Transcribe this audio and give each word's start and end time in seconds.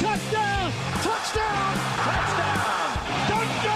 Touchdown, 0.00 0.72
touchdown, 1.04 1.74
touchdown, 2.02 2.98
touchdown. 3.28 3.74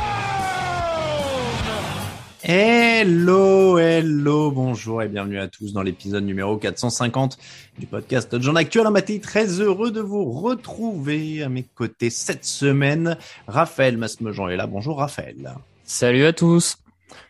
Hello, 2.42 3.78
hello, 3.78 4.50
bonjour 4.50 5.00
et 5.02 5.08
bienvenue 5.08 5.38
à 5.38 5.46
tous 5.46 5.72
dans 5.72 5.82
l'épisode 5.82 6.24
numéro 6.24 6.56
450 6.56 7.38
du 7.78 7.86
podcast 7.86 8.40
Jean 8.40 8.56
Actuel 8.56 8.88
en 8.88 8.90
matin. 8.90 9.18
Très 9.22 9.60
heureux 9.60 9.92
de 9.92 10.00
vous 10.00 10.28
retrouver 10.32 11.44
à 11.44 11.48
mes 11.48 11.62
côtés 11.62 12.10
cette 12.10 12.44
semaine. 12.44 13.16
Raphaël 13.46 13.96
Masmejean 13.96 14.48
est 14.48 14.56
là. 14.56 14.66
Bonjour 14.66 14.98
Raphaël. 14.98 15.54
Salut 15.84 16.24
à 16.24 16.32
tous. 16.32 16.78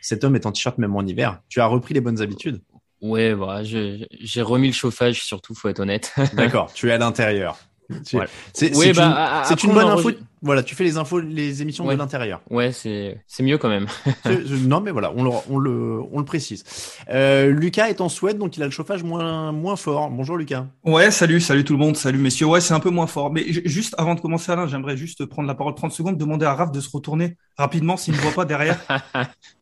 Cet 0.00 0.24
homme 0.24 0.34
est 0.34 0.46
en 0.46 0.52
t-shirt 0.52 0.78
même 0.78 0.96
en 0.96 1.02
hiver. 1.02 1.40
Tu 1.50 1.60
as 1.60 1.66
repris 1.66 1.92
les 1.92 2.00
bonnes 2.00 2.22
habitudes? 2.22 2.62
Ouais, 3.02 3.34
voilà, 3.34 3.62
j'ai 3.64 4.42
remis 4.42 4.68
le 4.68 4.72
chauffage 4.72 5.22
surtout, 5.22 5.54
faut 5.54 5.68
être 5.68 5.80
honnête. 5.80 6.14
D'accord, 6.32 6.72
tu 6.72 6.88
es 6.88 6.92
à 6.92 6.98
l'intérieur. 6.98 7.58
C'est 8.04 8.76
Oui, 8.76 8.92
bah, 8.92 9.40
une, 9.40 9.44
c'est 9.48 9.62
une 9.64 9.70
on 9.70 9.74
bonne 9.74 9.86
info. 9.88 10.10
Voilà, 10.40 10.62
tu 10.62 10.76
fais 10.76 10.84
les 10.84 10.96
infos, 10.98 11.18
les 11.18 11.62
émissions 11.62 11.84
Ouais. 11.84 11.94
de 11.94 11.98
l'intérieur. 11.98 12.40
Ouais, 12.48 12.70
c'est 12.70 13.18
c'est 13.26 13.42
mieux 13.42 13.58
quand 13.58 13.68
même. 13.68 13.86
Non, 14.68 14.80
mais 14.80 14.92
voilà, 14.92 15.12
on 15.16 15.24
le, 15.24 15.30
on 15.50 15.58
le, 15.58 16.00
on 16.12 16.18
le 16.20 16.24
précise. 16.24 16.62
Euh, 17.10 17.50
Lucas 17.50 17.88
est 17.88 18.00
en 18.00 18.08
Suède, 18.08 18.38
donc 18.38 18.56
il 18.56 18.62
a 18.62 18.66
le 18.66 18.70
chauffage 18.70 19.02
moins, 19.02 19.50
moins 19.50 19.74
fort. 19.74 20.10
Bonjour 20.10 20.36
Lucas. 20.36 20.66
Ouais, 20.84 21.10
salut, 21.10 21.40
salut 21.40 21.64
tout 21.64 21.72
le 21.72 21.80
monde, 21.80 21.96
salut 21.96 22.18
messieurs. 22.18 22.46
Ouais, 22.46 22.60
c'est 22.60 22.72
un 22.74 22.78
peu 22.78 22.90
moins 22.90 23.08
fort. 23.08 23.32
Mais 23.32 23.52
ju- 23.52 23.62
juste 23.64 23.96
avant 23.98 24.14
de 24.14 24.20
commencer, 24.20 24.52
Alain, 24.52 24.68
j'aimerais 24.68 24.96
juste 24.96 25.24
prendre 25.26 25.48
la 25.48 25.54
parole 25.56 25.74
30 25.74 25.90
secondes, 25.90 26.16
demander 26.16 26.46
à 26.46 26.54
Raph 26.54 26.70
de 26.70 26.80
se 26.80 26.90
retourner 26.92 27.36
rapidement 27.56 27.96
s'il 27.96 28.14
ne 28.14 28.20
voit 28.20 28.32
pas 28.32 28.44
derrière. 28.44 28.78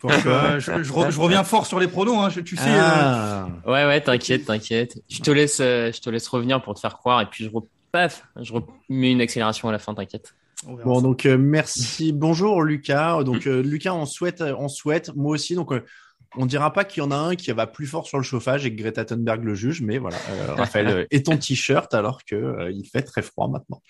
Euh, 0.05 0.61
je, 0.61 0.83
je 0.85 0.93
re- 0.93 1.11
je 1.11 1.19
reviens 1.21 1.43
fort 1.43 1.67
sur 1.67 1.81
les 1.81 1.89
pronos, 1.89 2.17
hein, 2.19 2.29
je- 2.29 2.41
tu 2.41 2.57
sais. 2.57 2.69
euh, 2.69 2.79
Ah. 2.81 3.49
Ouais, 3.67 3.87
ouais, 3.87 4.01
t'inquiète, 4.01 4.45
t'inquiète. 4.45 4.99
Je 5.09 5.21
te 5.21 5.31
laisse, 5.33 5.59
euh, 5.61 5.91
je 5.93 6.01
te 6.01 6.11
laisse 6.11 6.29
revenir 6.29 6.63
pour 6.63 6.75
te 6.75 6.81
faire 6.81 6.97
croire 6.97 7.21
et 7.23 7.27
puis 7.27 7.45
je. 7.45 7.51
Paf, 7.97 8.29
je 8.43 8.53
remets 8.53 9.13
une 9.13 9.23
accélération 9.23 9.69
à 9.71 9.73
la 9.73 9.79
fin, 9.79 9.95
t'inquiète. 9.95 10.35
Bon, 10.67 10.97
ça. 10.97 11.03
donc 11.03 11.25
euh, 11.25 11.39
merci. 11.39 12.13
Bonjour 12.13 12.63
Lucas. 12.63 13.23
Donc 13.25 13.47
euh, 13.47 13.63
Lucas, 13.63 13.95
on 13.95 14.05
souhaite, 14.05 14.43
on 14.43 14.69
souhaite, 14.69 15.15
moi 15.17 15.33
aussi. 15.33 15.55
Donc 15.55 15.73
euh, 15.73 15.83
on 16.37 16.47
dira 16.47 16.73
pas 16.73 16.85
qu'il 16.85 17.03
y 17.03 17.07
en 17.07 17.11
a 17.11 17.17
un 17.17 17.35
qui 17.35 17.51
va 17.53 17.67
plus 17.67 17.87
fort 17.87 18.07
sur 18.07 18.19
le 18.19 18.23
chauffage 18.25 18.67
et 18.67 18.75
que 18.75 18.81
Greta 18.81 19.05
Thunberg 19.05 19.45
le 19.45 19.55
juge, 19.55 19.83
mais 19.83 19.99
voilà, 19.99 20.17
euh, 20.31 20.55
Raphaël 20.57 20.89
euh, 20.89 21.05
est 21.11 21.29
en 21.29 21.37
t-shirt 21.37 21.93
alors 21.95 22.25
que 22.25 22.35
euh, 22.35 22.71
il 22.71 22.87
fait 22.87 23.03
très 23.03 23.23
froid 23.23 23.49
maintenant. 23.49 23.83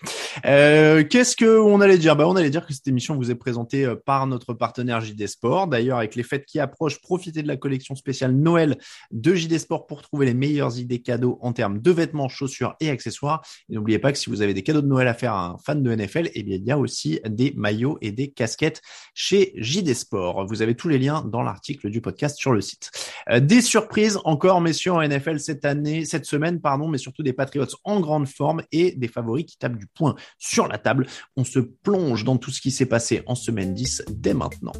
Euh, 0.45 1.03
Qu'est-ce 1.03 1.35
que 1.35 1.59
on 1.59 1.81
allait 1.81 1.97
dire? 1.97 2.15
Bah, 2.15 2.27
on 2.27 2.35
allait 2.35 2.49
dire 2.49 2.65
que 2.65 2.73
cette 2.73 2.87
émission 2.87 3.15
vous 3.15 3.31
est 3.31 3.35
présentée 3.35 3.85
euh, 3.85 3.95
par 3.95 4.27
notre 4.27 4.53
partenaire 4.53 5.01
JD 5.01 5.27
Sport. 5.27 5.67
D'ailleurs, 5.67 5.97
avec 5.97 6.15
les 6.15 6.23
fêtes 6.23 6.45
qui 6.45 6.59
approchent, 6.59 7.01
profitez 7.01 7.41
de 7.41 7.47
la 7.47 7.57
collection 7.57 7.95
spéciale 7.95 8.31
Noël 8.31 8.77
de 9.11 9.35
JD 9.35 9.57
Sport 9.57 9.87
pour 9.87 10.01
trouver 10.01 10.25
les 10.25 10.33
meilleures 10.33 10.77
idées 10.79 11.01
cadeaux 11.01 11.37
en 11.41 11.53
termes 11.53 11.79
de 11.79 11.91
vêtements, 11.91 12.29
chaussures 12.29 12.75
et 12.79 12.89
accessoires. 12.89 13.43
Et 13.69 13.75
n'oubliez 13.75 13.99
pas 13.99 14.11
que 14.11 14.17
si 14.17 14.29
vous 14.29 14.41
avez 14.41 14.53
des 14.53 14.63
cadeaux 14.63 14.81
de 14.81 14.87
Noël 14.87 15.07
à 15.07 15.13
faire 15.13 15.33
à 15.33 15.47
un 15.47 15.57
fan 15.57 15.83
de 15.83 15.93
NFL, 15.95 16.29
eh 16.33 16.43
bien, 16.43 16.55
il 16.55 16.65
y 16.65 16.71
a 16.71 16.77
aussi 16.77 17.19
des 17.27 17.53
maillots 17.55 17.97
et 18.01 18.11
des 18.11 18.29
casquettes 18.29 18.81
chez 19.13 19.53
JD 19.55 19.93
Sport. 19.93 20.45
Vous 20.47 20.61
avez 20.61 20.75
tous 20.75 20.89
les 20.89 20.99
liens 20.99 21.23
dans 21.23 21.41
l'article 21.41 21.89
du 21.89 22.01
podcast 22.01 22.36
sur 22.37 22.53
le 22.53 22.61
site. 22.61 22.91
Euh, 23.29 23.39
des 23.39 23.61
surprises 23.61 24.19
encore, 24.23 24.61
messieurs, 24.61 24.93
en 24.93 25.01
NFL 25.05 25.39
cette 25.39 25.65
année, 25.65 26.05
cette 26.05 26.25
semaine, 26.25 26.61
pardon, 26.61 26.87
mais 26.87 26.97
surtout 26.97 27.23
des 27.23 27.33
Patriots 27.33 27.65
en 27.83 27.99
grande 27.99 28.27
forme 28.27 28.63
et 28.71 28.91
des 28.91 29.07
favoris 29.07 29.45
qui 29.45 29.57
tapent 29.57 29.77
du 29.77 29.87
poing 29.87 30.15
sur 30.37 30.67
la 30.67 30.77
table. 30.77 31.07
On 31.35 31.43
se 31.43 31.59
plonge 31.59 32.23
dans 32.23 32.37
tout 32.37 32.51
ce 32.51 32.61
qui 32.61 32.71
s'est 32.71 32.85
passé 32.85 33.23
en 33.25 33.35
semaine 33.35 33.73
10 33.73 34.03
dès 34.09 34.33
maintenant. 34.33 34.73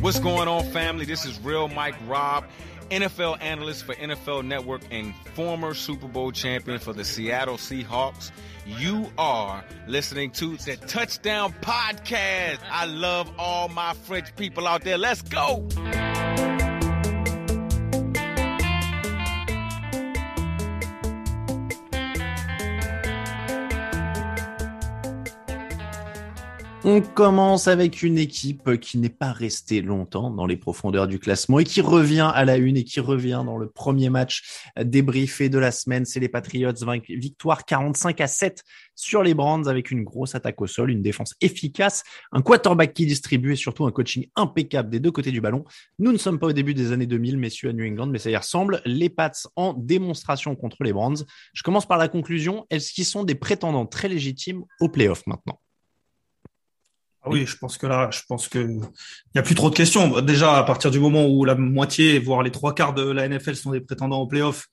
What's 0.00 0.20
going 0.20 0.48
on? 0.48 0.62
This 0.98 1.26
is 1.26 1.38
Real 1.44 1.68
Mike 1.68 1.96
Robb, 2.08 2.44
NFL 2.90 3.42
analyst 3.42 3.84
for 3.84 3.94
NFL 3.94 4.44
Network 4.44 4.82
and 4.90 5.14
former 5.34 5.74
Super 5.74 6.08
Bowl 6.08 6.32
champion 6.32 6.78
for 6.78 6.92
the 6.92 7.04
Seattle 7.04 7.56
Seahawks. 7.56 8.30
You 8.66 9.10
are 9.16 9.64
listening 9.86 10.30
to 10.32 10.56
the 10.56 10.76
Touchdown 10.76 11.54
Podcast. 11.60 12.58
I 12.70 12.86
love 12.86 13.30
all 13.38 13.68
my 13.68 13.94
French 13.94 14.34
people 14.36 14.66
out 14.66 14.82
there. 14.82 14.98
Let's 14.98 15.22
go! 15.22 15.66
On 26.84 27.00
commence 27.00 27.66
avec 27.66 28.04
une 28.04 28.18
équipe 28.18 28.78
qui 28.78 28.98
n'est 28.98 29.08
pas 29.08 29.32
restée 29.32 29.82
longtemps 29.82 30.30
dans 30.30 30.46
les 30.46 30.56
profondeurs 30.56 31.08
du 31.08 31.18
classement 31.18 31.58
et 31.58 31.64
qui 31.64 31.80
revient 31.80 32.30
à 32.32 32.44
la 32.44 32.56
une 32.56 32.76
et 32.76 32.84
qui 32.84 33.00
revient 33.00 33.42
dans 33.44 33.58
le 33.58 33.68
premier 33.68 34.10
match 34.10 34.62
débriefé 34.80 35.48
de 35.48 35.58
la 35.58 35.72
semaine. 35.72 36.04
C'est 36.04 36.20
les 36.20 36.28
Patriots, 36.28 36.70
victoire 37.08 37.64
45 37.64 38.20
à 38.20 38.28
7 38.28 38.62
sur 38.94 39.24
les 39.24 39.34
Brands 39.34 39.66
avec 39.66 39.90
une 39.90 40.04
grosse 40.04 40.36
attaque 40.36 40.60
au 40.62 40.68
sol, 40.68 40.92
une 40.92 41.02
défense 41.02 41.34
efficace, 41.40 42.04
un 42.30 42.42
quarterback 42.42 42.94
qui 42.94 43.06
distribue 43.06 43.54
et 43.54 43.56
surtout 43.56 43.84
un 43.84 43.90
coaching 43.90 44.28
impeccable 44.36 44.88
des 44.88 45.00
deux 45.00 45.10
côtés 45.10 45.32
du 45.32 45.40
ballon. 45.40 45.64
Nous 45.98 46.12
ne 46.12 46.18
sommes 46.18 46.38
pas 46.38 46.46
au 46.46 46.52
début 46.52 46.74
des 46.74 46.92
années 46.92 47.06
2000, 47.06 47.38
messieurs, 47.38 47.70
à 47.70 47.72
New 47.72 47.86
England, 47.86 48.06
mais 48.06 48.20
ça 48.20 48.30
y 48.30 48.36
ressemble. 48.36 48.82
Les 48.84 49.08
Pats 49.08 49.32
en 49.56 49.72
démonstration 49.72 50.54
contre 50.54 50.84
les 50.84 50.92
Brands. 50.92 51.24
Je 51.54 51.64
commence 51.64 51.86
par 51.86 51.98
la 51.98 52.06
conclusion. 52.06 52.66
Est-ce 52.70 52.92
qu'ils 52.92 53.04
sont 53.04 53.24
des 53.24 53.34
prétendants 53.34 53.86
très 53.86 54.08
légitimes 54.08 54.64
aux 54.80 54.88
playoffs 54.88 55.26
maintenant? 55.26 55.58
Ah 57.22 57.30
oui, 57.30 57.46
je 57.46 57.56
pense 57.56 57.78
que 57.78 57.86
là, 57.86 58.10
je 58.12 58.20
pense 58.28 58.48
que 58.48 58.58
il 58.58 58.80
y 59.34 59.38
a 59.38 59.42
plus 59.42 59.54
trop 59.54 59.70
de 59.70 59.74
questions. 59.74 60.20
Déjà, 60.20 60.56
à 60.56 60.62
partir 60.62 60.90
du 60.90 61.00
moment 61.00 61.26
où 61.26 61.44
la 61.44 61.54
moitié, 61.54 62.18
voire 62.18 62.42
les 62.42 62.50
trois 62.52 62.74
quarts 62.74 62.94
de 62.94 63.10
la 63.10 63.28
NFL 63.28 63.56
sont 63.56 63.72
des 63.72 63.80
prétendants 63.80 64.20
aux 64.20 64.26
playoffs, 64.26 64.68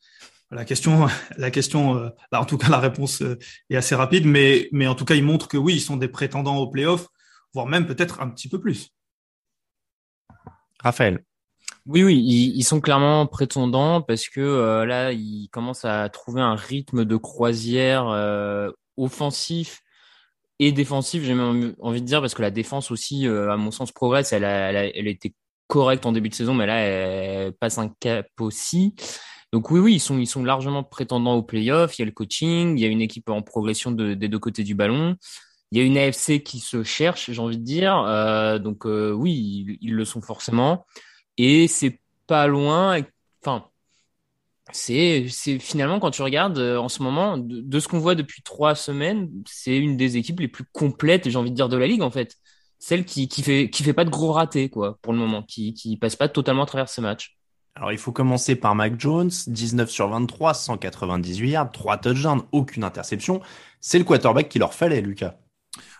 la 0.51 0.63
question, 0.63 1.07
la 1.37 1.51
question, 1.51 1.97
euh, 1.97 2.09
bah, 2.31 2.39
en 2.39 2.45
tout 2.45 2.57
cas, 2.57 2.69
la 2.69 2.79
réponse 2.79 3.21
euh, 3.21 3.37
est 3.69 3.75
assez 3.75 3.95
rapide, 3.95 4.25
mais, 4.25 4.69
mais 4.71 4.87
en 4.87 4.95
tout 4.95 5.05
cas, 5.05 5.15
ils 5.15 5.23
montrent 5.23 5.47
que 5.47 5.57
oui, 5.57 5.75
ils 5.75 5.81
sont 5.81 5.97
des 5.97 6.07
prétendants 6.07 6.57
aux 6.57 6.69
playoffs, 6.69 7.07
voire 7.53 7.65
même 7.65 7.87
peut-être 7.87 8.21
un 8.21 8.29
petit 8.29 8.47
peu 8.47 8.59
plus. 8.59 8.89
Raphaël. 10.79 11.23
Oui, 11.87 12.03
oui, 12.03 12.17
ils, 12.17 12.57
ils 12.57 12.63
sont 12.63 12.81
clairement 12.81 13.27
prétendants 13.27 14.01
parce 14.01 14.27
que 14.27 14.39
euh, 14.39 14.85
là, 14.85 15.11
ils 15.11 15.49
commencent 15.51 15.85
à 15.85 16.09
trouver 16.09 16.41
un 16.41 16.55
rythme 16.55 17.05
de 17.05 17.15
croisière 17.15 18.07
euh, 18.07 18.71
offensif 18.97 19.81
et 20.59 20.71
défensive, 20.71 21.23
j'ai 21.23 21.33
même 21.33 21.75
envie 21.81 22.01
de 22.01 22.05
dire, 22.05 22.21
parce 22.21 22.33
que 22.33 22.41
la 22.41 22.51
défense 22.51 22.91
aussi, 22.91 23.27
euh, 23.27 23.51
à 23.51 23.57
mon 23.57 23.71
sens, 23.71 23.91
progresse. 23.91 24.31
Elle 24.33 24.45
a, 24.45 24.69
elle 24.69 24.77
a, 24.77 24.85
elle 24.85 25.07
a 25.07 25.11
été 25.11 25.33
correcte 25.67 26.05
en 26.05 26.11
début 26.11 26.29
de 26.29 26.35
saison, 26.35 26.53
mais 26.53 26.65
là, 26.65 26.77
elle 26.77 27.53
passe 27.53 27.77
un 27.77 27.89
cap 27.99 28.27
aussi. 28.39 28.95
Donc 29.51 29.71
oui, 29.71 29.79
oui, 29.79 29.93
ils 29.95 29.99
sont, 29.99 30.17
ils 30.17 30.27
sont 30.27 30.43
largement 30.43 30.83
prétendants 30.83 31.35
au 31.35 31.43
playoff. 31.43 31.97
Il 31.97 32.01
y 32.01 32.03
a 32.03 32.05
le 32.05 32.11
coaching, 32.11 32.77
il 32.77 32.81
y 32.81 32.85
a 32.85 32.89
une 32.89 33.01
équipe 33.01 33.29
en 33.29 33.41
progression 33.41 33.91
de, 33.91 34.13
des 34.13 34.27
deux 34.27 34.39
côtés 34.39 34.63
du 34.63 34.75
ballon. 34.75 35.15
Il 35.71 35.77
y 35.79 35.81
a 35.81 35.83
une 35.85 35.97
AFC 35.97 36.43
qui 36.43 36.59
se 36.59 36.83
cherche, 36.83 37.31
j'ai 37.31 37.41
envie 37.41 37.57
de 37.57 37.63
dire. 37.63 37.97
Euh, 38.07 38.59
donc 38.59 38.85
euh, 38.85 39.11
oui, 39.11 39.33
ils, 39.33 39.77
ils, 39.81 39.93
le 39.93 40.05
sont 40.05 40.21
forcément. 40.21 40.85
Et 41.37 41.67
c'est 41.67 41.99
pas 42.27 42.47
loin. 42.47 43.01
Enfin, 43.41 43.65
c'est 44.71 45.27
c'est 45.29 45.59
finalement 45.59 45.99
quand 45.99 46.11
tu 46.11 46.21
regardes 46.21 46.57
euh, 46.57 46.77
en 46.77 46.89
ce 46.89 47.03
moment 47.03 47.37
de, 47.37 47.61
de 47.61 47.79
ce 47.79 47.87
qu'on 47.87 47.99
voit 47.99 48.15
depuis 48.15 48.41
trois 48.41 48.75
semaines, 48.75 49.29
c'est 49.45 49.77
une 49.77 49.97
des 49.97 50.17
équipes 50.17 50.39
les 50.39 50.47
plus 50.47 50.65
complètes, 50.71 51.29
j'ai 51.29 51.37
envie 51.37 51.51
de 51.51 51.55
dire, 51.55 51.69
de 51.69 51.77
la 51.77 51.87
ligue 51.87 52.01
en 52.01 52.11
fait. 52.11 52.35
Celle 52.79 53.05
qui 53.05 53.27
qui 53.27 53.43
fait 53.43 53.69
qui 53.69 53.83
fait 53.83 53.93
pas 53.93 54.05
de 54.05 54.09
gros 54.09 54.31
ratés 54.31 54.69
quoi 54.69 54.97
pour 55.01 55.13
le 55.13 55.19
moment, 55.19 55.43
qui 55.43 55.73
qui 55.73 55.97
passe 55.97 56.15
pas 56.15 56.29
totalement 56.29 56.63
à 56.63 56.65
travers 56.65 56.89
ce 56.89 57.01
match. 57.01 57.37
Alors 57.75 57.91
il 57.91 57.97
faut 57.97 58.11
commencer 58.11 58.55
par 58.55 58.73
Mac 58.73 58.99
Jones, 58.99 59.31
19 59.47 59.89
sur 59.89 60.07
23, 60.07 60.53
198 60.53 61.49
yards, 61.49 61.71
3 61.71 61.97
touchdowns, 61.97 62.43
aucune 62.51 62.83
interception. 62.83 63.41
C'est 63.81 63.99
le 63.99 64.05
quarterback 64.05 64.49
qu'il 64.49 64.59
leur 64.59 64.73
fallait, 64.73 65.01
Lucas. 65.01 65.35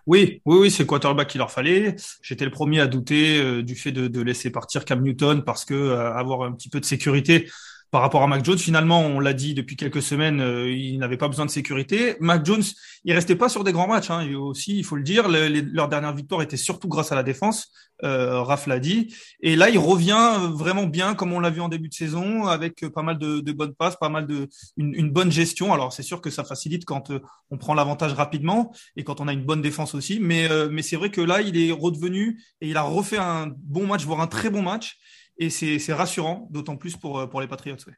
Oui, 0.08 0.42
oui, 0.46 0.58
oui, 0.58 0.72
c'est 0.72 0.84
le 0.84 0.88
quarterback 0.88 1.28
qu'il 1.28 1.40
leur 1.40 1.52
fallait. 1.52 1.96
J'étais 2.22 2.46
le 2.46 2.52
premier 2.52 2.80
à 2.80 2.88
douter 2.88 3.40
euh, 3.40 3.64
du 3.64 3.76
fait 3.76 3.92
de, 3.92 4.08
de, 4.08 4.22
laisser 4.22 4.52
partir 4.52 4.86
Cam 4.86 5.02
Newton 5.02 5.44
parce 5.44 5.66
que 5.66 5.74
euh, 5.74 6.14
avoir 6.14 6.44
un 6.44 6.52
petit 6.54 6.70
peu 6.70 6.80
de 6.80 6.86
sécurité, 6.86 7.50
par 7.96 8.02
rapport 8.02 8.24
à 8.24 8.28
Mac 8.28 8.44
Jones. 8.44 8.58
Finalement, 8.58 9.00
on 9.00 9.22
l'a 9.22 9.32
dit 9.32 9.54
depuis 9.54 9.78
quelques 9.78 10.02
semaines, 10.02 10.42
euh, 10.42 10.70
il 10.70 11.00
n'avait 11.00 11.16
pas 11.16 11.30
besoin 11.30 11.46
de 11.46 11.50
sécurité. 11.50 12.18
Mac 12.20 12.46
Jones, 12.46 12.62
il 13.06 13.14
restait 13.14 13.38
pas 13.38 13.48
sur 13.48 13.64
des 13.64 13.72
grands 13.72 13.88
matchs. 13.88 14.12
Hein. 14.12 14.36
aussi, 14.36 14.78
il 14.78 14.84
faut 14.84 14.98
le 14.98 15.02
dire, 15.04 15.30
les, 15.30 15.62
leur 15.62 15.88
dernière 15.88 16.14
victoire 16.14 16.42
était 16.42 16.58
surtout 16.58 16.90
grâce 16.90 17.14
à 17.14 17.16
la 17.16 17.24
défense. 17.24 17.72
Euh, 18.04 18.42
Raph 18.42 18.68
l'a 18.68 18.80
dit. 18.80 19.16
Et 19.40 19.56
là, 19.56 19.70
il 19.70 19.80
revient 19.80 20.38
vraiment 20.52 20.88
bien, 20.88 21.16
comme 21.16 21.32
on 21.32 21.40
l'a 21.40 21.50
vu 21.50 21.62
en 21.62 21.70
début 21.70 21.88
de 21.88 21.94
saison, 21.94 22.48
avec 22.48 22.86
pas 22.90 23.02
mal 23.02 23.18
de, 23.18 23.40
de 23.40 23.52
bonnes 23.54 23.74
passes, 23.74 23.96
pas 23.96 24.10
mal 24.10 24.28
de 24.28 24.50
une, 24.76 24.94
une 24.94 25.10
bonne 25.10 25.32
gestion. 25.32 25.72
Alors, 25.72 25.94
c'est 25.94 26.04
sûr 26.04 26.20
que 26.20 26.30
ça 26.30 26.44
facilite 26.44 26.84
quand 26.84 27.12
euh, 27.12 27.22
on 27.50 27.58
prend 27.58 27.76
l'avantage 27.76 28.12
rapidement 28.12 28.74
et 28.98 29.06
quand 29.06 29.22
on 29.22 29.30
a 29.30 29.32
une 29.32 29.46
bonne 29.46 29.62
défense 29.62 29.96
aussi. 29.96 30.20
Mais 30.20 30.52
euh, 30.52 30.68
mais 30.70 30.82
c'est 30.82 30.98
vrai 30.98 31.12
que 31.12 31.22
là, 31.22 31.40
il 31.40 31.58
est 31.58 31.72
redevenu 31.72 32.42
et 32.60 32.68
il 32.68 32.76
a 32.76 32.82
refait 32.82 33.20
un 33.20 33.54
bon 33.58 33.88
match, 33.88 34.04
voire 34.04 34.20
un 34.20 34.28
très 34.28 34.50
bon 34.50 34.64
match 34.64 34.98
et 35.38 35.50
c'est 35.50 35.94
rassurant, 35.94 36.48
d'autant 36.52 36.78
plus 36.78 36.96
pour, 36.96 37.30
pour 37.30 37.42
les 37.42 37.48
Patriots. 37.48 37.78
Ouais. 37.88 37.94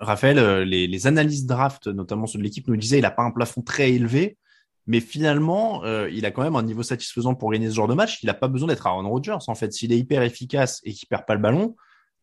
Raphaël, 0.00 0.38
euh, 0.38 0.64
les, 0.64 0.86
les, 0.86 1.06
analyses 1.06 1.46
draft, 1.46 1.86
notamment 1.86 2.26
ceux 2.26 2.38
de 2.38 2.42
l'équipe, 2.42 2.66
nous 2.68 2.76
disaient 2.76 2.96
qu'il 2.96 3.02
n'a 3.02 3.10
pas 3.10 3.22
un 3.22 3.30
plafond 3.30 3.60
très 3.60 3.92
élevé, 3.92 4.38
mais 4.86 5.00
finalement, 5.00 5.84
euh, 5.84 6.08
il 6.10 6.24
a 6.24 6.30
quand 6.30 6.42
même 6.42 6.56
un 6.56 6.62
niveau 6.62 6.82
satisfaisant 6.82 7.34
pour 7.34 7.52
gagner 7.52 7.68
ce 7.68 7.74
genre 7.74 7.86
de 7.86 7.94
match. 7.94 8.22
Il 8.22 8.26
n'a 8.26 8.34
pas 8.34 8.48
besoin 8.48 8.68
d'être 8.68 8.86
Aaron 8.86 9.08
Rodgers. 9.08 9.36
En 9.46 9.54
fait, 9.54 9.72
s'il 9.72 9.92
est 9.92 9.98
hyper 9.98 10.22
efficace 10.22 10.80
et 10.84 10.92
qu'il 10.92 11.06
perd 11.06 11.26
pas 11.26 11.34
le 11.34 11.40
ballon, 11.40 11.76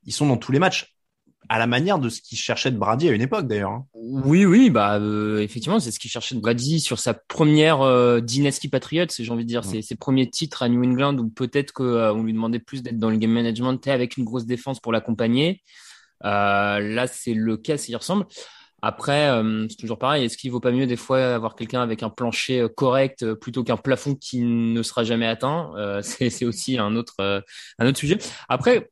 ils 0.06 0.12
sont 0.12 0.28
dans 0.28 0.38
tous 0.38 0.52
les 0.52 0.60
matchs 0.60 0.97
à 1.50 1.60
la 1.60 1.68
manière 1.68 2.00
de 2.00 2.10
ce 2.10 2.22
qu'il 2.22 2.38
cherchait 2.38 2.72
de 2.72 2.78
Brady 2.78 3.10
à 3.10 3.14
une 3.14 3.22
époque 3.22 3.48
d'ailleurs. 3.48 3.72
Hein. 3.72 3.86
Oui, 3.94 4.46
oui, 4.46 4.70
bah 4.70 4.98
euh, 5.00 5.40
effectivement, 5.40 5.80
c'est 5.80 5.92
ce 5.92 6.00
qu'il 6.00 6.12
cherchait 6.12 6.36
de 6.36 6.42
Brady 6.42 6.80
sur 6.80 7.00
sa 7.00 7.14
première 7.14 7.82
euh, 7.82 8.20
dynastie 8.20 8.68
Patriots, 8.68 9.06
j'ai 9.18 9.32
envie 9.32 9.44
de 9.44 9.50
dire, 9.50 9.64
ses, 9.64 9.82
ses, 9.82 9.96
premiers 9.96 10.30
titres 10.30 10.64
à 10.64 10.70
New 10.70 10.84
England 10.84 11.18
où 11.18 11.30
peut-être 11.30 11.72
qu'on 11.72 11.84
euh, 11.84 12.24
lui 12.24 12.34
demandait 12.34 12.60
plus 12.60 12.84
d'être 12.84 12.98
dans 12.98 13.10
le 13.10 13.18
game 13.18 13.32
management 13.32 13.86
et 13.88 13.92
avec 13.92 14.18
une 14.18 14.26
grosse 14.26 14.46
défense 14.46 14.80
pour 14.80 14.92
l'accompagner. 14.92 15.64
Euh, 16.26 16.80
là, 16.80 17.08
c'est 17.08 17.34
le 17.34 17.58
cas, 17.58 17.78
s'il 17.78 17.96
ressemble. 17.96 18.26
Après, 18.84 19.28
c'est 19.70 19.76
toujours 19.76 19.98
pareil. 19.98 20.24
Est-ce 20.24 20.38
qu'il 20.38 20.52
vaut 20.52 20.60
pas 20.60 20.72
mieux 20.72 20.86
des 20.86 20.98
fois 20.98 21.34
avoir 21.34 21.56
quelqu'un 21.56 21.82
avec 21.82 22.04
un 22.04 22.12
plancher 22.12 22.68
correct 22.76 23.34
plutôt 23.34 23.64
qu'un 23.64 23.76
plafond 23.76 24.14
qui 24.14 24.42
ne 24.42 24.84
sera 24.84 25.04
jamais 25.04 25.26
atteint? 25.26 25.72
C'est 26.04 26.46
aussi 26.46 26.78
un 26.78 26.96
autre 26.96 27.44
un 27.80 27.88
autre 27.88 27.98
sujet. 27.98 28.20
Après, 28.48 28.92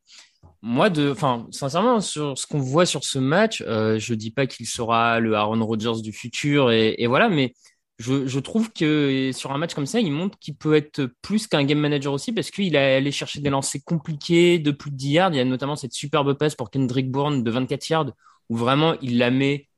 moi, 0.65 0.89
de, 0.89 1.12
enfin, 1.12 1.45
sincèrement, 1.51 2.01
sur 2.01 2.35
ce 2.39 2.47
qu'on 2.47 2.57
voit 2.57 2.88
sur 2.88 3.03
ce 3.03 3.19
match, 3.19 3.63
euh, 3.67 4.00
je 4.00 4.15
dis 4.15 4.31
pas 4.31 4.47
qu'il 4.47 4.65
sera 4.65 5.19
le 5.19 5.35
Aaron 5.35 5.63
Rodgers 5.63 6.01
du 6.01 6.12
futur 6.12 6.71
et, 6.71 7.06
voilà, 7.06 7.29
mais 7.29 7.53
je, 8.00 8.39
trouve 8.39 8.71
que 8.73 9.29
sur 9.31 9.51
un 9.51 9.59
match 9.59 9.75
comme 9.75 9.85
ça, 9.85 10.00
il 10.00 10.12
montre 10.12 10.39
qu'il 10.39 10.56
peut 10.56 10.73
être 10.73 11.06
plus 11.21 11.45
qu'un 11.45 11.63
game 11.65 11.77
manager 11.77 12.12
aussi 12.13 12.31
parce 12.33 12.50
qu'il 12.50 12.75
a 12.77 12.95
allé 12.95 13.12
chercher 13.12 13.41
des 13.41 13.51
lancers 13.51 13.81
compliqués 13.85 14.57
de 14.57 14.71
plus 14.71 14.89
de 14.89 14.95
10 14.95 15.09
yards. 15.12 15.33
Il 15.33 15.38
y 15.38 15.39
a 15.39 15.45
notamment 15.45 15.75
cette 15.75 15.94
superbe 15.94 16.33
passe 16.33 16.56
pour 16.56 16.71
Kendrick 16.71 17.11
Bourne 17.11 17.44
de 17.44 17.51
24 17.51 17.88
yards 17.89 18.11
où 18.50 18.57
vraiment 18.57 18.95
il 19.01 19.19
la 19.19 19.29
met 19.29 19.69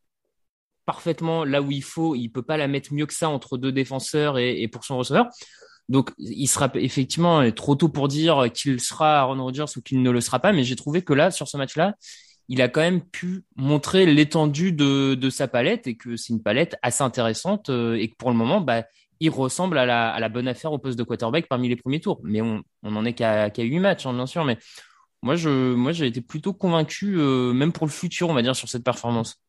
parfaitement 0.86 1.44
là 1.44 1.62
où 1.62 1.70
il 1.70 1.84
faut. 1.84 2.16
Il 2.16 2.30
peut 2.30 2.44
pas 2.44 2.56
la 2.56 2.70
mettre 2.70 2.94
mieux 2.94 3.06
que 3.06 3.14
ça 3.14 3.28
entre 3.28 3.58
deux 3.58 3.74
défenseurs 3.74 4.40
et 4.40 4.68
pour 4.70 4.86
son 4.86 4.98
receveur. 4.98 5.28
Donc, 5.90 6.12
il 6.18 6.48
sera 6.48 6.70
effectivement 6.76 7.50
trop 7.52 7.76
tôt 7.76 7.90
pour 7.90 8.08
dire 8.08 8.52
qu'il 8.54 8.80
sera 8.82 9.20
Aaron 9.22 9.42
Rodgers 9.42 9.66
ou 9.78 9.82
qu'il 9.82 10.02
ne 10.02 10.12
le 10.12 10.22
sera 10.22 10.40
pas, 10.40 10.52
mais 10.52 10.64
j'ai 10.64 10.76
trouvé 10.76 11.02
que 11.02 11.14
là, 11.14 11.32
sur 11.32 11.48
ce 11.48 11.56
match-là, 11.58 11.96
il 12.50 12.62
a 12.62 12.70
quand 12.70 12.82
même 12.82 13.02
pu 13.02 13.44
montrer 13.56 14.06
l'étendue 14.06 14.72
de, 14.72 15.30
sa 15.30 15.48
palette 15.48 15.88
et 15.88 15.96
que 15.96 16.16
c'est 16.16 16.34
une 16.34 16.42
palette 16.42 16.76
assez 16.82 17.04
intéressante 17.04 17.70
euh, 17.70 17.96
et 17.96 18.10
que 18.10 18.16
pour 18.16 18.32
le 18.32 18.38
moment, 18.38 18.62
bah, 18.62 18.84
il 19.20 19.30
ressemble 19.30 19.78
à 19.78 19.86
la, 20.20 20.30
bonne 20.30 20.48
affaire 20.48 20.72
au 20.72 20.78
poste 20.78 20.98
de 20.98 21.04
quarterback 21.04 21.48
parmi 21.48 21.70
les 21.70 21.76
premiers 21.76 22.00
tours. 22.00 22.20
Mais 22.24 22.42
on, 22.42 22.64
on 22.84 22.96
en 22.96 23.06
est 23.06 23.14
qu'à 23.14 23.50
qu 23.50 23.64
8 23.64 23.80
matchs, 23.80 24.06
hein, 24.06 24.14
bien 24.14 24.28
sûr. 24.28 24.46
Mais 24.46 24.58
moi, 25.22 25.36
je, 25.36 25.74
moi, 25.74 25.92
j'ai 25.92 26.08
été 26.08 26.22
plutôt 26.22 26.54
convaincu, 26.54 27.18
euh, 27.18 27.52
même 27.54 27.72
pour 27.72 27.86
le 27.88 27.92
futur, 27.92 28.30
on 28.30 28.34
va 28.34 28.42
dire, 28.42 28.56
sur 28.56 28.70
cette 28.70 28.84
performance. 28.84 29.42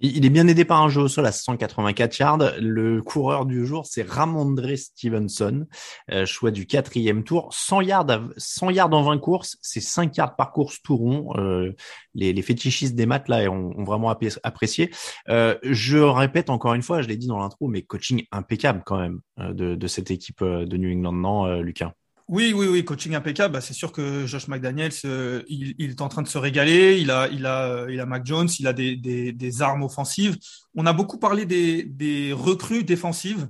Il 0.00 0.24
est 0.24 0.30
bien 0.30 0.46
aidé 0.46 0.64
par 0.64 0.80
un 0.80 0.88
jeu 0.88 1.02
au 1.02 1.08
sol 1.08 1.26
à 1.26 1.32
184 1.32 2.18
yards. 2.18 2.38
Le 2.60 3.02
coureur 3.02 3.46
du 3.46 3.66
jour, 3.66 3.84
c'est 3.84 4.08
Ramondre 4.08 4.76
Stevenson, 4.76 5.66
euh, 6.12 6.24
choix 6.24 6.52
du 6.52 6.66
quatrième 6.66 7.24
tour. 7.24 7.48
100 7.52 7.80
yards, 7.80 8.20
100 8.36 8.70
yards 8.70 8.92
en 8.92 9.02
20 9.02 9.18
courses, 9.18 9.56
c'est 9.60 9.80
5 9.80 10.16
yards 10.16 10.36
par 10.36 10.52
course 10.52 10.80
tout 10.82 10.96
rond. 10.96 11.32
Euh, 11.36 11.72
les, 12.14 12.42
fétichistes 12.42 12.94
des 12.94 13.06
maths 13.06 13.28
là 13.28 13.50
ont, 13.50 13.82
vraiment 13.82 14.14
apprécié. 14.44 14.90
Euh, 15.28 15.56
je 15.62 15.98
répète 15.98 16.48
encore 16.48 16.74
une 16.74 16.82
fois, 16.82 17.02
je 17.02 17.08
l'ai 17.08 17.16
dit 17.16 17.26
dans 17.26 17.40
l'intro, 17.40 17.66
mais 17.66 17.82
coaching 17.82 18.24
impeccable 18.30 18.82
quand 18.86 18.98
même 18.98 19.20
euh, 19.40 19.52
de, 19.52 19.74
de, 19.74 19.86
cette 19.88 20.12
équipe 20.12 20.44
de 20.44 20.76
New 20.76 20.92
England, 20.92 21.12
non, 21.12 21.60
Lucas? 21.60 21.92
Oui, 22.28 22.52
oui, 22.54 22.66
oui, 22.66 22.84
coaching 22.84 23.14
impeccable. 23.14 23.54
Bah, 23.54 23.62
c'est 23.62 23.72
sûr 23.72 23.90
que 23.90 24.26
Josh 24.26 24.48
McDaniels, 24.48 24.92
euh, 25.06 25.42
il, 25.48 25.74
est 25.80 26.00
en 26.02 26.08
train 26.08 26.20
de 26.20 26.28
se 26.28 26.36
régaler. 26.36 26.98
Il 27.00 27.10
a, 27.10 27.26
il 27.28 27.46
a, 27.46 27.86
il 27.88 27.98
a 28.00 28.06
Mac 28.06 28.26
Jones, 28.26 28.48
il 28.58 28.66
a 28.66 28.74
des, 28.74 28.96
des, 28.96 29.32
des 29.32 29.62
armes 29.62 29.82
offensives. 29.82 30.36
On 30.74 30.84
a 30.84 30.92
beaucoup 30.92 31.18
parlé 31.18 31.46
des, 31.46 31.84
des 31.84 32.34
recrues 32.34 32.84
défensives 32.84 33.48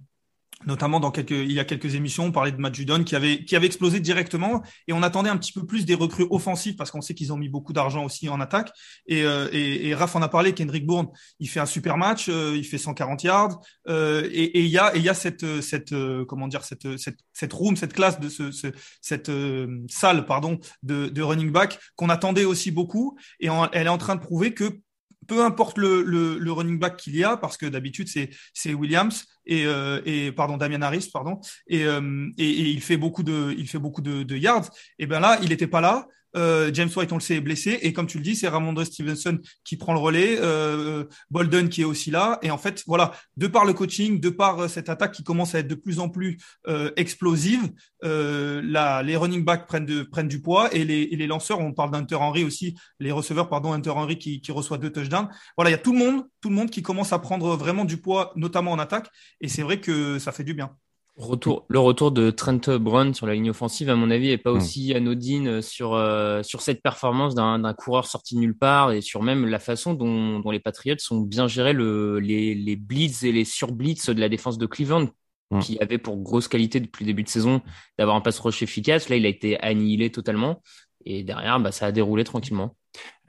notamment 0.66 1.00
dans 1.00 1.10
quelques, 1.10 1.30
il 1.30 1.52
y 1.52 1.60
a 1.60 1.64
quelques 1.64 1.94
émissions, 1.94 2.24
on 2.26 2.32
parlait 2.32 2.52
de 2.52 2.56
Matt 2.56 2.74
Judon 2.74 3.04
qui 3.04 3.14
avait, 3.14 3.44
qui 3.44 3.56
avait 3.56 3.66
explosé 3.66 4.00
directement 4.00 4.62
et 4.86 4.92
on 4.92 5.02
attendait 5.02 5.30
un 5.30 5.36
petit 5.36 5.52
peu 5.52 5.64
plus 5.64 5.84
des 5.86 5.94
recrues 5.94 6.26
offensives 6.30 6.76
parce 6.76 6.90
qu'on 6.90 7.00
sait 7.00 7.14
qu'ils 7.14 7.32
ont 7.32 7.36
mis 7.36 7.48
beaucoup 7.48 7.72
d'argent 7.72 8.04
aussi 8.04 8.28
en 8.28 8.40
attaque. 8.40 8.72
Et, 9.06 9.22
euh, 9.22 9.48
et, 9.52 9.88
et 9.88 9.94
Raph 9.94 10.16
en 10.16 10.22
a 10.22 10.28
parlé, 10.28 10.52
Kendrick 10.54 10.86
Bourne, 10.86 11.08
il 11.38 11.48
fait 11.48 11.60
un 11.60 11.66
super 11.66 11.96
match, 11.96 12.28
euh, 12.28 12.54
il 12.56 12.64
fait 12.64 12.78
140 12.78 13.22
yards 13.22 13.60
euh, 13.88 14.28
et, 14.32 14.60
il 14.60 14.68
y 14.68 14.78
a, 14.78 14.94
et 14.96 15.00
y 15.00 15.08
a 15.08 15.14
cette, 15.14 15.60
cette, 15.60 15.92
euh, 15.92 16.24
comment 16.24 16.48
dire, 16.48 16.64
cette, 16.64 16.96
cette, 16.98 17.18
cette 17.32 17.52
room, 17.52 17.76
cette 17.76 17.92
classe 17.92 18.18
de 18.20 18.28
ce, 18.28 18.50
ce 18.50 18.68
cette 19.00 19.28
euh, 19.28 19.84
salle, 19.88 20.26
pardon, 20.26 20.58
de, 20.82 21.08
de 21.08 21.22
running 21.22 21.50
back 21.52 21.78
qu'on 21.96 22.08
attendait 22.08 22.44
aussi 22.44 22.70
beaucoup 22.70 23.16
et 23.40 23.48
elle 23.72 23.86
est 23.86 23.90
en 23.90 23.98
train 23.98 24.16
de 24.16 24.20
prouver 24.20 24.54
que 24.54 24.80
peu 25.28 25.44
importe 25.44 25.78
le, 25.78 26.02
le, 26.02 26.38
le 26.38 26.52
running 26.52 26.78
back 26.80 26.96
qu'il 26.96 27.14
y 27.14 27.22
a, 27.22 27.36
parce 27.36 27.56
que 27.56 27.66
d'habitude 27.66 28.08
c'est 28.08 28.74
Williams 28.74 29.26
et, 29.46 29.66
euh, 29.66 30.00
et 30.04 30.32
pardon 30.32 30.56
Damian 30.56 30.82
Harris 30.82 31.10
pardon 31.12 31.38
et, 31.68 31.84
euh, 31.84 32.28
et, 32.38 32.48
et, 32.48 32.68
il 32.70 32.82
fait 32.82 32.96
beaucoup 32.96 33.22
de 33.22 33.54
il 33.56 33.68
fait 33.68 33.78
beaucoup 33.78 34.02
de, 34.02 34.24
de 34.24 34.36
yards. 34.36 34.70
Et 34.98 35.06
ben 35.06 35.20
là 35.20 35.38
il 35.42 35.50
n'était 35.50 35.68
pas 35.68 35.80
là. 35.80 36.08
Euh, 36.36 36.70
James 36.72 36.90
White, 36.94 37.12
on 37.12 37.16
le 37.16 37.20
sait, 37.20 37.36
est 37.36 37.40
blessé. 37.40 37.78
Et 37.82 37.92
comme 37.92 38.06
tu 38.06 38.18
le 38.18 38.24
dis, 38.24 38.36
c'est 38.36 38.48
Ramondre 38.48 38.84
Stevenson 38.84 39.38
qui 39.64 39.76
prend 39.76 39.92
le 39.92 39.98
relais, 39.98 40.38
euh, 40.40 41.04
Bolden 41.30 41.68
qui 41.68 41.82
est 41.82 41.84
aussi 41.84 42.10
là. 42.10 42.38
Et 42.42 42.50
en 42.50 42.58
fait, 42.58 42.82
voilà, 42.86 43.12
de 43.36 43.46
par 43.46 43.64
le 43.64 43.72
coaching, 43.72 44.20
de 44.20 44.30
par 44.30 44.60
euh, 44.60 44.68
cette 44.68 44.88
attaque 44.88 45.12
qui 45.12 45.24
commence 45.24 45.54
à 45.54 45.60
être 45.60 45.68
de 45.68 45.74
plus 45.74 46.00
en 46.00 46.08
plus 46.08 46.38
euh, 46.66 46.90
explosive, 46.96 47.72
euh, 48.04 48.60
là, 48.64 49.02
les 49.02 49.16
running 49.16 49.44
backs 49.44 49.66
prennent, 49.66 49.86
de, 49.86 50.02
prennent 50.02 50.28
du 50.28 50.40
poids 50.40 50.72
et 50.74 50.84
les, 50.84 51.02
et 51.02 51.16
les 51.16 51.26
lanceurs, 51.26 51.60
on 51.60 51.72
parle 51.72 51.90
d'Hunter 51.90 52.16
Henry 52.16 52.44
aussi, 52.44 52.76
les 53.00 53.12
receveurs, 53.12 53.48
pardon, 53.48 53.72
Hunter 53.72 53.90
Henry 53.90 54.18
qui, 54.18 54.40
qui 54.40 54.52
reçoit 54.52 54.78
deux 54.78 54.90
touchdowns. 54.90 55.28
Voilà, 55.56 55.70
il 55.70 55.72
y 55.72 55.76
a 55.76 55.78
tout 55.78 55.92
le 55.92 55.98
monde, 55.98 56.24
tout 56.40 56.48
le 56.48 56.54
monde 56.54 56.70
qui 56.70 56.82
commence 56.82 57.12
à 57.12 57.18
prendre 57.18 57.56
vraiment 57.56 57.84
du 57.84 57.96
poids, 57.98 58.32
notamment 58.36 58.72
en 58.72 58.78
attaque. 58.78 59.08
Et 59.40 59.48
c'est 59.48 59.62
vrai 59.62 59.80
que 59.80 60.18
ça 60.18 60.32
fait 60.32 60.44
du 60.44 60.54
bien. 60.54 60.76
Retour, 61.18 61.66
le 61.66 61.80
retour 61.80 62.12
de 62.12 62.30
Trent 62.30 62.60
Brown 62.78 63.12
sur 63.12 63.26
la 63.26 63.34
ligne 63.34 63.50
offensive, 63.50 63.90
à 63.90 63.96
mon 63.96 64.08
avis, 64.08 64.30
est 64.30 64.38
pas 64.38 64.52
hmm. 64.52 64.56
aussi 64.56 64.94
anodine 64.94 65.60
sur 65.62 65.94
euh, 65.94 66.44
sur 66.44 66.62
cette 66.62 66.80
performance 66.80 67.34
d'un 67.34 67.74
coureur 67.74 68.06
sorti 68.06 68.36
de 68.36 68.40
nulle 68.40 68.56
part 68.56 68.92
et 68.92 69.00
sur 69.00 69.24
même 69.24 69.44
la 69.44 69.58
façon 69.58 69.94
dont, 69.94 70.38
dont 70.38 70.52
les 70.52 70.60
Patriots 70.60 70.94
ont 71.10 71.20
bien 71.20 71.48
géré 71.48 71.72
le, 71.72 72.20
les, 72.20 72.54
les 72.54 72.76
blitz 72.76 73.24
et 73.24 73.32
les 73.32 73.44
surblitz 73.44 74.10
de 74.10 74.20
la 74.20 74.28
défense 74.28 74.58
de 74.58 74.66
Cleveland, 74.66 75.08
hmm. 75.50 75.58
qui 75.58 75.80
avait 75.80 75.98
pour 75.98 76.18
grosse 76.18 76.46
qualité 76.46 76.78
depuis 76.78 77.04
le 77.04 77.10
début 77.10 77.24
de 77.24 77.28
saison 77.28 77.62
d'avoir 77.98 78.16
un 78.16 78.20
pass 78.20 78.38
rush 78.38 78.62
efficace. 78.62 79.08
Là, 79.08 79.16
il 79.16 79.26
a 79.26 79.28
été 79.28 79.58
annihilé 79.60 80.10
totalement 80.10 80.62
et 81.04 81.24
derrière, 81.24 81.58
bah, 81.58 81.72
ça 81.72 81.86
a 81.86 81.92
déroulé 81.92 82.22
tranquillement. 82.22 82.76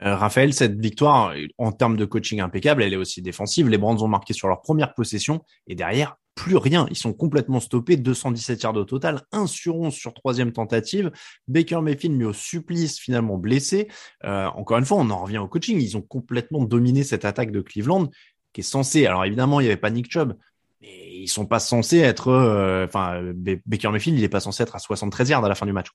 Euh, 0.02 0.14
Raphaël, 0.16 0.52
cette 0.54 0.78
victoire, 0.78 1.34
en 1.58 1.72
termes 1.72 1.96
de 1.96 2.04
coaching 2.04 2.40
impeccable, 2.40 2.82
elle 2.82 2.92
est 2.92 2.96
aussi 2.96 3.22
défensive. 3.22 3.68
Les 3.68 3.78
Brands 3.78 4.02
ont 4.02 4.08
marqué 4.08 4.32
sur 4.32 4.48
leur 4.48 4.60
première 4.60 4.94
possession 4.94 5.44
et 5.66 5.74
derrière, 5.74 6.16
plus 6.40 6.56
rien. 6.56 6.86
Ils 6.88 6.96
sont 6.96 7.12
complètement 7.12 7.60
stoppés. 7.60 7.98
217 7.98 8.62
yards 8.62 8.76
au 8.76 8.84
total, 8.84 9.20
1 9.30 9.46
sur 9.46 9.76
11 9.76 9.92
sur 9.92 10.14
troisième 10.14 10.52
tentative. 10.52 11.10
Baker 11.48 11.82
Mayfield 11.82 12.16
mis 12.16 12.24
au 12.24 12.32
supplice, 12.32 12.98
finalement 12.98 13.36
blessé. 13.36 13.88
Euh, 14.24 14.46
encore 14.46 14.78
une 14.78 14.86
fois, 14.86 14.96
on 14.96 15.10
en 15.10 15.22
revient 15.22 15.36
au 15.36 15.48
coaching. 15.48 15.78
Ils 15.78 15.98
ont 15.98 16.02
complètement 16.02 16.64
dominé 16.64 17.04
cette 17.04 17.26
attaque 17.26 17.52
de 17.52 17.60
Cleveland 17.60 18.08
qui 18.54 18.62
est 18.62 18.64
censée. 18.64 19.04
Alors 19.04 19.26
évidemment, 19.26 19.60
il 19.60 19.64
n'y 19.64 19.68
avait 19.68 19.80
pas 19.80 19.90
Nick 19.90 20.10
Chubb. 20.10 20.32
Mais 20.80 21.12
ils 21.12 21.28
sont 21.28 21.44
pas 21.44 21.60
censés 21.60 21.98
être, 21.98 22.28
euh, 22.28 22.86
enfin, 22.86 23.20
Baker 23.66 23.90
Mayfield, 23.90 24.18
il 24.18 24.24
est 24.24 24.30
pas 24.30 24.40
censé 24.40 24.62
être 24.62 24.76
à 24.76 24.78
73 24.78 25.28
yards 25.28 25.44
à 25.44 25.48
la 25.50 25.54
fin 25.54 25.66
du 25.66 25.74
match. 25.74 25.88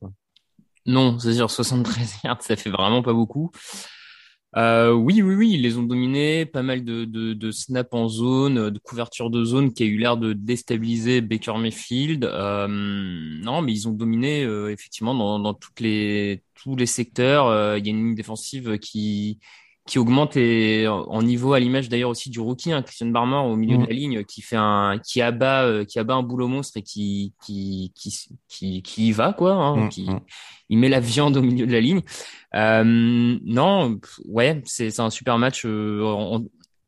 Non, 0.85 1.17
c'est 1.17 1.33
sûr, 1.33 1.49
73 1.49 2.17
yards, 2.23 2.43
ça 2.43 2.55
fait 2.55 2.69
vraiment 2.69 3.01
pas 3.01 3.13
beaucoup. 3.13 3.49
Euh, 4.57 4.93
oui, 4.93 5.21
oui, 5.21 5.35
oui, 5.35 5.51
ils 5.53 5.61
les 5.61 5.77
ont 5.77 5.83
dominés. 5.83 6.45
Pas 6.45 6.63
mal 6.63 6.83
de, 6.85 7.03
de, 7.05 7.51
snaps 7.51 7.93
en 7.93 8.07
zone, 8.07 8.69
de 8.69 8.79
couverture 8.79 9.29
de 9.29 9.43
zone 9.43 9.73
qui 9.73 9.83
a 9.83 9.85
eu 9.85 9.97
l'air 9.97 10.15
de 10.17 10.33
déstabiliser 10.33 11.21
Baker 11.21 11.57
Mayfield. 11.57 12.23
Euh, 12.23 12.67
non, 12.67 13.61
mais 13.61 13.73
ils 13.73 13.87
ont 13.87 13.91
dominé 13.91 14.43
euh, 14.43 14.71
effectivement 14.71 15.13
dans, 15.39 15.53
toutes 15.53 15.81
les 15.81 16.41
tous 16.55 16.75
les 16.75 16.85
secteurs. 16.85 17.77
Il 17.77 17.85
y 17.85 17.89
a 17.89 17.91
une 17.91 18.05
ligne 18.05 18.15
défensive 18.15 18.79
qui 18.79 19.39
qui 19.85 19.99
augmente 19.99 20.35
et 20.35 20.87
en 20.87 21.21
niveau 21.21 21.53
à 21.53 21.59
l'image 21.59 21.89
d'ailleurs 21.89 22.09
aussi 22.09 22.31
du 22.31 22.39
rookie 22.39 22.71
hein, 22.71 22.81
Christian 22.81 23.07
Barmore 23.07 23.45
au 23.45 23.55
milieu 23.55 23.77
de 23.77 23.83
mm. 23.83 23.87
la 23.87 23.93
ligne 23.93 24.23
qui 24.23 24.41
fait 24.41 24.55
un 24.55 24.99
qui 25.03 25.21
abat 25.21 25.63
euh, 25.63 25.85
qui 25.85 25.99
abat 25.99 26.15
un 26.15 26.23
boulot 26.23 26.47
monstre 26.47 26.77
et 26.77 26.81
qui 26.81 27.33
qui 27.45 27.91
qui 27.95 28.27
qui, 28.47 28.81
qui 28.81 29.07
y 29.07 29.11
va 29.11 29.33
quoi 29.33 29.53
hein, 29.53 29.85
mm, 29.85 29.89
qui 29.89 30.09
mm. 30.09 30.19
il 30.69 30.79
met 30.79 30.89
la 30.89 30.99
viande 30.99 31.37
au 31.37 31.41
milieu 31.43 31.67
de 31.67 31.71
la 31.71 31.81
ligne 31.81 32.01
euh, 32.55 33.37
non 33.43 33.99
ouais 34.25 34.61
c'est 34.65 34.89
c'est 34.89 35.01
un 35.01 35.11
super 35.11 35.37
match 35.37 35.63
euh, 35.65 36.39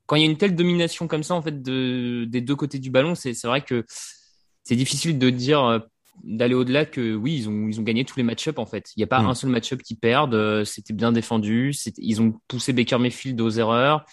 quand 0.07 0.15
il 0.15 0.23
y 0.23 0.25
a 0.25 0.29
une 0.29 0.37
telle 0.37 0.55
domination 0.55 1.07
comme 1.07 1.23
ça 1.23 1.35
en 1.35 1.41
fait 1.43 1.61
de 1.61 2.25
des 2.25 2.41
deux 2.41 2.55
côtés 2.55 2.79
du 2.79 2.89
ballon 2.89 3.13
c'est 3.13 3.35
c'est 3.35 3.47
vrai 3.47 3.61
que 3.61 3.85
c'est 4.63 4.75
difficile 4.75 5.17
de 5.17 5.29
dire 5.29 5.63
euh, 5.63 5.79
d'aller 6.23 6.55
au-delà 6.55 6.85
que 6.85 7.15
oui, 7.15 7.35
ils 7.35 7.49
ont, 7.49 7.67
ils 7.67 7.79
ont 7.79 7.83
gagné 7.83 8.05
tous 8.05 8.17
les 8.17 8.23
match-up 8.23 8.59
en 8.59 8.65
fait. 8.65 8.91
Il 8.95 8.99
n'y 8.99 9.03
a 9.03 9.07
pas 9.07 9.21
hmm. 9.21 9.27
un 9.27 9.35
seul 9.35 9.49
match-up 9.49 9.81
qui 9.81 9.95
perdent. 9.95 10.35
Euh, 10.35 10.65
c'était 10.65 10.93
bien 10.93 11.11
défendu. 11.11 11.73
Ils 11.97 12.21
ont 12.21 12.33
poussé 12.47 12.73
Baker 12.73 12.97
Mayfield 12.97 13.39
aux 13.41 13.49
erreurs. 13.49 14.05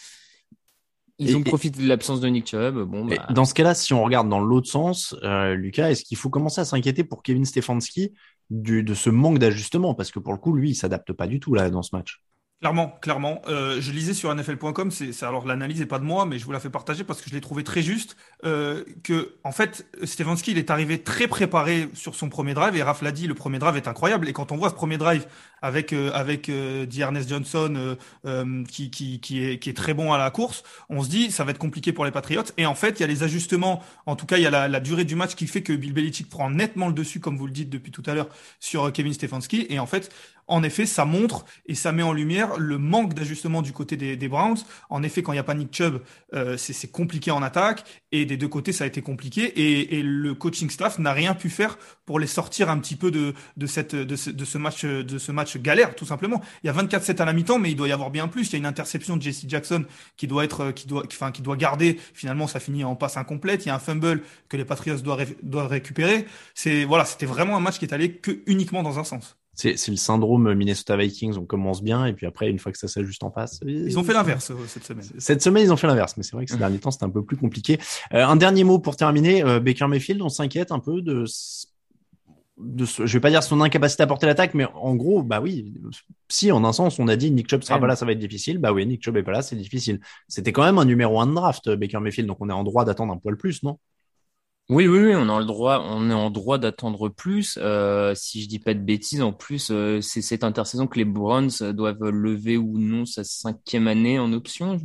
Ils 1.19 1.37
ont 1.37 1.43
profité 1.43 1.81
de 1.81 1.89
l'absence 1.89 2.21
de 2.21 2.29
Nick 2.29 2.49
Chubb. 2.49 2.77
Bon, 2.89 3.05
bah... 3.05 3.27
Dans 3.31 3.45
ce 3.45 3.55
cas-là, 3.55 3.75
si 3.75 3.95
on 3.95 4.03
regarde 4.03 4.29
dans 4.29 4.41
l'autre 4.41 4.69
sens, 4.69 5.15
euh, 5.23 5.55
Lucas, 5.55 5.91
est-ce 5.91 6.05
qu'il 6.05 6.17
faut 6.17 6.29
commencer 6.29 6.61
à 6.61 6.65
s'inquiéter 6.65 7.05
pour 7.05 7.23
Kevin 7.23 7.45
Stefanski 7.45 8.13
du, 8.51 8.83
de 8.83 8.95
ce 8.95 9.11
manque 9.11 9.39
d'ajustement? 9.39 9.95
Parce 9.95 10.11
que 10.11 10.19
pour 10.19 10.33
le 10.33 10.39
coup, 10.39 10.55
lui, 10.55 10.71
il 10.71 10.75
s'adapte 10.75 11.13
pas 11.13 11.29
du 11.29 11.39
tout 11.39 11.55
là 11.55 11.71
dans 11.71 11.83
ce 11.83 11.95
match. 11.95 12.21
Clairement, 12.65 12.97
clairement. 13.03 13.43
Euh, 13.47 13.79
je 13.83 13.93
lisais 13.93 14.15
sur 14.15 14.35
NFL.com, 14.35 14.91
c'est 14.91 15.23
alors 15.23 15.47
l'analyse 15.47 15.81
n'est 15.81 15.87
pas 15.87 15.99
de 15.99 16.05
moi, 16.05 16.25
mais 16.25 16.39
je 16.39 16.47
vous 16.47 16.53
la 16.53 16.61
fais 16.61 16.71
partager 16.71 17.05
parce 17.05 17.21
que 17.21 17.29
je 17.29 17.35
l'ai 17.35 17.43
trouvé 17.43 17.63
très 17.63 17.83
juste. 17.83 18.17
Euh, 18.47 18.85
que 19.03 19.35
en 19.45 19.53
fait, 19.53 19.87
Stefanski, 20.03 20.53
il 20.53 20.57
est 20.57 20.71
arrivé 20.71 21.03
très 21.03 21.29
préparé 21.29 21.91
sur 21.93 22.15
son 22.15 22.31
premier 22.31 22.55
drive 22.55 22.75
et 22.75 22.83
Raph 22.83 23.03
l'a 23.03 23.13
dit, 23.13 23.27
le 23.27 23.35
premier 23.35 23.59
drive 23.59 23.77
est 23.77 23.87
incroyable. 23.87 24.31
Et 24.31 24.33
quand 24.33 24.51
on 24.51 24.57
voit 24.57 24.71
ce 24.71 24.75
premier 24.75 24.97
drive 24.97 25.27
avec 25.65 25.95
euh, 25.95 26.11
avec 26.13 26.51
euh, 26.51 26.87
Johnson 26.91 27.97
euh, 28.27 28.65
qui, 28.65 28.91
qui, 28.91 29.19
qui 29.19 29.43
est 29.43 29.59
qui 29.59 29.71
est 29.71 29.75
très 29.75 29.95
bon 29.95 30.13
à 30.13 30.19
la 30.19 30.31
course, 30.31 30.63
on 30.91 31.03
se 31.03 31.09
dit 31.09 31.31
ça 31.31 31.45
va 31.45 31.53
être 31.53 31.59
compliqué 31.59 31.93
pour 31.93 32.05
les 32.05 32.11
Patriots. 32.11 32.43
Et 32.59 32.67
en 32.67 32.75
fait, 32.75 33.01
il 33.01 33.01
y 33.01 33.05
a 33.05 33.07
les 33.07 33.23
ajustements. 33.23 33.83
En 34.05 34.15
tout 34.15 34.27
cas, 34.27 34.37
il 34.37 34.43
y 34.43 34.47
a 34.47 34.51
la, 34.51 34.69
la 34.69 34.81
durée 34.81 35.05
du 35.05 35.17
match 35.17 35.35
qui 35.35 35.47
fait 35.47 35.63
que 35.63 35.73
Bill 35.73 35.95
Belichick 35.95 36.29
prend 36.29 36.51
nettement 36.51 36.89
le 36.89 36.93
dessus, 36.93 37.19
comme 37.19 37.39
vous 37.39 37.47
le 37.47 37.53
dites 37.53 37.71
depuis 37.71 37.93
tout 37.93 38.03
à 38.07 38.15
l'heure, 38.15 38.29
sur 38.61 38.93
Kevin 38.93 39.15
Stefanski. 39.15 39.67
Et 39.71 39.79
en 39.79 39.87
fait, 39.87 40.13
en 40.47 40.63
effet, 40.63 40.87
ça 40.87 41.05
montre 41.05 41.45
et 41.67 41.75
ça 41.75 41.93
met 41.93 42.03
en 42.03 42.13
lumière 42.13 42.59
le 42.59 42.79
manque 42.79 43.15
d'ajustement 43.15 43.63
du 43.63 43.73
côté 43.73 43.97
des, 43.97 44.17
des, 44.17 44.29
Browns. 44.29 44.59
En 44.91 45.03
effet, 45.03 45.23
quand 45.23 45.33
il 45.33 45.37
n'y 45.37 45.41
a 45.41 45.45
pas 45.45 45.55
Nick 45.55 45.75
Chubb, 45.75 46.01
euh, 46.35 46.57
c'est 46.57 46.91
compliqué 46.91 47.31
en 47.31 47.43
attaque 47.43 47.85
et 48.13 48.27
des 48.27 48.37
deux 48.37 48.49
côtés, 48.49 48.73
ça 48.73 48.85
a 48.85 48.87
été 48.87 49.03
compliqué. 49.03 49.43
Et, 49.43 49.99
et 49.99 50.03
le 50.03 50.35
coaching 50.35 50.71
staff 50.71 50.99
n'a 50.99 51.13
rien 51.13 51.35
pu 51.35 51.51
faire 51.51 51.79
pour 52.05 52.19
les 52.19 52.27
sortir 52.27 52.71
un 52.71 52.79
petit 52.79 52.97
peu 52.97 53.11
de, 53.11 53.35
de, 53.57 53.67
cette, 53.67 53.95
de, 53.95 54.17
ce, 54.17 54.31
de 54.31 54.45
ce 54.45 54.59
match, 54.59 54.85
de 54.85 55.19
ce 55.19 55.33
match 55.33 55.57
galère, 55.57 55.95
tout 55.95 56.07
simplement. 56.07 56.43
Il 56.63 56.67
y 56.67 56.71
a 56.71 56.73
24-7 56.73 57.21
à 57.21 57.25
la 57.25 57.33
mi-temps, 57.33 57.59
mais 57.59 57.71
il 57.71 57.77
doit 57.77 57.89
y 57.89 57.93
avoir 57.93 58.11
bien 58.11 58.29
plus. 58.29 58.49
Il 58.49 58.53
y 58.53 58.57
a 58.57 58.59
une 58.59 58.67
interception 58.67 59.17
de 59.17 59.23
Jesse 59.23 59.45
Jackson 59.49 59.85
qui 60.17 60.27
doit 60.27 60.45
être, 60.45 60.73
qui 60.73 60.87
doit, 60.87 61.05
enfin, 61.07 61.33
qui 61.33 61.43
doit 61.43 61.57
garder. 61.57 61.99
Finalement, 62.13 62.47
ça 62.47 62.61
finit 62.61 62.85
en 62.85 62.97
passe 62.97 63.17
incomplète. 63.17 63.65
Il 63.65 63.69
y 63.69 63.71
a 63.71 63.75
un 63.75 63.79
fumble 63.79 64.23
que 64.49 64.57
les 64.57 64.65
Patriots 64.65 64.99
doivent, 64.99 65.35
doivent 65.43 65.69
récupérer. 65.69 66.27
C'est 66.55 66.85
voilà, 66.85 67.05
c'était 67.05 67.27
vraiment 67.27 67.57
un 67.57 67.61
match 67.61 67.79
qui 67.79 67.85
est 67.85 67.95
allé 67.95 68.13
que 68.17 68.43
uniquement 68.47 68.83
dans 68.83 68.99
un 68.99 69.05
sens 69.05 69.37
c'est 69.55 69.89
le 69.89 69.97
syndrome 69.97 70.53
Minnesota 70.55 70.97
Vikings. 70.97 71.37
On 71.39 71.45
commence 71.45 71.83
bien 71.83 72.07
et 72.07 72.13
puis 72.13 72.27
après, 72.27 72.51
une 72.51 72.59
fois 72.59 72.73
que 72.73 72.79
ça 72.79 72.89
s'ajuste 72.89 73.23
en 73.23 73.31
passe. 73.31 73.61
Ils 73.67 73.99
ont 73.99 74.05
fait 74.05 74.13
l'inverse 74.13 74.51
euh, 74.51 74.55
cette 74.67 74.85
semaine. 74.85 75.05
Cette 75.19 75.43
semaine, 75.43 75.65
ils 75.65 75.73
ont 75.73 75.77
fait 75.77 75.87
l'inverse, 75.87 76.17
mais 76.17 76.23
c'est 76.23 76.33
vrai 76.33 76.45
que 76.45 76.51
ces 76.51 76.59
derniers 76.59 76.79
temps, 76.79 76.91
c'était 76.91 77.05
un 77.05 77.11
peu 77.11 77.25
plus 77.25 77.37
compliqué. 77.37 77.79
Euh, 78.13 78.25
un 78.25 78.37
dernier 78.37 78.65
mot 78.65 78.79
pour 78.79 78.97
terminer. 78.97 79.45
Euh, 79.45 79.61
Baker 79.61 79.87
Mayfield, 79.87 80.23
on 80.23 80.29
s'inquiète 80.29 80.73
un 80.73 80.81
peu 80.81 81.03
de, 81.03 81.25
de 82.59 82.85
ce, 82.85 83.07
je 83.07 83.13
vais 83.13 83.21
pas 83.21 83.31
dire 83.31 83.43
son 83.43 83.61
incapacité 83.61 84.03
à 84.03 84.07
porter 84.07 84.27
l'attaque, 84.27 84.55
mais 84.55 84.67
en 84.75 84.95
gros, 84.95 85.23
bah 85.23 85.41
oui, 85.41 85.75
si 86.29 86.51
en 86.53 86.65
un 86.65 86.73
sens, 86.73 86.99
on 86.99 87.09
a 87.09 87.17
dit 87.17 87.31
Nick 87.31 87.49
Chubb 87.49 87.63
sera 87.63 87.79
pas 87.79 87.87
là, 87.87 87.97
ça 87.97 88.07
va 88.07 88.13
être 88.13 88.19
difficile. 88.19 88.59
Bah 88.59 88.73
oui, 88.73 88.87
Nick 88.87 89.05
Chubb 89.05 89.17
est 89.17 89.23
pas 89.23 89.33
là, 89.33 89.43
c'est 89.43 89.57
difficile. 89.57 90.01
C'était 90.29 90.53
quand 90.53 90.65
même 90.65 90.79
un 90.79 90.85
numéro 90.85 91.21
un 91.21 91.27
de 91.27 91.35
draft, 91.35 91.71
Baker 91.71 92.01
Mayfield, 92.01 92.29
donc 92.29 92.39
on 92.41 92.49
est 92.51 92.53
en 92.55 92.65
droit 92.65 92.85
d'attendre 92.85 93.13
un 93.13 93.19
poil 93.19 93.37
plus, 93.37 93.63
non? 93.63 93.79
Oui, 94.71 94.89
oui, 94.89 94.99
oui, 94.99 95.15
on 95.15 95.29
a 95.29 95.39
le 95.39 95.45
droit, 95.45 95.85
on 95.87 96.09
est 96.09 96.15
en 96.15 96.31
droit 96.31 96.57
d'attendre 96.57 97.11
plus. 97.11 97.59
Euh, 97.61 98.15
si 98.15 98.43
je 98.43 98.49
dis 98.49 98.59
pas 98.59 98.73
de 98.73 98.81
bêtises, 98.81 99.21
en 99.21 99.33
plus, 99.33 99.71
euh, 99.71 100.01
c'est 100.01 100.23
cette 100.23 100.43
intersaison 100.43 100.87
que 100.87 100.99
les 100.99 101.05
Browns 101.05 101.51
doivent 101.73 102.09
lever 102.09 102.57
ou 102.57 102.79
non 102.79 103.05
sa 103.05 103.25
cinquième 103.25 103.89
année 103.89 104.19
en 104.19 104.33
option. 104.33 104.79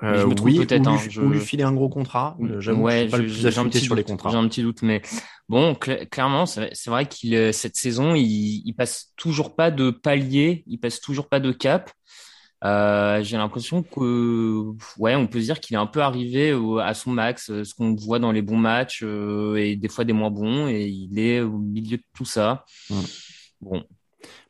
Je, 0.00 0.06
euh, 0.06 0.26
me 0.26 0.34
trompe 0.34 0.54
peut-être. 0.54 0.86
Hein, 0.86 0.98
je... 1.08 1.22
lui 1.22 1.40
filer 1.40 1.64
un 1.64 1.72
gros 1.72 1.88
contrat. 1.88 2.36
J'avoue 2.60 2.82
ouais, 2.82 3.08
j'ai 3.26 3.58
un 3.58 3.68
petit 3.68 3.80
sur 3.80 3.96
les 3.96 4.04
contrats. 4.04 4.30
J'ai 4.30 4.36
un 4.36 4.46
petit 4.46 4.62
doute, 4.62 4.82
mais 4.82 5.02
bon, 5.48 5.74
clairement, 5.74 6.46
c'est 6.46 6.86
vrai 6.86 7.06
qu'il 7.06 7.52
cette 7.52 7.76
saison, 7.76 8.14
il, 8.14 8.62
il 8.64 8.74
passe 8.74 9.12
toujours 9.16 9.56
pas 9.56 9.72
de 9.72 9.90
palier, 9.90 10.62
il 10.68 10.78
passe 10.78 11.00
toujours 11.00 11.28
pas 11.28 11.40
de 11.40 11.50
cap. 11.50 11.90
Euh, 12.64 13.22
j'ai 13.22 13.36
l'impression 13.36 13.82
que, 13.82 14.72
ouais, 14.98 15.14
on 15.14 15.26
peut 15.26 15.40
dire 15.40 15.60
qu'il 15.60 15.76
est 15.76 15.78
un 15.78 15.86
peu 15.86 16.00
arrivé 16.00 16.58
à 16.82 16.94
son 16.94 17.10
max, 17.10 17.50
euh, 17.50 17.64
ce 17.64 17.74
qu'on 17.74 17.94
voit 17.94 18.18
dans 18.18 18.32
les 18.32 18.42
bons 18.42 18.56
matchs 18.56 19.02
euh, 19.04 19.56
et 19.56 19.76
des 19.76 19.88
fois 19.88 20.04
des 20.04 20.12
moins 20.12 20.30
bons, 20.30 20.66
et 20.68 20.86
il 20.86 21.18
est 21.18 21.40
au 21.40 21.58
milieu 21.58 21.98
de 21.98 22.04
tout 22.14 22.24
ça. 22.24 22.64
Bon. 23.60 23.84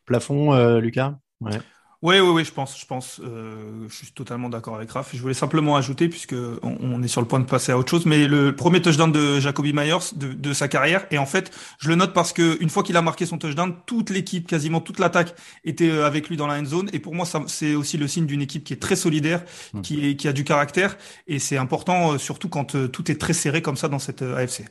Plafond, 0.04 0.78
Lucas? 0.78 1.18
Ouais. 1.40 1.58
Oui, 2.06 2.20
oui, 2.20 2.28
oui, 2.28 2.44
je 2.44 2.52
pense, 2.52 2.78
je 2.78 2.86
pense, 2.86 3.20
euh, 3.20 3.88
je 3.88 3.96
suis 3.96 4.12
totalement 4.12 4.48
d'accord 4.48 4.76
avec 4.76 4.92
Raph. 4.92 5.10
Je 5.12 5.20
voulais 5.20 5.34
simplement 5.34 5.74
ajouter, 5.74 6.08
puisque 6.08 6.36
on, 6.62 7.02
est 7.02 7.08
sur 7.08 7.20
le 7.20 7.26
point 7.26 7.40
de 7.40 7.46
passer 7.46 7.72
à 7.72 7.78
autre 7.78 7.90
chose, 7.90 8.06
mais 8.06 8.28
le 8.28 8.54
premier 8.54 8.80
touchdown 8.80 9.10
de 9.10 9.40
Jacoby 9.40 9.72
Myers 9.72 10.14
de, 10.14 10.32
de 10.32 10.52
sa 10.52 10.68
carrière, 10.68 11.04
et 11.10 11.18
en 11.18 11.26
fait, 11.26 11.50
je 11.80 11.88
le 11.88 11.96
note 11.96 12.12
parce 12.12 12.32
que 12.32 12.62
une 12.62 12.70
fois 12.70 12.84
qu'il 12.84 12.96
a 12.96 13.02
marqué 13.02 13.26
son 13.26 13.38
touchdown, 13.38 13.74
toute 13.86 14.10
l'équipe, 14.10 14.46
quasiment 14.46 14.80
toute 14.80 15.00
l'attaque, 15.00 15.34
était 15.64 15.90
euh, 15.90 16.06
avec 16.06 16.28
lui 16.28 16.36
dans 16.36 16.46
la 16.46 16.60
end 16.60 16.64
zone, 16.64 16.88
et 16.92 17.00
pour 17.00 17.12
moi, 17.12 17.26
c'est 17.48 17.74
aussi 17.74 17.98
le 17.98 18.06
signe 18.06 18.26
d'une 18.26 18.40
équipe 18.40 18.62
qui 18.62 18.72
est 18.72 18.80
très 18.80 18.94
solidaire, 18.94 19.42
mmh. 19.74 19.80
qui, 19.80 20.08
est, 20.08 20.14
qui 20.14 20.28
a 20.28 20.32
du 20.32 20.44
caractère, 20.44 20.98
et 21.26 21.40
c'est 21.40 21.56
important, 21.56 22.12
euh, 22.12 22.18
surtout 22.18 22.48
quand 22.48 22.76
tout 22.88 23.10
est 23.10 23.20
très 23.20 23.32
serré 23.32 23.62
comme 23.62 23.76
ça 23.76 23.88
dans 23.88 23.98
cette 23.98 24.22
AFC. 24.22 24.62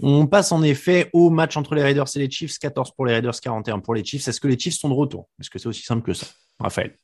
On 0.00 0.26
passe 0.26 0.52
en 0.52 0.62
effet 0.62 1.10
au 1.12 1.30
match 1.30 1.56
entre 1.56 1.74
les 1.74 1.82
Raiders 1.82 2.06
et 2.14 2.18
les 2.18 2.30
Chiefs, 2.30 2.58
14 2.58 2.92
pour 2.94 3.06
les 3.06 3.14
Raiders, 3.14 3.40
41 3.40 3.80
pour 3.80 3.94
les 3.94 4.04
Chiefs. 4.04 4.28
Est-ce 4.28 4.40
que 4.40 4.48
les 4.48 4.58
Chiefs 4.58 4.78
sont 4.78 4.88
de 4.88 4.94
retour? 4.94 5.28
Est-ce 5.40 5.50
que 5.50 5.58
c'est 5.58 5.68
aussi 5.68 5.82
simple 5.82 6.02
que 6.02 6.12
ça? 6.12 6.26
Raphaël, 6.58 6.96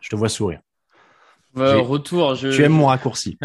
je 0.00 0.08
te 0.08 0.16
vois 0.16 0.28
sourire. 0.28 0.60
Euh, 1.56 1.80
retour, 1.80 2.34
je... 2.34 2.48
Tu 2.48 2.64
aimes 2.64 2.72
mon 2.72 2.86
raccourci 2.86 3.38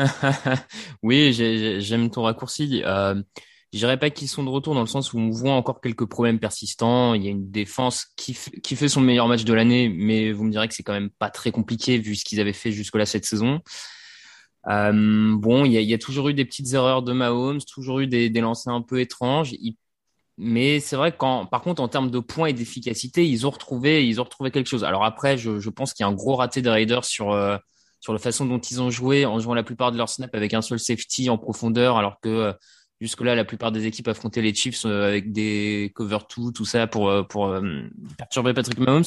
Oui, 1.03 1.31
j'aime 1.33 2.09
ton 2.09 2.23
raccourci. 2.23 2.81
Euh, 2.85 3.21
je 3.71 3.77
dirais 3.77 3.97
pas 3.97 4.09
qu'ils 4.09 4.27
sont 4.27 4.43
de 4.43 4.49
retour 4.49 4.73
dans 4.73 4.81
le 4.81 4.87
sens 4.87 5.13
où 5.13 5.19
on 5.19 5.29
voit 5.29 5.53
encore 5.53 5.79
quelques 5.79 6.07
problèmes 6.07 6.39
persistants. 6.39 7.13
Il 7.13 7.23
y 7.23 7.27
a 7.27 7.31
une 7.31 7.51
défense 7.51 8.07
qui, 8.15 8.35
qui 8.63 8.75
fait 8.75 8.89
son 8.89 9.01
meilleur 9.01 9.27
match 9.27 9.43
de 9.43 9.53
l'année, 9.53 9.89
mais 9.89 10.31
vous 10.31 10.43
me 10.43 10.51
direz 10.51 10.67
que 10.67 10.73
c'est 10.73 10.81
quand 10.81 10.93
même 10.93 11.11
pas 11.11 11.29
très 11.29 11.51
compliqué 11.51 11.99
vu 11.99 12.15
ce 12.15 12.25
qu'ils 12.25 12.39
avaient 12.39 12.51
fait 12.51 12.71
jusque-là 12.71 13.05
cette 13.05 13.25
saison. 13.25 13.61
Euh, 14.67 15.35
bon, 15.35 15.65
il 15.65 15.71
y 15.71 15.77
a, 15.77 15.81
y 15.81 15.93
a, 15.93 15.97
toujours 15.97 16.29
eu 16.29 16.33
des 16.33 16.45
petites 16.45 16.73
erreurs 16.73 17.01
de 17.01 17.13
Mahomes, 17.13 17.61
toujours 17.61 17.99
eu 17.99 18.07
des, 18.07 18.29
des 18.29 18.41
lancers 18.41 18.73
un 18.73 18.81
peu 18.81 18.99
étranges. 18.99 19.55
mais 20.37 20.79
c'est 20.79 20.95
vrai 20.95 21.15
qu'en, 21.15 21.45
par 21.45 21.61
contre, 21.61 21.81
en 21.81 21.87
termes 21.87 22.11
de 22.11 22.19
points 22.19 22.47
et 22.47 22.53
d'efficacité, 22.53 23.27
ils 23.27 23.45
ont 23.47 23.49
retrouvé, 23.49 24.07
ils 24.07 24.21
ont 24.21 24.23
retrouvé 24.23 24.51
quelque 24.51 24.67
chose. 24.67 24.83
Alors 24.83 25.03
après, 25.05 25.37
je, 25.37 25.59
je 25.59 25.69
pense 25.69 25.93
qu'il 25.93 26.03
y 26.03 26.07
a 26.07 26.09
un 26.09 26.13
gros 26.15 26.35
raté 26.35 26.61
des 26.61 26.69
Raiders 26.69 27.05
sur 27.05 27.31
euh, 27.31 27.57
sur 28.01 28.13
la 28.13 28.19
façon 28.19 28.45
dont 28.45 28.59
ils 28.59 28.81
ont 28.81 28.89
joué, 28.89 29.25
en 29.25 29.39
jouant 29.39 29.53
la 29.53 29.63
plupart 29.63 29.91
de 29.91 29.97
leurs 29.97 30.09
snaps 30.09 30.33
avec 30.33 30.53
un 30.53 30.61
seul 30.61 30.79
safety 30.79 31.29
en 31.29 31.37
profondeur, 31.37 31.97
alors 31.97 32.19
que 32.21 32.29
euh, 32.29 32.53
jusque-là, 33.01 33.35
la 33.35 33.43
plupart 33.45 33.73
des 33.73 33.85
équipes 33.85 34.07
affrontaient 34.07 34.41
les 34.41 34.53
Chiefs 34.53 34.85
euh, 34.85 35.07
avec 35.07 35.33
des 35.33 35.91
cover 35.95 36.19
two, 36.29 36.51
tout 36.51 36.65
ça 36.65 36.87
pour 36.87 37.27
pour 37.27 37.53
perturber 38.17 38.53
Patrick 38.53 38.79
Mahomes. 38.79 39.05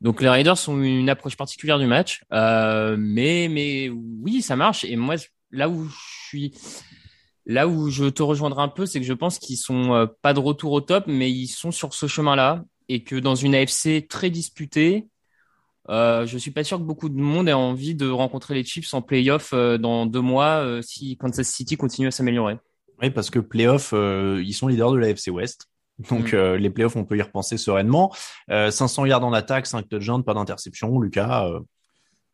Donc 0.00 0.22
les 0.22 0.28
Raiders 0.28 0.56
ont 0.68 0.80
une 0.82 1.08
approche 1.10 1.36
particulière 1.36 1.78
du 1.78 1.86
match, 1.86 2.22
euh, 2.32 2.96
mais 2.98 3.48
mais 3.50 3.90
oui, 3.90 4.42
ça 4.42 4.56
marche. 4.56 4.84
Et 4.84 4.96
moi, 4.96 5.16
là 5.50 5.68
où 5.68 5.86
je 5.88 5.96
suis, 6.28 6.54
là 7.46 7.68
où 7.68 7.90
je 7.90 8.06
te 8.06 8.22
rejoindrai 8.22 8.62
un 8.62 8.68
peu, 8.68 8.86
c'est 8.86 9.00
que 9.00 9.06
je 9.06 9.12
pense 9.12 9.38
qu'ils 9.38 9.58
sont 9.58 9.92
euh, 9.94 10.06
pas 10.22 10.32
de 10.34 10.40
retour 10.40 10.72
au 10.72 10.80
top, 10.80 11.04
mais 11.06 11.30
ils 11.30 11.48
sont 11.48 11.70
sur 11.70 11.92
ce 11.94 12.06
chemin-là 12.06 12.64
et 12.88 13.04
que 13.04 13.16
dans 13.16 13.34
une 13.34 13.54
AFC 13.54 14.06
très 14.08 14.30
disputée, 14.30 15.06
Euh, 15.88 16.26
je 16.26 16.38
suis 16.38 16.50
pas 16.52 16.62
sûr 16.62 16.78
que 16.78 16.84
beaucoup 16.84 17.08
de 17.08 17.16
monde 17.16 17.48
ait 17.48 17.52
envie 17.52 17.94
de 17.94 18.08
rencontrer 18.08 18.54
les 18.54 18.64
Chiefs 18.64 18.92
en 18.94 19.02
playoff 19.02 19.52
euh, 19.52 19.78
dans 19.78 20.06
deux 20.06 20.20
mois 20.20 20.62
euh, 20.62 20.82
si 20.82 21.16
Kansas 21.16 21.48
City 21.48 21.76
continue 21.76 22.06
à 22.06 22.10
s'améliorer. 22.10 22.58
Oui, 23.02 23.10
parce 23.10 23.30
que 23.30 23.38
playoff, 23.38 23.94
ils 23.94 24.52
sont 24.52 24.68
leaders 24.68 24.92
de 24.92 24.98
la 24.98 25.08
FC 25.08 25.30
West. 25.30 25.69
Donc 26.08 26.32
Mm. 26.32 26.36
euh, 26.36 26.56
les 26.56 26.70
playoffs, 26.70 26.96
on 26.96 27.04
peut 27.04 27.16
y 27.18 27.22
repenser 27.22 27.56
sereinement. 27.58 28.12
Euh, 28.50 28.70
500 28.70 29.04
yards 29.06 29.24
en 29.24 29.32
attaque, 29.32 29.66
5 29.66 29.88
touchdowns, 29.88 30.24
pas 30.24 30.34
d'interception. 30.34 30.98
Lucas, 30.98 31.46
euh, 31.46 31.60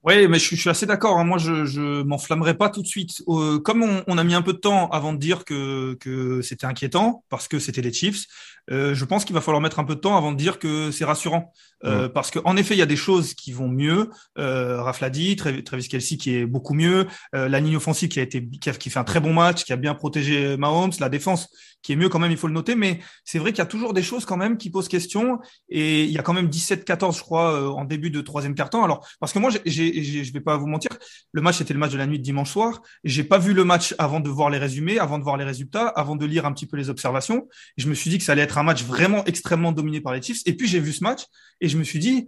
Oui, 0.07 0.29
mais 0.29 0.39
je, 0.39 0.45
suis- 0.45 0.55
je 0.57 0.61
suis 0.61 0.71
assez 0.71 0.87
d'accord. 0.87 1.19
hein. 1.19 1.25
Moi, 1.25 1.37
je, 1.39 1.65
je 1.65 2.03
m'enflammerai 2.05 2.55
pas 2.57 2.69
tout 2.71 2.81
de 2.81 2.87
suite. 2.87 3.25
Euh, 3.27 3.59
comme 3.59 3.83
on, 3.83 4.05
on 4.07 4.19
a 4.19 4.23
mis 4.25 4.35
un 4.35 4.43
peu 4.43 4.53
de 4.53 4.59
temps 4.59 4.89
avant 4.91 5.13
de 5.13 5.19
dire 5.19 5.45
que, 5.45 5.95
que 5.95 6.43
c'était 6.43 6.65
inquiétant 6.67 7.25
parce 7.29 7.49
que 7.49 7.59
c'était 7.59 7.83
les 7.83 7.93
Chiefs, 7.93 8.25
euh, 8.71 8.95
je 8.95 9.05
pense 9.05 9.25
qu'il 9.25 9.35
va 9.35 9.41
falloir 9.41 9.61
mettre 9.61 9.81
un 9.81 9.85
peu 9.85 9.97
de 9.97 10.01
temps 10.01 10.17
avant 10.17 10.31
de 10.31 10.37
dire 10.37 10.61
que 10.61 10.93
c'est 10.93 11.05
rassurant. 11.05 11.53
Euh, 11.85 12.09
Parce 12.09 12.31
que 12.31 12.39
en 12.45 12.57
effet, 12.57 12.75
il 12.75 12.79
y 12.79 12.83
a 12.83 12.87
des 12.87 12.97
choses 12.97 13.35
qui 13.35 13.53
vont 13.53 13.69
mieux. 13.69 14.09
Euh, 14.39 14.81
Raph 14.83 15.01
l'a 15.01 15.11
dit, 15.11 15.37
Travis, 15.37 15.89
Kelsey 15.89 16.17
qui 16.17 16.35
est 16.37 16.47
beaucoup 16.47 16.73
mieux, 16.75 17.07
euh, 17.35 17.49
la 17.49 17.61
ligne 17.61 17.77
offensive 17.77 18.09
qui 18.09 18.19
a 18.19 18.23
été 18.23 18.47
qui, 18.61 18.71
a- 18.71 18.73
qui 18.73 18.91
fait 18.91 18.99
un 18.99 19.05
très 19.05 19.21
bon 19.21 19.33
match, 19.35 19.65
qui 19.65 19.73
a 19.73 19.77
bien 19.77 19.95
protégé 19.95 20.57
Mahomes, 20.57 20.93
la 21.01 21.09
défense 21.09 21.49
qui 21.83 21.93
est 21.93 21.97
mieux 21.97 22.09
quand 22.09 22.19
même, 22.19 22.31
il 22.33 22.37
faut 22.37 22.49
le 22.49 22.55
noter. 22.55 22.75
Mais 22.77 23.01
c'est 23.25 23.39
vrai 23.39 23.53
qu'il 23.53 23.59
y 23.59 23.63
a 23.63 23.67
toujours 23.67 23.93
des 23.93 24.03
choses 24.03 24.25
quand 24.25 24.37
même 24.39 24.57
qui 24.57 24.71
posent 24.71 24.89
question. 24.89 25.39
Et 25.69 26.05
il 26.05 26.11
y 26.11 26.19
a 26.19 26.23
quand 26.23 26.33
même 26.33 26.49
17-14, 26.49 27.19
je 27.19 27.23
crois, 27.23 27.53
euh, 27.53 27.69
en 27.69 27.85
début 27.85 28.11
de 28.11 28.21
troisième 28.23 28.55
quart-temps. 28.55 28.83
Alors, 28.83 29.07
parce 29.21 29.33
que 29.33 29.39
moi, 29.39 29.51
j'ai- 29.65 29.96
je 30.03 30.33
vais 30.33 30.41
pas 30.41 30.57
vous 30.57 30.67
mentir, 30.67 30.91
le 31.33 31.43
match 31.43 31.59
c'était 31.59 31.75
le 31.75 31.81
match 31.81 31.93
de 31.93 31.99
la 31.99 32.07
nuit 32.07 32.19
de 32.19 32.25
dimanche 32.25 32.51
soir. 32.51 32.83
J'ai 33.05 33.25
pas 33.25 33.39
vu 33.39 33.53
le 33.53 33.65
match 33.65 33.95
avant 33.99 34.21
de 34.21 34.29
voir 34.29 34.51
les 34.51 34.59
résumés, 34.59 34.99
avant 34.99 35.19
de 35.19 35.25
voir 35.25 35.37
les 35.37 35.45
résultats, 35.45 35.89
avant 35.89 36.17
de 36.17 36.27
lire 36.27 36.47
un 36.47 36.53
petit 36.53 36.67
peu 36.67 36.77
les 36.77 36.91
observations. 36.91 37.49
Je 37.77 37.89
me 37.89 37.95
suis 37.95 38.11
dit 38.11 38.19
que 38.19 38.25
ça 38.25 38.33
allait 38.33 38.43
être 38.43 38.59
un 38.59 38.63
match 38.63 38.85
vraiment 38.85 39.25
extrêmement 39.25 39.73
dominé 39.73 40.01
par 40.01 40.13
les 40.13 40.23
Chiefs. 40.23 40.43
Et 40.47 40.55
puis 40.57 40.69
j'ai 40.69 40.81
vu 40.81 40.93
ce 40.93 41.05
match 41.05 41.23
et 41.61 41.69
je 41.69 41.79
me 41.79 41.85
suis 41.85 41.99
dit, 41.99 42.27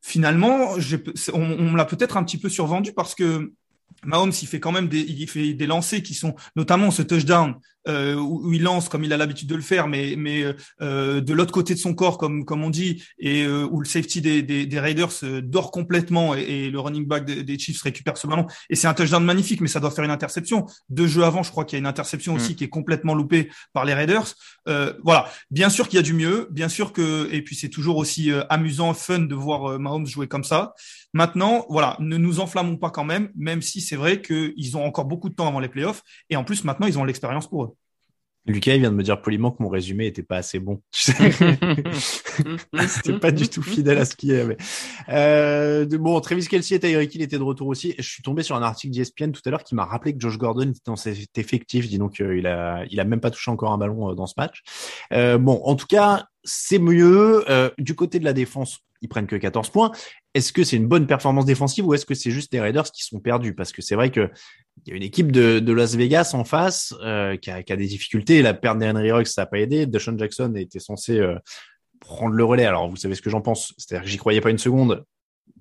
finalement, 0.00 0.76
on, 1.32 1.74
l'a 1.74 1.84
peut-être 1.84 2.16
un 2.16 2.24
petit 2.24 2.38
peu 2.38 2.48
survendu 2.48 2.92
parce 2.92 3.14
que 3.14 3.52
Mahomes, 4.04 4.32
il 4.42 4.48
fait 4.48 4.60
quand 4.60 4.72
même 4.72 4.88
des, 4.88 5.00
il 5.00 5.28
fait 5.28 5.54
des 5.54 5.66
lancers 5.66 6.02
qui 6.02 6.14
sont, 6.14 6.34
notamment 6.56 6.90
ce 6.90 7.02
touchdown 7.02 7.54
euh, 7.88 8.14
où, 8.14 8.48
où 8.48 8.52
il 8.52 8.62
lance 8.62 8.88
comme 8.88 9.04
il 9.04 9.12
a 9.12 9.16
l'habitude 9.16 9.48
de 9.48 9.54
le 9.54 9.62
faire, 9.62 9.88
mais 9.88 10.14
mais 10.16 10.44
euh, 10.80 11.20
de 11.20 11.32
l'autre 11.32 11.52
côté 11.52 11.74
de 11.74 11.78
son 11.78 11.94
corps, 11.94 12.18
comme 12.18 12.44
comme 12.44 12.64
on 12.64 12.70
dit, 12.70 13.02
et 13.18 13.44
euh, 13.44 13.66
où 13.70 13.80
le 13.80 13.86
safety 13.86 14.20
des, 14.20 14.42
des, 14.42 14.66
des 14.66 14.80
Raiders 14.80 15.12
euh, 15.22 15.40
dort 15.40 15.70
complètement 15.70 16.34
et, 16.34 16.42
et 16.42 16.70
le 16.70 16.80
running 16.80 17.06
back 17.06 17.24
des, 17.24 17.42
des 17.42 17.58
Chiefs 17.58 17.82
récupère 17.82 18.16
ce 18.16 18.26
ballon. 18.26 18.46
Et 18.70 18.76
c'est 18.76 18.86
un 18.86 18.94
touchdown 18.94 19.24
magnifique, 19.24 19.60
mais 19.60 19.68
ça 19.68 19.80
doit 19.80 19.90
faire 19.90 20.04
une 20.04 20.10
interception. 20.10 20.66
Deux 20.88 21.06
jeux 21.06 21.24
avant, 21.24 21.42
je 21.42 21.50
crois 21.50 21.64
qu'il 21.64 21.76
y 21.76 21.78
a 21.78 21.80
une 21.80 21.86
interception 21.86 22.34
aussi 22.34 22.56
qui 22.56 22.64
est 22.64 22.68
complètement 22.68 23.14
loupée 23.14 23.50
par 23.72 23.84
les 23.84 23.94
Raiders. 23.94 24.34
Euh, 24.68 24.94
voilà, 25.02 25.28
bien 25.50 25.68
sûr 25.68 25.88
qu'il 25.88 25.96
y 25.96 26.00
a 26.00 26.02
du 26.02 26.14
mieux, 26.14 26.48
bien 26.50 26.68
sûr 26.68 26.92
que, 26.92 27.28
et 27.32 27.42
puis 27.42 27.54
c'est 27.54 27.68
toujours 27.68 27.96
aussi 27.96 28.30
euh, 28.30 28.42
amusant, 28.48 28.94
fun 28.94 29.20
de 29.20 29.34
voir 29.34 29.72
euh, 29.72 29.78
Mahomes 29.78 30.06
jouer 30.06 30.26
comme 30.26 30.44
ça. 30.44 30.74
Maintenant, 31.12 31.66
voilà, 31.68 31.96
ne 32.00 32.16
nous 32.16 32.40
enflammons 32.40 32.76
pas 32.76 32.90
quand 32.90 33.04
même, 33.04 33.30
même 33.36 33.62
si 33.62 33.80
c'est 33.80 33.96
vrai 33.96 34.20
qu'ils 34.22 34.76
ont 34.76 34.84
encore 34.84 35.04
beaucoup 35.04 35.28
de 35.28 35.34
temps 35.34 35.46
avant 35.46 35.60
les 35.60 35.68
playoffs. 35.68 36.02
Et 36.30 36.36
en 36.36 36.44
plus, 36.44 36.64
maintenant, 36.64 36.86
ils 36.86 36.98
ont 36.98 37.04
l'expérience 37.04 37.48
pour 37.48 37.64
eux. 37.64 37.73
Lucas 38.46 38.74
il 38.74 38.80
vient 38.80 38.90
de 38.90 38.96
me 38.96 39.02
dire 39.02 39.22
poliment 39.22 39.50
que 39.50 39.62
mon 39.62 39.68
résumé 39.68 40.06
était 40.06 40.22
pas 40.22 40.36
assez 40.36 40.58
bon. 40.58 40.82
C'était 40.90 41.30
pas 43.20 43.30
du 43.30 43.48
tout 43.48 43.62
fidèle 43.62 43.98
à 43.98 44.04
ce 44.04 44.14
qu'il 44.14 44.30
y 44.30 44.34
avait. 44.34 44.58
Euh, 45.08 45.86
bon, 45.86 46.20
Travis 46.20 46.46
Kelsey 46.46 46.76
et 46.76 46.80
Tyreek 46.80 47.14
Hill 47.14 47.22
étaient 47.22 47.38
de 47.38 47.42
retour 47.42 47.68
aussi. 47.68 47.94
Je 47.98 48.08
suis 48.08 48.22
tombé 48.22 48.42
sur 48.42 48.56
un 48.56 48.62
article 48.62 48.94
d'ESPN 48.94 49.30
tout 49.30 49.40
à 49.46 49.50
l'heure 49.50 49.64
qui 49.64 49.74
m'a 49.74 49.84
rappelé 49.84 50.12
que 50.12 50.20
Josh 50.20 50.36
Gordon 50.36 50.70
était 50.70 50.80
dans 50.84 50.96
cet 50.96 51.38
effectif. 51.38 51.88
Dis 51.88 51.98
donc, 51.98 52.20
euh, 52.20 52.36
il 52.36 52.46
a, 52.46 52.84
il 52.90 53.00
a 53.00 53.04
même 53.04 53.20
pas 53.20 53.30
touché 53.30 53.50
encore 53.50 53.72
un 53.72 53.78
ballon 53.78 54.10
euh, 54.10 54.14
dans 54.14 54.26
ce 54.26 54.34
match. 54.36 54.62
Euh, 55.12 55.38
bon, 55.38 55.60
en 55.64 55.74
tout 55.74 55.86
cas, 55.86 56.26
c'est 56.42 56.78
mieux. 56.78 57.44
Euh, 57.50 57.70
du 57.78 57.94
côté 57.94 58.18
de 58.18 58.24
la 58.24 58.32
défense, 58.32 58.80
ils 59.00 59.08
prennent 59.08 59.26
que 59.26 59.36
14 59.36 59.70
points. 59.70 59.92
Est-ce 60.34 60.52
que 60.52 60.64
c'est 60.64 60.76
une 60.76 60.86
bonne 60.86 61.06
performance 61.06 61.44
défensive 61.44 61.86
ou 61.86 61.94
est-ce 61.94 62.06
que 62.06 62.14
c'est 62.14 62.30
juste 62.30 62.52
les 62.52 62.60
Raiders 62.60 62.90
qui 62.90 63.04
sont 63.04 63.20
perdus? 63.20 63.54
Parce 63.54 63.72
que 63.72 63.82
c'est 63.82 63.94
vrai 63.94 64.10
que 64.10 64.30
il 64.86 64.90
y 64.90 64.92
a 64.92 64.96
une 64.96 65.02
équipe 65.02 65.32
de, 65.32 65.60
de 65.60 65.72
Las 65.72 65.94
Vegas 65.96 66.32
en 66.34 66.44
face 66.44 66.94
euh, 67.02 67.36
qui, 67.36 67.50
a, 67.50 67.62
qui 67.62 67.72
a 67.72 67.76
des 67.76 67.86
difficultés. 67.86 68.42
La 68.42 68.54
perte 68.54 68.78
d'Henry 68.78 69.12
Ruggs, 69.12 69.26
ça 69.26 69.42
n'a 69.42 69.46
pas 69.46 69.58
aidé. 69.58 69.86
Deshaun 69.86 70.18
Jackson 70.18 70.52
était 70.56 70.78
censé 70.80 71.18
euh, 71.18 71.36
prendre 72.00 72.34
le 72.34 72.44
relais. 72.44 72.66
Alors, 72.66 72.88
vous 72.88 72.96
savez 72.96 73.14
ce 73.14 73.22
que 73.22 73.30
j'en 73.30 73.40
pense. 73.40 73.72
C'est-à-dire 73.78 74.04
que 74.04 74.10
j'y 74.10 74.18
croyais 74.18 74.40
pas 74.42 74.50
une 74.50 74.58
seconde. 74.58 75.04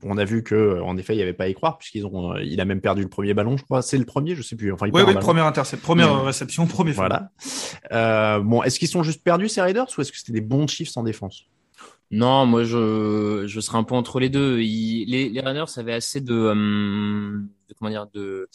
On 0.06 0.18
a 0.18 0.26
vu 0.26 0.44
que, 0.44 0.56
euh, 0.56 0.84
en 0.84 0.98
effet, 0.98 1.14
il 1.14 1.18
n'y 1.18 1.24
avait 1.24 1.32
pas 1.32 1.46
à 1.46 1.48
y 1.48 1.54
croire 1.54 1.78
puisqu'ils 1.78 2.06
ont, 2.06 2.34
euh, 2.34 2.44
il 2.44 2.60
a 2.60 2.66
même 2.66 2.82
perdu 2.82 3.02
le 3.04 3.08
premier 3.08 3.34
ballon, 3.34 3.56
je 3.56 3.64
crois. 3.64 3.82
C'est 3.82 3.98
le 3.98 4.04
premier, 4.04 4.36
je 4.36 4.42
sais 4.42 4.58
plus. 4.58 4.74
Enfin, 4.74 4.88
il 4.88 4.94
Oui, 4.94 5.02
oui, 5.08 5.14
première 5.14 5.46
interception, 5.46 5.86
première 5.86 6.14
Ouais. 6.14 6.26
réception, 6.26 6.68
premier. 6.68 6.92
Voilà. 6.92 7.30
Euh, 7.94 8.40
bon, 8.40 8.64
est-ce 8.64 8.78
qu'ils 8.80 8.90
sont 8.90 9.04
juste 9.04 9.24
perdus 9.24 9.48
ces 9.48 9.62
Raiders 9.62 9.88
ou 9.98 10.02
est-ce 10.02 10.12
que 10.12 10.18
c'était 10.18 10.34
des 10.34 10.42
bons 10.42 10.68
chiffres 10.68 10.98
en 10.98 11.04
défense? 11.04 11.46
Non, 12.12 12.46
moi 12.46 12.64
je 12.64 13.46
je 13.48 13.60
serais 13.62 13.78
un 13.78 13.84
peu 13.84 13.96
entre 13.96 14.20
les 14.20 14.30
deux. 14.30 14.60
Il- 14.60 15.06
les 15.10 15.30
les 15.30 15.40
Raiders 15.42 15.70
avaient 15.78 15.94
assez 15.94 16.20
de, 16.22 16.36
hum, 16.36 17.48
de 17.70 17.74
comment 17.74 17.90
dire 17.90 18.08
de 18.14 18.50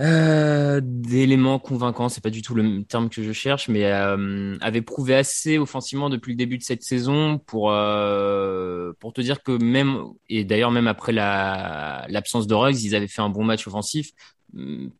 euh, 0.00 0.80
d'éléments 0.82 1.58
convaincants. 1.58 2.08
C'est 2.08 2.22
pas 2.22 2.30
du 2.30 2.42
tout 2.42 2.54
le 2.54 2.82
terme 2.84 3.08
que 3.10 3.22
je 3.22 3.32
cherche, 3.32 3.68
mais 3.68 3.84
euh, 3.84 4.56
avaient 4.60 4.82
prouvé 4.82 5.14
assez 5.14 5.58
offensivement 5.58 6.08
depuis 6.10 6.32
le 6.32 6.36
début 6.36 6.58
de 6.58 6.62
cette 6.62 6.82
saison 6.82 7.38
pour 7.38 7.70
euh, 7.72 8.92
pour 9.00 9.12
te 9.12 9.20
dire 9.20 9.42
que 9.42 9.52
même 9.62 10.02
et 10.28 10.44
d'ailleurs 10.44 10.70
même 10.70 10.86
après 10.88 11.12
la 11.12 12.06
l'absence 12.08 12.46
de 12.46 12.54
Ruggs, 12.54 12.82
ils 12.82 12.94
avaient 12.94 13.08
fait 13.08 13.22
un 13.22 13.28
bon 13.30 13.44
match 13.44 13.66
offensif. 13.66 14.10
Hum, 14.56 14.90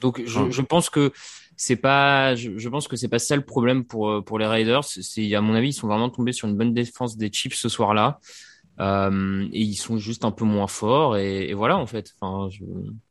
Donc 0.00 0.22
je, 0.26 0.50
je 0.50 0.62
pense 0.62 0.90
que 0.90 1.12
c'est 1.56 1.76
pas 1.76 2.34
je, 2.34 2.58
je 2.58 2.68
pense 2.68 2.88
que 2.88 2.96
c'est 2.96 3.08
pas 3.08 3.18
ça 3.20 3.36
le 3.36 3.44
problème 3.44 3.84
pour 3.84 4.10
euh, 4.10 4.22
pour 4.22 4.38
les 4.38 4.46
Raiders 4.46 4.84
c'est 4.84 5.34
à 5.34 5.40
mon 5.40 5.54
avis 5.54 5.68
ils 5.70 5.72
sont 5.72 5.86
vraiment 5.88 6.10
tombés 6.10 6.32
sur 6.32 6.48
une 6.48 6.56
bonne 6.56 6.74
défense 6.74 7.16
des 7.16 7.30
Chiefs 7.32 7.54
ce 7.54 7.68
soir-là 7.68 8.18
euh, 8.80 9.48
et 9.52 9.60
ils 9.60 9.76
sont 9.76 9.98
juste 9.98 10.24
un 10.24 10.32
peu 10.32 10.44
moins 10.44 10.66
forts 10.68 11.16
et, 11.16 11.48
et 11.50 11.54
voilà 11.54 11.76
en 11.78 11.86
fait 11.86 12.12
enfin 12.20 12.48
je... 12.50 12.64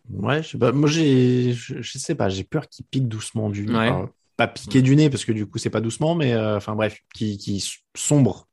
Ouais, 0.10 0.44
je 0.44 0.50
sais 0.50 0.58
pas. 0.58 0.72
Moi, 0.72 0.90
j'ai, 0.90 1.54
je, 1.54 1.82
je 1.82 1.98
sais 1.98 2.16
pas. 2.16 2.30
J'ai 2.30 2.44
peur 2.44 2.68
qu'ils 2.68 2.86
piquent 2.86 3.08
doucement 3.08 3.50
du 3.50 3.66
nez. 3.66 3.74
Ouais. 3.74 3.90
Enfin, 3.90 4.10
pas 4.36 4.48
piquer 4.48 4.82
du 4.82 4.96
nez 4.96 5.10
parce 5.10 5.26
que 5.26 5.32
du 5.32 5.46
coup, 5.46 5.58
c'est 5.60 5.70
pas 5.70 5.82
doucement, 5.82 6.16
mais 6.16 6.34
euh, 6.34 6.58
enfin 6.58 6.76
bref, 6.76 7.00
qui, 7.14 7.38
qui 7.38 7.64
sombre 7.96 8.48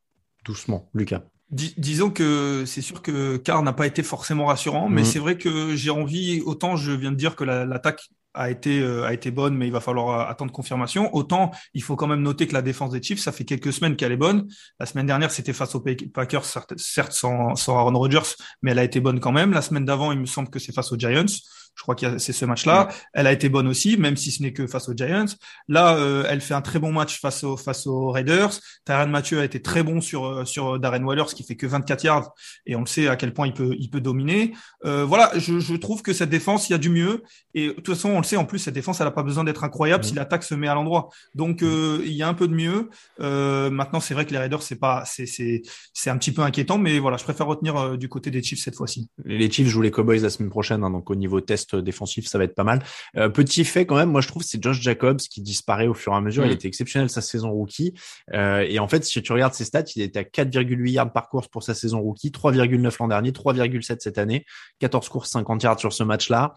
doucement, 0.44 0.88
Lucas. 0.94 1.22
Dis- 1.50 1.74
disons 1.78 2.10
que 2.10 2.64
c'est 2.66 2.82
sûr 2.82 3.02
que 3.02 3.36
Carr 3.38 3.62
n'a 3.62 3.72
pas 3.72 3.86
été 3.86 4.02
forcément 4.02 4.46
rassurant, 4.46 4.88
mais 4.88 5.00
Mhm. 5.00 5.06
c'est 5.06 5.18
vrai 5.18 5.36
que 5.38 5.74
j'ai 5.74 5.90
envie, 5.90 6.42
autant 6.42 6.76
je 6.76 6.92
viens 6.92 7.10
de 7.10 7.16
dire 7.16 7.34
que 7.34 7.42
la- 7.44 7.64
l'attaque 7.64 8.08
a 8.34 8.50
été, 8.50 8.80
euh, 8.80 9.04
a 9.04 9.12
été 9.12 9.30
bonne, 9.30 9.56
mais 9.56 9.66
il 9.66 9.72
va 9.72 9.80
falloir 9.80 10.20
euh, 10.20 10.30
attendre 10.30 10.52
confirmation, 10.52 11.14
autant 11.14 11.50
il 11.74 11.82
faut 11.82 11.96
quand 11.96 12.06
même 12.06 12.22
noter 12.22 12.46
que 12.46 12.52
la 12.54 12.62
défense 12.62 12.90
des 12.90 13.02
Chiefs, 13.02 13.20
ça 13.20 13.32
fait 13.32 13.44
quelques 13.44 13.72
semaines 13.72 13.96
qu'elle 13.96 14.12
est 14.12 14.16
bonne. 14.16 14.48
La 14.78 14.86
semaine 14.86 15.06
dernière, 15.06 15.30
c'était 15.30 15.52
face 15.52 15.74
aux 15.74 15.80
Pa- 15.80 15.90
Packers, 16.12 16.44
certes 16.76 17.12
sans, 17.12 17.54
sans 17.56 17.76
Aaron 17.76 17.98
Rodgers, 17.98 18.34
mais 18.62 18.70
elle 18.70 18.78
a 18.78 18.84
été 18.84 19.00
bonne 19.00 19.20
quand 19.20 19.32
même. 19.32 19.52
La 19.52 19.62
semaine 19.62 19.84
d'avant, 19.84 20.12
il 20.12 20.20
me 20.20 20.26
semble 20.26 20.50
que 20.50 20.58
c'est 20.58 20.72
face 20.72 20.92
aux 20.92 20.98
Giants. 20.98 21.24
Je 21.74 21.82
crois 21.82 21.94
que 21.94 22.18
c'est 22.18 22.32
ce 22.32 22.44
match-là. 22.44 22.88
Elle 23.14 23.26
a 23.26 23.32
été 23.32 23.48
bonne 23.48 23.66
aussi, 23.66 23.96
même 23.96 24.16
si 24.16 24.30
ce 24.30 24.42
n'est 24.42 24.52
que 24.52 24.66
face 24.66 24.88
aux 24.88 24.94
Giants. 24.94 25.26
Là, 25.68 25.96
euh, 25.96 26.24
elle 26.28 26.40
fait 26.40 26.54
un 26.54 26.60
très 26.60 26.78
bon 26.78 26.92
match 26.92 27.20
face 27.20 27.42
aux, 27.42 27.56
face 27.56 27.86
aux 27.86 28.10
Raiders. 28.10 28.50
Tyrann 28.84 29.10
Mathieu 29.10 29.40
a 29.40 29.44
été 29.44 29.62
très 29.62 29.82
bon 29.82 30.00
sur, 30.00 30.26
euh, 30.26 30.44
sur 30.44 30.78
Darren 30.78 31.02
Waller, 31.02 31.24
ce 31.26 31.34
qui 31.34 31.42
fait 31.42 31.56
que 31.56 31.66
24 31.66 32.04
yards. 32.04 32.34
Et 32.66 32.76
on 32.76 32.80
le 32.80 32.86
sait 32.86 33.08
à 33.08 33.16
quel 33.16 33.32
point 33.32 33.46
il 33.46 33.54
peut, 33.54 33.74
il 33.78 33.88
peut 33.88 34.00
dominer. 34.00 34.52
Euh, 34.84 35.04
voilà, 35.04 35.30
je, 35.36 35.58
je 35.58 35.74
trouve 35.74 36.02
que 36.02 36.12
cette 36.12 36.30
défense, 36.30 36.68
il 36.68 36.72
y 36.72 36.74
a 36.74 36.78
du 36.78 36.90
mieux. 36.90 37.22
Et 37.54 37.68
de 37.68 37.72
toute 37.72 37.88
façon, 37.88 38.10
on 38.10 38.18
le 38.18 38.24
sait, 38.24 38.36
en 38.36 38.44
plus, 38.44 38.58
cette 38.58 38.74
défense, 38.74 39.00
elle 39.00 39.06
n'a 39.06 39.10
pas 39.10 39.22
besoin 39.22 39.44
d'être 39.44 39.64
incroyable 39.64 40.04
si 40.04 40.14
l'attaque 40.14 40.44
se 40.44 40.54
met 40.54 40.68
à 40.68 40.74
l'endroit. 40.74 41.08
Donc, 41.34 41.62
euh, 41.62 42.00
il 42.04 42.12
y 42.12 42.22
a 42.22 42.28
un 42.28 42.34
peu 42.34 42.46
de 42.46 42.54
mieux. 42.54 42.90
Euh, 43.20 43.70
maintenant, 43.70 44.00
c'est 44.00 44.14
vrai 44.14 44.24
que 44.24 44.30
les 44.30 44.38
Raiders, 44.38 44.62
c'est 44.62 44.78
pas, 44.78 45.04
c'est, 45.04 45.26
c'est, 45.26 45.62
c'est 45.92 46.10
un 46.10 46.16
petit 46.16 46.32
peu 46.32 46.42
inquiétant, 46.42 46.78
mais 46.78 46.98
voilà, 46.98 47.16
je 47.16 47.24
préfère 47.24 47.46
retenir 47.46 47.76
euh, 47.76 47.96
du 47.96 48.08
côté 48.08 48.30
des 48.30 48.42
Chiefs 48.42 48.60
cette 48.60 48.76
fois-ci. 48.76 49.08
Les 49.24 49.50
Chiefs 49.50 49.68
jouent 49.68 49.82
les 49.82 49.90
Cowboys 49.90 50.20
la 50.20 50.30
semaine 50.30 50.50
prochaine, 50.50 50.84
hein, 50.84 50.90
donc 50.90 51.10
au 51.10 51.16
niveau 51.16 51.40
test 51.40 51.69
défensif, 51.74 52.26
ça 52.26 52.38
va 52.38 52.44
être 52.44 52.54
pas 52.54 52.64
mal. 52.64 52.82
Euh, 53.16 53.28
petit 53.28 53.64
fait 53.64 53.86
quand 53.86 53.96
même, 53.96 54.10
moi 54.10 54.20
je 54.20 54.28
trouve 54.28 54.42
c'est 54.42 54.62
Josh 54.62 54.80
Jacobs 54.80 55.18
qui 55.18 55.40
disparaît 55.40 55.86
au 55.86 55.94
fur 55.94 56.12
et 56.12 56.16
à 56.16 56.20
mesure. 56.20 56.44
Il 56.46 56.52
était 56.52 56.68
exceptionnel 56.68 57.10
sa 57.10 57.20
saison 57.20 57.50
rookie. 57.50 57.94
Euh, 58.32 58.64
et 58.68 58.78
en 58.78 58.88
fait, 58.88 59.04
si 59.04 59.22
tu 59.22 59.32
regardes 59.32 59.54
ses 59.54 59.64
stats, 59.64 59.84
il 59.96 60.02
était 60.02 60.20
à 60.20 60.22
4,8 60.24 60.90
yards 60.90 61.12
par 61.12 61.28
course 61.28 61.48
pour 61.48 61.62
sa 61.62 61.74
saison 61.74 62.00
rookie, 62.00 62.30
3,9 62.30 62.96
l'an 62.98 63.08
dernier, 63.08 63.32
3,7 63.32 63.96
cette 64.00 64.18
année, 64.18 64.44
14 64.80 65.08
courses, 65.08 65.30
50 65.30 65.62
yards 65.62 65.80
sur 65.80 65.92
ce 65.92 66.02
match-là. 66.02 66.54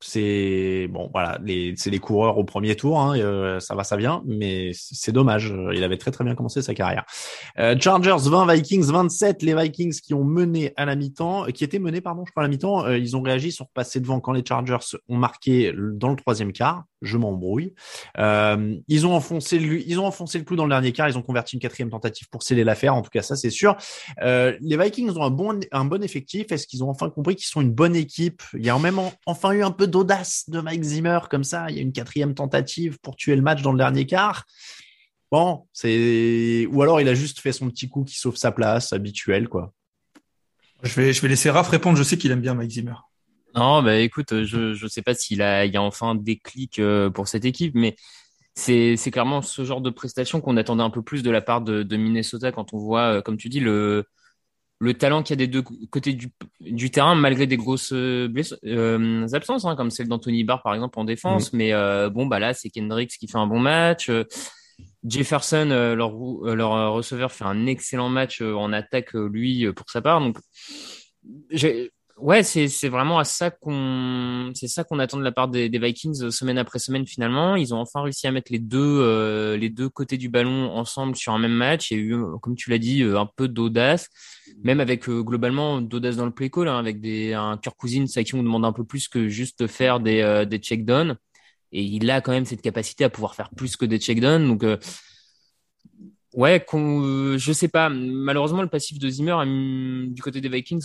C'est 0.00 0.86
bon, 0.90 1.10
voilà, 1.12 1.40
les, 1.42 1.74
c'est 1.76 1.90
les 1.90 1.98
coureurs 1.98 2.38
au 2.38 2.44
premier 2.44 2.76
tour, 2.76 3.00
hein, 3.00 3.18
euh, 3.18 3.58
ça 3.58 3.74
va, 3.74 3.82
ça 3.82 3.96
vient, 3.96 4.22
mais 4.26 4.70
c'est 4.72 5.10
dommage. 5.10 5.52
Il 5.74 5.82
avait 5.82 5.96
très 5.96 6.12
très 6.12 6.22
bien 6.22 6.36
commencé 6.36 6.62
sa 6.62 6.72
carrière. 6.72 7.04
Euh, 7.58 7.74
Chargers 7.80 8.16
20, 8.30 8.54
Vikings 8.54 8.92
27. 8.92 9.42
Les 9.42 9.54
Vikings 9.56 10.00
qui 10.00 10.14
ont 10.14 10.22
mené 10.22 10.72
à 10.76 10.84
la 10.84 10.94
mi-temps, 10.94 11.46
qui 11.46 11.64
étaient 11.64 11.80
menés, 11.80 12.00
pardon, 12.00 12.24
je 12.24 12.30
crois 12.30 12.44
à 12.44 12.46
la 12.46 12.50
mi-temps, 12.50 12.86
euh, 12.86 12.96
ils 12.96 13.16
ont 13.16 13.22
réagi, 13.22 13.50
sont 13.50 13.64
repassés 13.64 13.98
devant 13.98 14.20
quand 14.20 14.32
les 14.32 14.44
Chargers 14.46 14.96
ont 15.08 15.16
marqué 15.16 15.72
dans 15.76 16.10
le 16.10 16.16
troisième 16.16 16.52
quart. 16.52 16.84
Je 17.00 17.16
m'embrouille. 17.16 17.74
Euh, 18.18 18.76
ils 18.88 19.06
ont 19.06 19.14
enfoncé 19.14 19.58
le, 19.58 19.80
ils 19.80 20.00
ont 20.00 20.06
enfoncé 20.06 20.38
le 20.38 20.44
clou 20.44 20.56
dans 20.56 20.64
le 20.64 20.70
dernier 20.70 20.92
quart. 20.92 21.08
Ils 21.08 21.16
ont 21.16 21.22
converti 21.22 21.54
une 21.54 21.60
quatrième 21.60 21.90
tentative 21.90 22.28
pour 22.28 22.42
sceller 22.42 22.64
l'affaire. 22.64 22.94
En 22.94 23.02
tout 23.02 23.10
cas, 23.10 23.22
ça 23.22 23.36
c'est 23.36 23.50
sûr. 23.50 23.76
Euh, 24.22 24.56
les 24.60 24.76
Vikings 24.76 25.10
ont 25.10 25.22
un 25.22 25.30
bon, 25.30 25.60
un 25.70 25.84
bon 25.84 26.02
effectif. 26.02 26.50
Est-ce 26.50 26.66
qu'ils 26.66 26.82
ont 26.82 26.90
enfin 26.90 27.08
compris 27.08 27.36
qu'ils 27.36 27.46
sont 27.46 27.60
une 27.60 27.72
bonne 27.72 27.94
équipe? 27.94 28.42
Il 28.54 28.66
y 28.66 28.70
a 28.70 28.78
même 28.78 28.98
en- 28.98 29.12
enfin 29.26 29.52
eu 29.52 29.62
un 29.62 29.70
peu 29.70 29.86
d'audace 29.86 30.44
de 30.48 30.60
Mike 30.60 30.82
Zimmer 30.82 31.20
comme 31.30 31.44
ça. 31.44 31.66
Il 31.70 31.76
y 31.76 31.78
a 31.78 31.82
une 31.82 31.92
quatrième 31.92 32.34
tentative 32.34 32.98
pour 33.00 33.14
tuer 33.14 33.36
le 33.36 33.42
match 33.42 33.62
dans 33.62 33.72
le 33.72 33.78
dernier 33.78 34.04
quart. 34.06 34.44
Bon, 35.30 35.66
c'est 35.72 36.66
ou 36.72 36.82
alors 36.82 37.00
il 37.00 37.08
a 37.08 37.14
juste 37.14 37.40
fait 37.40 37.52
son 37.52 37.68
petit 37.68 37.88
coup 37.88 38.02
qui 38.02 38.18
sauve 38.18 38.36
sa 38.36 38.50
place 38.50 38.92
habituel 38.92 39.48
quoi. 39.48 39.72
Je 40.82 40.94
vais, 40.94 41.12
je 41.12 41.20
vais 41.20 41.28
laisser 41.28 41.50
Raph 41.50 41.68
répondre. 41.68 41.98
Je 41.98 42.02
sais 42.02 42.16
qu'il 42.16 42.30
aime 42.30 42.40
bien 42.40 42.54
Mike 42.54 42.70
Zimmer. 42.70 42.94
Non, 43.58 43.82
bah 43.82 43.96
écoute, 43.96 44.44
je 44.44 44.72
je 44.74 44.86
sais 44.86 45.02
pas 45.02 45.14
s'il 45.14 45.42
a 45.42 45.64
il 45.64 45.74
y 45.74 45.76
a 45.76 45.82
enfin 45.82 46.14
des 46.14 46.38
clics 46.38 46.78
euh, 46.78 47.10
pour 47.10 47.26
cette 47.26 47.44
équipe, 47.44 47.74
mais 47.74 47.96
c'est 48.54 48.96
c'est 48.96 49.10
clairement 49.10 49.42
ce 49.42 49.64
genre 49.64 49.80
de 49.80 49.90
prestation 49.90 50.40
qu'on 50.40 50.56
attendait 50.56 50.84
un 50.84 50.90
peu 50.90 51.02
plus 51.02 51.24
de 51.24 51.30
la 51.30 51.40
part 51.40 51.60
de, 51.62 51.82
de 51.82 51.96
Minnesota 51.96 52.52
quand 52.52 52.72
on 52.72 52.78
voit, 52.78 53.14
euh, 53.16 53.22
comme 53.22 53.36
tu 53.36 53.48
dis, 53.48 53.58
le 53.58 54.04
le 54.80 54.94
talent 54.94 55.24
qu'il 55.24 55.32
y 55.34 55.42
a 55.42 55.44
des 55.44 55.48
deux 55.48 55.62
côtés 55.90 56.12
du, 56.12 56.30
du 56.60 56.92
terrain, 56.92 57.16
malgré 57.16 57.48
des 57.48 57.56
grosses 57.56 57.92
euh, 57.92 59.26
absences, 59.32 59.64
hein, 59.64 59.74
comme 59.74 59.90
celle 59.90 60.06
d'Anthony 60.06 60.44
Barr 60.44 60.62
par 60.62 60.72
exemple 60.74 61.00
en 61.00 61.04
défense. 61.04 61.52
Mm. 61.52 61.56
Mais 61.56 61.72
bon, 62.10 62.26
bah 62.26 62.38
là, 62.38 62.54
c'est 62.54 62.70
Kendricks 62.70 63.18
qui 63.18 63.26
fait 63.26 63.38
un 63.38 63.48
bon 63.48 63.58
match. 63.58 64.08
Jefferson, 65.02 65.66
leur, 65.96 66.12
leur 66.54 66.92
receveur, 66.92 67.32
fait 67.32 67.44
un 67.44 67.66
excellent 67.66 68.08
match 68.08 68.40
en 68.40 68.72
attaque, 68.72 69.14
lui, 69.14 69.66
pour 69.72 69.90
sa 69.90 70.00
part. 70.00 70.20
Donc, 70.20 70.38
j'ai 71.50 71.90
ouais, 72.20 72.42
c'est 72.42 72.68
c'est 72.68 72.88
vraiment 72.88 73.18
à 73.18 73.24
ça 73.24 73.50
qu'on 73.50 74.52
c'est 74.54 74.68
ça 74.68 74.84
qu'on 74.84 74.98
attend 74.98 75.16
de 75.18 75.22
la 75.22 75.32
part 75.32 75.48
des, 75.48 75.68
des, 75.68 75.78
Vikings 75.78 76.22
euh, 76.22 76.30
semaine 76.30 76.58
après 76.58 76.78
semaine 76.78 77.06
finalement. 77.06 77.56
Ils 77.56 77.74
ont 77.74 77.78
enfin 77.78 78.02
réussi 78.02 78.26
à 78.26 78.32
mettre 78.32 78.52
les 78.52 78.58
deux 78.58 78.78
euh, 79.00 79.56
les 79.56 79.70
deux 79.70 79.88
côtés 79.88 80.16
du 80.16 80.28
ballon 80.28 80.70
ensemble 80.72 81.16
sur 81.16 81.32
un 81.32 81.38
même 81.38 81.52
match. 81.52 81.90
Il 81.90 81.98
y 81.98 82.00
a 82.00 82.04
eu, 82.04 82.16
comme 82.42 82.54
tu 82.56 82.70
l'as 82.70 82.78
dit, 82.78 83.02
euh, 83.02 83.18
un 83.18 83.26
peu 83.26 83.48
d'audace, 83.48 84.08
même 84.62 84.80
avec 84.80 85.08
globalement 85.08 85.80
d'audace 85.80 86.16
dans 86.16 86.26
le 86.26 86.32
play 86.32 86.50
call, 86.50 86.68
hein, 86.68 86.78
avec 86.78 87.00
des 87.00 87.34
un 87.34 87.56
Kirk 87.56 87.76
Cousins 87.76 88.06
à 88.16 88.22
qui 88.24 88.34
on 88.34 88.42
demande 88.42 88.64
un 88.64 88.72
peu 88.72 88.84
plus 88.84 89.08
que 89.08 89.28
juste 89.28 89.66
faire 89.66 90.00
des 90.00 90.44
des 90.48 90.58
check 90.58 90.84
downs. 90.84 91.16
Et 91.72 91.82
il 91.82 92.10
a 92.10 92.20
quand 92.20 92.32
même 92.32 92.46
cette 92.46 92.62
capacité 92.62 93.04
à 93.04 93.10
pouvoir 93.10 93.34
faire 93.34 93.50
plus 93.50 93.76
que 93.76 93.84
des 93.84 93.98
check 93.98 94.20
downs. 94.20 94.46
Donc 94.48 94.64
Ouais, 96.34 96.64
euh, 96.74 97.38
je 97.38 97.52
sais 97.52 97.68
pas. 97.68 97.88
Malheureusement, 97.88 98.60
le 98.60 98.68
passif 98.68 98.98
de 98.98 99.08
Zimmer 99.08 99.36
du 100.08 100.22
côté 100.22 100.40
des 100.40 100.48
Vikings 100.48 100.84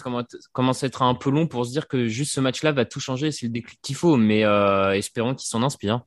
commence 0.54 0.84
à 0.84 0.88
être 0.88 1.02
un 1.02 1.16
peu 1.16 1.30
long 1.30 1.48
pour 1.48 1.66
se 1.66 1.72
dire 1.72 1.88
que 1.88 2.08
juste 2.08 2.34
ce 2.34 2.40
match-là 2.40 2.72
va 2.72 2.86
tout 2.86 3.02
changer. 3.02 3.32
C'est 3.32 3.48
le 3.48 3.52
déclic 3.52 3.80
qu'il 3.82 3.96
faut, 3.96 4.16
mais 4.16 4.46
euh, 4.46 4.94
espérons 4.94 5.36
qu'il 5.36 5.48
s'en 5.48 5.62
inspire. 5.62 6.02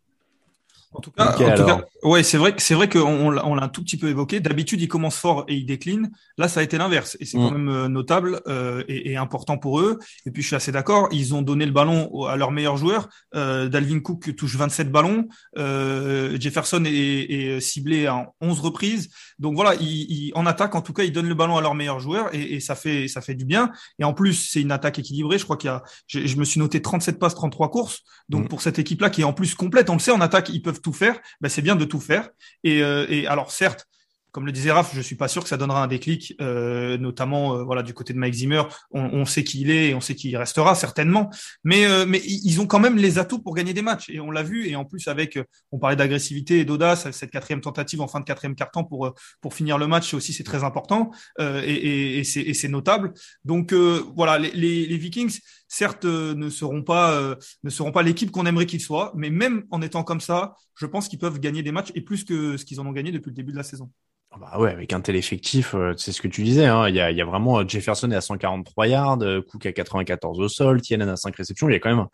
En 0.97 1.01
tout 1.01 1.11
cas, 1.11 1.33
en 1.33 1.55
tout 1.55 1.67
cas 1.67 1.85
ouais, 2.03 2.23
c'est 2.23 2.39
vrai, 2.39 2.55
c'est 2.59 2.75
vrai 2.75 2.89
qu'on 2.89 3.01
on, 3.01 3.31
l'a 3.55 3.63
un 3.63 3.69
tout 3.69 3.83
petit 3.83 3.97
peu 3.97 4.09
évoqué. 4.09 4.41
D'habitude, 4.41 4.81
il 4.81 4.89
commence 4.89 5.17
fort 5.17 5.45
et 5.49 5.55
il 5.55 5.67
décline. 5.67 6.11
Là, 6.39 6.49
ça 6.49 6.61
a 6.61 6.63
été 6.63 6.79
l'inverse, 6.79 7.17
et 7.21 7.25
c'est 7.25 7.37
quand 7.37 7.51
mm. 7.51 7.57
même 7.57 7.69
euh, 7.69 7.89
notable 7.89 8.41
euh, 8.47 8.83
et, 8.89 9.13
et, 9.13 9.17
important 9.17 9.59
pour 9.59 9.81
eux. 9.81 9.99
Et 10.25 10.31
puis, 10.31 10.43
je 10.43 10.49
suis 10.49 10.57
assez 10.57 10.73
d'accord. 10.73 11.09
Ils 11.13 11.35
ont 11.35 11.43
donné 11.43 11.67
le 11.67 11.73
ballon 11.73 12.25
à 12.27 12.37
leur 12.37 12.51
meilleur 12.51 12.77
joueur. 12.77 13.09
Euh, 13.35 13.69
Dalvin 13.69 14.01
Cook 14.01 14.35
touche 14.37 14.57
27 14.57 14.91
ballons. 14.91 15.29
Euh, 15.59 16.37
Jefferson 16.41 16.85
est, 16.85 16.91
est, 16.91 17.61
ciblé 17.61 18.09
en 18.09 18.35
11 18.41 18.61
reprises. 18.61 19.11
Donc 19.39 19.55
voilà, 19.55 19.75
il, 19.81 20.33
en 20.35 20.47
attaque, 20.47 20.75
en 20.75 20.83
tout 20.83 20.93
cas, 20.93 21.03
ils 21.03 21.13
donnent 21.13 21.29
le 21.29 21.35
ballon 21.35 21.57
à 21.57 21.61
leur 21.61 21.75
meilleur 21.75 22.01
joueur 22.01 22.35
et, 22.35 22.55
et 22.55 22.61
ça 22.61 22.75
fait 22.75 23.09
ça 23.09 23.21
fait 23.21 23.35
du 23.35 23.45
bien. 23.45 23.71
Et 23.99 24.05
en 24.05 24.15
plus, 24.15 24.35
c'est 24.35 24.61
une 24.61 24.73
attaque 24.73 24.99
équilibrée. 24.99 25.39
Je 25.39 25.45
crois 25.45 25.57
qu'il 25.57 25.69
y 25.69 25.73
a, 25.73 25.83
je, 26.07 26.37
me 26.37 26.45
suis 26.45 26.61
noté 26.61 26.81
37 26.81 27.19
passes, 27.19 27.35
33 27.35 27.71
courses. 27.71 28.03
Donc 28.29 28.45
mm. 28.45 28.49
pour 28.49 28.63
cette 28.63 28.79
équipe-là 28.79 29.11
qui 29.11 29.23
est 29.23 29.25
en 29.25 29.33
plus 29.33 29.55
complète, 29.55 29.91
on 29.91 29.95
le 29.95 29.99
sait, 29.99 30.13
en 30.13 30.21
attaque, 30.21 30.49
ils 30.49 30.63
peuvent 30.63 30.81
tout 30.87 30.93
faire, 30.93 31.19
ben 31.41 31.49
c'est 31.49 31.63
bien 31.63 31.75
de 31.75 31.85
tout 31.85 32.01
faire. 32.01 32.31
Et, 32.63 32.81
euh, 32.81 33.07
et 33.09 33.27
alors 33.27 33.51
certes, 33.51 33.89
comme 34.37 34.45
le 34.45 34.53
disait 34.53 34.71
Raph, 34.71 34.95
je 34.95 35.01
suis 35.01 35.17
pas 35.17 35.29
sûr 35.29 35.43
que 35.43 35.49
ça 35.49 35.57
donnera 35.57 35.83
un 35.83 35.87
déclic, 35.87 36.35
euh, 36.43 36.99
notamment 36.99 37.55
euh, 37.55 37.65
voilà 37.65 37.83
du 37.83 37.95
côté 37.95 38.13
de 38.13 38.19
Mike 38.19 38.35
Zimmer. 38.35 38.65
On, 38.91 39.25
sait 39.25 39.45
qui 39.45 39.63
il 39.63 39.71
est 39.71 39.89
et 39.89 39.95
on 39.95 40.03
sait 40.03 40.15
qui 40.15 40.29
il 40.29 40.37
restera 40.37 40.75
certainement, 40.75 41.31
mais 41.65 41.87
euh, 41.87 42.05
mais 42.07 42.21
ils 42.23 42.61
ont 42.61 42.67
quand 42.67 42.79
même 42.79 42.99
les 42.99 43.19
atouts 43.19 43.39
pour 43.39 43.55
gagner 43.55 43.73
des 43.73 43.81
matchs 43.81 44.11
et 44.11 44.21
on 44.21 44.31
l'a 44.31 44.43
vu 44.43 44.69
et 44.69 44.77
en 44.77 44.85
plus 44.85 45.09
avec, 45.09 45.39
on 45.73 45.79
parlait 45.79 45.97
d'agressivité 45.97 46.59
et 46.59 46.67
d'audace, 46.67 47.11
cette 47.13 47.31
quatrième 47.31 47.63
tentative 47.63 48.03
en 48.03 48.09
fin 48.09 48.21
de 48.21 48.27
quatrième 48.27 48.55
quart-temps 48.55 48.85
pour 48.85 49.15
pour 49.41 49.55
finir 49.55 49.79
le 49.79 49.87
match 49.87 50.13
aussi 50.13 50.35
c'est 50.35 50.45
très 50.45 50.65
important 50.65 51.13
et, 51.41 51.73
et, 51.73 52.19
et 52.19 52.55
c'est 52.55 52.69
notable. 52.69 53.15
Donc 53.47 53.73
voilà 53.73 54.39
les, 54.39 54.99
Vikings 54.99 55.39
certes 55.69 56.05
ne 56.05 56.49
seront 56.49 56.83
pas 56.83 57.37
ne 57.63 57.71
seront 57.71 57.93
pas 57.93 58.03
l'équipe 58.03 58.31
qu'on 58.31 58.47
aimerait 58.47 58.67
qu'ils 58.67 58.81
soient, 58.81 59.13
mais 59.17 59.31
même 59.31 59.65
en 59.71 59.83
étant 59.83 60.05
comme 60.05 60.21
ça, 60.21 60.55
je 60.77 60.87
pense 60.87 61.09
qu'ils 61.09 61.19
peuvent 61.19 61.41
gagner 61.41 61.63
des 61.63 61.73
matchs 61.73 61.93
et 61.95 62.01
plus 62.01 62.25
que 62.25 62.57
ce 62.57 62.65
qu'ils 62.65 62.81
en 62.81 62.87
ont 62.87 62.93
gagné 62.93 63.13
depuis 63.13 63.31
le 63.31 63.35
début 63.35 63.53
de 63.53 63.57
la 63.57 63.63
saison. 63.63 63.91
Bah 64.39 64.59
ouais, 64.59 64.71
avec 64.71 64.93
un 64.93 65.01
tel 65.01 65.17
effectif, 65.17 65.75
euh, 65.75 65.95
c'est 65.97 66.13
ce 66.13 66.21
que 66.21 66.29
tu 66.29 66.43
disais. 66.43 66.67
Hein, 66.67 66.89
il, 66.89 66.95
y 66.95 67.01
a, 67.01 67.11
il 67.11 67.17
y 67.17 67.23
a 67.23 67.25
vraiment 67.25 67.61
euh, 67.61 67.65
Jefferson 67.67 68.11
est 68.11 68.17
à 68.17 68.21
143 68.21 68.87
yards, 68.87 69.23
euh, 69.23 69.41
Cook 69.41 69.65
à 69.65 69.73
94 69.73 70.41
au 70.41 70.49
sol, 70.49 70.83
Tienen 70.83 71.09
à 71.09 71.17
5 71.17 71.35
réceptions. 71.35 71.69
Il 71.69 71.73
y 71.73 71.77
a 71.77 71.79
quand 71.79 71.95
même 71.95 72.07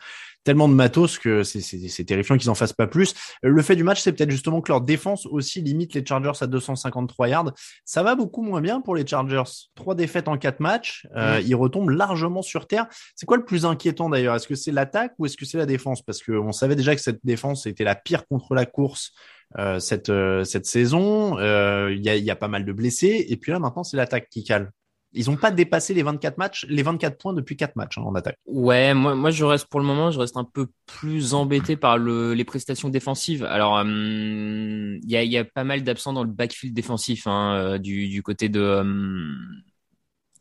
tellement 0.44 0.68
de 0.68 0.74
matos 0.74 1.18
que 1.18 1.42
c'est 1.42 2.04
terrifiant 2.04 2.36
qu'ils 2.36 2.50
en 2.50 2.54
fassent 2.54 2.72
pas 2.72 2.86
plus. 2.86 3.14
Le 3.42 3.62
fait 3.62 3.76
du 3.76 3.84
match, 3.84 4.00
c'est 4.00 4.12
peut-être 4.12 4.30
justement 4.30 4.60
que 4.60 4.72
leur 4.72 4.80
défense 4.80 5.26
aussi 5.26 5.60
limite 5.60 5.94
les 5.94 6.04
Chargers 6.04 6.32
à 6.40 6.46
253 6.46 7.28
yards. 7.28 7.52
Ça 7.84 8.02
va 8.02 8.14
beaucoup 8.14 8.42
moins 8.42 8.60
bien 8.60 8.80
pour 8.80 8.94
les 8.94 9.06
Chargers. 9.06 9.42
Trois 9.74 9.94
défaites 9.94 10.28
en 10.28 10.36
quatre 10.36 10.60
matchs, 10.60 11.06
euh, 11.16 11.40
ils 11.44 11.54
retombent 11.54 11.90
largement 11.90 12.42
sur 12.42 12.66
terre. 12.66 12.86
C'est 13.14 13.26
quoi 13.26 13.36
le 13.36 13.44
plus 13.44 13.64
inquiétant 13.64 14.08
d'ailleurs? 14.08 14.34
Est-ce 14.34 14.48
que 14.48 14.54
c'est 14.54 14.72
l'attaque 14.72 15.14
ou 15.18 15.26
est-ce 15.26 15.36
que 15.36 15.44
c'est 15.44 15.58
la 15.58 15.66
défense? 15.66 16.02
Parce 16.02 16.22
qu'on 16.22 16.52
savait 16.52 16.76
déjà 16.76 16.94
que 16.94 17.02
cette 17.02 17.20
défense 17.24 17.66
était 17.66 17.84
la 17.84 17.94
pire 17.94 18.26
contre 18.26 18.54
la 18.54 18.66
course 18.66 19.12
euh, 19.58 19.78
cette 19.78 20.08
euh, 20.08 20.44
cette 20.44 20.66
saison. 20.66 21.38
Euh, 21.38 21.92
il 21.94 22.02
y, 22.04 22.08
a, 22.08 22.16
y 22.16 22.30
a 22.30 22.36
pas 22.36 22.48
mal 22.48 22.64
de 22.64 22.72
blessés 22.72 23.26
et 23.28 23.36
puis 23.36 23.52
là 23.52 23.58
maintenant 23.58 23.84
c'est 23.84 23.96
l'attaque 23.96 24.28
qui 24.30 24.44
cale. 24.44 24.72
Ils 25.14 25.28
n'ont 25.28 25.36
pas 25.36 25.50
dépassé 25.50 25.92
les 25.92 26.02
24 26.02 26.38
matchs, 26.38 26.64
les 26.70 26.82
24 26.82 27.18
points 27.18 27.34
depuis 27.34 27.54
4 27.54 27.76
matchs 27.76 27.98
hein, 27.98 28.02
en 28.02 28.14
attaque. 28.14 28.38
Ouais, 28.46 28.94
moi, 28.94 29.14
moi 29.14 29.30
je 29.30 29.44
reste 29.44 29.66
pour 29.66 29.78
le 29.78 29.84
moment, 29.84 30.10
je 30.10 30.18
reste 30.18 30.38
un 30.38 30.44
peu 30.44 30.68
plus 30.86 31.34
embêté 31.34 31.76
par 31.76 31.98
le, 31.98 32.32
les 32.32 32.44
prestations 32.44 32.88
défensives. 32.88 33.44
Alors, 33.44 33.74
hum, 33.74 34.98
il 35.02 35.10
y, 35.10 35.16
a, 35.16 35.22
y, 35.22 35.36
a, 35.36 35.44
pas 35.44 35.64
mal 35.64 35.82
d'absents 35.82 36.14
dans 36.14 36.24
le 36.24 36.30
backfield 36.30 36.74
défensif 36.74 37.26
hein, 37.26 37.78
du, 37.78 38.08
du, 38.08 38.22
côté 38.22 38.48
de 38.48 38.82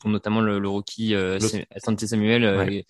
notamment 0.06 0.40
le, 0.40 0.60
le 0.60 0.70
rookie 0.70 1.16
euh, 1.16 1.38
Samuel 1.78 2.86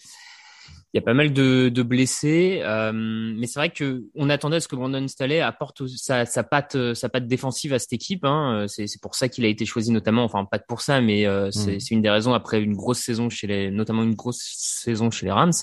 il 0.93 0.97
y 0.97 0.99
a 0.99 1.01
pas 1.01 1.13
mal 1.13 1.31
de, 1.31 1.69
de 1.69 1.83
blessés, 1.83 2.59
euh, 2.63 2.91
mais 2.93 3.47
c'est 3.47 3.59
vrai 3.59 3.69
que 3.69 4.03
on 4.13 4.29
attendait 4.29 4.57
à 4.57 4.59
ce 4.59 4.67
que 4.67 4.75
Brandon 4.75 5.07
Staley 5.07 5.39
apporte 5.39 5.87
sa, 5.87 6.25
sa 6.25 6.43
patte, 6.43 6.93
sa 6.93 7.07
patte 7.07 7.27
défensive 7.27 7.73
à 7.73 7.79
cette 7.79 7.93
équipe. 7.93 8.25
Hein. 8.25 8.65
C'est, 8.67 8.87
c'est 8.87 9.01
pour 9.01 9.15
ça 9.15 9.29
qu'il 9.29 9.45
a 9.45 9.47
été 9.47 9.65
choisi 9.65 9.91
notamment, 9.91 10.23
enfin 10.23 10.43
pas 10.43 10.59
pour 10.59 10.81
ça, 10.81 10.99
mais 10.99 11.25
euh, 11.25 11.49
c'est, 11.51 11.77
mm. 11.77 11.79
c'est 11.79 11.95
une 11.95 12.01
des 12.01 12.09
raisons 12.09 12.33
après 12.33 12.61
une 12.61 12.75
grosse 12.75 12.99
saison 12.99 13.29
chez 13.29 13.47
les, 13.47 13.71
notamment 13.71 14.03
une 14.03 14.15
grosse 14.15 14.41
saison 14.41 15.09
chez 15.11 15.25
les 15.25 15.31
Rams. 15.31 15.53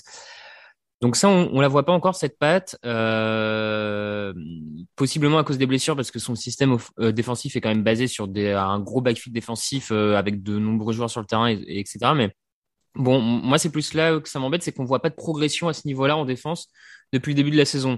Donc 1.01 1.15
ça, 1.15 1.29
on, 1.29 1.49
on 1.53 1.61
la 1.61 1.69
voit 1.69 1.85
pas 1.85 1.93
encore 1.93 2.15
cette 2.15 2.37
patte, 2.37 2.77
euh, 2.85 4.33
possiblement 4.97 5.37
à 5.37 5.45
cause 5.45 5.57
des 5.57 5.65
blessures 5.65 5.95
parce 5.95 6.11
que 6.11 6.19
son 6.19 6.35
système 6.35 6.77
euh, 6.99 7.13
défensif 7.13 7.55
est 7.55 7.61
quand 7.61 7.69
même 7.69 7.83
basé 7.83 8.07
sur 8.07 8.27
des, 8.27 8.51
un 8.51 8.79
gros 8.81 8.99
backfield 8.99 9.33
défensif 9.33 9.91
euh, 9.91 10.17
avec 10.17 10.43
de 10.43 10.59
nombreux 10.59 10.91
joueurs 10.91 11.09
sur 11.09 11.21
le 11.21 11.25
terrain, 11.25 11.47
et, 11.47 11.79
etc. 11.79 11.99
Mais 12.15 12.35
Bon, 12.99 13.21
moi, 13.21 13.57
c'est 13.57 13.71
plus 13.71 13.93
là 13.93 14.19
que 14.19 14.27
ça 14.27 14.39
m'embête, 14.39 14.61
c'est 14.61 14.73
qu'on 14.73 14.83
voit 14.83 15.01
pas 15.01 15.09
de 15.09 15.15
progression 15.15 15.69
à 15.69 15.73
ce 15.73 15.87
niveau-là 15.87 16.17
en 16.17 16.25
défense 16.25 16.67
depuis 17.13 17.31
le 17.31 17.35
début 17.35 17.51
de 17.51 17.57
la 17.57 17.65
saison. 17.65 17.97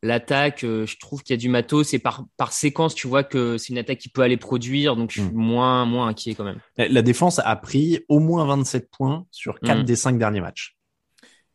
L'attaque, 0.00 0.62
euh, 0.62 0.86
je 0.86 0.96
trouve 0.96 1.24
qu'il 1.24 1.34
y 1.34 1.38
a 1.38 1.40
du 1.40 1.48
matos 1.48 1.92
et 1.92 1.98
par, 1.98 2.24
par 2.36 2.52
séquence, 2.52 2.94
tu 2.94 3.08
vois 3.08 3.24
que 3.24 3.58
c'est 3.58 3.70
une 3.70 3.78
attaque 3.78 3.98
qui 3.98 4.08
peut 4.08 4.22
aller 4.22 4.36
produire, 4.36 4.94
donc 4.94 5.10
je 5.10 5.20
suis 5.22 5.30
hmm. 5.30 5.36
moins, 5.36 5.84
moins 5.86 6.06
inquiet 6.06 6.36
quand 6.36 6.44
même. 6.44 6.60
La 6.76 7.02
défense 7.02 7.40
a 7.40 7.56
pris 7.56 8.04
au 8.08 8.20
moins 8.20 8.46
27 8.46 8.88
points 8.90 9.26
sur 9.32 9.58
4 9.58 9.80
hmm. 9.80 9.82
des 9.82 9.96
5 9.96 10.18
derniers 10.18 10.40
matchs. 10.40 10.76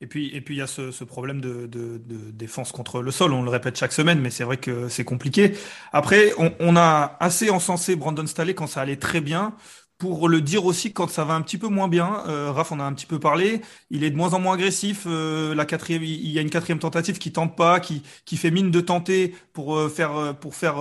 Et 0.01 0.07
puis, 0.07 0.35
et 0.35 0.41
puis 0.41 0.55
il 0.55 0.57
y 0.57 0.61
a 0.61 0.67
ce, 0.67 0.91
ce 0.91 1.05
problème 1.05 1.39
de, 1.39 1.65
de, 1.65 1.97
de, 1.97 2.31
défense 2.31 2.73
contre 2.73 3.01
le 3.01 3.09
sol. 3.11 3.31
On 3.31 3.41
le 3.41 3.49
répète 3.49 3.77
chaque 3.77 3.93
semaine, 3.93 4.19
mais 4.19 4.31
c'est 4.31 4.43
vrai 4.43 4.57
que 4.57 4.89
c'est 4.89 5.05
compliqué. 5.05 5.53
Après, 5.93 6.33
on, 6.37 6.51
on, 6.59 6.75
a 6.75 7.15
assez 7.21 7.49
encensé 7.49 7.95
Brandon 7.95 8.27
Staley 8.27 8.53
quand 8.53 8.67
ça 8.67 8.81
allait 8.81 8.97
très 8.97 9.21
bien 9.21 9.55
pour 10.03 10.27
le 10.27 10.41
dire 10.41 10.65
aussi 10.65 10.91
quand 10.91 11.09
ça 11.09 11.23
va 11.23 11.33
un 11.33 11.41
petit 11.41 11.57
peu 11.57 11.69
moins 11.69 11.87
bien. 11.87 12.23
Euh, 12.27 12.51
Raph 12.51 12.73
en 12.73 12.79
a 12.81 12.83
un 12.83 12.91
petit 12.91 13.05
peu 13.05 13.19
parlé. 13.19 13.61
Il 13.89 14.03
est 14.03 14.09
de 14.09 14.17
moins 14.17 14.33
en 14.33 14.39
moins 14.39 14.55
agressif. 14.55 15.03
Euh, 15.07 15.55
la 15.55 15.63
quatrième, 15.63 16.03
il 16.03 16.29
y 16.29 16.37
a 16.37 16.41
une 16.41 16.49
quatrième 16.49 16.79
tentative 16.79 17.19
qui 17.19 17.31
tente 17.31 17.55
pas, 17.55 17.79
qui 17.79 18.03
qui 18.25 18.35
fait 18.35 18.51
mine 18.51 18.69
de 18.69 18.81
tenter 18.81 19.33
pour 19.53 19.77
euh, 19.77 19.87
faire 19.87 20.17
euh, 20.17 20.33
pour 20.33 20.55
faire 20.55 20.75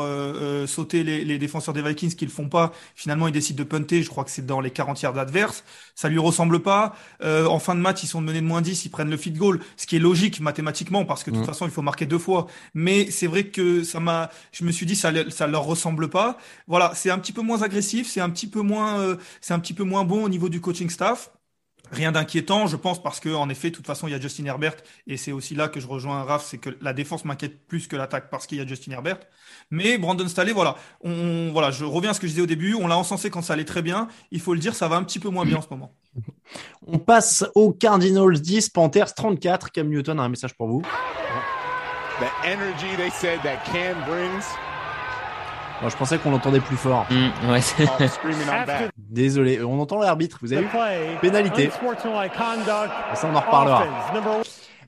sauter 0.67 1.05
les, 1.05 1.25
les, 1.25 1.39
défenseurs 1.39 1.73
des 1.73 1.83
Vikings 1.83 2.17
qui 2.17 2.25
le 2.25 2.33
font 2.33 2.49
pas. 2.49 2.73
Finalement, 2.97 3.29
il 3.29 3.33
décide 3.33 3.55
de 3.55 3.63
punter. 3.63 4.03
Je 4.03 4.09
crois 4.09 4.25
que 4.25 4.31
c'est 4.33 4.45
dans 4.45 4.61
les 4.61 4.73
40 4.73 5.01
yards 5.03 5.19
adverses. 5.19 5.63
Ça 5.95 6.09
lui 6.09 6.19
ressemble 6.19 6.59
pas. 6.59 6.97
en 7.23 7.61
fin 7.61 7.77
de 7.77 7.81
match, 7.81 8.03
ils 8.03 8.09
sont 8.09 8.21
menés 8.21 8.41
de 8.41 8.47
moins 8.47 8.61
10, 8.61 8.87
ils 8.87 8.89
prennent 8.89 9.11
le 9.11 9.17
feed 9.17 9.37
goal, 9.37 9.61
ce 9.77 9.87
qui 9.87 9.95
est 9.95 10.01
logique 10.01 10.41
mathématiquement 10.41 11.05
parce 11.05 11.23
que 11.23 11.31
de 11.31 11.37
toute 11.37 11.45
mm. 11.45 11.47
façon, 11.47 11.67
il 11.67 11.71
faut 11.71 11.83
marquer 11.83 12.07
deux 12.07 12.19
fois. 12.19 12.49
Mais 12.75 13.09
c'est 13.11 13.29
vrai 13.29 13.45
que 13.45 13.85
ça 13.85 14.01
m'a, 14.01 14.31
je 14.51 14.65
me 14.65 14.73
suis 14.73 14.87
dit 14.87 14.97
ça 14.97 15.13
ça 15.31 15.47
leur 15.47 15.63
ressemble 15.63 16.09
pas. 16.09 16.39
Voilà, 16.67 16.93
c'est 16.97 17.11
un 17.11 17.19
petit 17.21 17.33
peu 17.33 17.43
moins 17.43 17.63
agressif, 17.63 18.09
c'est 18.09 18.21
un 18.21 18.31
petit 18.31 18.49
peu 18.49 18.63
moins 18.63 19.12
c'est 19.41 19.55
un 19.55 19.59
petit 19.59 19.75
peu 19.75 19.85
moins 19.85 20.05
bon 20.05 20.25
au 20.25 20.29
niveau 20.29 20.49
du 20.49 20.61
coaching 20.61 20.91
staff. 20.91 21.31
Rien 21.91 22.11
d'inquiétant, 22.11 22.67
je 22.67 22.77
pense, 22.77 23.03
parce 23.03 23.21
que 23.21 23.29
en 23.29 23.51
effet, 23.51 23.69
de 23.69 23.77
toute 23.77 23.87
façon, 23.87 24.09
il 24.09 24.13
y 24.13 24.15
a 24.15 24.21
Justin 24.21 24.47
Herbert, 24.47 24.77
et 25.07 25.19
c'est 25.19 25.33
aussi 25.33 25.55
là 25.55 25.69
que 25.69 25.79
je 25.79 25.87
rejoins 25.87 26.23
Raph, 26.23 26.43
c'est 26.43 26.57
que 26.57 26.71
la 26.81 26.95
défense 26.95 27.27
m'inquiète 27.27 27.67
plus 27.67 27.87
que 27.87 27.97
l'attaque 27.97 28.31
parce 28.31 28.47
qu'il 28.47 28.57
y 28.57 28.61
a 28.63 28.67
Justin 28.67 28.93
Herbert. 28.93 29.19
Mais 29.71 29.99
Brandon 29.99 30.27
Staley, 30.27 30.53
voilà, 30.53 30.77
on, 31.03 31.51
voilà, 31.53 31.71
je 31.71 31.85
reviens 31.85 32.13
à 32.13 32.15
ce 32.15 32.21
que 32.21 32.27
je 32.27 32.33
disais 32.33 32.43
au 32.43 32.47
début, 32.47 32.75
on 32.75 32.87
l'a 32.87 32.97
encensé 32.97 33.29
quand 33.29 33.43
ça 33.43 33.53
allait 33.53 33.67
très 33.67 33.83
bien. 33.83 34.09
Il 34.31 34.41
faut 34.41 34.55
le 34.55 34.61
dire, 34.61 34.75
ça 34.75 34.89
va 34.89 34.97
un 34.97 35.03
petit 35.03 35.19
peu 35.19 35.29
moins 35.29 35.45
bien 35.45 35.59
en 35.59 35.63
ce 35.63 35.69
moment. 35.71 35.95
On 36.87 36.99
passe 36.99 37.45
aux 37.55 37.73
Cardinals 37.73 38.41
10, 38.41 38.71
Panthers 38.71 39.15
34. 39.15 39.71
Cam 39.71 39.89
Newton 39.89 40.19
a 40.19 40.23
un 40.23 40.29
message 40.31 40.55
pour 40.55 40.69
vous. 40.69 40.83
The 42.21 42.47
energy 42.47 42.97
they 42.97 43.11
said 43.11 43.41
that 43.43 43.65
Cam 43.65 43.97
brings 44.07 44.45
Je 45.89 45.97
pensais 45.97 46.19
qu'on 46.19 46.31
l'entendait 46.31 46.61
plus 46.61 46.77
fort. 46.77 47.07
Mm, 47.11 47.51
ouais. 47.51 47.61
Désolé, 48.97 49.63
on 49.63 49.81
entend 49.81 49.99
l'arbitre, 49.99 50.39
vous 50.43 50.53
avez 50.53 50.63
vu 50.63 50.69
Pénalité. 51.21 51.71
Ça, 53.15 53.29
on 53.33 53.37
en 53.37 53.41
reparlera. 53.41 53.85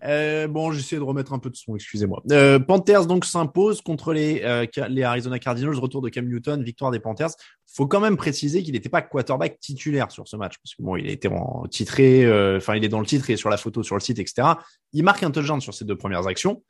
Euh, 0.05 0.47
bon, 0.49 0.73
j'essaie 0.73 0.97
de 0.97 1.03
remettre 1.03 1.33
un 1.33 1.39
peu 1.39 1.51
de 1.51 1.57
son, 1.57 1.75
excusez-moi. 1.75 2.23
Euh, 2.31 2.59
Panthers 2.59 3.07
donc 3.07 3.25
s'impose 3.25 3.81
contre 3.81 4.13
les, 4.13 4.43
euh, 4.45 4.67
les 4.89 5.03
Arizona 5.03 5.39
Cardinals, 5.39 5.75
retour 5.77 6.03
de 6.03 6.09
Cam 6.09 6.27
Newton, 6.27 6.63
victoire 6.63 6.91
des 6.91 7.01
Panthers. 7.01 7.31
Faut 7.73 7.87
quand 7.87 8.01
même 8.01 8.17
préciser 8.17 8.63
qu'il 8.63 8.75
n'était 8.75 8.89
pas 8.89 9.03
quarterback 9.03 9.59
titulaire 9.59 10.11
sur 10.11 10.29
ce 10.29 10.37
match, 10.37 10.55
parce 10.63 10.75
que 10.75 10.83
bon, 10.83 10.97
il 10.97 11.09
a 11.09 11.11
été 11.11 11.29
en 11.29 11.67
titré, 11.69 12.25
enfin, 12.57 12.77
il 12.77 12.85
est 12.85 12.89
dans 12.89 13.01
le 13.01 13.07
titre 13.07 13.31
et 13.31 13.37
sur 13.37 13.51
la 13.51 13.57
photo 13.57 13.83
sur 13.83 13.97
le 13.97 14.01
site, 14.01 14.19
etc. 14.19 14.49
Il 14.93 15.03
marque 15.03 15.23
un 15.25 15.31
touchdown 15.31 15.61
sur 15.61 15.75
ses 15.75 15.85
deux 15.85 15.97
premières 15.97 16.29
actions. 16.29 16.63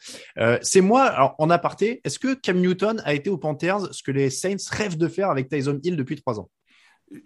C'est 0.62 0.80
moi, 0.80 1.02
alors 1.02 1.34
en 1.38 1.50
aparté, 1.50 2.00
est-ce 2.04 2.18
que 2.18 2.32
Cam 2.34 2.58
Newton 2.58 3.02
a 3.04 3.12
été 3.12 3.28
aux 3.28 3.36
Panthers 3.36 3.92
ce 3.92 4.02
que 4.02 4.12
les 4.12 4.30
Saints 4.30 4.56
rêvent 4.70 4.96
de 4.96 5.08
faire 5.08 5.28
avec 5.30 5.50
Tyson 5.50 5.78
Hill 5.82 5.96
depuis 5.96 6.16
trois 6.16 6.40
ans? 6.40 6.48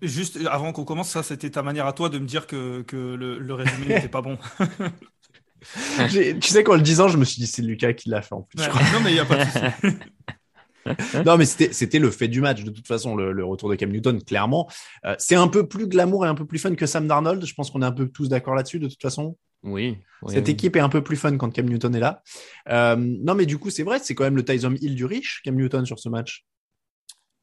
Juste 0.03 0.39
avant 0.51 0.73
qu'on 0.73 0.85
commence, 0.85 1.11
ça, 1.11 1.23
c'était 1.23 1.51
ta 1.51 1.63
manière 1.63 1.87
à 1.87 1.93
toi 1.93 2.09
de 2.09 2.19
me 2.19 2.27
dire 2.27 2.47
que, 2.49 2.83
que 2.83 2.97
le, 2.97 3.39
le 3.39 3.55
résumé 3.55 3.87
n'était 3.95 4.09
pas 4.09 4.23
bon. 4.23 4.39
tu 6.11 6.41
sais, 6.43 6.65
qu'en 6.65 6.75
le 6.75 6.83
disant, 6.83 7.09
je 7.09 7.17
me 7.19 7.25
suis 7.25 7.41
dit, 7.41 7.47
c'est 7.47 7.63
Lucas 7.63 7.93
qui 7.93 8.09
l'a 8.09 8.23
fait 8.23 8.35
en 8.35 8.43
plus. 8.43 8.59
non, 8.61 9.01
mais 9.03 9.11
il 9.11 9.15
n'y 9.15 9.21
a 9.21 9.25
pas 9.25 9.45
de 9.45 9.51
souci. 9.51 9.97
non, 11.27 11.37
mais 11.37 11.45
c'était, 11.45 11.73
c'était 11.73 11.99
le 11.99 12.11
fait 12.11 12.29
du 12.29 12.41
match. 12.41 12.65
De 12.65 12.71
toute 12.71 12.87
façon, 12.87 13.17
le, 13.17 13.33
le 13.33 13.45
retour 13.45 13.69
de 13.69 13.75
Cam 13.75 13.91
Newton, 13.91 14.23
clairement. 14.23 14.71
Euh, 15.05 15.15
c'est 15.19 15.35
un 15.35 15.49
peu 15.49 15.67
plus 15.67 15.87
glamour 15.87 16.25
et 16.27 16.29
un 16.29 16.35
peu 16.35 16.47
plus 16.47 16.59
fun 16.59 16.75
que 16.75 16.87
Sam 16.87 17.07
Darnold. 17.07 17.45
Je 17.45 17.55
pense 17.55 17.71
qu'on 17.71 17.83
est 17.83 17.87
un 17.87 17.93
peu 17.93 18.09
tous 18.09 18.29
d'accord 18.29 18.55
là-dessus, 18.55 18.79
de 18.79 18.89
toute 18.89 19.03
façon. 19.03 19.37
Oui. 19.63 19.99
oui 20.23 20.35
Cette 20.35 20.47
oui. 20.47 20.53
équipe 20.53 20.77
est 20.77 20.81
un 20.81 20.89
peu 20.89 21.03
plus 21.03 21.17
fun 21.17 21.37
quand 21.37 21.51
Cam 21.51 21.67
Newton 21.67 21.95
est 21.95 22.01
là. 22.01 22.23
Euh, 22.69 22.97
non, 22.97 23.35
mais 23.35 23.47
du 23.47 23.59
coup, 23.59 23.71
c'est 23.71 23.83
vrai, 23.83 23.99
c'est 24.03 24.15
quand 24.15 24.25
même 24.25 24.37
le 24.37 24.45
Tyson 24.45 24.75
Hill 24.81 24.95
du 24.95 25.05
riche, 25.05 25.43
Cam 25.45 25.57
Newton, 25.57 25.85
sur 25.85 25.99
ce 25.99 26.09
match. 26.09 26.45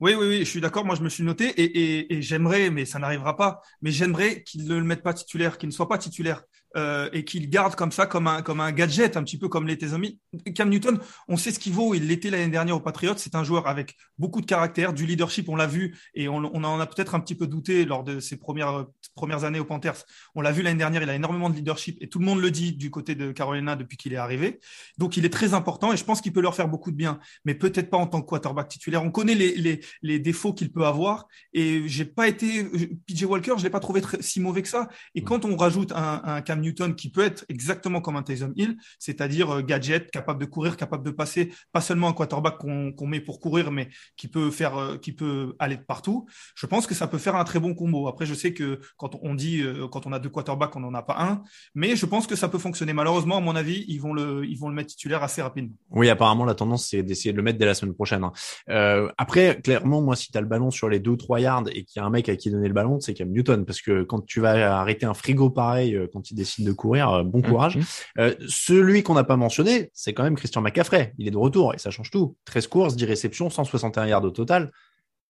Oui, 0.02 0.14
oui, 0.14 0.28
oui, 0.28 0.40
je 0.40 0.50
suis 0.50 0.60
d'accord. 0.60 0.84
Moi, 0.84 0.96
je 0.96 1.02
me 1.02 1.10
suis 1.10 1.24
noté 1.24 1.46
et, 1.46 1.64
et, 1.64 2.14
et 2.16 2.22
j'aimerais, 2.22 2.70
mais 2.70 2.86
ça 2.86 3.00
n'arrivera 3.00 3.38
pas, 3.38 3.62
mais 3.82 3.92
j'aimerais 3.92 4.44
qu'il 4.44 4.68
ne 4.68 4.76
le 4.76 4.84
mette 4.84 5.04
pas 5.04 5.14
titulaire, 5.14 5.58
qu'il 5.58 5.70
ne 5.70 5.74
soit 5.74 5.88
pas 5.88 5.98
titulaire 5.98 6.44
euh, 6.76 7.10
et 7.14 7.24
qu'il 7.24 7.50
garde 7.50 7.76
comme 7.76 7.92
ça, 7.92 8.06
comme 8.06 8.28
un, 8.28 8.42
comme 8.42 8.60
un 8.60 8.72
gadget, 8.72 9.18
un 9.18 9.24
petit 9.24 9.38
peu 9.38 9.48
comme 9.48 9.68
l'était 9.68 9.88
Zombie. 9.88 10.20
Cam 10.56 10.70
Newton, 10.70 11.00
on 11.28 11.38
sait 11.38 11.52
ce 11.52 11.60
qu'il 11.60 11.74
vaut. 11.74 11.94
Il 11.94 12.08
l'était 12.08 12.30
l'année 12.30 12.50
dernière 12.50 12.76
aux 12.76 12.82
Patriots. 12.82 13.14
C'est 13.18 13.36
un 13.36 13.44
joueur 13.44 13.68
avec 13.68 13.96
beaucoup 14.18 14.42
de 14.42 14.46
caractère, 14.46 14.94
du 14.94 15.06
leadership. 15.06 15.48
On 15.50 15.56
l'a 15.56 15.68
vu 15.68 15.98
et 16.14 16.28
on, 16.28 16.38
on 16.38 16.64
en 16.64 16.80
a 16.80 16.86
peut-être 16.86 17.16
un 17.16 17.20
petit 17.20 17.36
peu 17.36 17.48
douté 17.48 17.86
lors 17.86 18.04
de 18.04 18.20
ses 18.20 18.38
premières, 18.38 18.86
premières 19.16 19.46
années 19.46 19.60
aux 19.60 19.66
Panthers. 19.66 20.04
On 20.36 20.42
l'a 20.42 20.52
vu 20.52 20.64
l'année 20.64 20.78
dernière. 20.80 21.02
Il 21.02 21.10
a 21.10 21.16
énormément 21.16 21.50
de 21.50 21.56
leadership 21.56 21.98
et 22.02 22.10
tout 22.10 22.20
le 22.20 22.26
monde 22.26 22.42
le 22.42 22.52
dit 22.52 22.74
du 22.74 22.92
côté 22.92 23.16
de 23.16 23.32
Carolina 23.32 23.76
depuis 23.76 23.96
qu'il 23.98 24.12
est 24.14 24.18
arrivé. 24.18 24.60
Donc, 24.98 25.16
il 25.16 25.26
est 25.26 25.30
très 25.30 25.54
important 25.54 25.94
et 25.94 25.98
je 25.98 26.04
pense 26.04 26.20
qu'il 26.20 26.34
peut 26.34 26.42
leur 26.42 26.56
faire 26.56 26.68
beaucoup 26.68 26.92
de 26.92 26.98
bien, 26.98 27.20
mais 27.46 27.56
peut-être 27.56 27.90
pas 27.90 27.98
en 27.98 28.08
tant 28.08 28.22
que 28.22 28.28
quarterback 28.28 28.68
titulaire. 28.68 29.04
On 29.04 29.12
connaît 29.12 29.36
les, 29.36 29.56
les, 29.56 29.80
les 30.02 30.20
défauts 30.20 30.54
qu'il 30.54 30.72
peut 30.72 30.86
avoir 30.86 31.28
et 31.54 31.84
j'ai 31.88 32.06
pas 32.06 32.28
été 32.28 32.66
PJ 33.08 33.24
Walker, 33.24 33.54
je 33.58 33.64
l'ai 33.64 33.70
pas 33.70 33.80
trouvé 33.80 34.02
très, 34.02 34.22
si 34.22 34.42
mauvais 34.42 34.62
que 34.62 34.68
ça. 34.68 34.90
Et 35.14 35.24
quand 35.24 35.46
on 35.46 35.56
rajoute 35.56 35.94
un, 35.94 36.22
un 36.24 36.42
Cam 36.42 36.65
Newton 36.66 36.96
qui 36.96 37.10
peut 37.10 37.24
être 37.24 37.46
exactement 37.50 38.02
comme 38.02 38.16
un 38.16 38.24
Taysom 38.24 38.54
Hill, 38.56 38.78
c'est-à-dire 39.00 39.50
euh, 39.56 39.62
gadget, 39.62 40.12
capable 40.12 40.40
de 40.40 40.46
courir, 40.46 40.78
capable 40.78 41.04
de 41.04 41.12
passer, 41.12 41.52
pas 41.72 41.82
seulement 41.82 42.08
un 42.08 42.14
quarterback 42.14 42.58
qu'on 42.58 42.92
qu 42.92 43.06
met 43.06 43.22
pour 43.22 43.40
courir, 43.40 43.72
mais 43.72 43.90
qui 44.18 44.28
peut 44.28 44.52
faire, 44.52 44.78
euh, 44.78 44.98
qui 44.98 45.12
peut 45.12 45.56
aller 45.60 45.78
de 45.78 45.84
partout. 45.84 46.26
Je 46.56 46.66
pense 46.66 46.88
que 46.88 46.96
ça 46.96 47.08
peut 47.08 47.18
faire 47.18 47.36
un 47.36 47.44
très 47.44 47.60
bon 47.60 47.74
combo. 47.74 48.08
Après, 48.08 48.26
je 48.26 48.34
sais 48.34 48.54
que 48.54 48.80
quand 48.98 49.18
on 49.22 49.36
dit, 49.36 49.62
euh, 49.62 49.88
quand 49.88 50.06
on 50.08 50.14
a 50.14 50.20
deux 50.20 50.30
quarterbacks, 50.30 50.76
on 50.76 50.80
n'en 50.80 50.94
a 50.94 51.04
pas 51.04 51.18
un, 51.20 51.44
mais 51.74 51.96
je 51.96 52.06
pense 52.06 52.28
que 52.28 52.36
ça 52.36 52.50
peut 52.50 52.58
fonctionner. 52.58 52.94
Malheureusement, 52.94 53.38
à 53.38 53.42
mon 53.42 53.56
avis, 53.56 53.86
ils 53.88 54.00
vont 54.00 54.14
le, 54.14 54.46
ils 54.46 54.58
vont 54.58 54.70
le 54.70 54.76
mettre 54.76 54.90
titulaire 54.90 55.24
assez 55.24 55.42
rapidement. 55.42 55.76
Oui, 55.92 56.10
apparemment, 56.10 56.46
la 56.46 56.56
tendance, 56.56 56.88
c'est 56.90 57.04
d'essayer 57.04 57.32
de 57.32 57.38
le 57.38 57.44
mettre 57.44 57.60
dès 57.60 57.66
la 57.66 57.76
semaine 57.76 57.94
prochaine. 57.94 58.24
Hein. 58.24 59.12
Après, 59.18 59.62
clairement, 59.62 60.02
moi, 60.02 60.16
si 60.16 60.32
tu 60.32 60.38
as 60.38 60.42
le 60.42 60.48
ballon 60.48 60.72
sur 60.72 60.90
les 60.90 61.00
deux 61.00 61.18
trois 61.18 61.40
yards 61.40 61.66
et 61.72 61.84
qu'il 61.84 62.00
y 62.00 62.04
a 62.04 62.06
un 62.06 62.10
mec 62.10 62.30
à 62.30 62.36
qui 62.36 62.50
donner 62.50 62.68
le 62.68 62.74
ballon, 62.74 63.00
c'est 63.00 63.14
Cam 63.14 63.30
Newton. 63.30 63.66
Parce 63.66 63.82
que 63.82 64.04
quand 64.04 64.26
tu 64.26 64.40
vas 64.40 64.80
arrêter 64.80 65.06
un 65.06 65.14
frigo 65.14 65.50
pareil, 65.50 65.98
quand 66.14 66.32
il 66.32 66.36
décide 66.36 66.55
de 66.64 66.72
courir, 66.72 67.24
bon 67.24 67.42
courage. 67.42 67.78
Mmh. 67.78 67.84
Euh, 68.20 68.36
celui 68.48 69.04
qu'on 69.04 69.14
n'a 69.14 69.24
pas 69.24 69.38
mentionné, 69.38 69.90
c'est 69.94 70.14
quand 70.14 70.24
même 70.24 70.36
Christian 70.36 70.62
McCaffrey. 70.62 71.14
Il 71.18 71.28
est 71.28 71.32
de 71.32 71.38
retour 71.38 71.74
et 71.74 71.78
ça 71.78 71.92
change 71.92 72.12
tout. 72.12 72.36
13 72.46 72.68
courses, 72.68 72.96
10 72.96 73.06
réceptions, 73.06 73.50
161 73.50 74.06
yards 74.08 74.24
au 74.24 74.32
total. 74.32 74.72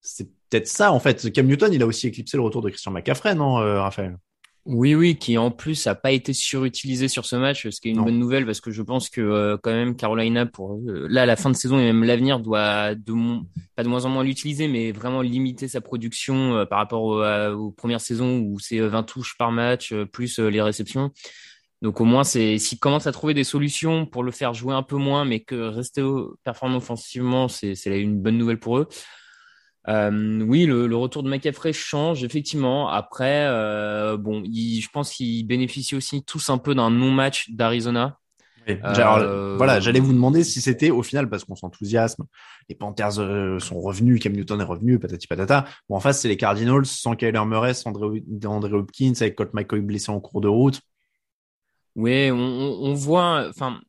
C'est 0.01 0.29
peut-être 0.49 0.67
ça, 0.67 0.91
en 0.91 0.99
fait. 0.99 1.31
Cam 1.31 1.47
Newton, 1.47 1.73
il 1.73 1.81
a 1.81 1.85
aussi 1.85 2.07
éclipsé 2.07 2.37
le 2.37 2.43
retour 2.43 2.61
de 2.61 2.69
Christian 2.69 2.91
McCaffrey, 2.91 3.33
non, 3.35 3.59
euh, 3.59 3.81
Raphaël? 3.81 4.17
Oui, 4.65 4.95
oui, 4.95 5.15
qui 5.15 5.37
en 5.37 5.51
plus 5.51 5.85
a 5.85 5.93
pas 5.93 6.11
été 6.11 6.33
surutilisé 6.33 7.07
sur 7.07 7.25
ce 7.25 7.35
match, 7.35 7.69
ce 7.69 7.79
qui 7.79 7.89
est 7.89 7.91
une 7.91 7.97
non. 7.97 8.05
bonne 8.05 8.17
nouvelle 8.17 8.47
parce 8.47 8.61
que 8.61 8.71
je 8.71 8.81
pense 8.81 9.09
que 9.09 9.21
euh, 9.21 9.57
quand 9.61 9.71
même 9.71 9.95
Carolina 9.95 10.47
pour 10.47 10.73
euh, 10.73 11.05
là 11.07 11.27
la 11.27 11.35
fin 11.35 11.51
de 11.51 11.55
saison 11.55 11.77
et 11.77 11.83
même 11.83 12.03
l'avenir 12.03 12.39
doit 12.39 12.95
de 12.95 13.11
mon, 13.11 13.45
pas 13.75 13.83
de 13.83 13.89
moins 13.89 14.05
en 14.05 14.09
moins 14.09 14.23
l'utiliser, 14.23 14.67
mais 14.67 14.91
vraiment 14.91 15.21
limiter 15.21 15.67
sa 15.67 15.81
production 15.81 16.55
euh, 16.55 16.65
par 16.65 16.79
rapport 16.79 17.03
au, 17.03 17.23
aux 17.23 17.71
premières 17.71 18.01
saisons 18.01 18.39
où 18.39 18.57
c'est 18.57 18.79
20 18.79 19.03
touches 19.03 19.37
par 19.37 19.51
match 19.51 19.93
plus 20.11 20.39
les 20.39 20.61
réceptions. 20.63 21.11
Donc 21.83 22.01
au 22.01 22.05
moins 22.05 22.23
c'est 22.23 22.57
s'ils 22.57 22.79
commencent 22.79 23.05
à 23.05 23.11
trouver 23.11 23.35
des 23.35 23.43
solutions 23.43 24.07
pour 24.07 24.23
le 24.23 24.31
faire 24.31 24.55
jouer 24.55 24.73
un 24.73 24.81
peu 24.81 24.95
moins, 24.95 25.25
mais 25.25 25.41
que 25.41 25.67
rester 25.67 26.03
performant 26.43 26.77
offensivement, 26.77 27.47
c'est 27.49 27.75
c'est 27.75 28.01
une 28.01 28.19
bonne 28.19 28.39
nouvelle 28.39 28.59
pour 28.59 28.79
eux. 28.79 28.87
Euh, 29.87 30.41
oui, 30.41 30.65
le, 30.65 30.87
le, 30.87 30.95
retour 30.95 31.21
de 31.23 31.29
McCaffrey 31.29 31.73
change 31.73 32.23
effectivement. 32.23 32.89
Après, 32.89 33.45
euh, 33.47 34.17
bon, 34.17 34.41
il, 34.45 34.81
je 34.81 34.89
pense 34.89 35.11
qu'ils 35.11 35.45
bénéficient 35.45 35.95
aussi 35.95 36.23
tous 36.23 36.49
un 36.49 36.57
peu 36.57 36.73
d'un 36.73 36.89
non-match 36.89 37.51
d'Arizona. 37.51 38.17
Oui. 38.67 38.77
Euh, 38.83 39.55
voilà, 39.57 39.79
j'allais 39.79 39.99
vous 39.99 40.13
demander 40.13 40.43
si 40.43 40.59
c'était 40.59 40.89
au 40.89 41.03
final 41.03 41.29
parce 41.29 41.43
qu'on 41.43 41.55
s'enthousiasme. 41.55 42.25
Les 42.67 42.73
Panthers 42.73 43.13
sont 43.61 43.79
revenus, 43.79 44.19
Cam 44.19 44.33
Newton 44.33 44.59
est 44.59 44.63
revenu, 44.63 44.97
patati 44.97 45.27
patata. 45.27 45.65
Bon, 45.87 45.97
en 45.97 45.99
face, 45.99 46.21
c'est 46.21 46.27
les 46.27 46.37
Cardinals 46.37 46.87
sans 46.87 47.15
Kyler 47.15 47.45
Murray, 47.45 47.75
sans 47.75 47.91
André, 47.91 48.23
André 48.43 48.73
Hopkins, 48.73 49.13
avec 49.21 49.35
Colt 49.35 49.53
McCoy 49.53 49.81
blessé 49.81 50.11
en 50.11 50.19
cours 50.19 50.41
de 50.41 50.47
route. 50.47 50.81
Oui, 51.95 52.31
on, 52.31 52.37
on 52.37 52.93
voit, 52.95 53.45
enfin, 53.49 53.79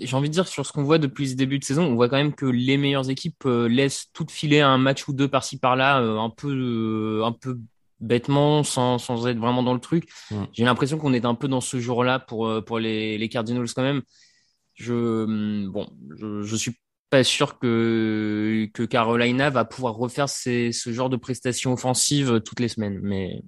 j'ai 0.00 0.16
envie 0.16 0.28
de 0.28 0.34
dire 0.34 0.48
sur 0.48 0.66
ce 0.66 0.72
qu'on 0.72 0.82
voit 0.82 0.98
depuis 0.98 1.28
ce 1.28 1.34
début 1.34 1.58
de 1.58 1.64
saison, 1.64 1.84
on 1.84 1.94
voit 1.94 2.08
quand 2.08 2.16
même 2.16 2.34
que 2.34 2.46
les 2.46 2.76
meilleures 2.76 3.10
équipes 3.10 3.44
euh, 3.46 3.68
laissent 3.68 4.06
tout 4.12 4.26
filer 4.28 4.60
un 4.60 4.78
match 4.78 5.08
ou 5.08 5.12
deux 5.12 5.28
par-ci 5.28 5.58
par-là, 5.58 6.00
euh, 6.00 6.18
un 6.18 6.30
peu, 6.30 6.50
euh, 6.50 7.24
un 7.24 7.32
peu 7.32 7.58
bêtement, 8.00 8.62
sans, 8.62 8.98
sans 8.98 9.26
être 9.26 9.38
vraiment 9.38 9.62
dans 9.62 9.74
le 9.74 9.80
truc. 9.80 10.08
J'ai 10.52 10.64
l'impression 10.64 10.98
qu'on 10.98 11.12
est 11.12 11.24
un 11.24 11.34
peu 11.34 11.48
dans 11.48 11.60
ce 11.60 11.80
jour-là 11.80 12.18
pour 12.18 12.64
pour 12.64 12.78
les, 12.78 13.16
les 13.18 13.28
Cardinals 13.28 13.72
quand 13.74 13.82
même. 13.82 14.02
Je, 14.74 15.66
bon, 15.66 15.88
je, 16.18 16.42
je 16.42 16.56
suis 16.56 16.76
pas 17.08 17.24
sûr 17.24 17.58
que 17.58 18.68
que 18.74 18.82
Carolina 18.82 19.48
va 19.48 19.64
pouvoir 19.64 19.94
refaire 19.94 20.28
ces, 20.28 20.72
ce 20.72 20.92
genre 20.92 21.08
de 21.08 21.16
prestations 21.16 21.72
offensives 21.72 22.40
toutes 22.44 22.60
les 22.60 22.68
semaines, 22.68 23.00
mais. 23.02 23.42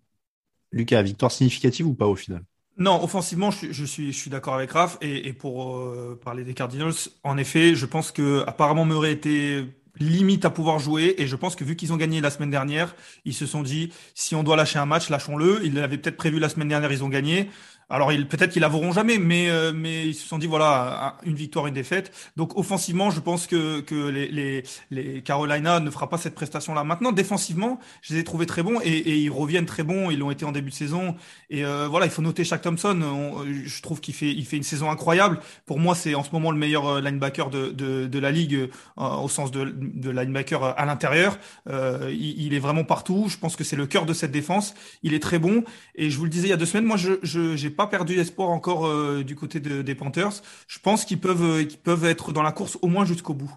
Lucas, 0.73 1.03
victoire 1.03 1.33
significative 1.33 1.87
ou 1.87 1.95
pas 1.95 2.07
au 2.07 2.17
final? 2.17 2.43
Non, 2.79 3.03
offensivement, 3.03 3.51
je, 3.51 3.85
suis, 3.85 4.13
je 4.13 4.17
suis 4.17 4.31
d'accord 4.31 4.55
avec 4.55 4.71
Raph. 4.71 4.99
Et, 5.01 5.27
et 5.29 5.33
pour 5.33 5.77
euh, 5.77 6.19
parler 6.25 6.45
des 6.45 6.55
Cardinals, 6.55 6.95
en 7.25 7.37
effet, 7.37 7.75
je 7.75 7.87
pense 7.87 8.13
que 8.13 8.45
apparemment 8.47 8.85
Murray 8.85 9.13
était 9.13 9.65
limite 9.99 10.45
à 10.45 10.51
pouvoir 10.51 10.79
jouer. 10.79 11.17
Et 11.19 11.27
je 11.27 11.35
pense 11.35 11.57
que 11.57 11.65
vu 11.65 11.75
qu'ils 11.75 11.93
ont 11.93 11.97
gagné 11.97 12.21
la 12.21 12.31
semaine 12.31 12.51
dernière, 12.51 12.95
ils 13.25 13.35
se 13.35 13.47
sont 13.47 13.63
dit 13.63 13.93
si 14.15 14.37
on 14.37 14.45
doit 14.45 14.57
lâcher 14.57 14.79
un 14.79 14.87
match, 14.87 15.11
lâchons-le. 15.11 15.61
Ils 15.65 15.75
l'avaient 15.75 15.99
peut-être 15.99 16.17
prévu 16.17 16.39
la 16.39 16.49
semaine 16.49 16.69
dernière, 16.69 16.93
ils 16.93 17.03
ont 17.03 17.09
gagné. 17.09 17.51
Alors 17.91 18.09
peut-être 18.29 18.51
qu'ils 18.51 18.61
l'avoueront 18.61 18.93
jamais, 18.93 19.19
mais 19.19 19.49
euh, 19.49 19.73
mais 19.75 20.09
ils 20.09 20.15
se 20.15 20.27
sont 20.29 20.37
dit 20.37 20.47
voilà 20.47 21.17
une 21.25 21.35
victoire 21.35 21.67
une 21.67 21.75
défaite. 21.75 22.13
Donc 22.37 22.59
offensivement, 22.59 23.11
je 23.11 23.21
pense 23.21 23.47
que 23.47 23.81
que 23.81 24.09
les 24.09 24.29
les, 24.29 24.63
les 24.91 25.23
Carolina 25.23 25.81
ne 25.81 25.91
fera 25.91 26.11
pas 26.11 26.19
cette 26.19 26.35
prestation 26.35 26.75
là. 26.75 26.85
Maintenant 26.85 27.13
défensivement, 27.13 27.81
je 28.03 28.13
les 28.13 28.21
ai 28.21 28.25
trouvés 28.25 28.45
très 28.45 28.63
bons 28.63 28.79
et, 28.83 28.89
et 28.89 29.17
ils 29.17 29.31
reviennent 29.31 29.65
très 29.65 29.85
bons. 29.85 30.11
Ils 30.11 30.19
l'ont 30.19 30.31
été 30.31 30.45
en 30.45 30.53
début 30.53 30.69
de 30.69 30.75
saison 30.75 31.17
et 31.49 31.65
euh, 31.65 31.89
voilà 31.89 32.05
il 32.05 32.13
faut 32.13 32.21
noter 32.21 32.45
Shaq 32.45 32.61
Thompson. 32.61 33.01
On, 33.01 33.45
je 33.47 33.83
trouve 33.83 34.01
qu'il 34.01 34.13
fait 34.13 34.33
il 34.33 34.45
fait 34.45 34.59
une 34.59 34.63
saison 34.65 34.91
incroyable. 34.91 35.41
Pour 35.65 35.79
moi 35.79 35.95
c'est 35.95 36.15
en 36.15 36.23
ce 36.23 36.31
moment 36.33 36.51
le 36.51 36.59
meilleur 36.59 37.01
linebacker 37.01 37.49
de 37.49 37.71
de, 37.71 38.07
de 38.07 38.19
la 38.19 38.31
ligue 38.31 38.55
euh, 38.55 38.69
au 38.99 39.31
sens 39.31 39.51
de 39.51 39.65
de 39.65 40.11
linebacker 40.11 40.63
à 40.63 40.85
l'intérieur. 40.85 41.39
Euh, 41.71 42.11
il, 42.13 42.39
il, 42.43 42.53
est 42.53 42.59
vraiment 42.59 42.85
partout. 42.85 43.27
Je 43.29 43.39
pense 43.39 43.57
que 43.57 43.65
c'est 43.65 43.77
le 43.77 43.87
cœur 43.87 44.05
de 44.05 44.13
cette 44.13 44.31
défense. 44.31 44.75
Il 45.03 45.15
est 45.15 45.23
très 45.23 45.39
bon 45.39 45.65
et 45.95 46.11
je 46.11 46.19
vous 46.19 46.25
le 46.25 46.31
disais 46.31 46.49
il 46.49 46.51
y 46.51 46.55
a 46.55 46.59
deux 46.59 46.67
semaines, 46.67 46.85
moi 46.85 46.99
je 46.99 47.13
je 47.23 47.57
pas 47.79 47.87
perdu 47.87 48.19
espoir 48.19 48.51
encore 48.51 48.87
euh, 48.87 49.23
du 49.23 49.37
côté 49.37 49.61
de, 49.61 49.83
des 49.83 49.95
Panthers. 49.95 50.43
Je 50.67 50.81
pense 50.81 51.05
qu'ils 51.05 51.21
peuvent, 51.21 51.45
euh, 51.45 51.65
qu'ils 51.65 51.79
peuvent 51.79 52.05
être 52.05 52.33
dans 52.33 52.43
la 52.43 52.51
course 52.51 52.77
au 52.83 52.89
moins 52.89 53.05
jusqu'au 53.05 53.35
bout. 53.35 53.55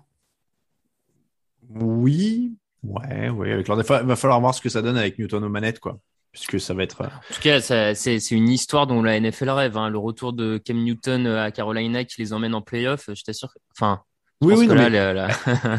Oui, 1.74 2.54
ouais, 2.84 3.30
ouais. 3.30 3.52
Avec 3.52 3.68
leur 3.68 3.80
il 3.80 4.06
va 4.06 4.16
falloir 4.16 4.40
voir 4.40 4.54
ce 4.54 4.62
que 4.62 4.70
ça 4.70 4.84
donne 4.84 4.96
avec 4.96 5.18
Newton 5.18 5.44
aux 5.44 5.50
manettes, 5.50 5.80
quoi. 5.80 5.98
Puisque 6.32 6.60
ça 6.60 6.76
va 6.76 6.84
être. 6.84 7.02
En 7.02 7.34
tout 7.34 7.42
cas, 7.42 7.62
c'est 7.96 8.32
une 8.32 8.48
histoire 8.48 8.86
dont 8.86 9.02
la 9.02 9.20
NFL 9.20 9.50
rêve. 9.50 9.76
Hein. 9.76 9.90
Le 9.90 9.98
retour 9.98 10.34
de 10.34 10.60
Cam 10.60 10.78
Newton 10.78 11.26
à 11.26 11.50
Carolina 11.50 12.06
qui 12.06 12.22
les 12.22 12.32
emmène 12.32 12.54
en 12.54 12.62
playoff, 12.62 13.10
je 13.12 13.24
t'assure. 13.24 13.50
Enfin, 13.76 14.04
oui, 14.40 14.54
oui, 14.56 14.68
non, 14.68 14.76
là, 14.76 14.88
là, 14.88 15.14
là... 15.14 15.30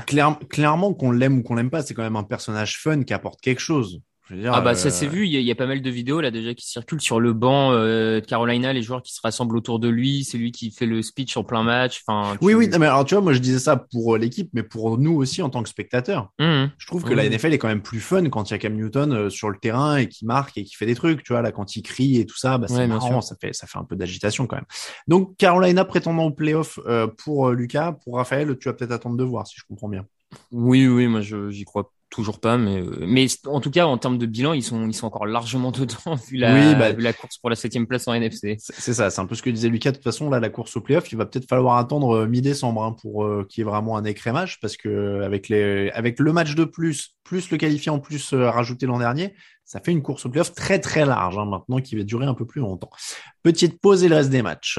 clair, 0.07 0.37
clairement 0.51 0.95
qu'on 0.95 1.13
l'aime 1.13 1.39
ou 1.39 1.43
qu'on 1.43 1.55
l'aime 1.55 1.71
pas, 1.71 1.83
c'est 1.83 1.95
quand 1.95 2.03
même 2.03 2.17
un 2.17 2.25
personnage 2.25 2.79
fun 2.79 3.05
qui 3.05 3.15
apporte 3.15 3.41
quelque 3.41 3.61
chose. 3.61 4.03
Dire, 4.37 4.53
ah 4.55 4.61
bah 4.61 4.75
ça 4.75 4.89
euh, 4.89 4.91
s'est 4.91 5.07
vu, 5.07 5.27
il 5.27 5.33
y, 5.33 5.37
a- 5.37 5.41
il 5.41 5.47
y 5.47 5.51
a 5.51 5.55
pas 5.55 5.67
mal 5.67 5.83
de 5.83 5.91
vidéos 5.91 6.21
là 6.21 6.31
déjà 6.31 6.55
qui 6.55 6.67
circulent 6.69 7.01
sur 7.01 7.21
le 7.21 7.33
banc 7.33 7.73
euh, 7.73 8.21
de 8.21 8.25
Carolina, 8.27 8.73
les 8.73 8.83
joueurs 8.83 9.03
qui 9.03 9.13
se 9.13 9.21
rassemblent 9.23 9.57
autour 9.57 9.79
de 9.79 9.89
lui, 9.89 10.25
c'est 10.25 10.39
lui 10.39 10.53
qui 10.53 10.71
fait 10.71 10.87
le 10.87 11.03
speech 11.03 11.37
en 11.37 11.45
plein 11.45 11.63
match. 11.63 12.03
Enfin, 12.07 12.37
Oui, 12.43 12.53
tu- 12.53 12.59
oui, 12.59 12.69
non, 12.69 12.79
mais 12.79 12.87
alors 12.87 13.05
tu 13.05 13.15
vois, 13.15 13.23
moi 13.23 13.33
je 13.33 13.39
disais 13.41 13.59
ça 13.59 13.77
pour 13.77 14.15
euh, 14.15 14.19
l'équipe, 14.19 14.51
mais 14.53 14.63
pour 14.63 14.99
nous 14.99 15.13
aussi 15.15 15.43
en 15.43 15.51
tant 15.51 15.63
que 15.63 15.69
spectateurs. 15.69 16.31
Mhm. 16.39 16.71
Je 16.79 16.87
trouve 16.87 17.05
que 17.05 17.15
la 17.15 17.25
NFL 17.25 17.53
est 17.53 17.59
quand 17.59 17.69
même 17.69 17.83
plus 17.83 18.01
fun 18.01 18.29
quand 18.31 18.51
il 18.51 18.53
y 18.53 18.55
a 18.55 18.59
Cam 18.59 18.75
Newton 18.75 19.13
euh, 19.13 19.31
sur 19.31 19.51
le 19.51 19.57
terrain 19.59 19.97
et 19.97 20.09
qui 20.09 20.25
marque 20.27 20.57
et 20.59 20.65
qui 20.65 20.75
fait 20.77 20.87
des 20.87 20.95
trucs, 20.95 21.23
tu 21.23 21.33
vois, 21.33 21.43
là 21.43 21.53
quand 21.53 21.77
il 21.77 21.83
crie 21.83 22.19
et 22.19 22.27
tout 22.27 22.37
ça, 22.39 22.59
bah, 22.59 22.69
c'est 22.69 22.75
Ouais, 22.77 22.87
marrant, 22.87 23.21
ça 23.21 23.35
fait 23.41 23.53
ça 23.53 23.67
fait 23.67 23.79
un 23.79 23.85
peu 23.85 23.97
d'agitation 23.97 24.47
quand 24.47 24.57
même. 24.57 24.67
Donc 25.09 25.37
Carolina 25.37 25.85
prétendant 25.85 26.25
au 26.25 26.31
playoff 26.31 26.79
euh, 26.87 27.07
pour 27.25 27.49
euh, 27.49 27.55
Lucas, 27.55 27.93
pour 28.05 28.17
Raphaël, 28.17 28.57
tu 28.59 28.69
vas 28.69 28.75
peut-être 28.75 28.93
attendre 28.93 29.17
de 29.17 29.25
voir 29.25 29.47
si 29.47 29.57
je 29.59 29.63
comprends 29.69 29.89
bien. 29.89 30.05
Oui, 30.51 30.87
oui, 30.87 31.07
moi 31.09 31.21
je 31.21 31.51
j'y 31.51 31.65
crois 31.65 31.91
toujours 32.13 32.39
pas, 32.39 32.59
mais 32.59 32.79
euh, 32.79 33.05
mais 33.07 33.27
en 33.47 33.61
tout 33.61 33.71
cas 33.71 33.87
en 33.87 33.99
termes 33.99 34.19
de 34.19 34.27
bilan, 34.27 34.53
ils 34.53 34.63
sont 34.63 34.87
ils 34.87 34.95
sont 34.95 35.07
encore 35.07 35.27
largement 35.27 35.73
dedans 35.73 36.15
vu 36.29 36.37
la 36.37 36.55
Oui, 36.55 36.75
bah- 36.77 36.93
vu 36.93 37.03
la 37.03 37.13
course 37.13 37.39
pour 37.39 37.51
la 37.51 37.57
septième 37.57 37.87
place 37.87 38.07
en 38.07 38.15
NFC. 38.15 38.57
C'est 38.59 38.93
ça, 38.93 39.11
c'est 39.11 39.21
un 39.21 39.27
peu 39.27 39.35
ce 39.35 39.43
que 39.43 39.51
disait 39.51 39.69
Lucas. 39.69 39.91
De 39.91 39.97
toute 39.97 40.05
façon, 40.05 40.31
là, 40.31 40.39
la 40.39 40.51
course 40.51 40.77
au 40.77 40.81
playoff, 40.81 41.11
il 41.11 41.17
va 41.17 41.27
peut-être 41.27 41.49
falloir 41.49 41.79
attendre 41.79 42.17
euh, 42.17 42.27
mi-décembre 42.29 42.85
hein, 42.85 42.95
pour 43.01 43.25
euh, 43.25 43.47
qu'il 43.49 43.63
y 43.63 43.67
ait 43.67 43.71
vraiment 43.71 43.97
un 43.97 44.05
écrémage, 44.05 44.61
parce 44.61 44.77
que 44.77 45.23
avec 45.23 45.49
les, 45.49 45.91
avec 45.91 46.21
le 46.21 46.33
match 46.33 46.55
de 46.55 46.65
plus, 46.65 47.17
plus 47.25 47.51
le 47.51 47.57
qualifié 47.57 47.91
en 47.91 47.99
plus 47.99 48.35
euh, 48.35 48.51
rajouté 48.51 48.87
l'an 48.87 48.99
dernier, 48.99 49.35
ça 49.65 49.81
fait 49.81 49.93
une 49.93 50.03
course 50.03 50.27
au 50.27 50.29
playoff 50.29 50.53
très 50.55 50.79
très 50.79 51.07
large 51.07 51.39
hein, 51.39 51.47
maintenant 51.47 51.81
qui 51.81 51.97
va 51.97 52.03
durer 52.03 52.27
un 52.27 52.35
peu 52.35 52.45
plus 52.45 52.61
longtemps. 52.61 52.91
Petite 53.43 53.81
pause 53.81 54.05
et 54.05 54.09
le 54.09 54.17
reste 54.17 54.31
des 54.31 54.43
matchs. 54.43 54.79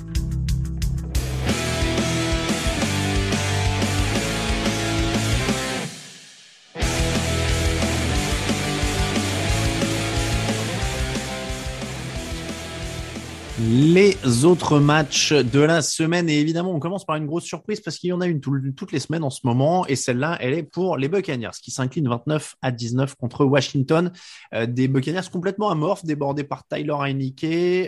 Les 13.73 14.17
autres 14.43 14.79
matchs 14.79 15.31
de 15.31 15.61
la 15.61 15.81
semaine, 15.81 16.29
et 16.29 16.41
évidemment, 16.41 16.71
on 16.71 16.79
commence 16.79 17.05
par 17.05 17.15
une 17.15 17.25
grosse 17.25 17.45
surprise 17.45 17.79
parce 17.79 17.95
qu'il 17.97 18.09
y 18.09 18.13
en 18.13 18.19
a 18.19 18.27
une 18.27 18.41
tout- 18.41 18.59
toutes 18.75 18.91
les 18.91 18.99
semaines 18.99 19.23
en 19.23 19.29
ce 19.29 19.39
moment, 19.45 19.87
et 19.87 19.95
celle-là, 19.95 20.37
elle 20.41 20.53
est 20.53 20.63
pour 20.63 20.97
les 20.97 21.07
Buccaneers, 21.07 21.51
qui 21.63 21.71
s'inclinent 21.71 22.09
29 22.09 22.55
à 22.61 22.71
19 22.73 23.15
contre 23.15 23.45
Washington. 23.45 24.11
Euh, 24.53 24.65
des 24.65 24.89
Buccaneers 24.89 25.29
complètement 25.31 25.69
amorphes, 25.69 26.03
débordés 26.03 26.43
par 26.43 26.67
Tyler 26.67 26.97
Heineke, 26.99 27.45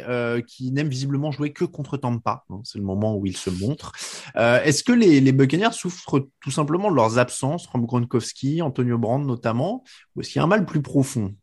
euh, 0.07 0.41
qui 0.47 0.71
n'aime 0.71 0.87
visiblement 0.87 1.31
jouer 1.31 1.51
que 1.51 1.65
contre 1.65 1.97
Tampa. 1.97 2.45
C'est 2.63 2.77
le 2.77 2.85
moment 2.85 3.17
où 3.17 3.25
il 3.25 3.35
se 3.35 3.49
montre. 3.49 3.91
Euh, 4.37 4.63
Est-ce 4.63 4.85
que 4.85 4.93
les, 4.93 5.19
les 5.19 5.31
Buccaneers 5.33 5.73
souffrent 5.73 6.29
tout 6.39 6.51
simplement 6.51 6.91
de 6.91 6.95
leurs 6.95 7.17
absences, 7.17 7.67
Rom 7.67 7.85
Gronkowski, 7.85 8.61
Antonio 8.61 8.97
Brand 8.97 9.25
notamment, 9.25 9.83
ou 10.15 10.21
est-ce 10.21 10.29
qu'il 10.29 10.39
y 10.39 10.41
a 10.41 10.45
un 10.45 10.47
mal 10.47 10.65
plus 10.65 10.81
profond? 10.81 11.35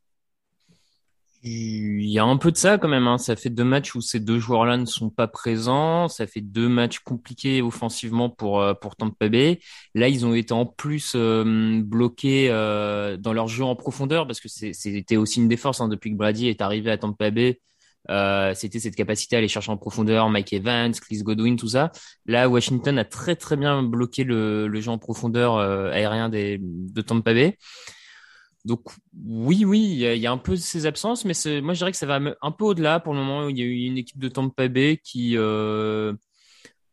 Il 1.42 2.05
y 2.05 2.18
a 2.18 2.24
un 2.24 2.37
peu 2.37 2.53
de 2.53 2.57
ça 2.59 2.76
quand 2.76 2.88
même. 2.88 3.07
Hein. 3.07 3.16
Ça 3.16 3.35
fait 3.35 3.48
deux 3.48 3.64
matchs 3.64 3.94
où 3.94 4.03
ces 4.03 4.20
deux 4.20 4.38
joueurs-là 4.38 4.76
ne 4.76 4.85
sont 4.85 5.09
pas 5.09 5.26
présents. 5.26 6.09
Ça 6.09 6.26
fait 6.26 6.42
deux 6.42 6.68
matchs 6.68 6.98
compliqués 6.98 7.62
offensivement 7.62 8.29
pour 8.29 8.61
euh, 8.61 8.74
pour 8.74 8.94
Tampa 8.94 9.29
Bay. 9.31 9.59
Là, 9.94 10.09
ils 10.09 10.26
ont 10.26 10.35
été 10.35 10.53
en 10.53 10.66
plus 10.66 11.14
euh, 11.16 11.81
bloqués 11.83 12.48
euh, 12.50 13.16
dans 13.16 13.33
leur 13.33 13.48
jeu 13.48 13.64
en 13.64 13.74
profondeur 13.74 14.26
parce 14.26 14.40
que 14.40 14.48
c'était 14.48 15.16
aussi 15.16 15.40
une 15.40 15.48
des 15.48 15.57
forces 15.57 15.81
hein, 15.81 15.88
depuis 15.88 16.11
que 16.11 16.16
Brady 16.16 16.48
est 16.48 16.61
arrivé 16.61 16.90
à 16.90 16.98
Tampa 16.98 17.31
Bay. 17.31 17.59
Euh, 18.09 18.55
c'était 18.55 18.81
cette 18.81 18.96
capacité 18.96 19.37
à 19.37 19.38
aller 19.38 19.48
chercher 19.48 19.70
en 19.70 19.76
profondeur, 19.76 20.29
Mike 20.31 20.53
Evans, 20.53 20.92
Chris 20.92 21.22
Godwin, 21.22 21.57
tout 21.57 21.68
ça. 21.68 21.92
Là, 22.26 22.48
Washington 22.48 22.98
a 22.98 23.05
très 23.05 23.37
très 23.37 23.57
bien 23.57 23.83
bloqué 23.83 24.24
le, 24.24 24.68
le 24.68 24.81
jeu 24.81 24.90
en 24.90 24.98
profondeur 24.98 25.57
euh, 25.57 25.90
aérien 25.90 26.29
des, 26.29 26.59
de 26.61 27.00
Tampa 27.03 27.35
Bay. 27.35 27.57
Donc 28.64 28.82
oui, 29.24 29.64
oui, 29.64 29.80
il 29.80 30.18
y 30.18 30.26
a, 30.26 30.32
un 30.32 30.38
peu 30.38 30.56
ces 30.56 30.86
absences, 30.86 31.24
mais 31.24 31.32
moi 31.62 31.72
je 31.72 31.78
dirais 31.78 31.92
que 31.92 31.96
ça 31.96 32.06
va 32.06 32.20
un 32.42 32.50
peu 32.52 32.64
au-delà 32.64 33.00
pour 33.00 33.14
le 33.14 33.20
moment. 33.20 33.48
Il 33.48 33.58
y 33.58 33.62
a 33.62 33.64
eu 33.64 33.86
une 33.86 33.96
équipe 33.98 34.18
de 34.18 34.28
Tampa 34.28 34.68
Bay 34.68 35.00
qui 35.02 35.36
euh, 35.36 36.12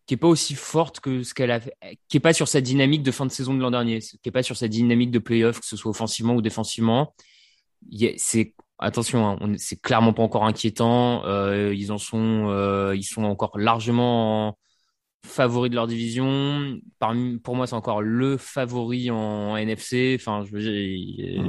qui 0.05 0.13
est 0.13 0.17
pas 0.17 0.27
aussi 0.27 0.55
forte 0.55 1.01
que 1.01 1.23
ce 1.23 1.33
qu'elle 1.33 1.51
a 1.51 1.59
qui 2.07 2.17
est 2.17 2.21
pas 2.21 2.33
sur 2.33 2.47
sa 2.47 2.61
dynamique 2.61 3.03
de 3.03 3.11
fin 3.11 3.25
de 3.25 3.31
saison 3.31 3.53
de 3.53 3.61
l'an 3.61 3.71
dernier, 3.71 3.99
qui 3.99 4.19
est 4.25 4.31
pas 4.31 4.43
sur 4.43 4.55
sa 4.55 4.69
dynamique 4.69 5.11
de 5.11 5.19
playoff, 5.19 5.59
que 5.59 5.65
ce 5.65 5.75
soit 5.75 5.91
offensivement 5.91 6.35
ou 6.35 6.41
défensivement. 6.41 7.13
C'est 8.17 8.53
attention, 8.79 9.27
hein, 9.27 9.53
c'est 9.57 9.81
clairement 9.81 10.13
pas 10.13 10.23
encore 10.23 10.45
inquiétant. 10.45 11.25
Euh, 11.25 11.73
ils 11.75 11.91
en 11.91 11.97
sont, 11.97 12.47
euh, 12.49 12.95
ils 12.95 13.03
sont 13.03 13.23
encore 13.23 13.57
largement 13.57 14.49
en- 14.49 14.57
favoris 15.27 15.69
de 15.69 15.75
leur 15.75 15.87
division. 15.87 16.79
Parmi, 16.99 17.37
pour 17.39 17.55
moi, 17.55 17.67
c'est 17.67 17.75
encore 17.75 18.01
le 18.01 18.37
favori 18.37 19.11
en 19.11 19.55
NFC. 19.57 20.17
Enfin, 20.19 20.43
je 20.45 20.51
veux 20.51 20.61
dire, 20.61 20.71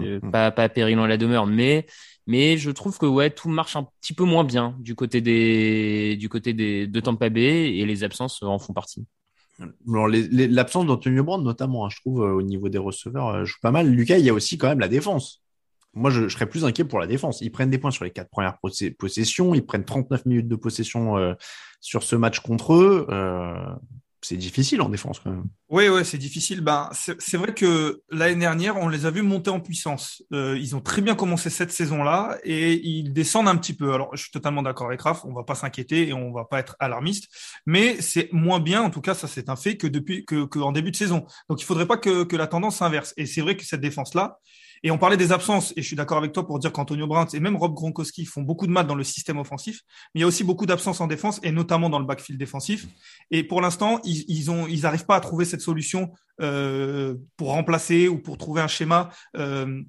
euh, 0.05 0.21
Mhm. 0.23 0.31
pas, 0.31 0.51
pas 0.51 0.69
péril 0.69 0.99
en 0.99 1.07
la 1.07 1.17
demeure, 1.17 1.47
mais, 1.47 1.87
mais 2.27 2.59
je 2.59 2.71
trouve 2.71 2.99
que 2.99 3.07
ouais, 3.07 3.31
tout 3.31 3.49
marche 3.49 3.77
un 3.77 3.87
petit 4.01 4.15
peu 4.15 4.25
moins 4.25 4.45
bien 4.45 4.77
du 4.81 4.95
côté 4.95 5.21
des, 5.21 6.17
du 6.17 6.29
côté 6.29 6.53
des, 6.53 6.87
de 6.87 7.01
Tampa 7.01 7.29
Bay 7.31 7.77
et 7.77 7.87
les 7.87 8.05
absences 8.05 8.43
en 8.43 8.59
font 8.59 8.73
partie. 8.75 9.07
L'absence 9.87 10.87
d'Antonio 10.87 11.25
Brand, 11.25 11.43
notamment, 11.43 11.87
hein, 11.87 11.89
je 11.91 12.01
trouve, 12.01 12.23
euh, 12.23 12.33
au 12.35 12.43
niveau 12.43 12.69
des 12.69 12.79
receveurs, 12.79 13.29
euh, 13.29 13.45
joue 13.45 13.59
pas 13.61 13.71
mal. 13.71 13.89
Lucas, 13.91 14.19
il 14.19 14.25
y 14.25 14.31
a 14.31 14.35
aussi 14.35 14.59
quand 14.59 14.69
même 14.69 14.81
la 14.81 14.89
défense. 14.89 15.43
Moi, 15.99 16.11
je, 16.11 16.29
serais 16.29 16.47
plus 16.47 16.65
inquiet 16.65 16.85
pour 16.85 17.01
la 17.01 17.07
défense. 17.07 17.41
Ils 17.41 17.51
prennent 17.51 17.71
des 17.71 17.79
points 17.79 17.91
sur 17.91 18.05
les 18.05 18.11
quatre 18.11 18.31
premières 18.31 18.59
possessions. 18.99 19.55
Ils 19.55 19.67
prennent 19.67 19.85
39 19.85 20.27
minutes 20.27 20.49
de 20.49 20.57
possession 20.57 21.19
euh, 21.19 21.35
sur 21.81 22.03
ce 22.03 22.17
match 22.17 22.41
contre 22.41 22.75
eux. 22.75 23.07
Euh, 23.11 23.55
c'est 24.21 24.37
difficile 24.37 24.83
en 24.83 24.89
défense, 24.89 25.21
quand 25.21 25.31
même. 25.31 25.45
Oui, 25.69 25.89
ouais, 25.89 26.03
c'est 26.03 26.19
difficile. 26.19 26.61
Ben, 26.61 26.91
c'est 26.93 27.37
vrai 27.37 27.55
que 27.55 28.03
l'année 28.11 28.41
dernière, 28.41 28.77
on 28.77 28.89
les 28.89 29.07
a 29.07 29.11
vus 29.11 29.23
monter 29.23 29.51
en 29.51 29.61
puissance. 29.61 30.25
Euh, 30.33 30.59
ils 30.59 30.75
ont 30.75 30.81
très 30.81 31.03
bien 31.03 31.15
commencé 31.15 31.51
cette 31.51 31.71
saison-là 31.71 32.37
et 32.43 32.75
ils 32.75 33.13
descendent 33.13 33.49
un 33.49 33.57
petit 33.57 33.75
peu. 33.75 33.93
Alors, 33.93 34.15
je 34.17 34.23
suis 34.23 34.31
totalement 34.33 34.63
d'accord 34.63 34.89
avec 34.89 35.03
Raph. 35.03 35.25
On 35.25 35.33
va 35.33 35.45
pas 35.45 35.55
s'inquiéter 35.55 36.09
et 36.09 36.13
on 36.13 36.33
va 36.33 36.45
pas 36.45 36.59
être 36.59 36.75
alarmiste, 36.81 37.29
mais 37.65 38.01
c'est 38.01 38.29
moins 38.33 38.59
bien. 38.61 38.83
En 38.83 38.91
tout 38.91 39.01
cas, 39.01 39.15
ça 39.15 39.29
c'est 39.29 39.49
un 39.49 39.57
fait 39.57 39.77
que 39.77 39.87
depuis 39.87 40.25
que 40.25 40.59
en 40.59 40.73
début 40.73 40.91
de 40.91 40.97
saison. 40.97 41.25
Donc, 41.49 41.61
il 41.63 41.65
faudrait 41.65 41.87
pas 41.87 41.97
que, 41.97 42.25
que 42.25 42.37
la 42.37 42.49
tendance 42.49 42.77
s'inverse. 42.77 43.15
Et 43.17 43.27
c'est 43.27 43.41
vrai 43.41 43.57
que 43.57 43.65
cette 43.65 43.81
défense-là. 43.81 44.39
Et 44.83 44.91
on 44.91 44.99
parlait 44.99 45.17
des 45.17 45.33
absences, 45.33 45.73
et 45.77 45.83
je 45.83 45.87
suis 45.87 45.97
d'accord 45.97 46.19
avec 46.19 46.33
toi 46.33 46.47
pour 46.47 46.59
dire 46.59 46.73
qu'Antonio 46.73 47.07
Brown 47.07 47.27
et 47.33 47.41
même 47.41 47.57
Rob 47.57 47.75
Gronkowski 47.75 48.25
font 48.25 48.43
beaucoup 48.43 48.67
de 48.67 48.73
mal 48.73 48.87
dans 48.87 48.95
le 48.95 49.05
système 49.05 49.39
offensif, 49.39 49.81
mais 50.15 50.21
il 50.21 50.23
y 50.23 50.25
a 50.25 50.27
aussi 50.27 50.45
beaucoup 50.45 50.67
d'absences 50.67 51.01
en 51.01 51.07
défense, 51.07 51.41
et 51.43 51.53
notamment 51.53 51.91
dans 51.91 51.99
le 51.99 52.07
backfield 52.07 52.39
défensif. 52.39 52.87
Et 53.31 53.43
pour 53.43 53.61
l'instant, 53.61 54.01
ils, 54.05 54.51
ont, 54.51 54.67
ils 54.67 54.83
pas 55.07 55.17
à 55.17 55.21
trouver 55.21 55.45
cette 55.45 55.61
solution 55.61 56.13
euh, 56.41 57.15
pour 57.37 57.49
remplacer 57.49 58.09
ou 58.09 58.19
pour 58.19 58.39
trouver 58.39 58.61
un 58.61 58.69
schéma 58.69 59.11
euh, 59.37 59.83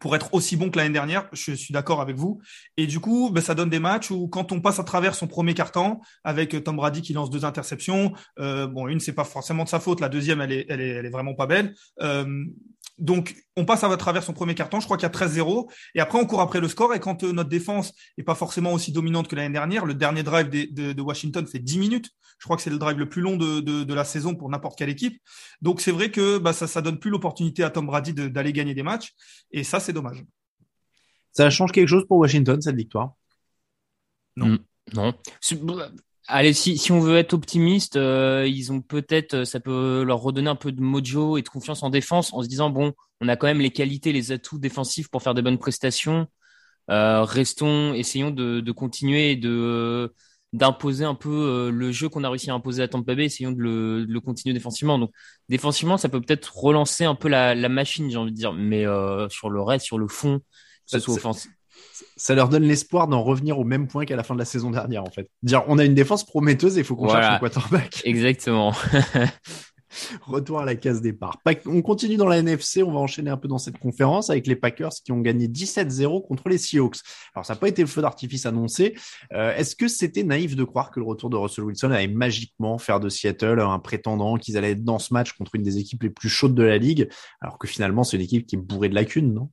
pour 0.00 0.14
être 0.16 0.32
aussi 0.34 0.56
bon 0.56 0.70
que 0.70 0.78
l'année 0.78 0.92
dernière. 0.92 1.28
Je 1.32 1.52
suis 1.52 1.72
d'accord 1.72 2.00
avec 2.00 2.16
vous. 2.16 2.40
Et 2.76 2.86
du 2.86 3.00
coup, 3.00 3.30
ben, 3.30 3.40
ça 3.40 3.54
donne 3.54 3.70
des 3.70 3.78
matchs 3.78 4.10
où 4.10 4.28
quand 4.28 4.52
on 4.52 4.60
passe 4.60 4.78
à 4.78 4.84
travers 4.84 5.14
son 5.14 5.26
premier 5.26 5.54
carton 5.54 6.00
avec 6.24 6.62
Tom 6.62 6.76
Brady 6.76 7.02
qui 7.02 7.12
lance 7.12 7.30
deux 7.30 7.44
interceptions, 7.44 8.12
euh, 8.38 8.66
bon, 8.66 8.88
une 8.88 9.00
c'est 9.00 9.12
pas 9.12 9.24
forcément 9.24 9.64
de 9.64 9.68
sa 9.68 9.80
faute, 9.80 10.00
la 10.00 10.08
deuxième 10.08 10.40
elle 10.40 10.52
est, 10.52 10.66
elle 10.68 10.80
est, 10.80 10.88
elle 10.88 11.06
est 11.06 11.10
vraiment 11.10 11.34
pas 11.34 11.46
belle. 11.46 11.74
Euh, 12.00 12.44
donc, 12.98 13.36
on 13.56 13.64
passe 13.64 13.84
à 13.84 13.96
travers 13.96 14.22
son 14.22 14.32
premier 14.32 14.54
carton. 14.54 14.80
Je 14.80 14.84
crois 14.84 14.96
qu'il 14.96 15.04
y 15.04 15.06
a 15.06 15.14
13-0. 15.14 15.70
Et 15.94 16.00
après, 16.00 16.18
on 16.18 16.26
court 16.26 16.40
après 16.40 16.60
le 16.60 16.68
score. 16.68 16.94
Et 16.94 17.00
quand 17.00 17.22
euh, 17.22 17.32
notre 17.32 17.48
défense 17.48 17.92
est 18.16 18.22
pas 18.22 18.34
forcément 18.34 18.72
aussi 18.72 18.92
dominante 18.92 19.28
que 19.28 19.36
l'année 19.36 19.52
dernière, 19.52 19.84
le 19.84 19.94
dernier 19.94 20.22
drive 20.22 20.48
de, 20.48 20.92
de, 20.92 21.02
Washington 21.02 21.46
fait 21.46 21.60
10 21.60 21.78
minutes. 21.78 22.10
Je 22.38 22.44
crois 22.44 22.56
que 22.56 22.62
c'est 22.62 22.70
le 22.70 22.78
drive 22.78 22.98
le 22.98 23.08
plus 23.08 23.22
long 23.22 23.36
de, 23.36 23.60
de 23.60 23.94
la 23.94 24.04
saison 24.04 24.34
pour 24.34 24.48
n'importe 24.48 24.78
quelle 24.78 24.88
équipe. 24.88 25.20
Donc, 25.62 25.80
c'est 25.80 25.92
vrai 25.92 26.10
que 26.10 26.38
bah, 26.38 26.52
ça, 26.52 26.66
ça 26.66 26.82
donne 26.82 26.98
plus 26.98 27.10
l'opportunité 27.10 27.62
à 27.62 27.70
Tom 27.70 27.86
Brady 27.86 28.12
d'aller 28.14 28.52
gagner 28.52 28.74
des 28.74 28.82
matchs. 28.82 29.14
Et 29.50 29.64
ça, 29.64 29.80
c'est 29.80 29.92
dommage. 29.92 30.24
Ça 31.32 31.50
change 31.50 31.72
quelque 31.72 31.88
chose 31.88 32.06
pour 32.06 32.18
Washington, 32.18 32.60
cette 32.60 32.76
victoire? 32.76 33.12
Non. 34.36 34.46
Mm, 34.46 34.58
non. 34.94 35.14
Allez, 36.30 36.52
si, 36.52 36.76
si 36.76 36.92
on 36.92 37.00
veut 37.00 37.16
être 37.16 37.32
optimiste, 37.32 37.96
euh, 37.96 38.46
ils 38.46 38.70
ont 38.70 38.82
peut-être, 38.82 39.34
euh, 39.34 39.44
ça 39.46 39.60
peut 39.60 40.02
leur 40.06 40.20
redonner 40.20 40.50
un 40.50 40.56
peu 40.56 40.72
de 40.72 40.80
mojo 40.82 41.38
et 41.38 41.42
de 41.42 41.48
confiance 41.48 41.82
en 41.82 41.88
défense 41.88 42.34
en 42.34 42.42
se 42.42 42.48
disant 42.48 42.68
bon, 42.68 42.92
on 43.22 43.28
a 43.28 43.36
quand 43.36 43.46
même 43.46 43.60
les 43.60 43.70
qualités, 43.70 44.12
les 44.12 44.30
atouts 44.32 44.58
défensifs 44.58 45.08
pour 45.08 45.22
faire 45.22 45.32
de 45.34 45.40
bonnes 45.40 45.58
prestations. 45.58 46.26
Euh, 46.90 47.24
restons, 47.24 47.94
essayons 47.94 48.30
de, 48.30 48.60
de 48.60 48.72
continuer 48.72 49.36
de 49.36 50.14
d'imposer 50.54 51.04
un 51.04 51.14
peu 51.14 51.70
le 51.70 51.92
jeu 51.92 52.08
qu'on 52.08 52.24
a 52.24 52.30
réussi 52.30 52.50
à 52.50 52.54
imposer 52.54 52.82
à 52.82 52.88
Tampa 52.88 53.14
Bay, 53.14 53.26
essayons 53.26 53.52
de 53.52 53.60
le, 53.60 54.06
de 54.06 54.12
le 54.12 54.20
continuer 54.20 54.54
défensivement. 54.54 54.98
Donc 54.98 55.12
défensivement, 55.48 55.98
ça 55.98 56.08
peut 56.08 56.20
peut-être 56.22 56.56
relancer 56.56 57.04
un 57.04 57.14
peu 57.16 57.28
la, 57.28 57.54
la 57.54 57.68
machine, 57.68 58.10
j'ai 58.10 58.16
envie 58.18 58.32
de 58.32 58.36
dire, 58.36 58.52
mais 58.54 58.84
sur 59.30 59.50
le 59.50 59.62
reste, 59.62 59.86
sur 59.86 59.98
le 59.98 60.08
fond, 60.08 60.38
que 60.40 60.44
ce 60.86 61.00
soit 61.00 61.14
offensif 61.14 61.52
ça 62.16 62.34
leur 62.34 62.48
donne 62.48 62.64
l'espoir 62.64 63.08
d'en 63.08 63.22
revenir 63.22 63.58
au 63.58 63.64
même 63.64 63.88
point 63.88 64.04
qu'à 64.04 64.16
la 64.16 64.22
fin 64.22 64.34
de 64.34 64.38
la 64.38 64.44
saison 64.44 64.70
dernière, 64.70 65.04
en 65.04 65.10
fait. 65.10 65.28
Dire, 65.42 65.64
on 65.68 65.78
a 65.78 65.84
une 65.84 65.94
défense 65.94 66.24
prometteuse 66.24 66.76
et 66.76 66.80
il 66.80 66.84
faut 66.84 66.96
qu'on 66.96 67.08
cherche 67.08 67.26
un 67.26 67.38
quarterback. 67.38 68.02
Exactement. 68.04 68.74
Retour 70.22 70.60
à 70.60 70.64
la 70.64 70.74
case 70.74 71.00
départ. 71.00 71.38
On 71.66 71.82
continue 71.82 72.16
dans 72.16 72.26
la 72.26 72.38
NFC, 72.38 72.82
on 72.82 72.92
va 72.92 72.98
enchaîner 72.98 73.30
un 73.30 73.36
peu 73.36 73.48
dans 73.48 73.58
cette 73.58 73.78
conférence 73.78 74.30
avec 74.30 74.46
les 74.46 74.56
Packers 74.56 74.92
qui 75.04 75.12
ont 75.12 75.20
gagné 75.20 75.48
17-0 75.48 76.26
contre 76.26 76.48
les 76.48 76.58
Seahawks. 76.58 76.98
Alors 77.34 77.46
ça 77.46 77.54
n'a 77.54 77.60
pas 77.60 77.68
été 77.68 77.82
le 77.82 77.88
feu 77.88 78.02
d'artifice 78.02 78.46
annoncé. 78.46 78.94
Euh, 79.32 79.54
est-ce 79.56 79.74
que 79.76 79.88
c'était 79.88 80.24
naïf 80.24 80.56
de 80.56 80.64
croire 80.64 80.90
que 80.90 81.00
le 81.00 81.06
retour 81.06 81.30
de 81.30 81.36
Russell 81.36 81.64
Wilson 81.64 81.90
allait 81.90 82.08
magiquement 82.08 82.78
faire 82.78 83.00
de 83.00 83.08
Seattle 83.08 83.60
un 83.60 83.78
prétendant, 83.78 84.36
qu'ils 84.36 84.56
allaient 84.56 84.72
être 84.72 84.84
dans 84.84 84.98
ce 84.98 85.14
match 85.14 85.32
contre 85.32 85.54
une 85.54 85.62
des 85.62 85.78
équipes 85.78 86.02
les 86.02 86.10
plus 86.10 86.28
chaudes 86.28 86.54
de 86.54 86.62
la 86.62 86.78
ligue, 86.78 87.08
alors 87.40 87.58
que 87.58 87.66
finalement 87.66 88.04
c'est 88.04 88.16
une 88.16 88.22
équipe 88.22 88.46
qui 88.46 88.56
est 88.56 88.58
bourrée 88.58 88.88
de 88.88 88.94
lacunes, 88.94 89.32
non? 89.32 89.50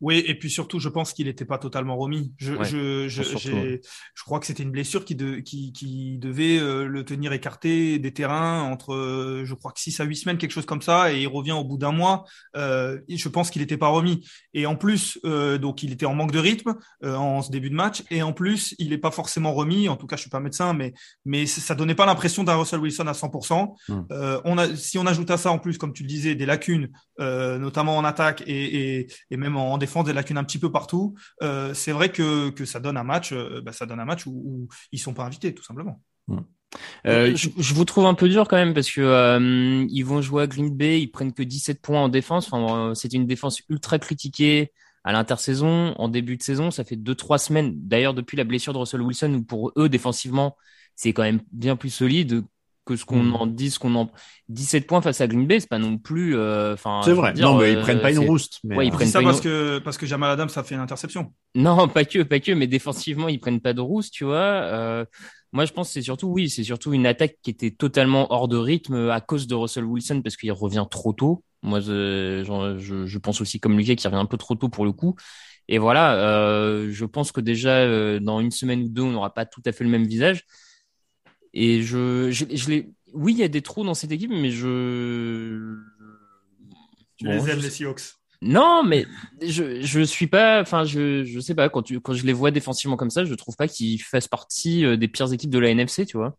Oui, 0.00 0.22
et 0.26 0.34
puis 0.34 0.50
surtout, 0.50 0.80
je 0.80 0.88
pense 0.88 1.12
qu'il 1.12 1.26
n'était 1.26 1.44
pas 1.44 1.58
totalement 1.58 1.96
remis. 1.96 2.32
Je, 2.36 2.62
je, 2.62 3.08
je, 3.08 3.22
je, 3.22 4.22
crois 4.24 4.40
que 4.40 4.46
c'était 4.46 4.62
une 4.62 4.70
blessure 4.70 5.04
qui, 5.04 5.14
de, 5.14 5.36
qui, 5.36 5.72
qui 5.72 6.18
devait 6.18 6.58
euh, 6.58 6.86
le 6.86 7.04
tenir 7.04 7.32
écarté 7.32 7.98
des 7.98 8.12
terrains 8.12 8.62
entre, 8.62 8.92
euh, 8.92 9.44
je 9.44 9.54
crois 9.54 9.72
que 9.72 9.80
6 9.80 10.00
à 10.00 10.04
8 10.04 10.16
semaines, 10.16 10.38
quelque 10.38 10.50
chose 10.50 10.66
comme 10.66 10.82
ça, 10.82 11.12
et 11.12 11.22
il 11.22 11.28
revient 11.28 11.52
au 11.52 11.64
bout 11.64 11.78
d'un 11.78 11.92
mois. 11.92 12.24
Euh, 12.56 13.00
je 13.08 13.28
pense 13.28 13.50
qu'il 13.50 13.62
n'était 13.62 13.76
pas 13.76 13.88
remis. 13.88 14.26
Et 14.52 14.66
en 14.66 14.76
plus, 14.76 15.18
euh, 15.24 15.58
donc 15.58 15.82
il 15.82 15.92
était 15.92 16.06
en 16.06 16.14
manque 16.14 16.32
de 16.32 16.38
rythme 16.38 16.74
en 17.02 17.42
ce 17.42 17.50
début 17.50 17.70
de 17.70 17.74
match, 17.74 18.02
et 18.10 18.22
en 18.22 18.32
plus, 18.32 18.74
il 18.78 18.90
n'est 18.90 18.98
pas 18.98 19.10
forcément 19.10 19.54
remis. 19.54 19.88
En 19.88 19.96
tout 19.96 20.06
cas, 20.06 20.16
je 20.16 20.22
suis 20.22 20.30
pas 20.30 20.40
médecin, 20.40 20.72
mais, 20.72 20.92
mais 21.24 21.46
ça 21.46 21.74
donnait 21.74 21.94
pas 21.94 22.06
l'impression 22.06 22.44
d'un 22.44 22.56
Russell 22.56 22.80
Wilson 22.80 23.06
à 23.06 23.12
100%. 23.12 23.74
Hum. 23.88 24.06
on 24.44 24.58
a, 24.58 24.76
si 24.76 24.98
on 24.98 25.06
ajoute 25.06 25.30
à 25.30 25.36
ça, 25.36 25.50
en 25.50 25.58
plus, 25.58 25.78
comme 25.78 25.92
tu 25.92 26.02
le 26.02 26.08
disais, 26.08 26.34
des 26.34 26.46
lacunes, 26.46 26.90
notamment 27.18 27.96
en 27.96 28.04
attaque 28.04 28.42
et, 28.46 28.98
et, 28.98 29.06
et 29.30 29.36
même 29.36 29.56
en 29.56 29.78
défense, 29.78 29.93
des 30.02 30.12
lacunes 30.12 30.38
un 30.38 30.44
petit 30.44 30.58
peu 30.58 30.70
partout. 30.72 31.14
Euh, 31.42 31.74
c'est 31.74 31.92
vrai 31.92 32.10
que, 32.10 32.50
que, 32.50 32.64
ça 32.64 32.80
donne 32.80 32.96
un 32.96 33.04
match, 33.04 33.32
euh, 33.32 33.60
bah, 33.62 33.72
ça 33.72 33.86
donne 33.86 34.00
un 34.00 34.04
match 34.04 34.26
où, 34.26 34.32
où, 34.32 34.68
ils 34.92 34.98
sont 34.98 35.14
pas 35.14 35.24
invités, 35.24 35.54
tout 35.54 35.64
simplement. 35.64 36.02
Mmh. 36.28 36.38
Euh, 37.06 37.34
je, 37.36 37.48
je, 37.56 37.74
vous 37.74 37.84
trouve 37.84 38.06
un 38.06 38.14
peu 38.14 38.28
dur 38.28 38.48
quand 38.48 38.56
même 38.56 38.74
parce 38.74 38.90
que 38.90 39.00
euh, 39.00 39.86
ils 39.88 40.04
vont 40.04 40.22
jouer 40.22 40.44
à 40.44 40.46
Green 40.46 40.74
Bay, 40.74 41.00
ils 41.00 41.08
prennent 41.08 41.32
que 41.32 41.42
17 41.42 41.80
points 41.80 42.00
en 42.00 42.08
défense. 42.08 42.52
Enfin, 42.52 42.90
euh, 42.90 42.94
c'était 42.94 43.16
une 43.16 43.26
défense 43.26 43.62
ultra 43.68 43.98
critiquée 43.98 44.72
à 45.04 45.12
l'intersaison, 45.12 45.94
en 45.96 46.08
début 46.08 46.36
de 46.36 46.42
saison. 46.42 46.70
Ça 46.70 46.84
fait 46.84 46.96
deux 46.96 47.14
trois 47.14 47.38
semaines. 47.38 47.72
D'ailleurs, 47.76 48.14
depuis 48.14 48.36
la 48.36 48.44
blessure 48.44 48.72
de 48.72 48.78
Russell 48.78 49.02
Wilson, 49.02 49.34
où 49.34 49.42
pour 49.42 49.72
eux 49.76 49.88
défensivement, 49.88 50.56
c'est 50.96 51.12
quand 51.12 51.22
même 51.22 51.40
bien 51.52 51.76
plus 51.76 51.90
solide 51.90 52.44
que 52.84 52.96
ce 52.96 53.04
qu'on 53.04 53.22
mm. 53.22 53.34
en 53.36 53.46
dit, 53.46 53.70
ce 53.70 53.78
qu'on 53.78 53.94
en 53.94 54.10
17 54.48 54.86
points 54.86 55.00
face 55.00 55.20
à 55.20 55.26
Green 55.26 55.46
Bay, 55.46 55.60
c'est 55.60 55.68
pas 55.68 55.78
non 55.78 55.98
plus. 55.98 56.36
Euh, 56.36 56.74
enfin, 56.74 57.00
c'est 57.04 57.12
vrai. 57.12 57.32
non, 57.34 57.58
mais 57.58 57.72
ils 57.72 57.80
prennent 57.80 58.00
pas 58.00 58.10
une 58.10 58.18
rouste. 58.18 58.60
Mais 58.64 58.76
ouais, 58.76 58.86
ils 58.86 58.92
prennent 58.92 59.08
ça 59.08 59.22
parce 59.22 59.40
que 59.40 59.78
parce 59.78 59.96
que 59.96 60.06
Jamal 60.06 60.30
Adams 60.30 60.50
a 60.54 60.62
fait 60.62 60.74
une 60.74 60.80
interception. 60.80 61.32
Non, 61.54 61.88
pas 61.88 62.04
que, 62.04 62.22
pas 62.22 62.40
que, 62.40 62.52
mais 62.52 62.66
défensivement 62.66 63.28
ils 63.28 63.40
prennent 63.40 63.60
pas 63.60 63.72
de 63.72 63.80
rouste, 63.80 64.12
tu 64.12 64.24
vois. 64.24 64.36
Euh, 64.36 65.04
moi, 65.52 65.64
je 65.64 65.72
pense 65.72 65.88
que 65.88 65.94
c'est 65.94 66.02
surtout 66.02 66.28
oui, 66.28 66.50
c'est 66.50 66.64
surtout 66.64 66.92
une 66.92 67.06
attaque 67.06 67.36
qui 67.42 67.50
était 67.50 67.70
totalement 67.70 68.32
hors 68.32 68.48
de 68.48 68.56
rythme 68.56 69.08
à 69.10 69.20
cause 69.20 69.46
de 69.46 69.54
Russell 69.54 69.84
Wilson 69.84 70.20
parce 70.22 70.36
qu'il 70.36 70.52
revient 70.52 70.86
trop 70.90 71.12
tôt. 71.12 71.44
Moi, 71.62 71.80
je, 71.80 72.44
je, 72.78 73.06
je 73.06 73.18
pense 73.18 73.40
aussi 73.40 73.60
comme 73.60 73.78
Lucas 73.78 73.94
qui 73.94 74.06
revient 74.06 74.18
un 74.18 74.26
peu 74.26 74.36
trop 74.36 74.54
tôt 74.54 74.68
pour 74.68 74.84
le 74.84 74.92
coup. 74.92 75.14
Et 75.68 75.78
voilà, 75.78 76.16
euh, 76.16 76.88
je 76.90 77.04
pense 77.04 77.32
que 77.32 77.40
déjà 77.40 77.78
euh, 77.78 78.20
dans 78.20 78.40
une 78.40 78.50
semaine 78.50 78.82
ou 78.82 78.88
deux, 78.88 79.02
on 79.02 79.12
n'aura 79.12 79.32
pas 79.32 79.46
tout 79.46 79.62
à 79.64 79.72
fait 79.72 79.84
le 79.84 79.90
même 79.90 80.04
visage. 80.04 80.44
Et 81.54 81.82
je, 81.82 82.30
je, 82.30 82.44
je 82.52 82.68
l'ai. 82.68 82.90
Oui, 83.12 83.32
il 83.32 83.38
y 83.38 83.44
a 83.44 83.48
des 83.48 83.62
trous 83.62 83.84
dans 83.84 83.94
cette 83.94 84.12
équipe, 84.12 84.30
mais 84.30 84.50
je. 84.50 85.76
Tu 87.16 87.26
les 87.26 87.48
aimes, 87.48 87.60
les 87.60 87.70
Seahawks? 87.70 88.02
Non, 88.42 88.82
mais 88.82 89.06
je, 89.40 89.80
je 89.80 90.00
suis 90.00 90.26
pas. 90.26 90.60
Enfin, 90.60 90.84
je, 90.84 91.24
je 91.24 91.40
sais 91.40 91.54
pas. 91.54 91.68
Quand, 91.68 91.82
tu, 91.82 92.00
quand 92.00 92.12
je 92.12 92.26
les 92.26 92.32
vois 92.32 92.50
défensivement 92.50 92.96
comme 92.96 93.10
ça, 93.10 93.24
je 93.24 93.34
trouve 93.34 93.56
pas 93.56 93.68
qu'ils 93.68 94.02
fassent 94.02 94.28
partie 94.28 94.84
euh, 94.84 94.96
des 94.96 95.08
pires 95.08 95.32
équipes 95.32 95.50
de 95.50 95.60
la 95.60 95.70
NFC, 95.70 96.04
tu 96.04 96.16
vois. 96.16 96.36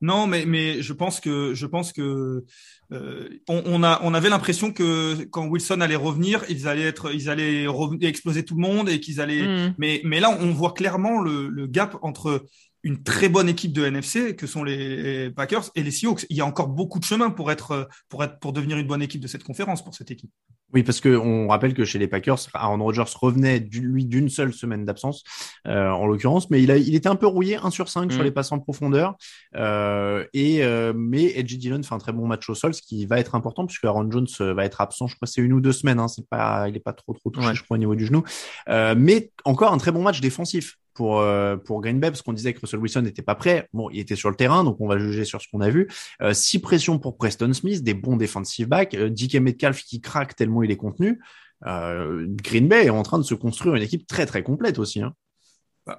Non, 0.00 0.26
mais 0.26 0.46
mais 0.46 0.82
je 0.82 0.92
pense 0.92 1.20
que 1.20 1.52
je 1.52 1.66
pense 1.66 1.92
que 1.92 2.44
euh, 2.92 3.28
on, 3.48 3.62
on, 3.66 3.82
a 3.82 4.00
on 4.02 4.14
avait 4.14 4.28
l'impression 4.28 4.72
que 4.72 5.24
quand 5.24 5.46
Wilson 5.46 5.80
allait 5.80 5.96
revenir, 5.96 6.44
ils 6.48 6.68
allaient 6.68 6.82
être 6.84 7.12
ils 7.12 7.28
allaient 7.28 7.66
exploser 8.02 8.44
tout 8.44 8.54
le 8.54 8.62
monde 8.62 8.88
et 8.88 9.00
qu'ils 9.00 9.20
allaient. 9.20 9.68
Hmm. 9.68 9.74
Mais 9.78 10.00
mais 10.04 10.20
là, 10.20 10.30
on 10.30 10.52
voit 10.52 10.72
clairement 10.72 11.20
le, 11.20 11.48
le 11.48 11.66
gap 11.66 11.96
entre 12.02 12.46
une 12.84 13.02
très 13.02 13.28
bonne 13.28 13.48
équipe 13.48 13.72
de 13.72 13.84
NFC 13.84 14.36
que 14.36 14.46
sont 14.46 14.62
les 14.62 15.30
Packers 15.30 15.70
et 15.74 15.82
les 15.82 15.90
Seahawks. 15.90 16.26
Il 16.28 16.36
y 16.36 16.42
a 16.42 16.46
encore 16.46 16.68
beaucoup 16.68 16.98
de 16.98 17.04
chemin 17.04 17.30
pour 17.30 17.50
être 17.50 17.88
pour 18.08 18.22
être 18.22 18.38
pour 18.38 18.52
devenir 18.52 18.76
une 18.76 18.86
bonne 18.86 19.02
équipe 19.02 19.22
de 19.22 19.26
cette 19.26 19.42
conférence 19.42 19.82
pour 19.82 19.94
cette 19.94 20.10
équipe. 20.10 20.30
Oui, 20.74 20.82
parce 20.82 21.00
que 21.00 21.16
on 21.16 21.48
rappelle 21.48 21.72
que 21.72 21.84
chez 21.84 21.98
les 21.98 22.08
Packers, 22.08 22.38
Aaron 22.52 22.82
Rodgers 22.82 23.04
revenait 23.20 23.60
lui 23.60 24.04
d'une 24.04 24.28
seule 24.28 24.52
semaine 24.52 24.84
d'absence, 24.84 25.22
euh, 25.68 25.88
en 25.88 26.06
l'occurrence, 26.06 26.50
mais 26.50 26.62
il 26.62 26.70
a 26.70 26.76
il 26.76 26.94
était 26.96 27.08
un 27.08 27.14
peu 27.14 27.28
rouillé, 27.28 27.56
1 27.56 27.70
sur 27.70 27.88
5 27.88 28.10
sur 28.10 28.20
mm. 28.20 28.24
les 28.24 28.30
passes 28.32 28.52
en 28.52 28.58
profondeur. 28.58 29.14
Euh, 29.56 30.24
et 30.34 30.64
euh, 30.64 30.92
mais 30.94 31.32
Edgy 31.38 31.58
Dillon 31.58 31.82
fait 31.82 31.94
un 31.94 31.98
très 31.98 32.12
bon 32.12 32.26
match 32.26 32.50
au 32.50 32.54
sol, 32.54 32.74
ce 32.74 32.82
qui 32.82 33.06
va 33.06 33.18
être 33.18 33.34
important 33.34 33.66
puisque 33.66 33.84
Aaron 33.84 34.10
Jones 34.10 34.26
va 34.40 34.64
être 34.64 34.80
absent. 34.80 35.06
Je 35.06 35.14
crois 35.16 35.26
c'est 35.26 35.40
une 35.40 35.52
ou 35.52 35.60
deux 35.60 35.72
semaines. 35.72 36.00
Hein, 36.00 36.08
c'est 36.08 36.28
pas, 36.28 36.68
il 36.68 36.76
est 36.76 36.80
pas 36.80 36.92
trop 36.92 37.14
trop 37.14 37.30
touché, 37.30 37.54
je 37.54 37.62
crois 37.62 37.76
au 37.76 37.78
niveau 37.78 37.94
du 37.94 38.04
genou. 38.04 38.24
mais 38.68 39.30
encore 39.44 39.72
un 39.72 39.78
très 39.78 39.92
bon 39.92 40.02
match 40.02 40.20
défensif 40.20 40.76
pour 40.94 41.20
euh, 41.20 41.56
pour 41.56 41.80
Green 41.80 42.00
Bay 42.00 42.10
parce 42.10 42.22
qu'on 42.22 42.32
disait 42.32 42.54
que 42.54 42.60
Russell 42.60 42.80
Wilson 42.80 43.02
n'était 43.02 43.22
pas 43.22 43.34
prêt. 43.34 43.68
Bon, 43.72 43.90
il 43.90 43.98
était 43.98 44.16
sur 44.16 44.30
le 44.30 44.36
terrain, 44.36 44.64
donc 44.64 44.80
on 44.80 44.86
va 44.86 44.98
juger 44.98 45.24
sur 45.24 45.42
ce 45.42 45.48
qu'on 45.48 45.60
a 45.60 45.68
vu. 45.68 45.88
Euh, 46.22 46.32
six 46.32 46.60
pressions 46.60 46.98
pour 46.98 47.16
Preston 47.16 47.52
Smith, 47.52 47.82
des 47.82 47.94
bons 47.94 48.16
defensive 48.16 48.68
backs, 48.68 48.94
euh, 48.94 49.10
DK 49.10 49.36
Metcalf 49.36 49.82
qui 49.82 50.00
craque 50.00 50.36
tellement 50.36 50.62
il 50.62 50.70
est 50.70 50.76
contenu. 50.76 51.20
Euh, 51.66 52.26
Green 52.28 52.68
Bay 52.68 52.86
est 52.86 52.90
en 52.90 53.02
train 53.02 53.18
de 53.18 53.24
se 53.24 53.34
construire 53.34 53.74
une 53.74 53.82
équipe 53.82 54.06
très 54.06 54.26
très 54.26 54.42
complète 54.42 54.78
aussi. 54.78 55.02
Hein. 55.02 55.14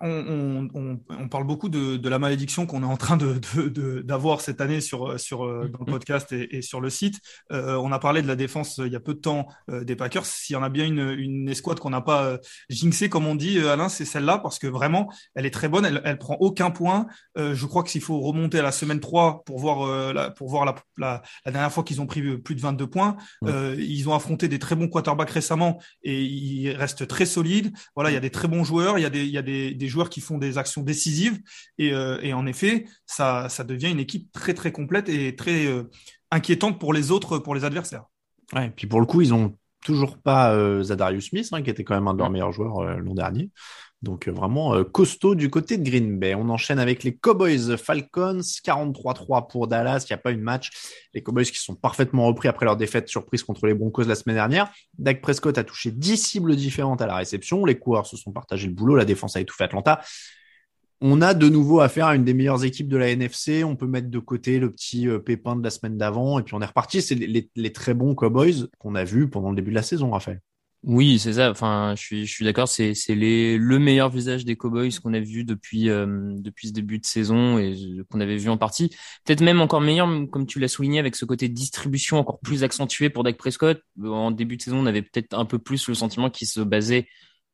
On, 0.01 0.67
on, 0.73 0.99
on, 1.09 1.29
parle 1.29 1.43
beaucoup 1.43 1.69
de, 1.69 1.97
de 1.97 2.09
la 2.09 2.17
malédiction 2.17 2.65
qu'on 2.65 2.81
est 2.81 2.87
en 2.87 2.97
train 2.97 3.17
de 3.17 3.39
d'avoir 4.01 4.37
de, 4.37 4.41
cette 4.41 4.59
année 4.59 4.81
sur 4.81 5.19
sur 5.19 5.45
euh, 5.45 5.69
dans 5.71 5.79
le 5.79 5.85
mm-hmm. 5.85 5.91
podcast 5.91 6.31
et, 6.31 6.57
et 6.57 6.61
sur 6.63 6.81
le 6.81 6.89
site. 6.89 7.19
Euh, 7.51 7.75
on 7.75 7.91
a 7.91 7.99
parlé 7.99 8.23
de 8.23 8.27
la 8.27 8.35
défense 8.35 8.79
euh, 8.79 8.87
il 8.87 8.93
y 8.93 8.95
a 8.95 8.99
peu 8.99 9.13
de 9.13 9.19
temps 9.19 9.47
euh, 9.69 9.83
des 9.83 9.95
Packers. 9.95 10.25
S'il 10.25 10.55
y 10.55 10.57
en 10.57 10.63
a 10.63 10.69
bien 10.69 10.85
une, 10.85 11.11
une 11.19 11.47
escouade 11.49 11.79
qu'on 11.79 11.91
n'a 11.91 12.01
pas 12.01 12.23
euh, 12.23 12.37
jinxé 12.69 13.09
comme 13.09 13.27
on 13.27 13.35
dit, 13.35 13.59
Alain, 13.59 13.87
c'est 13.87 14.05
celle-là 14.05 14.39
parce 14.39 14.57
que 14.57 14.65
vraiment, 14.65 15.11
elle 15.35 15.45
est 15.45 15.53
très 15.53 15.69
bonne. 15.69 15.85
Elle, 15.85 16.01
elle 16.03 16.17
prend 16.17 16.35
aucun 16.39 16.71
point. 16.71 17.05
je 17.35 17.65
crois 17.65 17.83
que 17.83 17.91
s'il 17.91 18.01
faut 18.01 18.19
remonter 18.21 18.59
à 18.59 18.63
la 18.63 18.71
semaine 18.71 18.99
3 18.99 19.43
pour 19.45 19.59
voir 19.59 20.13
la, 20.13 20.31
pour 20.31 20.49
voir 20.49 20.65
la, 20.65 20.75
la, 20.97 21.21
la 21.45 21.51
dernière 21.51 21.71
fois 21.71 21.83
qu'ils 21.83 22.01
ont 22.01 22.07
pris 22.07 22.37
plus 22.37 22.55
de 22.55 22.61
22 22.61 22.87
points, 22.87 23.17
ils 23.45 24.09
ont 24.09 24.15
affronté 24.15 24.47
des 24.47 24.59
très 24.59 24.75
bons 24.75 24.87
quarterbacks 24.87 25.29
récemment 25.29 25.79
et 26.03 26.23
ils 26.23 26.71
restent 26.71 27.07
très 27.07 27.25
solides. 27.25 27.71
Voilà, 27.95 28.09
il 28.09 28.13
y 28.13 28.17
a 28.17 28.21
des 28.21 28.31
très 28.31 28.47
bons 28.47 28.63
joueurs. 28.63 28.97
Il 28.97 29.01
y 29.01 29.05
a 29.05 29.09
des 29.09 29.23
il 29.23 29.31
y 29.31 29.37
a 29.37 29.41
des 29.41 29.74
des 29.75 29.87
joueurs 29.87 30.09
qui 30.09 30.21
font 30.21 30.37
des 30.37 30.57
actions 30.57 30.81
décisives. 30.81 31.39
Et, 31.77 31.93
euh, 31.93 32.19
et 32.21 32.33
en 32.33 32.45
effet, 32.45 32.85
ça, 33.05 33.49
ça 33.49 33.63
devient 33.63 33.91
une 33.91 33.99
équipe 33.99 34.31
très 34.31 34.53
très 34.53 34.71
complète 34.71 35.09
et 35.09 35.35
très 35.35 35.65
euh, 35.65 35.89
inquiétante 36.31 36.79
pour 36.79 36.93
les 36.93 37.11
autres, 37.11 37.37
pour 37.37 37.55
les 37.55 37.63
adversaires. 37.63 38.05
Ouais, 38.53 38.67
et 38.67 38.69
puis 38.69 38.87
pour 38.87 38.99
le 38.99 39.05
coup, 39.05 39.21
ils 39.21 39.33
ont 39.33 39.57
toujours 39.83 40.17
pas 40.17 40.55
Zadarius 40.81 41.29
Smith, 41.29 41.47
hein, 41.51 41.61
qui 41.61 41.69
était 41.69 41.83
quand 41.83 41.93
même 41.93 42.07
un 42.07 42.13
de 42.13 42.19
leurs 42.19 42.31
meilleurs 42.31 42.51
joueurs 42.51 42.97
l'an 42.97 43.13
dernier. 43.13 43.51
Donc 44.01 44.27
vraiment 44.27 44.83
costaud 44.83 45.33
du 45.33 45.49
côté 45.49 45.77
de 45.77 45.89
Green 45.89 46.19
Bay. 46.19 46.35
On 46.35 46.49
enchaîne 46.49 46.77
avec 46.79 47.03
les 47.03 47.15
Cowboys 47.15 47.75
Falcons, 47.77 48.41
43-3 48.63 49.47
pour 49.47 49.67
Dallas. 49.67 50.05
Il 50.07 50.13
n'y 50.13 50.15
a 50.15 50.19
pas 50.19 50.31
une 50.31 50.41
match. 50.41 50.69
Les 51.13 51.23
Cowboys 51.23 51.45
qui 51.45 51.57
sont 51.57 51.75
parfaitement 51.75 52.27
repris 52.27 52.47
après 52.47 52.65
leur 52.65 52.77
défaite 52.77 53.07
surprise 53.07 53.41
contre 53.41 53.65
les 53.65 53.73
Broncos 53.73 54.03
la 54.03 54.15
semaine 54.15 54.35
dernière. 54.35 54.71
Dak 54.99 55.21
Prescott 55.21 55.57
a 55.57 55.63
touché 55.63 55.91
10 55.91 56.17
cibles 56.17 56.55
différentes 56.55 57.01
à 57.01 57.07
la 57.07 57.15
réception. 57.15 57.65
Les 57.65 57.79
coureurs 57.79 58.05
se 58.05 58.15
sont 58.15 58.31
partagés 58.31 58.67
le 58.67 58.73
boulot. 58.73 58.95
La 58.95 59.05
défense 59.05 59.35
a 59.37 59.39
étouffé 59.39 59.63
Atlanta 59.63 60.01
on 61.01 61.21
a 61.21 61.33
de 61.33 61.49
nouveau 61.49 61.81
affaire 61.81 62.07
à 62.07 62.15
une 62.15 62.23
des 62.23 62.33
meilleures 62.33 62.63
équipes 62.63 62.87
de 62.87 62.97
la 62.97 63.09
NFC. 63.09 63.63
On 63.63 63.75
peut 63.75 63.87
mettre 63.87 64.09
de 64.09 64.19
côté 64.19 64.59
le 64.59 64.71
petit 64.71 65.07
euh, 65.07 65.19
pépin 65.19 65.55
de 65.55 65.63
la 65.63 65.69
semaine 65.69 65.97
d'avant 65.97 66.39
et 66.39 66.43
puis 66.43 66.53
on 66.53 66.61
est 66.61 66.65
reparti. 66.65 67.01
C'est 67.01 67.15
les, 67.15 67.71
très 67.73 67.93
bons 67.93 68.15
Cowboys 68.15 68.67
qu'on 68.79 68.95
a 68.95 69.03
vus 69.03 69.29
pendant 69.29 69.49
le 69.49 69.55
début 69.55 69.71
de 69.71 69.75
la 69.75 69.83
saison, 69.83 70.11
Raphaël. 70.11 70.41
Oui, 70.87 71.17
c'est 71.17 71.33
ça. 71.33 71.49
Enfin, 71.49 71.95
je 71.97 72.01
suis, 72.01 72.25
je 72.27 72.31
suis 72.31 72.45
d'accord. 72.45 72.67
C'est, 72.67 72.93
c'est 72.93 73.15
les, 73.15 73.57
le 73.57 73.79
meilleur 73.79 74.09
visage 74.09 74.45
des 74.45 74.55
Cowboys 74.55 74.91
qu'on 75.01 75.15
a 75.15 75.19
vu 75.19 75.43
depuis, 75.43 75.89
euh, 75.89 76.05
depuis 76.37 76.67
ce 76.67 76.73
début 76.73 76.99
de 76.99 77.05
saison 77.07 77.57
et 77.57 77.75
qu'on 78.11 78.19
avait 78.19 78.37
vu 78.37 78.49
en 78.49 78.57
partie. 78.57 78.89
Peut-être 79.25 79.41
même 79.41 79.61
encore 79.61 79.81
meilleur, 79.81 80.07
comme 80.29 80.45
tu 80.45 80.59
l'as 80.59 80.67
souligné, 80.67 80.99
avec 80.99 81.15
ce 81.15 81.25
côté 81.25 81.49
distribution 81.49 82.19
encore 82.19 82.39
plus 82.39 82.63
accentué 82.63 83.09
pour 83.09 83.23
Dak 83.23 83.35
Prescott. 83.35 83.81
En 84.03 84.29
début 84.29 84.57
de 84.57 84.61
saison, 84.61 84.77
on 84.77 84.85
avait 84.85 85.01
peut-être 85.01 85.33
un 85.33 85.45
peu 85.45 85.57
plus 85.57 85.87
le 85.87 85.95
sentiment 85.95 86.29
qu'il 86.29 86.47
se 86.47 86.61
basait 86.61 87.07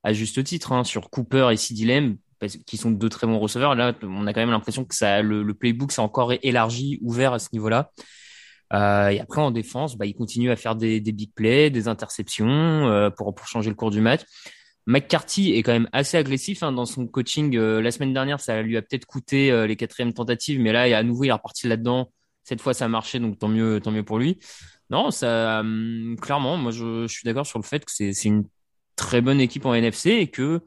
à 0.04 0.12
juste 0.12 0.44
titre 0.44 0.74
hein, 0.74 0.84
sur 0.84 1.10
Cooper 1.10 1.50
et 1.54 1.58
Sid 1.58 1.88
Lamb 1.88 2.18
qui 2.66 2.78
sont 2.78 2.92
deux 2.92 3.10
très 3.10 3.28
bons 3.28 3.40
receveurs. 3.40 3.76
Là, 3.76 3.94
on 4.02 4.28
a 4.28 4.34
quand 4.34 4.42
même 4.42 4.50
l'impression 4.50 4.86
que 4.86 4.96
ça, 4.96 5.22
le, 5.22 5.54
playbook 5.54 5.92
s'est 5.92 6.02
encore 6.02 6.34
élargi, 6.42 7.00
ouvert 7.02 7.34
à 7.34 7.40
ce 7.40 7.50
niveau-là. 7.54 7.92
Euh, 8.74 9.10
et 9.10 9.20
après 9.20 9.42
en 9.42 9.52
défense, 9.52 9.98
bah, 9.98 10.06
il 10.06 10.14
continue 10.14 10.52
à 10.52 10.56
faire 10.56 10.76
des, 10.76 11.02
des 11.02 11.12
big 11.12 11.34
plays, 11.34 11.70
des 11.70 11.88
interceptions 11.88 12.48
euh, 12.48 13.10
pour 13.10 13.36
pour 13.36 13.48
changer 13.48 13.70
le 13.70 13.76
cours 13.76 13.92
du 13.92 14.02
match. 14.02 14.22
McCarthy 14.88 15.54
est 15.54 15.64
quand 15.64 15.74
même 15.74 15.90
assez 15.92 16.18
agressif 16.18 16.64
hein, 16.64 16.72
dans 16.72 16.86
son 16.86 17.08
coaching. 17.08 17.56
Euh, 17.56 17.82
la 17.82 17.92
semaine 17.92 18.14
dernière, 18.14 18.40
ça 18.40 18.62
lui 18.62 18.78
a 18.78 18.82
peut-être 18.82 19.06
coûté 19.06 19.52
euh, 19.52 19.68
les 19.68 19.76
quatrièmes 19.76 20.14
tentatives, 20.14 20.60
mais 20.60 20.72
là, 20.72 20.98
à 20.98 21.04
nouveau, 21.04 21.24
il 21.24 21.30
est 21.30 21.34
reparti 21.34 21.68
là-dedans. 21.68 22.12
Cette 22.44 22.62
fois, 22.62 22.74
ça 22.74 22.86
a 22.86 22.88
marché, 22.88 23.20
donc 23.20 23.38
tant 23.38 23.48
mieux, 23.48 23.80
tant 23.80 23.92
mieux 23.92 24.04
pour 24.04 24.18
lui. 24.18 24.40
Non, 24.90 25.12
ça, 25.12 25.60
hum, 25.60 26.16
clairement, 26.20 26.58
moi, 26.58 26.72
je, 26.72 27.08
je 27.08 27.14
suis 27.14 27.26
d'accord 27.26 27.46
sur 27.46 27.60
le 27.60 27.64
fait 27.64 27.86
que 27.86 27.92
c'est 27.92 28.26
une 28.26 28.46
très 28.96 29.22
bonne 29.22 29.40
équipe 29.40 29.66
en 29.66 29.74
NFC 29.74 30.12
et 30.12 30.28
que 30.28 30.62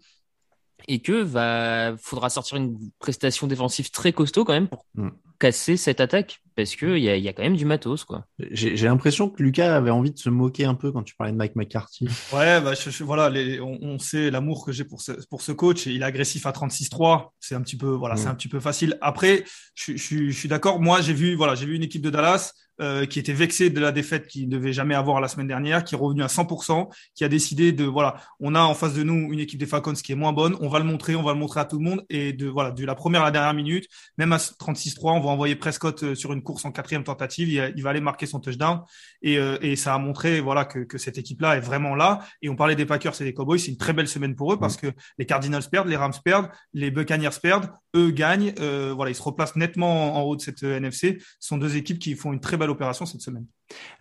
et 0.89 1.01
que 1.01 1.13
va 1.13 1.97
faudra 1.99 2.31
sortir 2.31 2.57
une 2.57 2.79
prestation 2.99 3.47
défensive 3.47 3.91
très 3.91 4.13
costaud 4.13 4.45
quand 4.45 4.53
même 4.53 4.69
pour 4.69 4.87
mm. 4.95 5.11
casser 5.39 5.77
cette 5.77 6.01
attaque 6.01 6.41
parce 6.57 6.77
que 6.77 6.97
il 6.97 7.03
y 7.03 7.09
a, 7.09 7.17
y 7.17 7.29
a, 7.29 7.33
quand 7.33 7.43
même 7.43 7.57
du 7.57 7.65
matos 7.65 8.05
quoi. 8.05 8.27
J'ai 8.39 8.87
l'impression 8.87 9.29
que 9.29 9.43
Lucas 9.43 9.75
avait 9.75 9.91
envie 9.91 10.13
de 10.13 10.19
se 10.19 10.31
moquer 10.31 10.65
un 10.65 10.75
peu 10.75 10.93
quand 10.93 11.03
tu 11.03 11.15
parlais 11.17 11.33
de 11.33 11.37
Mike 11.37 11.57
McCarthy. 11.57 12.09
Ouais, 12.33 12.61
bah 12.61 12.73
voilà, 13.01 13.31
les, 13.31 13.61
on, 13.61 13.79
on, 13.83 13.99
sait 13.99 14.31
l'amour 14.31 14.65
que 14.65 14.73
j'ai 14.73 14.85
pour 14.85 15.01
ce, 15.01 15.13
pour 15.29 15.43
ce 15.43 15.53
coach. 15.53 15.87
Il 15.87 16.03
est 16.03 16.05
agressif 16.05 16.47
à 16.47 16.51
36-3, 16.51 17.29
c'est 17.39 17.55
un 17.55 17.61
petit 17.61 17.77
peu 17.77 17.89
voilà, 17.89 18.17
c'est 18.17 18.27
mm. 18.27 18.31
un 18.31 18.35
petit 18.35 18.49
peu 18.49 18.61
facile. 18.61 18.99
Après, 19.01 19.45
je, 19.75 19.97
je, 19.97 20.31
je 20.31 20.39
suis 20.39 20.49
d'accord. 20.49 20.81
Moi, 20.81 21.01
j'ai 21.01 21.13
vu 21.13 21.35
voilà, 21.35 21.55
j'ai 21.55 21.67
vu 21.67 21.77
une 21.77 21.83
équipe 21.83 22.03
de 22.03 22.11
Dallas 22.11 22.53
euh, 22.81 23.07
qui 23.07 23.19
était 23.19 23.33
vexé 23.33 23.71
de 23.71 23.81
la 23.81 23.93
défaite 23.93 24.27
qu'il 24.27 24.49
ne 24.49 24.57
devait 24.57 24.73
jamais 24.73 24.95
avoir 24.95 25.21
la 25.21 25.29
semaine 25.29 25.47
dernière, 25.47 25.85
qui 25.85 25.95
est 25.95 25.99
revenu 25.99 26.23
à 26.23 26.27
100%, 26.27 26.89
qui 27.15 27.25
a 27.25 27.29
décidé 27.29 27.73
de 27.73 27.85
voilà, 27.85 28.17
on 28.41 28.55
a 28.55 28.61
en 28.61 28.75
face 28.75 28.95
de 28.95 29.03
nous 29.03 29.33
une 29.33 29.41
équipe 29.41 29.59
des 29.59 29.67
Falcons 29.67 29.93
qui 29.93 30.13
est 30.13 30.17
moins 30.17 30.33
bonne, 30.33 30.57
on 30.61 30.69
va 30.69 30.79
le 30.79 30.85
montrer, 30.85 31.15
on 31.15 31.23
va 31.23 31.33
le 31.33 31.39
montrer 31.39 31.61
à 31.61 31.65
tout 31.65 31.79
le 31.79 31.85
monde 31.85 32.05
et 32.11 32.33
de 32.33 32.49
voilà, 32.49 32.71
de 32.71 32.85
la 32.85 32.95
première 32.95 33.23
à 33.23 33.27
la 33.27 33.31
dernière 33.31 33.55
minute, 33.55 33.87
même 34.19 34.33
à 34.33 34.39
36-3, 34.39 35.13
on 35.13 35.21
va 35.21 35.31
envoyer 35.31 35.55
Prescott 35.57 36.03
euh, 36.03 36.15
sur 36.15 36.33
une 36.33 36.43
course 36.43 36.65
en 36.65 36.73
quatrième 36.73 37.05
tentative, 37.05 37.49
il, 37.49 37.83
va 37.83 37.91
aller 37.91 38.01
marquer 38.01 38.27
son 38.27 38.41
touchdown 38.41 38.81
et, 39.23 39.39
euh, 39.39 39.57
et 39.61 39.77
ça 39.77 39.95
a 39.95 39.99
montré 39.99 40.41
voilà 40.41 40.65
que, 40.65 40.81
que 40.81 40.99
cette 40.99 41.19
équipe-là 41.19 41.57
est 41.57 41.61
vraiment 41.61 41.95
là. 41.95 42.21
Et 42.43 42.49
on 42.49 42.57
parlait 42.57 42.77
des 42.77 42.87
Packers 42.87 43.21
et 43.21 43.25
des 43.25 43.35
Cowboys, 43.35 43.59
c'est 43.59 43.71
une 43.71 43.77
très 43.77 43.93
belle 43.93 44.09
semaine 44.09 44.35
pour 44.35 44.53
eux 44.53 44.59
parce 44.59 44.77
que 44.77 44.89
les 45.19 45.27
Cardinals 45.27 45.63
perdent, 45.71 45.89
les 45.89 45.97
Rams 45.97 46.13
perdent, 46.25 46.49
les 46.73 46.91
Buccaneers 46.91 47.39
perdent, 47.43 47.71
eux 47.95 48.11
gagnent, 48.11 48.55
voilà, 48.95 49.11
ils 49.11 49.15
se 49.15 49.23
replacent 49.23 49.57
nettement 49.57 50.17
en 50.17 50.23
haut 50.23 50.37
de 50.37 50.41
cette 50.41 50.63
NFC. 50.63 51.19
Ce 51.41 51.49
sont 51.49 51.59
deux 51.59 51.77
équipes 51.77 51.99
qui 51.99 52.15
font 52.15 52.33
une 52.33 52.41
très 52.41 52.57
belle 52.57 52.71
opération 52.71 53.07
cette 53.07 53.21
semaine. 53.21 53.47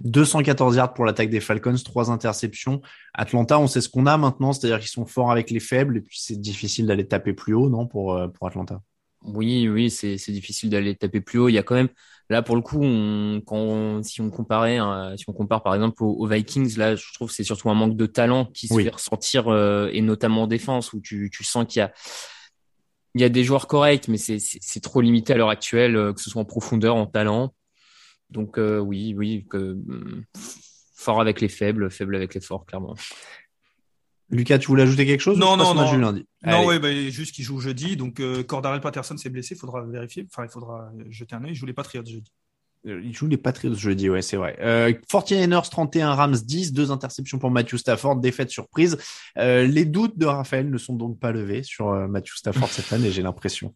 214 0.01 0.75
yards 0.75 0.93
pour 0.93 1.05
l'attaque 1.05 1.29
des 1.29 1.39
Falcons, 1.39 1.75
trois 1.83 2.11
interceptions. 2.11 2.81
Atlanta, 3.13 3.59
on 3.59 3.67
sait 3.67 3.81
ce 3.81 3.89
qu'on 3.89 4.05
a 4.05 4.17
maintenant, 4.17 4.53
c'est-à-dire 4.53 4.79
qu'ils 4.79 4.89
sont 4.89 5.05
forts 5.05 5.31
avec 5.31 5.49
les 5.51 5.59
faibles 5.59 5.97
et 5.97 6.01
puis 6.01 6.17
c'est 6.19 6.39
difficile 6.39 6.87
d'aller 6.87 7.07
taper 7.07 7.33
plus 7.33 7.53
haut, 7.53 7.69
non, 7.69 7.87
pour, 7.87 8.15
euh, 8.15 8.27
pour 8.27 8.47
Atlanta? 8.47 8.81
Oui, 9.25 9.69
oui, 9.69 9.89
c'est 9.89 10.17
difficile 10.31 10.69
d'aller 10.69 10.95
taper 10.95 11.21
plus 11.21 11.39
haut. 11.39 11.47
Il 11.47 11.53
y 11.53 11.57
a 11.57 11.63
quand 11.63 11.75
même, 11.75 11.87
là 12.29 12.41
pour 12.41 12.57
le 12.57 12.61
coup, 12.61 12.81
quand 13.45 14.03
si 14.03 14.19
on 14.19 14.29
comparait, 14.29 14.77
hein, 14.77 15.15
si 15.15 15.29
on 15.29 15.33
compare 15.33 15.63
par 15.63 15.73
exemple 15.75 16.03
aux, 16.03 16.27
Vikings, 16.27 16.77
là, 16.77 16.95
je 16.95 17.05
trouve 17.13 17.29
que 17.29 17.33
c'est 17.33 17.45
surtout 17.45 17.69
un 17.69 17.73
manque 17.73 17.95
de 17.95 18.05
talent 18.05 18.45
qui 18.53 18.67
se 18.67 18.77
fait 18.77 18.89
ressentir 18.89 19.47
euh, 19.47 19.89
et 19.93 20.01
notamment 20.01 20.43
en 20.43 20.47
défense 20.47 20.91
où 20.91 20.99
tu, 20.99 21.29
tu 21.31 21.45
sens 21.45 21.65
qu'il 21.65 21.79
y 21.79 21.83
a 21.83 21.93
il 23.15 23.21
y 23.21 23.23
a 23.23 23.29
des 23.29 23.43
joueurs 23.43 23.67
corrects, 23.67 24.07
mais 24.07 24.17
c'est 24.17 24.79
trop 24.81 25.01
limité 25.01 25.33
à 25.33 25.37
l'heure 25.37 25.49
actuelle, 25.49 25.95
euh, 25.95 26.13
que 26.13 26.21
ce 26.21 26.29
soit 26.29 26.41
en 26.41 26.45
profondeur, 26.45 26.95
en 26.95 27.05
talent. 27.05 27.53
Donc 28.29 28.57
euh, 28.57 28.79
oui, 28.79 29.13
oui, 29.15 29.45
que, 29.49 29.73
mm, 29.73 30.25
fort 30.95 31.21
avec 31.21 31.39
les 31.41 31.49
faibles, 31.49 31.91
faible 31.91 32.15
avec 32.15 32.33
les 32.33 32.41
forts, 32.41 32.65
clairement. 32.65 32.95
Lucas, 34.29 34.57
tu 34.57 34.67
voulais 34.67 34.83
ajouter 34.83 35.05
quelque 35.05 35.21
chose 35.21 35.37
Non, 35.37 35.57
non, 35.57 35.75
non. 35.75 35.97
Lundi? 35.97 36.25
Non, 36.43 36.65
ouais, 36.65 36.79
bah, 36.79 36.91
juste 37.09 37.35
qu'il 37.35 37.45
joue 37.45 37.59
jeudi. 37.59 37.95
Donc, 37.95 38.19
euh, 38.19 38.41
Cordarel 38.41 38.81
Patterson 38.81 39.15
s'est 39.15 39.29
blessé. 39.29 39.53
Il 39.53 39.59
faudra 39.59 39.83
vérifier. 39.83 40.25
Enfin, 40.27 40.43
il 40.43 40.49
faudra 40.49 40.91
jeter 41.09 41.35
un 41.35 41.43
œil. 41.43 41.51
Il 41.51 41.55
joue 41.55 41.67
les 41.67 41.73
Patriots 41.73 42.05
jeudi. 42.05 42.31
Euh, 42.85 43.01
il 43.03 43.15
joue 43.15 43.27
les 43.27 43.37
Patriots 43.37 43.75
jeudi, 43.75 44.09
ouais, 44.09 44.21
c'est 44.21 44.37
vrai. 44.37 44.57
Euh, 44.61 44.91
49ers 45.09 45.69
31, 45.69 46.13
Rams 46.15 46.35
10, 46.35 46.73
deux 46.73 46.91
interceptions 46.91 47.39
pour 47.39 47.49
Matthew 47.49 47.77
Stafford, 47.77 48.17
défaite 48.17 48.49
surprise. 48.49 48.97
Euh, 49.37 49.65
les 49.65 49.85
doutes 49.85 50.17
de 50.17 50.25
Raphaël 50.25 50.69
ne 50.69 50.77
sont 50.77 50.95
donc 50.95 51.19
pas 51.19 51.31
levés 51.31 51.63
sur 51.63 51.89
euh, 51.89 52.07
Matthew 52.07 52.35
Stafford 52.35 52.69
cette 52.69 52.91
année, 52.91 53.11
j'ai 53.11 53.21
l'impression. 53.21 53.73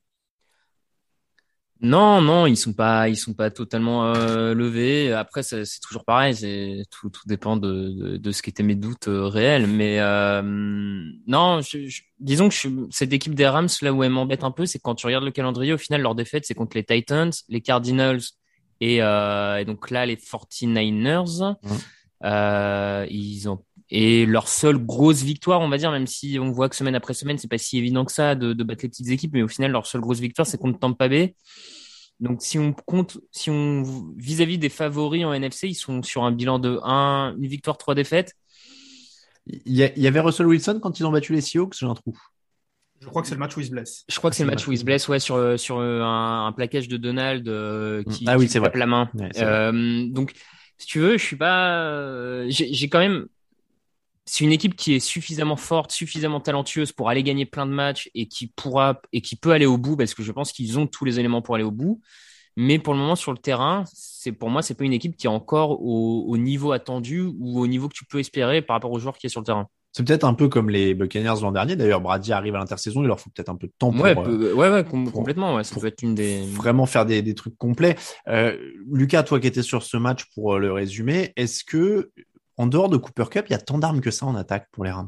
Non, 1.79 2.21
non, 2.21 2.47
ils 2.47 2.57
sont 2.57 2.73
pas, 2.73 3.07
ils 3.07 3.15
sont 3.15 3.35
pas 3.35 3.51
totalement 3.51 4.11
euh, 4.11 4.55
levés. 4.55 5.13
Après, 5.13 5.43
c'est 5.43 5.63
toujours 5.79 6.03
pareil. 6.05 6.83
Tout, 6.89 7.11
tout 7.11 7.21
dépend 7.27 7.55
de, 7.55 7.89
de, 7.89 8.17
de 8.17 8.31
ce 8.31 8.41
qu'étaient 8.41 8.63
mes 8.63 8.73
doutes 8.73 9.05
réels. 9.07 9.67
Mais 9.67 9.99
non, 10.41 11.61
disons 12.19 12.49
que 12.49 12.55
cette 12.89 13.13
équipe 13.13 13.35
des 13.35 13.47
Rams, 13.47 13.67
là 13.83 13.93
où 13.93 14.03
elle 14.03 14.09
m'embête 14.09 14.43
un 14.43 14.49
peu, 14.49 14.65
c'est 14.65 14.79
quand 14.79 14.95
tu 14.95 15.05
regardes 15.05 15.23
le 15.23 15.29
calendrier. 15.29 15.71
Au 15.71 15.77
final, 15.77 16.01
leur 16.01 16.15
défaite, 16.15 16.45
c'est 16.47 16.55
contre 16.55 16.75
les 16.75 16.83
Titans, 16.83 17.31
les 17.47 17.61
Cardinals 17.61 18.21
et, 18.81 18.97
et 18.97 19.65
donc 19.65 19.91
là 19.91 20.05
les 20.05 20.15
49ers. 20.15 21.55
ils 23.09 23.49
ont 23.49 23.63
et 23.89 24.25
leur 24.25 24.47
seule 24.49 24.77
grosse 24.77 25.23
victoire, 25.23 25.61
on 25.61 25.69
va 25.69 25.77
dire, 25.77 25.91
même 25.91 26.07
si 26.07 26.37
on 26.41 26.51
voit 26.51 26.67
que 26.67 26.75
semaine 26.75 26.95
après 26.95 27.13
semaine, 27.13 27.37
c'est 27.37 27.47
pas 27.47 27.57
si 27.57 27.77
évident 27.77 28.03
que 28.03 28.11
ça 28.11 28.35
de, 28.35 28.51
de 28.51 28.63
battre 28.63 28.83
les 28.83 28.89
petites 28.89 29.09
équipes, 29.09 29.33
mais 29.33 29.43
au 29.43 29.47
final, 29.47 29.71
leur 29.71 29.85
seule 29.87 30.01
grosse 30.01 30.19
victoire, 30.19 30.45
c'est 30.45 30.57
contre 30.57 30.79
Tampa 30.79 31.07
Bay. 31.07 31.35
Donc, 32.19 32.41
si 32.41 32.57
on 32.59 32.73
compte, 32.73 33.19
si 33.31 33.49
on 33.49 33.83
vis-à-vis 34.17 34.57
des 34.57 34.69
favoris 34.69 35.23
en 35.23 35.33
NFC, 35.33 35.69
ils 35.69 35.75
sont 35.75 36.01
sur 36.03 36.23
un 36.23 36.31
bilan 36.31 36.59
de 36.59 36.79
1, 36.83 37.35
une 37.37 37.47
victoire, 37.47 37.77
trois 37.77 37.95
défaites. 37.95 38.33
Il 39.45 39.77
y, 39.77 40.07
avait 40.07 40.19
Russell 40.19 40.47
Wilson 40.47 40.79
quand 40.81 40.99
ils 40.99 41.05
ont 41.05 41.11
battu 41.11 41.31
les 41.31 41.39
Seahawks, 41.39 41.73
j'ai 41.79 41.85
un 41.85 41.93
trou. 41.93 42.13
Je 42.99 43.07
crois 43.07 43.21
que 43.21 43.27
c'est 43.27 43.35
le 43.35 43.39
match 43.39 43.55
où 43.55 43.59
il 43.59 43.65
se 43.65 43.71
blesse. 43.71 44.05
Je 44.09 44.17
crois 44.17 44.29
que 44.29 44.35
c'est 44.35 44.43
le 44.43 44.49
match 44.49 44.67
où 44.67 44.71
il 44.71 44.77
se 44.77 44.83
blesse, 44.83 45.07
ouais, 45.07 45.19
sur 45.19 45.59
sur 45.59 45.79
un, 45.79 46.47
un 46.47 46.51
plaquage 46.51 46.87
de 46.87 46.97
Donald 46.97 47.47
euh, 47.47 48.03
qui, 48.03 48.25
ah 48.27 48.37
oui, 48.37 48.47
qui 48.47 48.59
tape 48.59 48.75
la 48.75 48.85
main. 48.85 49.09
euh, 49.37 50.05
donc, 50.09 50.33
si 50.77 50.87
tu 50.87 50.99
veux, 50.99 51.17
je 51.17 51.23
suis 51.23 51.35
pas, 51.35 51.81
euh, 51.81 52.45
j'ai 52.49 52.89
quand 52.89 52.99
même 52.99 53.27
c'est 54.27 54.43
une 54.43 54.51
équipe 54.51 54.75
qui 54.75 54.93
est 54.93 54.99
suffisamment 54.99 55.55
forte, 55.55 55.91
suffisamment 55.91 56.41
talentueuse 56.41 56.91
pour 56.91 57.09
aller 57.09 57.23
gagner 57.23 57.45
plein 57.45 57.65
de 57.65 57.71
matchs 57.71 58.09
et 58.13 58.27
qui 58.27 58.47
pourra 58.47 59.01
et 59.13 59.21
qui 59.21 59.37
peut 59.37 59.51
aller 59.51 59.65
au 59.65 59.77
bout 59.77 59.95
parce 59.95 60.13
que 60.13 60.21
je 60.21 60.31
pense 60.33 60.51
qu'ils 60.51 60.77
ont 60.77 60.85
tous 60.85 61.05
les 61.05 61.17
éléments 61.19 61.41
pour 61.41 61.55
aller 61.55 61.63
au 61.63 61.71
bout. 61.71 62.01
Mais 62.57 62.77
pour 62.77 62.93
le 62.93 62.99
moment 62.99 63.15
sur 63.15 63.31
le 63.31 63.37
terrain, 63.37 63.85
c'est 63.93 64.33
pour 64.33 64.49
moi 64.49 64.61
c'est 64.61 64.73
pas 64.73 64.83
une 64.83 64.93
équipe 64.93 65.15
qui 65.15 65.27
est 65.27 65.29
encore 65.29 65.81
au, 65.81 66.37
niveau 66.37 66.73
attendu 66.73 67.21
ou 67.21 67.59
au 67.59 67.67
niveau 67.67 67.87
que 67.87 67.93
tu 67.93 68.03
peux 68.03 68.19
espérer 68.19 68.61
par 68.61 68.75
rapport 68.75 68.91
aux 68.91 68.99
joueurs 68.99 69.17
qui 69.17 69.27
est 69.27 69.29
sur 69.29 69.41
le 69.41 69.45
terrain. 69.45 69.69
C'est 69.93 70.05
peut-être 70.05 70.25
un 70.25 70.33
peu 70.33 70.47
comme 70.47 70.69
les 70.69 70.93
Buccaneers 70.93 71.41
l'an 71.41 71.51
dernier. 71.51 71.75
D'ailleurs, 71.75 72.01
Brady 72.01 72.31
arrive 72.31 72.55
à 72.55 72.59
l'intersaison, 72.59 73.01
il 73.01 73.07
leur 73.07 73.19
faut 73.19 73.29
peut-être 73.31 73.49
un 73.49 73.55
peu 73.55 73.67
de 73.67 73.73
temps 73.79 73.91
pour. 73.91 74.03
Ouais, 74.03 74.15
euh, 74.15 74.53
ouais, 74.53 74.69
ouais, 74.69 74.83
complètement. 74.83 75.55
Ouais, 75.55 75.63
ça 75.63 75.79
peut 75.79 75.87
être 75.87 76.03
une 76.03 76.13
des. 76.13 76.45
Vraiment 76.45 76.85
faire 76.85 77.05
des, 77.05 77.21
des 77.21 77.33
trucs 77.33 77.57
complets. 77.57 77.95
Euh, 78.27 78.55
Lucas, 78.91 79.23
toi 79.23 79.39
qui 79.39 79.47
étais 79.47 79.63
sur 79.63 79.83
ce 79.83 79.97
match 79.97 80.25
pour 80.35 80.55
euh, 80.55 80.59
le 80.59 80.71
résumer, 80.71 81.33
est-ce 81.35 81.63
que 81.63 82.11
en 82.57 82.67
dehors 82.67 82.89
de 82.89 82.97
Cooper 82.97 83.25
Cup, 83.31 83.45
il 83.49 83.53
y 83.53 83.55
a 83.55 83.59
tant 83.59 83.77
d'armes 83.77 84.01
que 84.01 84.11
ça 84.11 84.25
en 84.25 84.35
attaque 84.35 84.67
pour 84.71 84.83
les 84.83 84.91
Rams? 84.91 85.07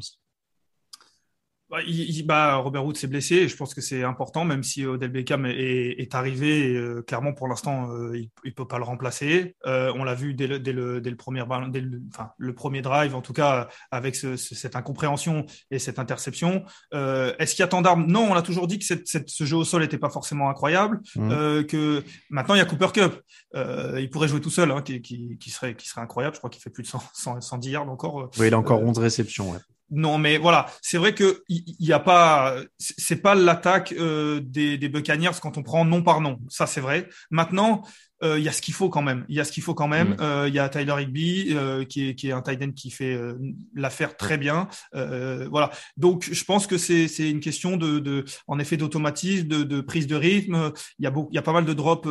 Bah, 1.69 1.77
il, 1.85 2.25
bah, 2.25 2.55
Robert 2.55 2.83
Wood 2.83 2.97
s'est 2.97 3.07
blessé 3.07 3.35
et 3.35 3.47
je 3.47 3.55
pense 3.55 3.75
que 3.75 3.81
c'est 3.81 4.03
important, 4.03 4.43
même 4.43 4.63
si 4.63 4.85
Odell 4.85 5.11
Beckham 5.11 5.45
est, 5.45 5.99
est 5.99 6.15
arrivé. 6.15 6.73
Euh, 6.73 7.03
clairement, 7.03 7.31
pour 7.33 7.47
l'instant, 7.47 7.91
euh, 7.91 8.17
il 8.17 8.31
ne 8.43 8.51
peut 8.51 8.67
pas 8.67 8.79
le 8.79 8.83
remplacer. 8.83 9.55
Euh, 9.67 9.93
on 9.95 10.03
l'a 10.03 10.15
vu 10.15 10.33
dès 10.33 10.47
le, 10.47 10.59
dès 10.59 10.73
le, 10.73 10.99
dès 10.99 11.11
le 11.11 11.15
premier, 11.15 11.43
dès 11.69 11.81
le, 11.81 12.01
enfin, 12.11 12.31
le 12.37 12.55
premier 12.55 12.81
drive, 12.81 13.13
en 13.13 13.21
tout 13.21 13.33
cas, 13.33 13.69
avec 13.91 14.15
ce, 14.15 14.35
cette 14.35 14.75
incompréhension 14.75 15.45
et 15.69 15.77
cette 15.77 15.99
interception. 15.99 16.63
Est-ce 16.91 17.51
qu'il 17.51 17.61
y 17.61 17.63
a 17.63 17.67
tant 17.67 17.83
d'armes? 17.83 18.07
Non, 18.07 18.31
on 18.31 18.35
a 18.35 18.41
toujours 18.41 18.67
dit 18.67 18.79
que 18.79 18.85
cette, 18.85 19.07
cette, 19.07 19.29
ce 19.29 19.43
jeu 19.43 19.57
au 19.57 19.63
sol 19.63 19.83
n'était 19.83 19.99
pas 19.99 20.09
forcément 20.09 20.49
incroyable. 20.49 21.01
Mmh. 21.15 21.63
que 21.65 22.03
maintenant, 22.29 22.55
il 22.55 22.59
y 22.59 22.61
a 22.61 22.65
Cooper 22.65 22.91
Cup. 22.93 23.21
il 23.53 24.09
pourrait 24.09 24.27
jouer 24.27 24.41
tout 24.41 24.49
seul, 24.49 24.71
hein, 24.71 24.81
qui, 24.81 25.01
qui, 25.01 25.37
qui, 25.39 25.51
serait, 25.51 25.75
qui 25.75 25.87
serait 25.87 26.01
incroyable. 26.01 26.33
Je 26.35 26.39
crois 26.39 26.49
qu'il 26.49 26.61
fait 26.61 26.71
plus 26.71 26.83
de 26.83 26.87
100, 26.87 26.99
100, 27.13 27.41
110 27.41 27.69
yards 27.69 27.89
encore. 27.89 28.29
Oui, 28.39 28.47
il 28.47 28.53
a 28.53 28.57
encore 28.57 28.81
11 28.81 28.97
réceptions. 28.97 29.51
Ouais. 29.51 29.59
Non, 29.91 30.19
mais 30.19 30.37
voilà, 30.37 30.67
c'est 30.81 30.99
vrai 30.99 31.15
que 31.15 31.43
il 31.49 31.75
y, 31.79 31.93
a 31.93 31.99
pas, 31.99 32.55
c'est 32.77 33.21
pas 33.23 33.33
l'attaque 33.33 33.91
euh, 33.93 34.39
des, 34.39 34.77
des 34.77 34.87
Buccaneers 34.87 35.31
quand 35.41 35.57
on 35.57 35.63
prend 35.63 35.83
nom 35.83 36.03
par 36.03 36.21
nom. 36.21 36.39
Ça, 36.47 36.67
c'est 36.67 36.81
vrai. 36.81 37.09
Maintenant, 37.31 37.83
euh, 38.23 38.37
il 38.37 38.43
y 38.43 38.49
a 38.49 38.51
ce 38.51 38.61
qu'il 38.61 38.73
faut 38.73 38.89
quand 38.89 39.01
même. 39.01 39.25
Il 39.29 39.35
y 39.35 39.39
a 39.39 39.43
ce 39.43 39.51
qu'il 39.51 39.63
faut 39.63 39.73
quand 39.73 39.87
même. 39.87 40.15
Euh, 40.19 40.45
il 40.47 40.53
y 40.53 40.59
a 40.59 40.67
Tyler 40.69 40.95
Higby 40.99 41.49
euh, 41.51 41.85
qui 41.85 42.09
est 42.09 42.15
qui 42.15 42.29
est 42.29 42.31
un 42.31 42.41
tight 42.41 42.61
end 42.61 42.71
qui 42.71 42.91
fait 42.91 43.13
euh, 43.13 43.37
l'affaire 43.73 44.17
très 44.17 44.37
bien. 44.37 44.67
voilà. 44.93 45.71
Donc 45.97 46.27
je 46.31 46.43
pense 46.43 46.67
que 46.67 46.77
c'est 46.77 47.07
c'est 47.07 47.29
une 47.29 47.39
question 47.39 47.77
de 47.77 47.99
de 47.99 48.25
en 48.47 48.59
effet 48.59 48.77
d'automatisme, 48.77 49.47
de, 49.47 49.63
de 49.63 49.81
prise 49.81 50.07
de 50.07 50.15
rythme. 50.15 50.71
Il 50.99 51.03
y 51.03 51.07
a 51.07 51.11
beaucoup, 51.11 51.29
il 51.31 51.35
y 51.35 51.39
a 51.39 51.41
pas 51.41 51.53
mal 51.53 51.65
de 51.65 51.73
drops 51.73 52.07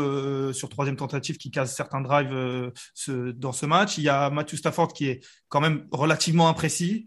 sur 0.57 0.69
troisième 0.69 0.97
tentative 0.97 1.37
qui 1.37 1.51
cassent 1.51 1.77
certains 1.77 2.01
drives 2.01 2.73
ce, 2.95 3.33
dans 3.33 3.53
ce 3.53 3.67
match. 3.67 3.99
Il 3.99 4.05
y 4.05 4.09
a 4.09 4.31
Matthew 4.31 4.57
Stafford 4.57 4.93
qui 4.93 5.07
est 5.07 5.21
quand 5.49 5.61
même 5.61 5.87
relativement 5.91 6.49
imprécis. 6.49 7.07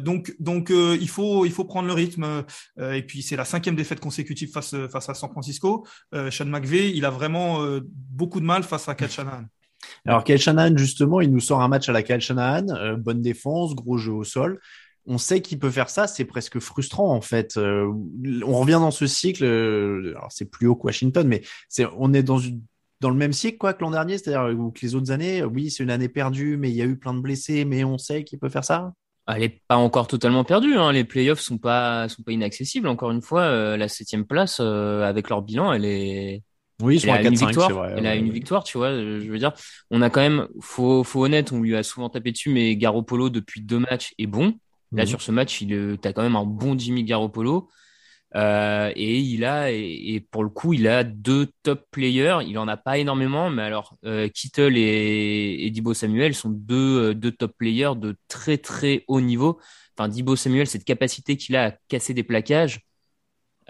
donc 0.00 0.34
donc 0.38 0.70
il 0.70 1.08
faut 1.08 1.44
il 1.44 1.52
faut 1.52 1.64
prendre 1.64 1.88
le 1.88 1.94
rythme. 1.94 2.44
et 2.80 3.02
puis 3.02 3.22
c'est 3.22 3.36
la 3.36 3.44
cinquième 3.44 3.76
défaite 3.76 4.00
consécutive 4.00 4.50
face 4.50 4.74
face 4.90 5.08
à 5.08 5.14
San 5.14 5.30
Francisco. 5.30 5.86
Sean 6.30 6.46
McVay, 6.46 6.90
il 6.94 7.04
a 7.04 7.10
vraiment 7.10 7.60
beaucoup 8.10 8.37
de 8.40 8.44
mal 8.44 8.62
face 8.62 8.88
à 8.88 8.94
Kyle 8.94 9.10
Shanahan. 9.10 9.44
Alors 10.06 10.24
Kyle 10.24 10.38
Shanahan, 10.38 10.76
justement, 10.76 11.20
il 11.20 11.30
nous 11.30 11.40
sort 11.40 11.60
un 11.60 11.68
match 11.68 11.88
à 11.88 11.92
la 11.92 12.02
Kyle 12.02 12.20
Shanahan, 12.20 12.68
euh, 12.70 12.96
bonne 12.96 13.22
défense, 13.22 13.74
gros 13.74 13.98
jeu 13.98 14.12
au 14.12 14.24
sol. 14.24 14.60
On 15.06 15.18
sait 15.18 15.40
qu'il 15.40 15.58
peut 15.58 15.70
faire 15.70 15.88
ça, 15.88 16.06
c'est 16.06 16.24
presque 16.24 16.58
frustrant 16.58 17.14
en 17.14 17.20
fait. 17.20 17.56
Euh, 17.56 17.90
on 18.46 18.60
revient 18.60 18.72
dans 18.72 18.90
ce 18.90 19.06
cycle, 19.06 19.44
euh, 19.44 20.12
alors 20.16 20.30
c'est 20.30 20.50
plus 20.50 20.66
haut 20.66 20.76
que 20.76 20.86
Washington, 20.86 21.26
mais 21.26 21.42
c'est 21.68 21.86
on 21.96 22.12
est 22.12 22.22
dans 22.22 22.40
dans 23.00 23.10
le 23.10 23.16
même 23.16 23.32
cycle 23.32 23.58
quoi 23.58 23.74
que 23.74 23.82
l'an 23.82 23.92
dernier, 23.92 24.18
c'est-à-dire 24.18 24.54
que 24.74 24.80
les 24.82 24.94
autres 24.94 25.12
années, 25.12 25.44
oui, 25.44 25.70
c'est 25.70 25.82
une 25.82 25.90
année 25.90 26.08
perdue, 26.08 26.56
mais 26.56 26.70
il 26.70 26.76
y 26.76 26.82
a 26.82 26.84
eu 26.84 26.96
plein 26.96 27.14
de 27.14 27.20
blessés, 27.20 27.64
mais 27.64 27.84
on 27.84 27.96
sait 27.96 28.24
qu'il 28.24 28.38
peut 28.38 28.48
faire 28.48 28.64
ça. 28.64 28.92
Elle 29.28 29.42
est 29.42 29.62
pas 29.68 29.76
encore 29.76 30.08
totalement 30.08 30.42
perdue. 30.42 30.74
Hein. 30.74 30.90
Les 30.90 31.04
playoffs 31.04 31.40
sont 31.40 31.58
pas 31.58 32.08
sont 32.08 32.22
pas 32.22 32.32
inaccessibles. 32.32 32.88
Encore 32.88 33.10
une 33.10 33.22
fois, 33.22 33.76
la 33.76 33.88
septième 33.88 34.26
place 34.26 34.58
avec 34.58 35.28
leur 35.28 35.42
bilan, 35.42 35.72
elle 35.72 35.84
est 35.84 36.42
oui, 36.82 37.00
sont 37.00 37.12
à 37.12 37.18
4 37.18 37.36
5 37.36 37.46
victoire. 37.46 37.70
Vrai, 37.70 38.06
a 38.06 38.14
une 38.14 38.30
victoire, 38.30 38.64
tu 38.64 38.78
vois. 38.78 38.92
Je 38.92 39.28
veux 39.30 39.38
dire, 39.38 39.52
on 39.90 40.00
a 40.02 40.10
quand 40.10 40.20
même, 40.20 40.46
faut, 40.60 41.02
faut 41.02 41.24
honnête, 41.24 41.52
on 41.52 41.60
lui 41.60 41.74
a 41.76 41.82
souvent 41.82 42.08
tapé 42.08 42.32
dessus, 42.32 42.50
mais 42.50 42.76
Garoppolo 42.76 43.30
depuis 43.30 43.60
deux 43.62 43.80
matchs 43.80 44.14
est 44.18 44.26
bon. 44.26 44.54
Là, 44.92 45.02
mhm. 45.02 45.08
sur 45.08 45.22
ce 45.22 45.32
match, 45.32 45.60
il, 45.60 45.98
t'as 46.00 46.12
quand 46.12 46.22
même 46.22 46.36
un 46.36 46.44
bon 46.44 46.78
Jimmy 46.78 47.04
Garoppolo. 47.04 47.68
Euh, 48.36 48.92
et 48.94 49.18
il 49.18 49.44
a, 49.44 49.70
et, 49.70 50.24
pour 50.30 50.44
le 50.44 50.50
coup, 50.50 50.74
il 50.74 50.86
a 50.86 51.04
deux 51.04 51.48
top 51.62 51.86
players. 51.90 52.38
Il 52.46 52.58
en 52.58 52.68
a 52.68 52.76
pas 52.76 52.98
énormément, 52.98 53.50
mais 53.50 53.62
alors 53.62 53.96
euh, 54.04 54.28
Kittle 54.28 54.76
et, 54.76 55.66
et 55.66 55.70
Dibo 55.70 55.94
Samuel 55.94 56.34
sont 56.34 56.50
deux, 56.50 57.10
euh, 57.10 57.14
deux 57.14 57.32
top 57.32 57.52
players 57.56 57.92
de 57.96 58.16
très 58.28 58.58
très 58.58 59.04
haut 59.08 59.20
niveau. 59.20 59.60
Enfin, 59.96 60.08
Dibo 60.08 60.36
Samuel, 60.36 60.66
cette 60.66 60.84
capacité 60.84 61.36
qu'il 61.36 61.56
a 61.56 61.66
à 61.66 61.70
casser 61.88 62.14
des 62.14 62.22
plaquages, 62.22 62.80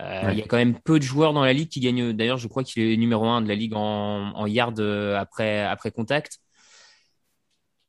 euh, 0.00 0.28
il 0.32 0.38
y 0.38 0.42
a 0.42 0.46
quand 0.46 0.56
même 0.56 0.78
peu 0.78 0.98
de 0.98 1.04
joueurs 1.04 1.32
dans 1.32 1.44
la 1.44 1.52
ligue 1.52 1.68
qui 1.68 1.80
gagnent. 1.80 2.12
D'ailleurs, 2.12 2.38
je 2.38 2.48
crois 2.48 2.64
qu'il 2.64 2.82
est 2.82 2.96
numéro 2.96 3.26
un 3.26 3.42
de 3.42 3.48
la 3.48 3.54
ligue 3.54 3.74
en, 3.74 4.32
en 4.34 4.46
yard 4.46 4.78
euh, 4.80 5.16
après 5.18 5.62
après 5.62 5.90
contact. 5.90 6.40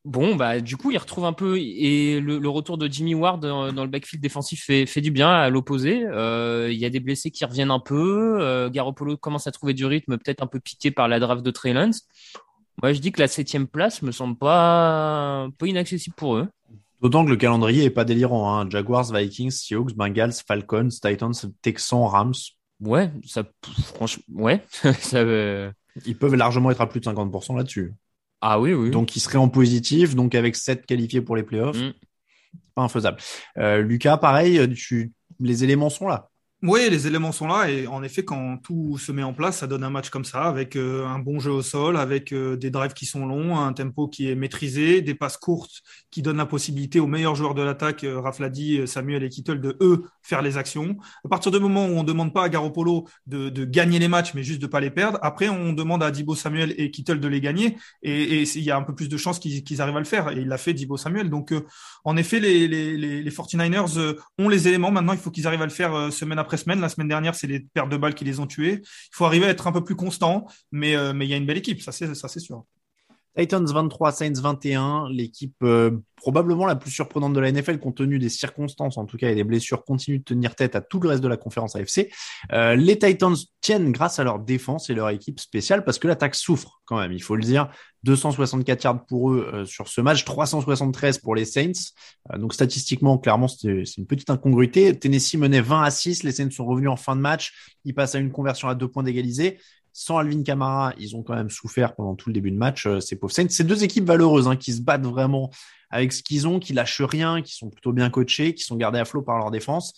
Bon, 0.05 0.35
bah 0.35 0.61
du 0.61 0.77
coup, 0.77 0.91
il 0.91 0.97
retrouve 0.97 1.25
un 1.25 1.33
peu 1.33 1.59
et 1.59 2.21
le, 2.21 2.39
le 2.39 2.49
retour 2.49 2.77
de 2.77 2.87
Jimmy 2.87 3.13
Ward 3.15 3.41
dans, 3.41 3.83
le 3.83 3.87
backfield 3.87 4.23
défensif 4.23 4.63
fait, 4.63 4.85
fait 4.85 5.01
du 5.01 5.11
bien 5.11 5.29
à 5.29 5.49
l'opposé. 5.49 6.03
Euh, 6.05 6.69
il 6.71 6.79
y 6.79 6.85
a 6.85 6.89
des 6.89 7.01
blessés 7.01 7.31
qui 7.31 7.43
reviennent 7.43 7.69
un 7.69 7.81
peu. 7.81 8.37
Euh, 8.41 8.69
Garoppolo 8.69 9.17
commence 9.17 9.45
à 9.45 9.51
trouver 9.51 9.73
du 9.73 9.85
rythme, 9.85 10.17
peut-être 10.17 10.41
un 10.41 10.47
peu 10.47 10.59
piqué 10.61 10.89
par 10.89 11.09
la 11.09 11.19
draft 11.19 11.43
de 11.43 11.51
Trey 11.51 11.73
Lance. 11.73 12.07
Moi, 12.81 12.93
je 12.93 12.99
dis 12.99 13.11
que 13.11 13.19
la 13.19 13.27
septième 13.27 13.67
place 13.67 14.01
me 14.01 14.11
semble 14.11 14.37
pas 14.37 15.49
pas 15.57 15.67
inaccessible 15.67 16.15
pour 16.15 16.37
eux. 16.37 16.47
D'autant 17.01 17.23
que 17.23 17.29
le 17.29 17.37
calendrier 17.37 17.85
est 17.85 17.89
pas 17.89 18.03
délirant. 18.03 18.53
Hein. 18.53 18.69
Jaguars, 18.69 19.11
Vikings, 19.13 19.51
Seahawks, 19.51 19.95
Bengals, 19.95 20.33
Falcons, 20.45 20.89
Titans, 20.89 21.33
Texans, 21.61 22.05
Rams. 22.05 22.33
Ouais, 22.81 23.11
ça, 23.25 23.43
franchement, 23.85 24.23
ouais. 24.29 24.63
ça, 24.99 25.17
euh, 25.17 25.71
Ils 26.05 26.17
peuvent 26.17 26.35
largement 26.35 26.71
être 26.71 26.81
à 26.81 26.87
plus 26.87 26.99
de 26.99 27.05
50% 27.05 27.57
là-dessus. 27.57 27.93
Ah 28.41 28.59
oui, 28.59 28.73
oui. 28.73 28.91
Donc, 28.91 29.15
ils 29.15 29.19
seraient 29.19 29.37
en 29.37 29.49
positif. 29.49 30.15
Donc, 30.15 30.35
avec 30.35 30.55
7 30.55 30.85
qualifiés 30.85 31.21
pour 31.21 31.35
les 31.35 31.43
playoffs, 31.43 31.77
mm. 31.77 31.93
pas 32.75 32.83
infaisable. 32.83 33.17
Euh, 33.57 33.81
Lucas, 33.81 34.17
pareil, 34.17 34.73
tu... 34.73 35.11
les 35.39 35.63
éléments 35.63 35.89
sont 35.89 36.07
là. 36.07 36.29
Oui, 36.61 36.89
les 36.89 37.07
éléments 37.07 37.31
sont 37.31 37.47
là 37.47 37.69
et 37.69 37.87
en 37.87 38.03
effet, 38.03 38.25
quand 38.25 38.57
tout 38.57 38.97
se 38.97 39.13
met 39.13 39.23
en 39.23 39.33
place, 39.33 39.59
ça 39.59 39.67
donne 39.67 39.81
un 39.85 39.89
match 39.89 40.09
comme 40.09 40.25
ça, 40.25 40.41
avec 40.43 40.75
euh, 40.75 41.07
un 41.07 41.17
bon 41.17 41.39
jeu 41.39 41.51
au 41.51 41.61
sol, 41.61 41.95
avec 41.95 42.33
euh, 42.33 42.57
des 42.57 42.69
drives 42.69 42.91
qui 42.91 43.05
sont 43.05 43.25
longs, 43.25 43.57
un 43.57 43.71
tempo 43.71 44.09
qui 44.09 44.29
est 44.29 44.35
maîtrisé, 44.35 45.01
des 45.01 45.15
passes 45.15 45.37
courtes 45.37 45.81
qui 46.11 46.21
donnent 46.21 46.35
la 46.35 46.45
possibilité 46.45 46.99
aux 46.99 47.07
meilleurs 47.07 47.35
joueurs 47.35 47.53
de 47.55 47.61
l'attaque, 47.61 48.03
euh, 48.03 48.19
Rafladi, 48.19 48.85
Samuel 48.89 49.23
et 49.23 49.29
Kittle, 49.29 49.61
de 49.61 49.77
eux 49.79 50.03
faire 50.21 50.41
les 50.41 50.57
actions. 50.57 50.97
À 51.23 51.29
partir 51.29 51.49
du 51.49 51.61
moment 51.61 51.85
où 51.85 51.91
on 51.91 52.03
demande 52.03 52.33
pas 52.33 52.43
à 52.43 52.49
Garoppolo 52.49 53.07
de, 53.25 53.47
de 53.47 53.63
gagner 53.63 53.97
les 53.99 54.09
matchs, 54.09 54.33
mais 54.33 54.43
juste 54.43 54.61
de 54.61 54.67
pas 54.67 54.81
les 54.81 54.89
perdre, 54.89 55.17
après 55.21 55.47
on 55.47 55.71
demande 55.71 56.03
à 56.03 56.11
Dibo 56.11 56.35
Samuel 56.35 56.73
et 56.77 56.91
Kittle 56.91 57.21
de 57.21 57.27
les 57.29 57.39
gagner 57.39 57.77
et 58.03 58.41
il 58.43 58.63
y 58.63 58.71
a 58.71 58.75
un 58.75 58.83
peu 58.83 58.93
plus 58.93 59.07
de 59.07 59.15
chances 59.15 59.39
qu'ils 59.39 59.81
arrivent 59.81 59.95
à 59.95 59.99
le 59.99 60.05
faire 60.05 60.29
et 60.29 60.41
il 60.41 60.47
l'a 60.49 60.57
fait 60.57 60.73
Dibo 60.73 60.97
Samuel. 60.97 61.29
Donc 61.29 61.53
en 62.03 62.17
effet, 62.17 62.41
les, 62.41 62.67
les, 62.67 62.97
les, 62.97 63.23
les 63.23 63.31
49ers 63.31 64.15
ont 64.37 64.49
les 64.49 64.67
éléments. 64.67 64.91
Maintenant, 64.91 65.13
il 65.13 65.19
faut 65.19 65.31
qu'ils 65.31 65.47
arrivent 65.47 65.61
à 65.61 65.65
le 65.65 65.71
faire 65.71 66.11
semaine 66.11 66.39
après 66.39 66.48
La 66.51 66.89
semaine 66.89 67.07
dernière, 67.07 67.35
c'est 67.35 67.47
les 67.47 67.59
pertes 67.59 67.89
de 67.89 67.97
balles 67.97 68.15
qui 68.15 68.25
les 68.25 68.39
ont 68.39 68.47
tués. 68.47 68.81
Il 68.81 69.15
faut 69.15 69.25
arriver 69.25 69.45
à 69.45 69.49
être 69.49 69.67
un 69.67 69.71
peu 69.71 69.83
plus 69.83 69.95
constant, 69.95 70.47
mais 70.71 70.95
euh, 70.95 71.13
mais 71.13 71.25
il 71.25 71.29
y 71.29 71.33
a 71.33 71.37
une 71.37 71.45
belle 71.45 71.57
équipe, 71.57 71.81
ça 71.81 71.91
c'est 71.91 72.13
ça 72.15 72.27
c'est 72.27 72.39
sûr. 72.39 72.65
Titans 73.39 73.65
23, 73.65 74.11
Saints 74.11 74.33
21, 74.33 75.07
l'équipe 75.09 75.55
euh, 75.63 75.91
probablement 76.17 76.65
la 76.65 76.75
plus 76.75 76.91
surprenante 76.91 77.31
de 77.31 77.39
la 77.39 77.49
NFL 77.49 77.79
compte 77.79 77.95
tenu 77.95 78.19
des 78.19 78.27
circonstances, 78.27 78.97
en 78.97 79.05
tout 79.05 79.15
cas, 79.15 79.29
et 79.29 79.35
des 79.35 79.45
blessures, 79.45 79.85
continue 79.85 80.19
de 80.19 80.25
tenir 80.25 80.55
tête 80.55 80.75
à 80.75 80.81
tout 80.81 80.99
le 80.99 81.07
reste 81.07 81.23
de 81.23 81.29
la 81.29 81.37
conférence 81.37 81.73
AFC. 81.77 82.11
Euh, 82.51 82.75
les 82.75 82.99
Titans 82.99 83.37
tiennent 83.61 83.93
grâce 83.93 84.19
à 84.19 84.25
leur 84.25 84.39
défense 84.39 84.89
et 84.89 84.93
leur 84.93 85.09
équipe 85.09 85.39
spéciale 85.39 85.85
parce 85.85 85.99
que 85.99 86.09
l'attaque 86.09 86.35
souffre 86.35 86.81
quand 86.83 86.99
même, 86.99 87.13
il 87.13 87.23
faut 87.23 87.37
le 87.37 87.43
dire. 87.43 87.69
264 88.03 88.83
yards 88.83 89.05
pour 89.05 89.31
eux 89.31 89.49
euh, 89.53 89.65
sur 89.65 89.87
ce 89.87 90.01
match, 90.01 90.25
373 90.25 91.19
pour 91.19 91.33
les 91.33 91.45
Saints. 91.45 91.93
donc 92.35 92.53
statistiquement, 92.53 93.17
clairement, 93.17 93.47
c'est 93.47 93.97
une 93.97 94.05
petite 94.05 94.29
incongruité. 94.29 94.99
Tennessee 94.99 95.35
menait 95.35 95.61
20 95.61 95.83
à 95.83 95.91
6, 95.91 96.23
les 96.23 96.33
Saints 96.33 96.51
sont 96.51 96.65
revenus 96.65 96.89
en 96.89 96.97
fin 96.97 97.15
de 97.15 97.21
match, 97.21 97.73
ils 97.85 97.95
passent 97.95 98.15
à 98.15 98.19
une 98.19 98.31
conversion 98.33 98.67
à 98.67 98.75
deux 98.75 98.89
points 98.89 99.03
d'égalisé 99.03 99.59
sans 99.99 100.17
Alvin 100.17 100.43
Kamara, 100.43 100.93
ils 100.97 101.17
ont 101.17 101.23
quand 101.23 101.35
même 101.35 101.49
souffert 101.49 101.93
pendant 101.93 102.15
tout 102.15 102.29
le 102.29 102.33
début 102.33 102.51
de 102.51 102.55
match, 102.55 102.85
euh, 102.85 103.01
ces 103.01 103.17
pauvres 103.17 103.33
deux 103.63 103.83
équipes 103.83 104.05
valeureuses 104.05 104.47
hein, 104.47 104.55
qui 104.55 104.71
se 104.71 104.81
battent 104.81 105.05
vraiment 105.05 105.49
avec 105.89 106.13
ce 106.13 106.23
qu'ils 106.23 106.47
ont, 106.47 106.57
qui 106.59 106.71
lâchent 106.71 107.01
rien, 107.01 107.41
qui 107.41 107.53
sont 107.53 107.69
plutôt 107.69 107.91
bien 107.91 108.09
coachés, 108.09 108.53
qui 108.53 108.63
sont 108.63 108.77
gardés 108.77 108.99
à 108.99 109.03
flot 109.03 109.23
par 109.23 109.37
leur 109.37 109.51
défense. 109.51 109.93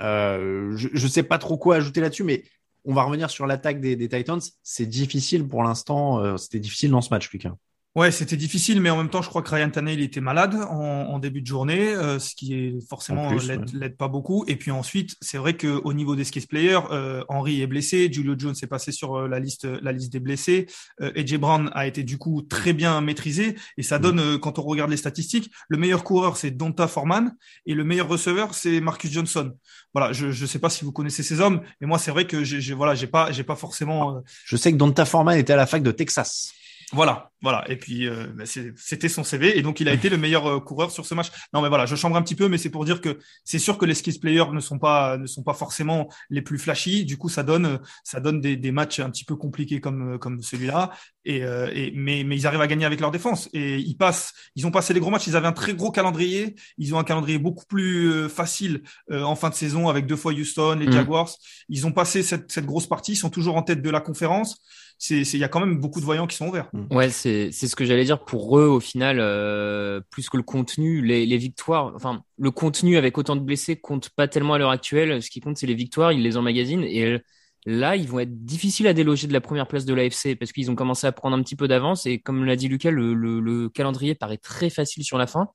Euh, 0.00 0.72
je 0.74 0.88
ne 1.00 1.08
sais 1.08 1.22
pas 1.22 1.38
trop 1.38 1.56
quoi 1.56 1.76
ajouter 1.76 2.00
là-dessus, 2.00 2.24
mais 2.24 2.42
on 2.84 2.92
va 2.92 3.04
revenir 3.04 3.30
sur 3.30 3.46
l'attaque 3.46 3.80
des, 3.80 3.96
Titans. 4.08 4.40
C'est 4.64 4.86
difficile 4.86 5.46
pour 5.46 5.62
l'instant. 5.62 6.18
Euh, 6.18 6.36
c'était 6.36 6.58
difficile 6.58 6.90
dans 6.90 7.00
ce 7.00 7.10
match, 7.10 7.30
Lucas. 7.30 7.54
Ouais, 7.96 8.12
c'était 8.12 8.36
difficile, 8.36 8.80
mais 8.80 8.88
en 8.88 8.96
même 8.96 9.10
temps, 9.10 9.20
je 9.20 9.28
crois 9.28 9.42
que 9.42 9.50
Ryan 9.50 9.68
Tannehill 9.68 10.00
était 10.00 10.20
malade 10.20 10.54
en, 10.54 10.76
en 10.76 11.18
début 11.18 11.42
de 11.42 11.46
journée, 11.48 11.88
euh, 11.88 12.20
ce 12.20 12.36
qui 12.36 12.54
est 12.54 12.88
forcément 12.88 13.32
l'aide 13.32 13.96
pas 13.96 14.06
beaucoup. 14.06 14.44
Et 14.46 14.54
puis 14.54 14.70
ensuite, 14.70 15.16
c'est 15.20 15.38
vrai 15.38 15.54
que 15.54 15.66
au 15.82 15.92
niveau 15.92 16.14
des 16.14 16.22
skills 16.22 16.46
players, 16.46 16.82
euh, 16.92 17.24
Henry 17.28 17.62
est 17.62 17.66
blessé, 17.66 18.08
Julio 18.12 18.36
Jones 18.38 18.54
est 18.62 18.68
passé 18.68 18.92
sur 18.92 19.16
euh, 19.16 19.26
la 19.26 19.40
liste 19.40 19.64
la 19.64 19.90
liste 19.90 20.12
des 20.12 20.20
blessés, 20.20 20.66
euh, 21.00 21.10
AJ 21.16 21.38
Brown 21.38 21.68
a 21.74 21.88
été 21.88 22.04
du 22.04 22.16
coup 22.16 22.42
très 22.42 22.72
bien 22.72 23.00
maîtrisé, 23.00 23.56
et 23.76 23.82
ça 23.82 23.98
mm. 23.98 24.02
donne 24.02 24.20
euh, 24.20 24.38
quand 24.38 24.60
on 24.60 24.62
regarde 24.62 24.92
les 24.92 24.96
statistiques, 24.96 25.50
le 25.68 25.76
meilleur 25.76 26.04
coureur 26.04 26.36
c'est 26.36 26.52
Donta 26.52 26.86
Foreman 26.86 27.34
et 27.66 27.74
le 27.74 27.82
meilleur 27.82 28.06
receveur 28.06 28.54
c'est 28.54 28.80
Marcus 28.80 29.10
Johnson. 29.10 29.50
Voilà, 29.94 30.12
je 30.12 30.30
je 30.30 30.46
sais 30.46 30.60
pas 30.60 30.70
si 30.70 30.84
vous 30.84 30.92
connaissez 30.92 31.24
ces 31.24 31.40
hommes, 31.40 31.60
mais 31.80 31.88
moi 31.88 31.98
c'est 31.98 32.12
vrai 32.12 32.28
que 32.28 32.44
j'ai 32.44 32.72
voilà 32.72 32.94
j'ai 32.94 33.08
pas 33.08 33.32
j'ai 33.32 33.42
pas 33.42 33.56
forcément. 33.56 34.22
Je 34.44 34.56
sais 34.56 34.70
que 34.70 34.76
Donta 34.76 35.04
Foreman 35.04 35.36
était 35.36 35.54
à 35.54 35.56
la 35.56 35.66
fac 35.66 35.82
de 35.82 35.90
Texas. 35.90 36.52
Voilà, 36.92 37.30
voilà. 37.40 37.64
Et 37.70 37.76
puis 37.76 38.08
euh, 38.08 38.26
bah, 38.34 38.44
c'était 38.76 39.08
son 39.08 39.22
CV 39.22 39.56
et 39.56 39.62
donc 39.62 39.78
il 39.78 39.88
a 39.88 39.92
été 39.92 40.08
le 40.08 40.16
meilleur 40.16 40.46
euh, 40.46 40.60
coureur 40.60 40.90
sur 40.90 41.06
ce 41.06 41.14
match. 41.14 41.28
Non 41.52 41.62
mais 41.62 41.68
voilà, 41.68 41.86
je 41.86 41.94
chambre 41.94 42.16
un 42.16 42.22
petit 42.22 42.34
peu, 42.34 42.48
mais 42.48 42.58
c'est 42.58 42.70
pour 42.70 42.84
dire 42.84 43.00
que 43.00 43.18
c'est 43.44 43.60
sûr 43.60 43.78
que 43.78 43.84
les 43.86 43.94
skills 43.94 44.18
players 44.18 44.50
ne 44.52 44.58
sont 44.60 44.78
pas 44.78 45.16
ne 45.16 45.26
sont 45.26 45.44
pas 45.44 45.54
forcément 45.54 46.08
les 46.30 46.42
plus 46.42 46.58
flashy. 46.58 47.04
Du 47.04 47.16
coup, 47.16 47.28
ça 47.28 47.44
donne 47.44 47.78
ça 48.02 48.18
donne 48.18 48.40
des, 48.40 48.56
des 48.56 48.72
matchs 48.72 48.98
un 48.98 49.10
petit 49.10 49.24
peu 49.24 49.36
compliqués 49.36 49.80
comme 49.80 50.18
comme 50.18 50.42
celui-là. 50.42 50.90
Et, 51.24 51.44
euh, 51.44 51.70
et 51.72 51.92
mais 51.94 52.24
mais 52.24 52.36
ils 52.36 52.46
arrivent 52.46 52.60
à 52.60 52.66
gagner 52.66 52.86
avec 52.86 53.00
leur 53.00 53.12
défense 53.12 53.48
et 53.52 53.78
ils 53.78 53.96
passent. 53.96 54.32
Ils 54.56 54.66
ont 54.66 54.72
passé 54.72 54.92
les 54.92 55.00
gros 55.00 55.10
matchs. 55.10 55.28
Ils 55.28 55.36
avaient 55.36 55.48
un 55.48 55.52
très 55.52 55.74
gros 55.74 55.92
calendrier. 55.92 56.56
Ils 56.76 56.92
ont 56.94 56.98
un 56.98 57.04
calendrier 57.04 57.38
beaucoup 57.38 57.66
plus 57.66 58.28
facile 58.28 58.82
en 59.12 59.36
fin 59.36 59.48
de 59.50 59.54
saison 59.54 59.88
avec 59.88 60.06
deux 60.06 60.16
fois 60.16 60.32
Houston, 60.32 60.76
les 60.80 60.88
mm. 60.88 60.92
Jaguars. 60.92 61.30
Ils 61.68 61.86
ont 61.86 61.92
passé 61.92 62.24
cette 62.24 62.50
cette 62.50 62.66
grosse 62.66 62.88
partie. 62.88 63.12
Ils 63.12 63.16
sont 63.16 63.30
toujours 63.30 63.56
en 63.56 63.62
tête 63.62 63.80
de 63.80 63.90
la 63.90 64.00
conférence 64.00 64.60
il 65.08 65.36
y 65.36 65.44
a 65.44 65.48
quand 65.48 65.60
même 65.60 65.78
beaucoup 65.78 66.00
de 66.00 66.04
voyants 66.04 66.26
qui 66.26 66.36
sont 66.36 66.48
ouverts. 66.48 66.68
Mm. 66.72 66.94
Ouais, 66.94 67.10
c'est 67.10 67.50
c'est 67.52 67.68
ce 67.68 67.76
que 67.76 67.84
j'allais 67.84 68.04
dire 68.04 68.24
pour 68.24 68.58
eux 68.58 68.66
au 68.66 68.80
final 68.80 69.18
euh, 69.18 70.00
plus 70.10 70.28
que 70.28 70.36
le 70.36 70.42
contenu, 70.42 71.00
les, 71.00 71.24
les 71.24 71.38
victoires, 71.38 71.92
enfin 71.94 72.22
le 72.38 72.50
contenu 72.50 72.96
avec 72.96 73.16
autant 73.16 73.36
de 73.36 73.40
blessés 73.40 73.76
compte 73.76 74.10
pas 74.10 74.28
tellement 74.28 74.54
à 74.54 74.58
l'heure 74.58 74.70
actuelle. 74.70 75.22
Ce 75.22 75.30
qui 75.30 75.40
compte 75.40 75.56
c'est 75.56 75.66
les 75.66 75.74
victoires, 75.74 76.12
ils 76.12 76.22
les 76.22 76.36
emmagasinent 76.36 76.84
et 76.84 77.18
là 77.64 77.96
ils 77.96 78.08
vont 78.08 78.20
être 78.20 78.44
difficiles 78.44 78.86
à 78.86 78.92
déloger 78.92 79.26
de 79.26 79.32
la 79.32 79.40
première 79.40 79.66
place 79.66 79.86
de 79.86 79.94
l'AFC 79.94 80.36
parce 80.38 80.52
qu'ils 80.52 80.70
ont 80.70 80.74
commencé 80.74 81.06
à 81.06 81.12
prendre 81.12 81.36
un 81.36 81.42
petit 81.42 81.56
peu 81.56 81.68
d'avance 81.68 82.04
et 82.04 82.18
comme 82.20 82.44
l'a 82.44 82.56
dit 82.56 82.68
Lucas, 82.68 82.90
le, 82.90 83.14
le, 83.14 83.40
le, 83.40 83.68
calendrier 83.70 84.14
paraît 84.14 84.38
très 84.38 84.68
facile 84.68 85.04
sur 85.04 85.16
la 85.16 85.26
fin. 85.26 85.48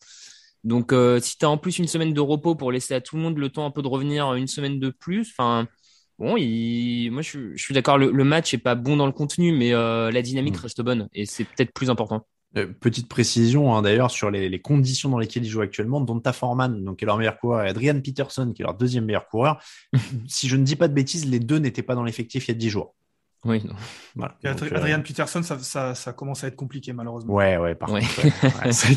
Donc 0.63 0.91
euh, 0.91 1.19
si 1.19 1.37
tu 1.37 1.45
as 1.45 1.49
en 1.49 1.57
plus 1.57 1.77
une 1.77 1.87
semaine 1.87 2.13
de 2.13 2.21
repos 2.21 2.55
pour 2.55 2.71
laisser 2.71 2.95
à 2.95 3.01
tout 3.01 3.15
le 3.15 3.21
monde 3.21 3.37
le 3.37 3.49
temps 3.49 3.67
un 3.67 3.71
peu 3.71 3.83
de 3.83 3.87
revenir 3.87 4.33
une 4.33 4.47
semaine 4.47 4.79
de 4.79 4.89
plus, 4.89 5.31
enfin 5.37 5.67
Bon, 6.17 6.37
il... 6.37 7.09
moi 7.11 7.21
je, 7.21 7.55
suis 7.55 7.73
d'accord, 7.73 7.97
le, 7.97 8.23
match 8.23 8.53
est 8.53 8.59
pas 8.59 8.75
bon 8.75 8.95
dans 8.95 9.05
le 9.05 9.11
contenu, 9.11 9.51
mais 9.51 9.73
euh, 9.73 10.11
la 10.11 10.21
dynamique 10.21 10.57
mm. 10.57 10.61
reste 10.61 10.81
bonne 10.81 11.07
et 11.13 11.25
c'est 11.25 11.43
peut-être 11.43 11.73
plus 11.73 11.89
important. 11.89 12.25
Euh, 12.57 12.67
petite 12.67 13.09
précision 13.09 13.75
hein, 13.75 13.81
d'ailleurs 13.81 14.11
sur 14.11 14.31
les, 14.31 14.61
conditions 14.61 15.09
dans 15.09 15.19
lesquelles 15.19 15.43
ils 15.43 15.49
jouent 15.49 15.61
actuellement. 15.61 15.99
Donta 15.99 16.31
Foreman, 16.31 16.83
donc 16.83 16.99
qui 16.99 17.05
est 17.05 17.07
leur 17.07 17.17
meilleur 17.17 17.37
coureur, 17.37 17.65
et 17.65 17.69
Adrian 17.69 17.99
Peterson, 17.99 18.53
qui 18.55 18.61
est 18.61 18.65
leur 18.65 18.75
deuxième 18.75 19.05
meilleur 19.05 19.27
coureur. 19.27 19.61
si 20.27 20.47
je 20.47 20.55
ne 20.55 20.63
dis 20.63 20.77
pas 20.77 20.87
de 20.87 20.93
bêtises, 20.93 21.29
les 21.29 21.39
deux 21.39 21.57
n'étaient 21.57 21.83
pas 21.83 21.95
dans 21.95 22.03
l'effectif 22.03 22.47
il 22.47 22.51
y 22.51 22.55
a 22.55 22.57
dix 22.57 22.69
jours. 22.69 22.95
Oui. 23.45 23.63
Voilà. 24.15 24.35
Adrian 24.43 24.99
euh, 24.99 25.03
Peterson, 25.03 25.43
ça, 25.43 25.59
ça, 25.59 25.93
ça, 25.93 26.13
commence 26.13 26.43
à 26.43 26.47
être 26.47 26.55
compliqué 26.55 26.93
malheureusement. 26.93 27.33
Ouais, 27.33 27.57
ouais, 27.57 27.75
par 27.75 27.89
contre. 27.89 28.05
ça, 28.71 28.87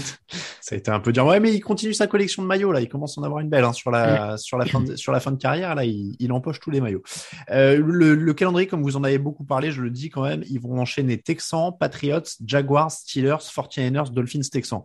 a 0.70 0.74
été, 0.74 0.90
un 0.90 1.00
peu 1.00 1.12
dur. 1.12 1.26
Ouais, 1.26 1.38
mais 1.38 1.52
il 1.52 1.60
continue 1.60 1.92
sa 1.92 2.06
collection 2.06 2.42
de 2.42 2.48
maillots 2.48 2.72
là. 2.72 2.80
Il 2.80 2.88
commence 2.88 3.18
à 3.18 3.20
en 3.20 3.24
avoir 3.24 3.40
une 3.40 3.50
belle 3.50 3.64
hein, 3.64 3.74
sur 3.74 3.90
la 3.90 4.38
sur 4.38 4.56
la 4.56 4.64
fin 4.64 4.80
de, 4.80 4.96
sur 4.96 5.12
la 5.12 5.20
fin 5.20 5.32
de 5.32 5.36
carrière 5.36 5.74
là. 5.74 5.84
Il, 5.84 6.16
il 6.18 6.32
empoche 6.32 6.60
tous 6.60 6.70
les 6.70 6.80
maillots. 6.80 7.02
Euh, 7.50 7.82
le, 7.84 8.14
le, 8.14 8.34
calendrier, 8.34 8.66
comme 8.66 8.82
vous 8.82 8.96
en 8.96 9.04
avez 9.04 9.18
beaucoup 9.18 9.44
parlé, 9.44 9.70
je 9.70 9.82
le 9.82 9.90
dis 9.90 10.08
quand 10.08 10.22
même, 10.22 10.42
ils 10.48 10.60
vont 10.60 10.80
enchaîner 10.80 11.18
Texans, 11.18 11.72
Patriots, 11.78 12.22
Jaguars, 12.44 12.90
Steelers, 12.90 13.36
49ers, 13.40 14.10
Dolphins, 14.10 14.40
Texans. 14.50 14.84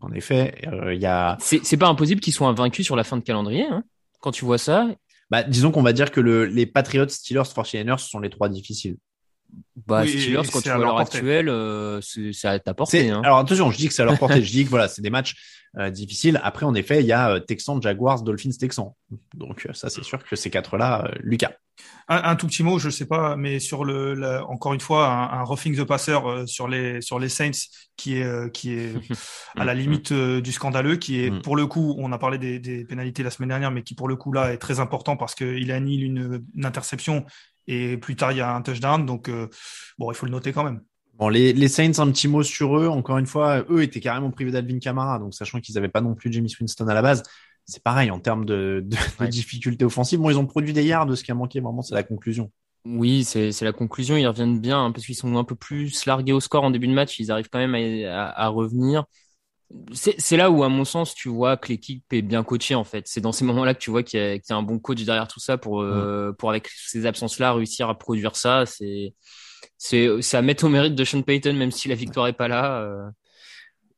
En 0.00 0.12
effet, 0.12 0.54
euh, 0.70 0.94
il 0.94 1.00
y 1.00 1.06
a. 1.06 1.36
C'est 1.40 1.76
pas 1.76 1.88
impossible 1.88 2.20
qu'ils 2.20 2.34
soient 2.34 2.48
invaincus 2.48 2.84
sur 2.84 2.94
la 2.94 3.04
fin 3.04 3.16
de 3.16 3.22
calendrier. 3.22 3.64
Hein 3.64 3.84
quand 4.20 4.32
tu 4.32 4.44
vois 4.44 4.58
ça, 4.58 4.88
bah, 5.30 5.42
disons 5.42 5.70
qu'on 5.70 5.82
va 5.82 5.92
dire 5.92 6.10
que 6.10 6.20
le, 6.20 6.46
les 6.46 6.66
Patriots, 6.66 7.08
Steelers, 7.08 7.42
49ers 7.42 7.98
sont 7.98 8.20
les 8.20 8.30
trois 8.30 8.48
difficiles. 8.48 8.96
Bah, 9.86 10.06
Steelers, 10.06 10.42
quand 10.52 10.60
tu 10.60 10.68
vois 10.68 10.78
l'heure 10.78 10.98
actuelle, 10.98 11.48
euh, 11.48 12.00
c'est 12.02 12.48
à 12.48 12.58
ta 12.58 12.74
portée. 12.74 13.10
Hein. 13.10 13.22
Alors 13.24 13.38
attention, 13.38 13.70
je 13.70 13.78
dis 13.78 13.88
que 13.88 13.94
c'est 13.94 14.02
à 14.02 14.04
leur 14.04 14.18
portée. 14.18 14.42
je 14.42 14.50
dis 14.50 14.64
que 14.64 14.70
voilà, 14.70 14.88
c'est 14.88 15.02
des 15.02 15.10
matchs 15.10 15.36
euh, 15.76 15.90
difficiles. 15.90 16.40
Après, 16.42 16.64
en 16.64 16.74
effet, 16.74 17.00
il 17.00 17.06
y 17.06 17.12
a 17.12 17.30
euh, 17.30 17.40
Texans, 17.40 17.80
Jaguars, 17.80 18.22
Dolphins, 18.22 18.50
Texans. 18.58 18.92
Donc 19.34 19.66
euh, 19.66 19.72
ça, 19.74 19.90
c'est 19.90 20.02
sûr 20.02 20.24
que 20.24 20.34
ces 20.34 20.50
quatre-là, 20.50 21.10
Lucas. 21.20 21.52
Un, 22.08 22.36
tout 22.36 22.46
petit 22.46 22.62
mot, 22.62 22.78
je 22.78 22.88
sais 22.88 23.06
pas, 23.06 23.36
mais 23.36 23.60
sur 23.60 23.84
le, 23.84 24.40
encore 24.48 24.72
une 24.72 24.80
fois, 24.80 25.08
un, 25.08 25.40
un 25.40 25.42
roughing 25.44 25.76
the 25.76 25.84
passer 25.84 26.18
sur 26.46 26.66
les 26.66 27.00
sur 27.02 27.18
les 27.18 27.28
Saints 27.28 27.50
qui 27.96 28.16
est 28.16 28.52
qui 28.52 28.72
est 28.72 28.94
à 29.56 29.64
la 29.64 29.74
limite 29.74 30.12
du 30.12 30.50
scandaleux, 30.50 30.96
qui 30.96 31.22
est 31.22 31.30
mm. 31.30 31.42
pour 31.42 31.54
le 31.54 31.66
coup, 31.66 31.94
on 31.98 32.10
a 32.10 32.18
parlé 32.18 32.38
des, 32.38 32.58
des 32.58 32.84
pénalités 32.84 33.22
la 33.22 33.30
semaine 33.30 33.50
dernière, 33.50 33.70
mais 33.70 33.82
qui 33.82 33.94
pour 33.94 34.08
le 34.08 34.16
coup 34.16 34.32
là 34.32 34.52
est 34.52 34.58
très 34.58 34.80
important 34.80 35.16
parce 35.16 35.34
qu'il 35.34 35.70
annule 35.70 36.02
une, 36.02 36.44
une 36.56 36.64
interception 36.64 37.26
et 37.68 37.98
plus 37.98 38.16
tard, 38.16 38.32
il 38.32 38.38
y 38.38 38.40
a 38.40 38.52
un 38.52 38.62
touchdown. 38.62 39.06
Donc, 39.06 39.28
euh, 39.28 39.48
bon, 39.98 40.10
il 40.10 40.14
faut 40.14 40.26
le 40.26 40.32
noter 40.32 40.52
quand 40.52 40.64
même. 40.64 40.80
Bon, 41.14 41.28
les, 41.28 41.52
les, 41.52 41.68
Saints, 41.68 41.98
un 41.98 42.10
petit 42.10 42.26
mot 42.26 42.42
sur 42.42 42.78
eux. 42.78 42.88
Encore 42.88 43.18
une 43.18 43.26
fois, 43.26 43.64
eux 43.70 43.82
étaient 43.82 44.00
carrément 44.00 44.30
privés 44.30 44.50
d'Alvin 44.50 44.78
Kamara, 44.78 45.18
donc 45.18 45.34
sachant 45.34 45.60
qu'ils 45.60 45.74
n'avaient 45.74 45.88
pas 45.88 46.00
non 46.00 46.14
plus 46.14 46.32
Jimmy 46.32 46.52
Winston 46.58 46.88
à 46.88 46.94
la 46.94 47.02
base, 47.02 47.22
c'est 47.64 47.82
pareil 47.82 48.10
en 48.10 48.18
termes 48.18 48.46
de, 48.46 48.84
de, 48.86 49.26
difficultés 49.26 49.84
offensives. 49.84 50.18
Bon, 50.18 50.30
ils 50.30 50.38
ont 50.38 50.46
produit 50.46 50.72
des 50.72 50.84
yards. 50.84 51.16
Ce 51.16 51.22
qui 51.22 51.30
a 51.30 51.34
manqué 51.34 51.60
vraiment, 51.60 51.82
c'est 51.82 51.94
la 51.94 52.02
conclusion. 52.02 52.50
Oui, 52.86 53.24
c'est 53.24 53.60
la 53.60 53.72
conclusion. 53.72 54.16
Ils 54.16 54.26
reviennent 54.26 54.60
bien 54.60 54.82
hein, 54.82 54.92
parce 54.92 55.04
qu'ils 55.04 55.16
sont 55.16 55.36
un 55.36 55.44
peu 55.44 55.54
plus 55.54 56.06
largués 56.06 56.32
au 56.32 56.40
score 56.40 56.64
en 56.64 56.70
début 56.70 56.88
de 56.88 56.94
match. 56.94 57.18
Ils 57.18 57.30
arrivent 57.30 57.50
quand 57.50 57.58
même 57.58 57.74
à, 58.06 58.30
à 58.30 58.48
revenir 58.48 59.04
c'est 59.92 60.36
là 60.36 60.50
où, 60.50 60.64
à 60.64 60.68
mon 60.68 60.84
sens, 60.84 61.14
tu 61.14 61.28
vois 61.28 61.56
que 61.56 61.68
l'équipe 61.68 62.04
est 62.12 62.22
bien 62.22 62.42
coachée 62.42 62.74
en 62.74 62.84
fait. 62.84 63.06
C'est 63.06 63.20
dans 63.20 63.32
ces 63.32 63.44
moments-là 63.44 63.74
que 63.74 63.80
tu 63.80 63.90
vois 63.90 64.02
qu'il 64.02 64.18
y, 64.18 64.36
y, 64.36 64.52
a 64.52 64.56
un 64.56 64.62
bon 64.62 64.78
coach 64.78 65.02
derrière 65.04 65.28
tout 65.28 65.40
ça 65.40 65.58
pour, 65.58 65.82
euh, 65.82 66.32
pour 66.32 66.50
avec 66.50 66.68
ces 66.68 67.04
absences-là 67.04 67.52
réussir 67.52 67.88
à 67.88 67.98
produire 67.98 68.34
ça. 68.34 68.64
C'est 68.66 69.14
à 70.32 70.42
mettre 70.42 70.64
au 70.64 70.68
mérite 70.68 70.94
de 70.94 71.04
Sean 71.04 71.22
Payton, 71.22 71.54
même 71.54 71.70
si 71.70 71.88
la 71.88 71.94
victoire 71.94 72.28
est 72.28 72.32
pas 72.32 72.48
là. 72.48 72.80
Euh. 72.82 73.10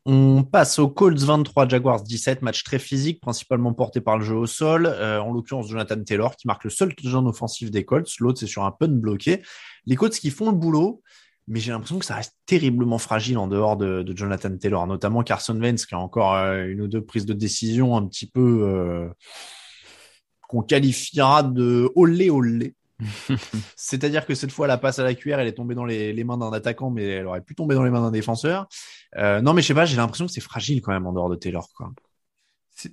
On 0.07 0.43
passe 0.43 0.79
aux 0.79 0.89
Colts 0.89 1.21
23, 1.21 1.69
Jaguars 1.69 2.03
17, 2.03 2.43
match 2.43 2.65
très 2.65 2.79
physique, 2.79 3.21
principalement 3.21 3.73
porté 3.73 4.01
par 4.01 4.19
le 4.19 4.25
jeu 4.25 4.35
au 4.35 4.47
sol. 4.47 4.87
Euh, 4.87 5.21
en 5.21 5.33
l'occurrence, 5.33 5.69
Jonathan 5.69 6.03
Taylor 6.03 6.35
qui 6.35 6.49
marque 6.49 6.65
le 6.65 6.71
seul 6.71 6.95
touchdown 6.97 7.29
offensif 7.29 7.71
des 7.71 7.85
Colts. 7.85 8.09
L'autre, 8.19 8.41
c'est 8.41 8.47
sur 8.47 8.65
un 8.65 8.73
punt 8.73 8.89
bloqué. 8.89 9.43
Les 9.87 9.95
Colts 9.95 10.15
qui 10.15 10.31
font 10.31 10.51
le 10.51 10.57
boulot, 10.57 11.03
mais 11.51 11.59
j'ai 11.59 11.73
l'impression 11.73 11.99
que 11.99 12.05
ça 12.05 12.15
reste 12.15 12.37
terriblement 12.47 12.99
fragile 12.99 13.37
en 13.37 13.49
dehors 13.49 13.77
de, 13.77 14.05
de 14.05 14.17
Jonathan 14.17 14.57
Taylor, 14.57 14.87
notamment 14.87 15.25
Carson 15.25 15.59
Wentz 15.61 15.85
qui 15.85 15.97
a 15.97 15.99
encore 15.99 16.35
euh, 16.35 16.67
une 16.67 16.81
ou 16.81 16.87
deux 16.87 17.05
prises 17.05 17.27
de 17.27 17.33
décision 17.33 17.97
un 17.97 18.07
petit 18.07 18.27
peu 18.27 18.63
euh, 18.63 19.09
qu'on 20.43 20.63
qualifiera 20.63 21.43
de 21.43 21.91
olé 21.97 22.31
olé. 22.31 22.77
C'est-à-dire 23.77 24.27
que 24.27 24.37
cette 24.37 24.53
fois, 24.53 24.69
la 24.69 24.79
passe 24.79 25.01
à 25.01 25.03
la 25.03 25.15
cuillère, 25.15 25.41
elle 25.41 25.49
est 25.49 25.55
tombée 25.55 25.75
dans 25.75 25.85
les, 25.85 26.13
les 26.13 26.23
mains 26.23 26.39
d'un 26.39 26.53
attaquant, 26.53 26.91
mais 26.91 27.05
elle 27.05 27.27
aurait 27.27 27.41
pu 27.41 27.57
tomber 27.57 27.75
dans 27.75 27.83
les 27.83 27.91
mains 27.91 28.03
d'un 28.03 28.13
défenseur. 28.13 28.69
Euh, 29.17 29.41
non, 29.41 29.53
mais 29.53 29.63
je 29.63 29.67
sais 29.67 29.75
pas, 29.75 29.87
j'ai 29.87 29.97
l'impression 29.97 30.27
que 30.27 30.33
c'est 30.33 30.41
fragile 30.41 30.81
quand 30.83 30.93
même 30.93 31.07
en 31.07 31.13
dehors 31.13 31.31
de 31.31 31.35
Taylor. 31.35 31.69
Quoi 31.75 31.91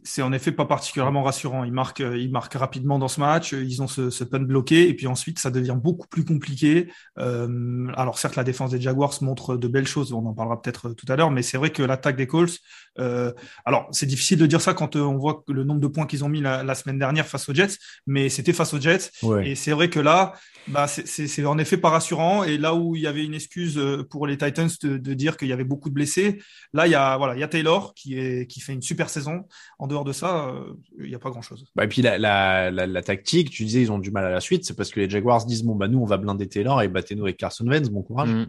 c'est 0.04 0.22
en 0.22 0.32
effet 0.34 0.52
pas 0.52 0.66
particulièrement 0.66 1.24
rassurant. 1.24 1.64
Ils 1.64 1.72
marquent, 1.72 2.02
euh, 2.02 2.18
ils 2.18 2.32
marquent 2.32 2.56
rapidement 2.56 3.00
dans 3.00 3.08
ce 3.08 3.20
match. 3.20 3.54
Ils 3.54 3.82
ont 3.82 3.88
ce, 3.88 4.10
ce 4.10 4.24
punt 4.24 4.40
bloqué 4.40 4.90
et 4.90 4.94
puis 4.94 5.08
ensuite 5.08 5.40
ça 5.40 5.52
devient 5.52 5.78
beaucoup 5.78 6.08
plus 6.08 6.26
compliqué. 6.26 6.92
Euh, 7.20 7.88
alors 7.96 8.18
certes, 8.20 8.36
la 8.36 8.44
défense 8.44 8.72
des 8.72 8.82
Jaguars 8.82 9.14
montre 9.22 9.58
de 9.58 9.68
belles 9.68 9.88
choses. 9.88 10.14
On 10.14 10.26
en 10.26 10.34
parlera 10.34 10.62
peut-être 10.62 10.94
tout 10.94 11.06
à 11.10 11.16
l'heure, 11.16 11.32
mais 11.32 11.42
c'est 11.42 11.58
vrai 11.58 11.72
que 11.72 11.84
l'attaque 11.84 12.18
des 12.18 12.28
Colts. 12.28 12.60
Euh, 13.00 13.32
alors 13.66 13.88
c'est 13.92 14.06
difficile 14.06 14.40
de 14.40 14.46
dire 14.46 14.62
ça 14.62 14.74
quand 14.74 14.96
euh, 14.96 15.02
on 15.02 15.18
voit 15.18 15.44
le 15.48 15.64
nombre 15.64 15.80
de 15.80 15.88
points 15.88 16.08
qu'ils 16.08 16.24
ont 16.24 16.30
mis 16.30 16.42
la, 16.42 16.64
la, 16.64 16.76
semaine 16.76 16.98
dernière 16.98 17.28
face 17.28 17.48
aux 17.48 17.54
Jets, 17.54 17.78
mais 18.08 18.30
c'était 18.30 18.54
face 18.54 18.74
aux 18.74 18.80
Jets 18.80 19.12
et 19.44 19.56
c'est 19.56 19.72
vrai 19.72 19.90
que 19.90 20.00
là, 20.00 20.34
bah 20.68 20.88
c'est 20.88 21.46
en 21.46 21.58
effet 21.58 21.78
pas 21.78 21.90
rassurant. 21.90 22.44
Et 22.44 22.58
là 22.58 22.76
où 22.76 22.96
il 22.96 23.02
y 23.02 23.08
avait 23.08 23.24
une 23.24 23.34
excuse 23.34 23.78
euh, 23.78 24.04
pour 24.04 24.28
les 24.28 24.38
Titans 24.38 24.70
de, 24.82 24.98
de 24.98 25.14
dire 25.14 25.38
qu'il 25.38 25.48
y 25.48 25.54
avait 25.54 25.64
beaucoup 25.64 25.90
de 25.90 25.94
blessés, 25.94 26.40
là 26.74 26.88
il 26.88 26.92
y 26.92 26.96
a 26.96 27.18
voilà, 27.18 27.36
il 27.36 27.40
y 27.40 27.44
a 27.44 27.48
Taylor 27.48 27.94
qui 27.94 28.18
est 28.18 28.48
qui 28.48 28.60
fait 28.60 28.74
une 28.74 28.82
super 28.82 29.10
saison 29.10 29.46
en 29.80 29.88
dehors 29.88 30.04
de 30.04 30.12
ça, 30.12 30.48
euh, 30.48 30.74
il 31.00 31.10
n'y 31.10 31.16
a 31.16 31.20
pas 31.20 31.30
grand-chose. 31.30 31.66
Bah, 31.76 31.84
et 31.84 31.88
puis 31.88 32.02
la, 32.02 32.18
la, 32.18 32.72
la, 32.72 33.02
tactique, 33.04 33.52
tu 33.52 33.64
disais 33.64 33.82
ils 33.82 33.92
ont 33.92 34.00
du 34.00 34.12
mal 34.12 34.26
à 34.26 34.32
la 34.32 34.42
suite, 34.42 34.66
c'est 34.66 34.76
parce 34.76 34.90
que 34.90 35.00
les 35.00 35.10
Jaguars 35.10 35.46
disent 35.46 35.64
bon 35.64 35.76
bah 35.76 35.88
nous 35.88 36.00
on 36.00 36.06
va 36.06 36.18
blinder 36.18 36.48
Taylor 36.48 36.82
et 36.82 36.88
battez-nous 36.88 37.24
avec 37.24 37.38
Carson 37.38 37.68
Wentz, 37.68 37.90
bon 37.90 38.02
courage. 38.02 38.30
Mmh. 38.30 38.48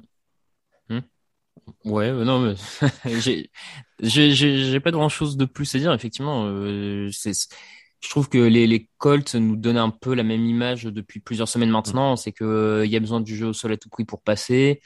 Mmh. 0.89 1.01
Ouais, 1.85 2.09
euh, 2.09 2.24
non 2.24 2.41
mais 2.41 2.55
j'ai 3.20 3.51
j'ai 4.01 4.81
pas 4.81 4.91
grand-chose 4.91 5.37
de 5.37 5.45
plus 5.45 5.74
à 5.74 5.79
dire 5.79 5.93
effectivement. 5.93 6.47
Euh, 6.47 7.11
c'est 7.12 7.33
je 8.01 8.09
trouve 8.11 8.29
que 8.29 8.39
les, 8.39 8.68
les 8.68 8.89
Colts 8.99 9.35
nous 9.35 9.57
donnent 9.57 9.76
un 9.76 9.91
peu 9.91 10.14
la 10.14 10.22
même 10.22 10.47
image 10.47 10.85
depuis 10.85 11.18
plusieurs 11.18 11.49
semaines 11.49 11.70
maintenant. 11.70 12.14
Mmh. 12.14 12.16
C'est 12.16 12.33
que 12.33 12.83
il 12.87 12.91
y 12.91 12.97
a 12.97 13.01
besoin 13.01 13.20
du 13.20 13.37
jeu 13.37 13.49
au 13.49 13.53
sol 13.53 13.72
à 13.72 13.76
tout 13.76 13.91
prix 13.91 14.05
pour 14.05 14.22
passer 14.22 14.81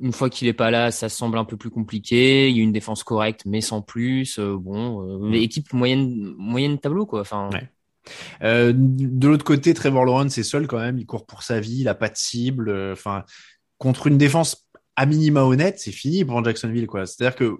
une 0.00 0.12
fois 0.12 0.30
qu'il 0.30 0.48
est 0.48 0.52
pas 0.52 0.70
là, 0.70 0.90
ça 0.90 1.08
semble 1.08 1.38
un 1.38 1.44
peu 1.44 1.56
plus 1.56 1.70
compliqué. 1.70 2.48
Il 2.50 2.56
y 2.56 2.60
a 2.60 2.62
une 2.62 2.72
défense 2.72 3.02
correcte, 3.02 3.42
mais 3.46 3.60
sans 3.60 3.82
plus. 3.82 4.38
Euh, 4.38 4.56
bon, 4.56 5.02
euh, 5.02 5.28
mm. 5.28 5.34
équipe 5.34 5.72
moyenne, 5.72 6.34
moyenne 6.36 6.78
tableau 6.78 7.06
quoi. 7.06 7.20
Enfin. 7.20 7.50
Euh, 8.42 8.72
de 8.74 9.28
l'autre 9.28 9.44
côté, 9.44 9.74
Trevor 9.74 10.04
Lawrence 10.04 10.38
est 10.38 10.42
seul 10.42 10.66
quand 10.66 10.78
même. 10.78 10.98
Il 10.98 11.06
court 11.06 11.26
pour 11.26 11.42
sa 11.42 11.60
vie. 11.60 11.80
Il 11.80 11.88
a 11.88 11.94
pas 11.94 12.08
de 12.08 12.16
cible. 12.16 12.68
Euh, 12.68 12.92
enfin, 12.92 13.24
contre 13.78 14.06
une 14.06 14.18
défense 14.18 14.68
à 14.96 15.06
minima 15.06 15.42
honnête, 15.42 15.78
c'est 15.78 15.92
fini 15.92 16.24
pour 16.24 16.44
Jacksonville 16.44 16.86
quoi. 16.86 17.06
C'est-à-dire 17.06 17.36
que 17.36 17.58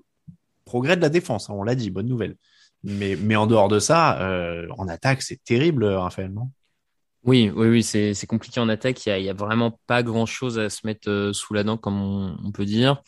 progrès 0.65 0.97
de 0.97 1.03
la 1.03 1.09
défense, 1.09 1.51
hein, 1.51 1.55
on 1.57 1.63
l'a 1.63 1.75
dit, 1.75 1.91
bonne 1.91 2.09
nouvelle. 2.09 2.37
Mais 2.85 3.17
mais 3.17 3.37
en 3.37 3.47
dehors 3.47 3.69
de 3.69 3.79
ça, 3.79 4.19
en 4.77 4.89
attaque, 4.89 5.23
c'est 5.23 5.43
terrible, 5.43 5.85
Raphaël, 5.85 6.33
non? 6.33 6.51
Oui, 7.25 7.51
oui, 7.55 7.69
oui, 7.69 7.83
c'est 7.83 8.27
compliqué 8.27 8.61
en 8.61 8.69
attaque. 8.69 9.05
Il 9.07 9.23
y 9.23 9.29
a, 9.29 9.35
vraiment 9.35 9.79
pas 9.87 10.03
grand 10.03 10.27
chose 10.27 10.59
à 10.59 10.71
se 10.71 10.87
mettre 10.87 11.11
euh, 11.11 11.33
sous 11.33 11.53
la 11.53 11.65
dent, 11.65 11.77
comme 11.77 12.01
on, 12.01 12.53
peut 12.53 12.65
dire. 12.65 13.03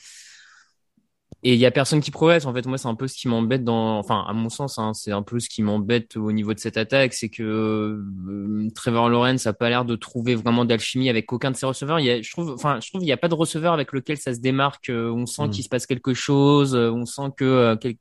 Et 1.43 1.55
il 1.55 1.61
y 1.61 1.65
a 1.65 1.71
personne 1.71 2.01
qui 2.01 2.11
progresse. 2.11 2.45
En 2.45 2.53
fait, 2.53 2.67
moi, 2.67 2.77
c'est 2.77 2.89
un 2.89 2.97
peu 2.97 3.09
ce 3.09 3.15
qui 3.15 3.29
m'embête 3.29 3.65
dans, 3.65 3.99
enfin, 3.99 4.27
à 4.29 4.33
mon 4.35 4.51
sens, 4.51 4.79
hein, 4.79 4.93
c'est 4.93 5.13
un 5.13 5.23
peu 5.23 5.39
ce 5.41 5.49
qui 5.49 5.63
m'embête 5.63 6.17
au 6.17 6.33
niveau 6.33 6.53
de 6.53 6.59
cette 6.59 6.77
attaque, 6.77 7.15
c'est 7.15 7.31
que 7.31 7.43
euh, 7.43 8.69
Trevor 8.75 9.09
Lawrence 9.09 9.47
a 9.47 9.55
pas 9.55 9.71
l'air 9.71 9.87
de 9.87 9.97
trouver 9.97 10.35
vraiment 10.35 10.67
d'alchimie 10.67 11.09
avec 11.09 11.33
aucun 11.33 11.51
de 11.51 11.57
ses 11.57 11.65
receveurs. 11.65 11.99
Il 11.99 12.05
y 12.05 12.11
a, 12.11 12.21
je 12.21 12.31
trouve, 12.31 12.51
enfin, 12.51 12.79
je 12.83 12.91
trouve, 12.91 13.03
il 13.03 13.09
y 13.09 13.13
a 13.13 13.17
pas 13.17 13.29
de 13.29 13.35
receveur 13.35 13.73
avec 13.73 13.93
lequel 13.93 14.19
ça 14.19 14.35
se 14.35 14.41
démarque. 14.41 14.91
Euh, 14.91 15.11
on 15.11 15.25
sent 15.25 15.47
Mm. 15.47 15.51
qu'il 15.51 15.65
se 15.65 15.69
passe 15.71 15.87
quelque 15.87 16.13
chose. 16.13 16.75
On 16.75 17.07
sent 17.07 17.31
que 17.39 17.45
euh, 17.45 17.77
quel- 17.77 17.97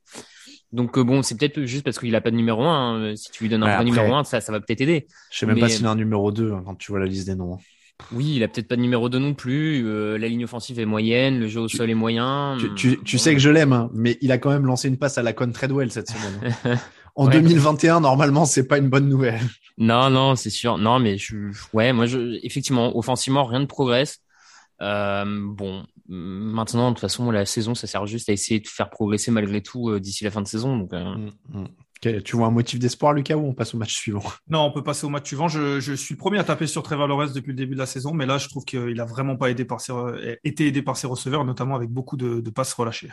donc 0.72 0.96
euh, 0.98 1.02
bon, 1.04 1.22
c'est 1.22 1.36
peut-être 1.36 1.62
juste 1.64 1.84
parce 1.84 1.98
qu'il 1.98 2.14
a 2.14 2.20
pas 2.20 2.30
de 2.30 2.36
numéro 2.36 2.62
un. 2.64 3.10
hein. 3.12 3.16
Si 3.16 3.30
tu 3.30 3.44
lui 3.44 3.50
donnes 3.50 3.62
un 3.62 3.66
Ouais, 3.66 3.72
vrai 3.72 3.82
après- 3.82 3.90
numéro 4.02 4.14
un, 4.14 4.24
ça, 4.24 4.40
ça 4.40 4.52
va 4.52 4.60
peut-être 4.60 4.80
aider. 4.80 5.06
Je 5.30 5.38
sais 5.38 5.46
même 5.46 5.56
Mais- 5.56 5.60
pas 5.62 5.68
s'il 5.68 5.86
a 5.86 5.90
un 5.90 5.96
numéro 5.96 6.30
2 6.32 6.52
hein, 6.52 6.62
quand 6.64 6.74
tu 6.76 6.92
vois 6.92 7.00
la 7.00 7.06
liste 7.06 7.26
des 7.26 7.34
noms. 7.34 7.54
hein. 7.54 7.58
Oui, 8.12 8.32
il 8.36 8.42
a 8.42 8.48
peut-être 8.48 8.66
pas 8.68 8.76
de 8.76 8.80
numéro 8.80 9.08
2 9.10 9.18
non 9.18 9.34
plus. 9.34 9.84
euh, 9.86 10.16
la 10.16 10.26
ligne 10.28 10.44
offensive 10.44 10.80
est 10.80 10.86
moyenne, 10.86 11.38
le 11.38 11.48
jeu 11.48 11.60
au 11.60 11.68
sol 11.68 11.90
est 11.90 11.94
moyen. 11.94 12.56
Tu, 12.58 12.72
tu, 12.74 12.98
tu 13.04 13.16
Bon. 13.16 13.22
sais 13.22 13.34
que 13.34 13.40
je 13.40 13.50
l'aime, 13.50 13.72
hein, 13.74 13.90
mais 13.92 14.16
il 14.22 14.32
a 14.32 14.38
quand 14.38 14.48
même 14.50 14.64
lancé 14.64 14.88
une 14.88 14.96
passe 14.96 15.18
à 15.18 15.22
la 15.22 15.32
Con 15.34 15.52
Treadwell 15.52 15.90
cette 15.92 16.08
semaine. 16.08 16.54
hein. 16.64 16.76
En 17.16 17.26
Ouais. 17.26 17.32
2021, 17.32 18.00
normalement, 18.00 18.44
c'est 18.46 18.68
pas 18.68 18.78
une 18.78 18.88
bonne 18.88 19.08
nouvelle. 19.08 19.40
Non, 19.76 20.08
non, 20.10 20.36
c'est 20.36 20.48
sûr. 20.48 20.78
Non, 20.78 21.00
mais 21.00 21.18
je, 21.18 21.36
ouais, 21.72 21.92
moi, 21.92 22.06
je, 22.06 22.38
effectivement, 22.46 22.96
offensivement, 22.96 23.44
rien 23.44 23.58
ne 23.58 23.64
progresse. 23.66 24.20
Euh, 24.80 25.24
bon, 25.26 25.84
maintenant, 26.10 26.90
de 26.90 26.94
toute 26.94 27.00
façon, 27.00 27.30
la 27.30 27.46
saison, 27.46 27.74
ça 27.74 27.86
sert 27.86 28.06
juste 28.06 28.28
à 28.28 28.32
essayer 28.32 28.58
de 28.60 28.66
faire 28.66 28.90
progresser 28.90 29.30
malgré 29.30 29.62
tout 29.62 29.90
euh, 29.90 30.00
d'ici 30.00 30.24
la 30.24 30.30
fin 30.30 30.42
de 30.42 30.48
saison. 30.48 30.88
Euh, 30.92 31.16
Mm, 31.16 31.30
mm. 31.48 31.68
Tu 32.00 32.36
vois 32.36 32.46
un 32.46 32.50
motif 32.50 32.78
d'espoir, 32.78 33.12
Lucas, 33.12 33.36
ou 33.36 33.46
on 33.46 33.52
passe 33.52 33.74
au 33.74 33.78
match 33.78 33.94
suivant? 33.94 34.22
Non, 34.48 34.60
on 34.60 34.72
peut 34.72 34.82
passer 34.82 35.04
au 35.04 35.10
match 35.10 35.26
suivant. 35.26 35.48
Je, 35.48 35.80
je 35.80 35.92
suis 35.92 36.14
le 36.14 36.18
premier 36.18 36.38
à 36.38 36.44
taper 36.44 36.66
sur 36.66 36.82
Trevor 36.82 37.06
Lawrence 37.06 37.32
depuis 37.32 37.50
le 37.50 37.56
début 37.56 37.74
de 37.74 37.78
la 37.78 37.86
saison, 37.86 38.14
mais 38.14 38.24
là, 38.26 38.38
je 38.38 38.48
trouve 38.48 38.64
qu'il 38.64 38.98
a 39.00 39.04
vraiment 39.04 39.36
pas 39.36 39.50
aidé 39.50 39.64
par 39.64 39.80
ses, 39.80 39.92
été 40.44 40.66
aidé 40.66 40.80
par 40.82 40.96
ses 40.96 41.06
receveurs, 41.06 41.44
notamment 41.44 41.76
avec 41.76 41.90
beaucoup 41.90 42.16
de, 42.16 42.40
de 42.40 42.50
passes 42.50 42.72
relâchées. 42.72 43.10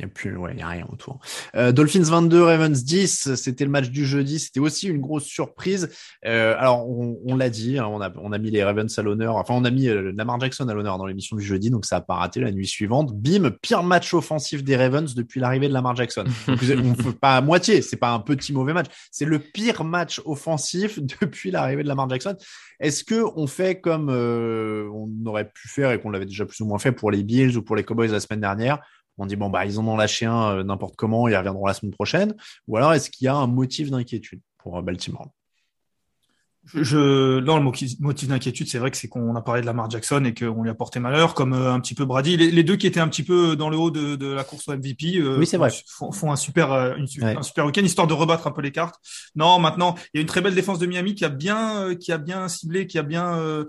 Et 0.00 0.06
puis, 0.06 0.30
ouais, 0.30 0.52
il 0.52 0.56
n'y 0.56 0.62
a 0.62 0.68
rien 0.68 0.86
autour. 0.90 1.20
Euh, 1.54 1.72
Dolphins 1.72 2.02
22, 2.02 2.42
Ravens 2.42 2.84
10, 2.84 3.34
c'était 3.34 3.64
le 3.64 3.70
match 3.70 3.90
du 3.90 4.06
jeudi. 4.06 4.38
C'était 4.38 4.60
aussi 4.60 4.88
une 4.88 5.00
grosse 5.00 5.24
surprise. 5.24 5.90
Euh, 6.26 6.54
alors, 6.58 6.88
on, 6.88 7.18
on 7.24 7.36
l'a 7.36 7.50
dit, 7.50 7.78
hein, 7.78 7.86
on, 7.86 8.00
a, 8.00 8.10
on 8.16 8.32
a 8.32 8.38
mis 8.38 8.50
les 8.50 8.64
Ravens 8.64 8.98
à 8.98 9.02
l'honneur. 9.02 9.36
Enfin, 9.36 9.54
on 9.54 9.64
a 9.64 9.70
mis 9.70 9.88
euh, 9.88 10.12
Lamar 10.16 10.40
Jackson 10.40 10.68
à 10.68 10.74
l'honneur 10.74 10.98
dans 10.98 11.06
l'émission 11.06 11.36
du 11.36 11.42
jeudi, 11.42 11.70
donc 11.70 11.84
ça 11.84 11.96
a 11.96 12.00
pas 12.00 12.14
raté 12.14 12.40
la 12.40 12.52
nuit 12.52 12.66
suivante. 12.66 13.12
Bim, 13.14 13.50
pire 13.62 13.82
match 13.82 14.14
offensif 14.14 14.64
des 14.64 14.76
Ravens 14.76 15.14
depuis 15.14 15.40
l'arrivée 15.40 15.68
de 15.68 15.74
Lamar 15.74 15.96
Jackson. 15.96 16.24
Donc, 16.46 16.58
on 16.60 17.02
fait 17.02 17.18
pas 17.18 17.36
à 17.36 17.40
moitié, 17.40 17.82
c'est 17.82 17.96
pas 17.96 18.09
petit 18.18 18.52
mauvais 18.52 18.72
match. 18.72 18.86
C'est 19.10 19.24
le 19.24 19.38
pire 19.38 19.84
match 19.84 20.20
offensif 20.24 20.98
depuis 21.20 21.50
l'arrivée 21.50 21.82
de 21.82 21.88
Lamar 21.88 22.08
Jackson. 22.08 22.36
Est-ce 22.80 23.04
que 23.04 23.24
on 23.36 23.46
fait 23.46 23.80
comme 23.80 24.08
euh, 24.10 24.88
on 24.92 25.08
aurait 25.26 25.48
pu 25.48 25.68
faire 25.68 25.92
et 25.92 26.00
qu'on 26.00 26.10
l'avait 26.10 26.26
déjà 26.26 26.44
plus 26.46 26.60
ou 26.60 26.66
moins 26.66 26.78
fait 26.78 26.92
pour 26.92 27.10
les 27.10 27.22
Bills 27.22 27.56
ou 27.56 27.62
pour 27.62 27.76
les 27.76 27.84
Cowboys 27.84 28.08
la 28.08 28.20
semaine 28.20 28.40
dernière? 28.40 28.80
On 29.18 29.26
dit 29.26 29.36
bon 29.36 29.50
bah 29.50 29.66
ils 29.66 29.78
en 29.78 29.86
ont 29.86 29.96
lâché 29.96 30.26
un 30.26 30.56
euh, 30.56 30.62
n'importe 30.64 30.96
comment, 30.96 31.28
ils 31.28 31.36
reviendront 31.36 31.66
la 31.66 31.74
semaine 31.74 31.92
prochaine. 31.92 32.34
Ou 32.68 32.76
alors 32.76 32.92
est-ce 32.94 33.10
qu'il 33.10 33.26
y 33.26 33.28
a 33.28 33.34
un 33.34 33.46
motif 33.46 33.90
d'inquiétude 33.90 34.40
pour 34.58 34.78
euh, 34.78 34.82
Baltimore? 34.82 35.30
Je, 36.74 37.40
non, 37.40 37.56
le 37.56 37.62
motif, 37.62 38.28
d'inquiétude, 38.28 38.68
c'est 38.68 38.78
vrai 38.78 38.90
que 38.90 38.96
c'est 38.96 39.08
qu'on 39.08 39.34
a 39.34 39.42
parlé 39.42 39.60
de 39.60 39.66
Lamar 39.66 39.90
Jackson 39.90 40.24
et 40.24 40.34
qu'on 40.34 40.62
lui 40.62 40.70
a 40.70 40.74
porté 40.74 41.00
malheur, 41.00 41.34
comme 41.34 41.52
euh, 41.52 41.72
un 41.72 41.80
petit 41.80 41.94
peu 41.94 42.04
Brady. 42.04 42.36
Les, 42.36 42.50
les 42.50 42.62
deux 42.62 42.76
qui 42.76 42.86
étaient 42.86 43.00
un 43.00 43.08
petit 43.08 43.22
peu 43.22 43.56
dans 43.56 43.70
le 43.70 43.76
haut 43.76 43.90
de, 43.90 44.16
de 44.16 44.26
la 44.26 44.44
course 44.44 44.68
au 44.68 44.72
MVP 44.76 45.16
euh, 45.16 45.38
Oui, 45.38 45.46
c'est 45.46 45.56
vrai. 45.56 45.70
Font, 45.86 46.12
font 46.12 46.30
un 46.30 46.36
super, 46.36 46.72
euh, 46.72 46.94
une, 46.96 47.06
Ouais. 47.24 47.36
un 47.36 47.42
super 47.42 47.66
week-end, 47.66 47.82
histoire 47.82 48.06
de 48.06 48.14
rebattre 48.14 48.46
un 48.46 48.52
peu 48.52 48.62
les 48.62 48.72
cartes. 48.72 48.94
Non, 49.34 49.58
maintenant, 49.58 49.96
il 50.14 50.18
y 50.18 50.20
a 50.20 50.20
une 50.22 50.28
très 50.28 50.40
belle 50.40 50.54
défense 50.54 50.78
de 50.78 50.86
Miami 50.86 51.14
qui 51.14 51.24
a 51.24 51.28
bien, 51.28 51.94
qui 51.96 52.12
a 52.12 52.18
bien 52.18 52.46
ciblé, 52.48 52.86
qui 52.86 52.98
a 52.98 53.02
bien 53.02 53.64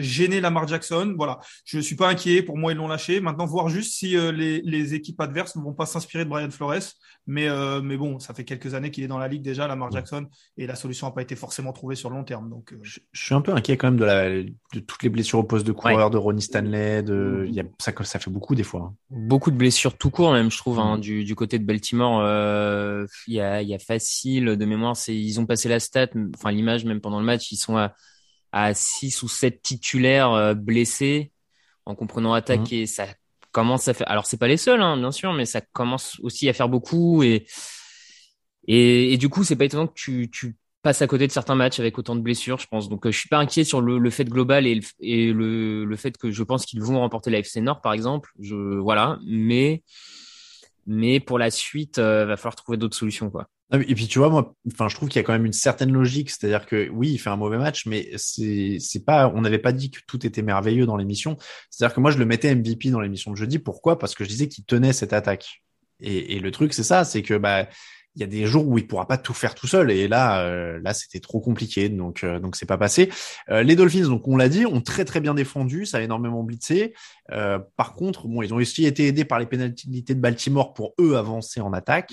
gêné 0.00 0.40
Lamar 0.40 0.68
Jackson. 0.68 1.14
Voilà, 1.16 1.38
je 1.64 1.78
suis 1.78 1.96
pas 1.96 2.08
inquiet. 2.08 2.42
Pour 2.42 2.58
moi, 2.58 2.72
ils 2.72 2.76
l'ont 2.76 2.88
lâché. 2.88 3.20
Maintenant, 3.20 3.46
voir 3.46 3.68
juste 3.68 3.94
si 3.94 4.08
les, 4.10 4.60
les 4.60 4.94
équipes 4.94 5.20
adverses 5.20 5.56
ne 5.56 5.62
vont 5.62 5.72
pas 5.72 5.86
s'inspirer 5.86 6.24
de 6.24 6.30
Brian 6.30 6.50
Flores. 6.50 6.74
Mais, 7.26 7.48
mais 7.82 7.96
bon, 7.96 8.18
ça 8.18 8.34
fait 8.34 8.44
quelques 8.44 8.74
années 8.74 8.90
qu'il 8.90 9.02
est 9.02 9.08
dans 9.08 9.18
la 9.18 9.28
ligue 9.28 9.42
déjà, 9.42 9.66
Lamar 9.66 9.90
Jackson, 9.90 10.26
et 10.58 10.66
la 10.66 10.74
solution 10.74 11.06
n'a 11.06 11.12
pas 11.12 11.22
été 11.22 11.36
forcément 11.36 11.72
trouvée 11.72 11.96
sur 11.96 12.10
le 12.10 12.16
long 12.16 12.24
terme. 12.24 12.33
Donc, 12.42 12.72
euh, 12.72 12.78
je, 12.82 13.00
je 13.12 13.24
suis 13.24 13.34
un 13.34 13.40
peu 13.40 13.52
inquiet 13.54 13.76
quand 13.76 13.88
même 13.88 13.98
de, 13.98 14.04
la, 14.04 14.30
de 14.42 14.80
toutes 14.86 15.02
les 15.02 15.08
blessures 15.08 15.38
au 15.40 15.44
poste 15.44 15.66
de 15.66 15.72
coureur 15.72 16.10
de 16.10 16.18
Ronnie 16.18 16.42
Stanley. 16.42 17.02
De, 17.02 17.44
il 17.48 17.54
y 17.54 17.60
a, 17.60 17.64
ça, 17.78 17.92
ça 18.04 18.18
fait 18.18 18.30
beaucoup 18.30 18.54
des 18.54 18.62
fois. 18.62 18.80
hein. 18.80 18.94
beaucoup 19.10 19.50
de 19.50 19.56
blessures 19.56 19.96
tout 19.96 20.10
court, 20.10 20.32
même, 20.32 20.50
je 20.50 20.58
trouve, 20.58 20.78
hein, 20.78 20.98
du, 20.98 21.24
du 21.24 21.34
côté 21.34 21.58
de 21.58 21.64
Baltimore. 21.64 22.20
euh, 22.22 23.06
Il 23.26 23.34
y, 23.34 23.40
a, 23.40 23.62
il 23.62 23.68
y 23.68 23.74
a 23.74 23.78
facile 23.78 24.44
de 24.56 24.64
mémoire. 24.64 24.96
Ils 25.08 25.40
ont 25.40 25.46
passé 25.46 25.68
la 25.68 25.80
stat, 25.80 26.08
enfin 26.36 26.50
l'image 26.52 26.84
même 26.84 27.00
pendant 27.00 27.20
le 27.20 27.26
match, 27.26 27.50
ils 27.52 27.56
sont 27.56 27.76
à, 27.76 27.94
à 28.52 28.74
6 28.74 29.22
ou 29.22 29.28
7 29.28 29.62
titulaires 29.62 30.32
euh, 30.32 30.54
blessés 30.54 31.32
en 31.86 31.94
comprenant 31.94 32.32
attaque 32.34 32.72
et 32.72 32.86
ça 32.86 33.06
commence 33.52 33.88
à 33.88 33.94
faire. 33.94 34.10
Alors 34.10 34.26
c'est 34.26 34.36
pas 34.38 34.48
les 34.48 34.56
seuls, 34.56 34.82
hein, 34.82 34.96
bien 34.96 35.12
sûr, 35.12 35.32
mais 35.32 35.44
ça 35.46 35.60
commence 35.60 36.18
aussi 36.20 36.48
à 36.48 36.52
faire 36.52 36.68
beaucoup 36.68 37.22
et 37.22 37.46
et, 38.66 39.12
et 39.12 39.18
du 39.18 39.28
coup 39.28 39.44
c'est 39.44 39.56
pas 39.56 39.64
étonnant 39.66 39.86
que 39.86 39.94
tu, 39.94 40.30
tu 40.30 40.56
passes 40.84 41.02
à 41.02 41.06
côté 41.08 41.26
de 41.26 41.32
certains 41.32 41.56
matchs 41.56 41.80
avec 41.80 41.98
autant 41.98 42.14
de 42.14 42.20
blessures, 42.20 42.58
je 42.58 42.66
pense. 42.68 42.88
Donc 42.88 43.06
euh, 43.06 43.10
je 43.10 43.18
suis 43.18 43.28
pas 43.28 43.38
inquiet 43.38 43.64
sur 43.64 43.80
le, 43.80 44.10
fait 44.10 44.26
global 44.26 44.66
et, 44.66 44.80
le, 45.32 45.96
fait 45.96 46.16
que 46.16 46.30
je 46.30 46.42
pense 46.44 46.66
qu'ils 46.66 46.82
vont 46.82 47.00
remporter 47.00 47.30
la 47.30 47.38
FC 47.38 47.60
Nord 47.60 47.80
par 47.80 47.92
exemple. 47.92 48.30
Voilà, 48.38 49.18
mais 49.26 49.82
mais 50.86 51.18
pour 51.18 51.38
la 51.38 51.50
suite, 51.50 51.98
euh, 51.98 52.26
va 52.26 52.36
falloir 52.36 52.54
trouver 52.54 52.76
d'autres 52.76 52.96
solutions 52.96 53.30
quoi. 53.30 53.48
Ah 53.70 53.78
Et 53.78 53.94
puis 53.94 54.06
tu 54.06 54.18
vois, 54.18 54.28
moi, 54.28 54.54
je 54.66 54.94
trouve 54.94 55.08
qu'il 55.08 55.18
y 55.18 55.20
a 55.20 55.22
quand 55.22 55.32
même 55.32 55.46
une 55.46 55.54
certaine 55.54 55.90
logique, 55.90 56.28
c'est-à-dire 56.28 56.66
que 56.66 56.90
oui, 56.90 57.12
il 57.12 57.18
fait 57.18 57.30
un 57.30 57.36
mauvais 57.36 57.56
match, 57.56 57.86
mais 57.86 58.10
c'est 58.16 59.04
pas, 59.06 59.32
on 59.34 59.40
n'avait 59.40 59.58
pas 59.58 59.72
dit 59.72 59.90
que 59.90 60.00
tout 60.06 60.26
était 60.26 60.42
merveilleux 60.42 60.84
dans 60.84 60.98
l'émission. 60.98 61.38
C'est-à-dire 61.70 61.94
que 61.94 62.00
moi, 62.00 62.10
je 62.10 62.18
le 62.18 62.26
mettais 62.26 62.54
MVP 62.54 62.90
dans 62.90 63.00
l'émission 63.00 63.30
de 63.30 63.36
jeudi. 63.36 63.58
Pourquoi? 63.58 63.98
Parce 63.98 64.14
que 64.14 64.22
je 64.22 64.28
disais 64.28 64.48
qu'il 64.48 64.66
tenait 64.66 64.92
cette 64.92 65.14
attaque. 65.14 65.62
Et, 66.00 66.36
et 66.36 66.40
le 66.40 66.50
truc, 66.50 66.74
c'est 66.74 66.82
ça, 66.82 67.04
c'est 67.04 67.22
que 67.22 67.38
bah 67.38 67.66
il 68.16 68.20
y 68.20 68.24
a 68.24 68.26
des 68.26 68.46
jours 68.46 68.66
où 68.66 68.78
il 68.78 68.86
pourra 68.86 69.06
pas 69.06 69.18
tout 69.18 69.34
faire 69.34 69.54
tout 69.54 69.66
seul. 69.66 69.90
Et 69.90 70.08
là 70.08 70.44
euh, 70.44 70.78
là 70.82 70.94
c'était 70.94 71.20
trop 71.20 71.40
compliqué. 71.40 71.88
Donc 71.88 72.24
euh, 72.24 72.38
donc 72.38 72.56
c'est 72.56 72.66
pas 72.66 72.78
passé. 72.78 73.10
Euh, 73.50 73.62
les 73.62 73.76
Dolphins 73.76 74.08
donc 74.08 74.26
on 74.28 74.36
l'a 74.36 74.48
dit 74.48 74.66
ont 74.66 74.80
très 74.80 75.04
très 75.04 75.20
bien 75.20 75.34
défendu. 75.34 75.86
Ça 75.86 75.98
a 75.98 76.00
énormément 76.00 76.42
blitzé. 76.42 76.94
Euh, 77.32 77.58
par 77.76 77.94
contre 77.94 78.28
bon 78.28 78.42
ils 78.42 78.52
ont 78.54 78.58
aussi 78.58 78.86
été 78.86 79.06
aidés 79.06 79.24
par 79.24 79.38
les 79.38 79.46
pénalités 79.46 80.14
de 80.14 80.20
Baltimore 80.20 80.74
pour 80.74 80.94
eux 81.00 81.16
avancer 81.16 81.60
en 81.60 81.72
attaque. 81.72 82.12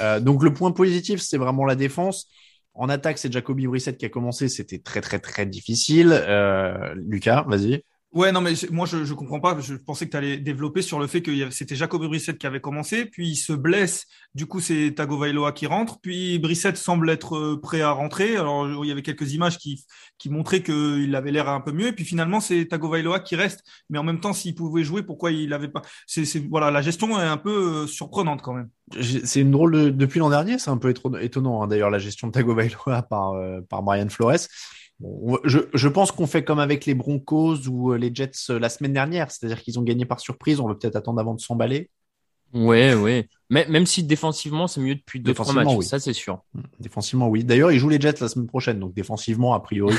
Euh, 0.00 0.20
donc 0.20 0.42
le 0.42 0.52
point 0.54 0.72
positif 0.72 1.20
c'est 1.20 1.38
vraiment 1.38 1.64
la 1.64 1.74
défense. 1.74 2.28
En 2.74 2.88
attaque 2.88 3.18
c'est 3.18 3.32
Jacoby 3.32 3.66
Brissett 3.66 3.98
qui 3.98 4.06
a 4.06 4.08
commencé. 4.08 4.48
C'était 4.48 4.78
très 4.78 5.00
très 5.00 5.18
très 5.18 5.46
difficile. 5.46 6.10
Euh, 6.12 6.94
Lucas 6.96 7.44
vas-y 7.48 7.82
Ouais, 8.12 8.30
non, 8.30 8.42
mais 8.42 8.52
moi, 8.70 8.84
je, 8.84 9.04
je 9.04 9.14
comprends 9.14 9.40
pas. 9.40 9.58
Je 9.58 9.74
pensais 9.74 10.04
que 10.04 10.10
tu 10.10 10.16
allais 10.18 10.36
développer 10.36 10.82
sur 10.82 10.98
le 10.98 11.06
fait 11.06 11.22
que 11.22 11.48
c'était 11.50 11.76
Jacob 11.76 12.04
Brissett 12.04 12.36
qui 12.36 12.46
avait 12.46 12.60
commencé, 12.60 13.06
puis 13.06 13.30
il 13.30 13.36
se 13.36 13.54
blesse. 13.54 14.06
Du 14.34 14.44
coup, 14.44 14.60
c'est 14.60 14.92
Tagovailoa 14.94 15.52
qui 15.52 15.66
rentre. 15.66 15.98
Puis 15.98 16.38
Brissett 16.38 16.76
semble 16.76 17.08
être 17.08 17.36
euh, 17.36 17.58
prêt 17.58 17.80
à 17.80 17.90
rentrer. 17.90 18.36
Alors, 18.36 18.84
il 18.84 18.88
y 18.88 18.92
avait 18.92 19.00
quelques 19.00 19.32
images 19.32 19.56
qui, 19.56 19.86
qui 20.18 20.28
montraient 20.28 20.62
qu'il 20.62 21.14
avait 21.16 21.30
l'air 21.30 21.48
un 21.48 21.62
peu 21.62 21.72
mieux. 21.72 21.86
Et 21.86 21.92
puis 21.92 22.04
finalement, 22.04 22.40
c'est 22.40 22.66
Tagovailoa 22.66 23.20
qui 23.20 23.34
reste. 23.34 23.64
Mais 23.88 23.98
en 23.98 24.04
même 24.04 24.20
temps, 24.20 24.34
s'il 24.34 24.54
pouvait 24.54 24.84
jouer, 24.84 25.02
pourquoi 25.02 25.30
il 25.30 25.54
avait 25.54 25.68
pas 25.68 25.80
C'est 26.06 26.24
voilà, 26.50 26.70
la 26.70 26.82
gestion 26.82 27.18
est 27.18 27.24
un 27.24 27.38
peu 27.38 27.84
euh, 27.84 27.86
surprenante 27.86 28.42
quand 28.42 28.52
même. 28.52 28.68
C'est 29.00 29.40
une 29.40 29.52
drôle 29.52 29.72
de... 29.72 29.88
depuis 29.88 30.18
l'an 30.18 30.28
dernier, 30.28 30.58
c'est 30.58 30.70
un 30.70 30.76
peu 30.76 30.92
étonnant 31.22 31.62
hein, 31.62 31.66
d'ailleurs 31.66 31.88
la 31.88 31.98
gestion 31.98 32.26
de 32.26 32.32
Tagovailoa 32.32 33.02
par 33.08 33.32
euh, 33.32 33.62
par 33.70 33.82
Brian 33.82 34.10
Flores. 34.10 34.48
Bon, 35.02 35.38
je, 35.44 35.58
je 35.74 35.88
pense 35.88 36.12
qu'on 36.12 36.28
fait 36.28 36.44
comme 36.44 36.60
avec 36.60 36.86
les 36.86 36.94
Broncos 36.94 37.66
ou 37.68 37.92
euh, 37.92 37.98
les 37.98 38.14
Jets 38.14 38.30
euh, 38.50 38.60
la 38.60 38.68
semaine 38.68 38.92
dernière, 38.92 39.30
c'est-à-dire 39.30 39.60
qu'ils 39.60 39.78
ont 39.78 39.82
gagné 39.82 40.04
par 40.04 40.20
surprise. 40.20 40.60
On 40.60 40.68
va 40.68 40.74
peut-être 40.74 40.96
attendre 40.96 41.20
avant 41.20 41.34
de 41.34 41.40
s'emballer. 41.40 41.90
Ouais, 42.54 42.94
ouais. 42.94 43.28
Mais, 43.50 43.66
même 43.68 43.86
si 43.86 44.02
défensivement 44.02 44.66
c'est 44.66 44.80
mieux 44.80 44.94
depuis 44.94 45.20
deux 45.20 45.34
trois 45.34 45.52
matchs, 45.54 45.74
oui. 45.74 45.84
ça 45.84 45.98
c'est 45.98 46.12
sûr. 46.12 46.44
Défensivement, 46.78 47.28
oui. 47.28 47.44
D'ailleurs, 47.44 47.72
ils 47.72 47.78
jouent 47.78 47.88
les 47.88 48.00
Jets 48.00 48.20
la 48.20 48.28
semaine 48.28 48.46
prochaine, 48.46 48.78
donc 48.78 48.94
défensivement, 48.94 49.54
a 49.54 49.60
priori, 49.60 49.96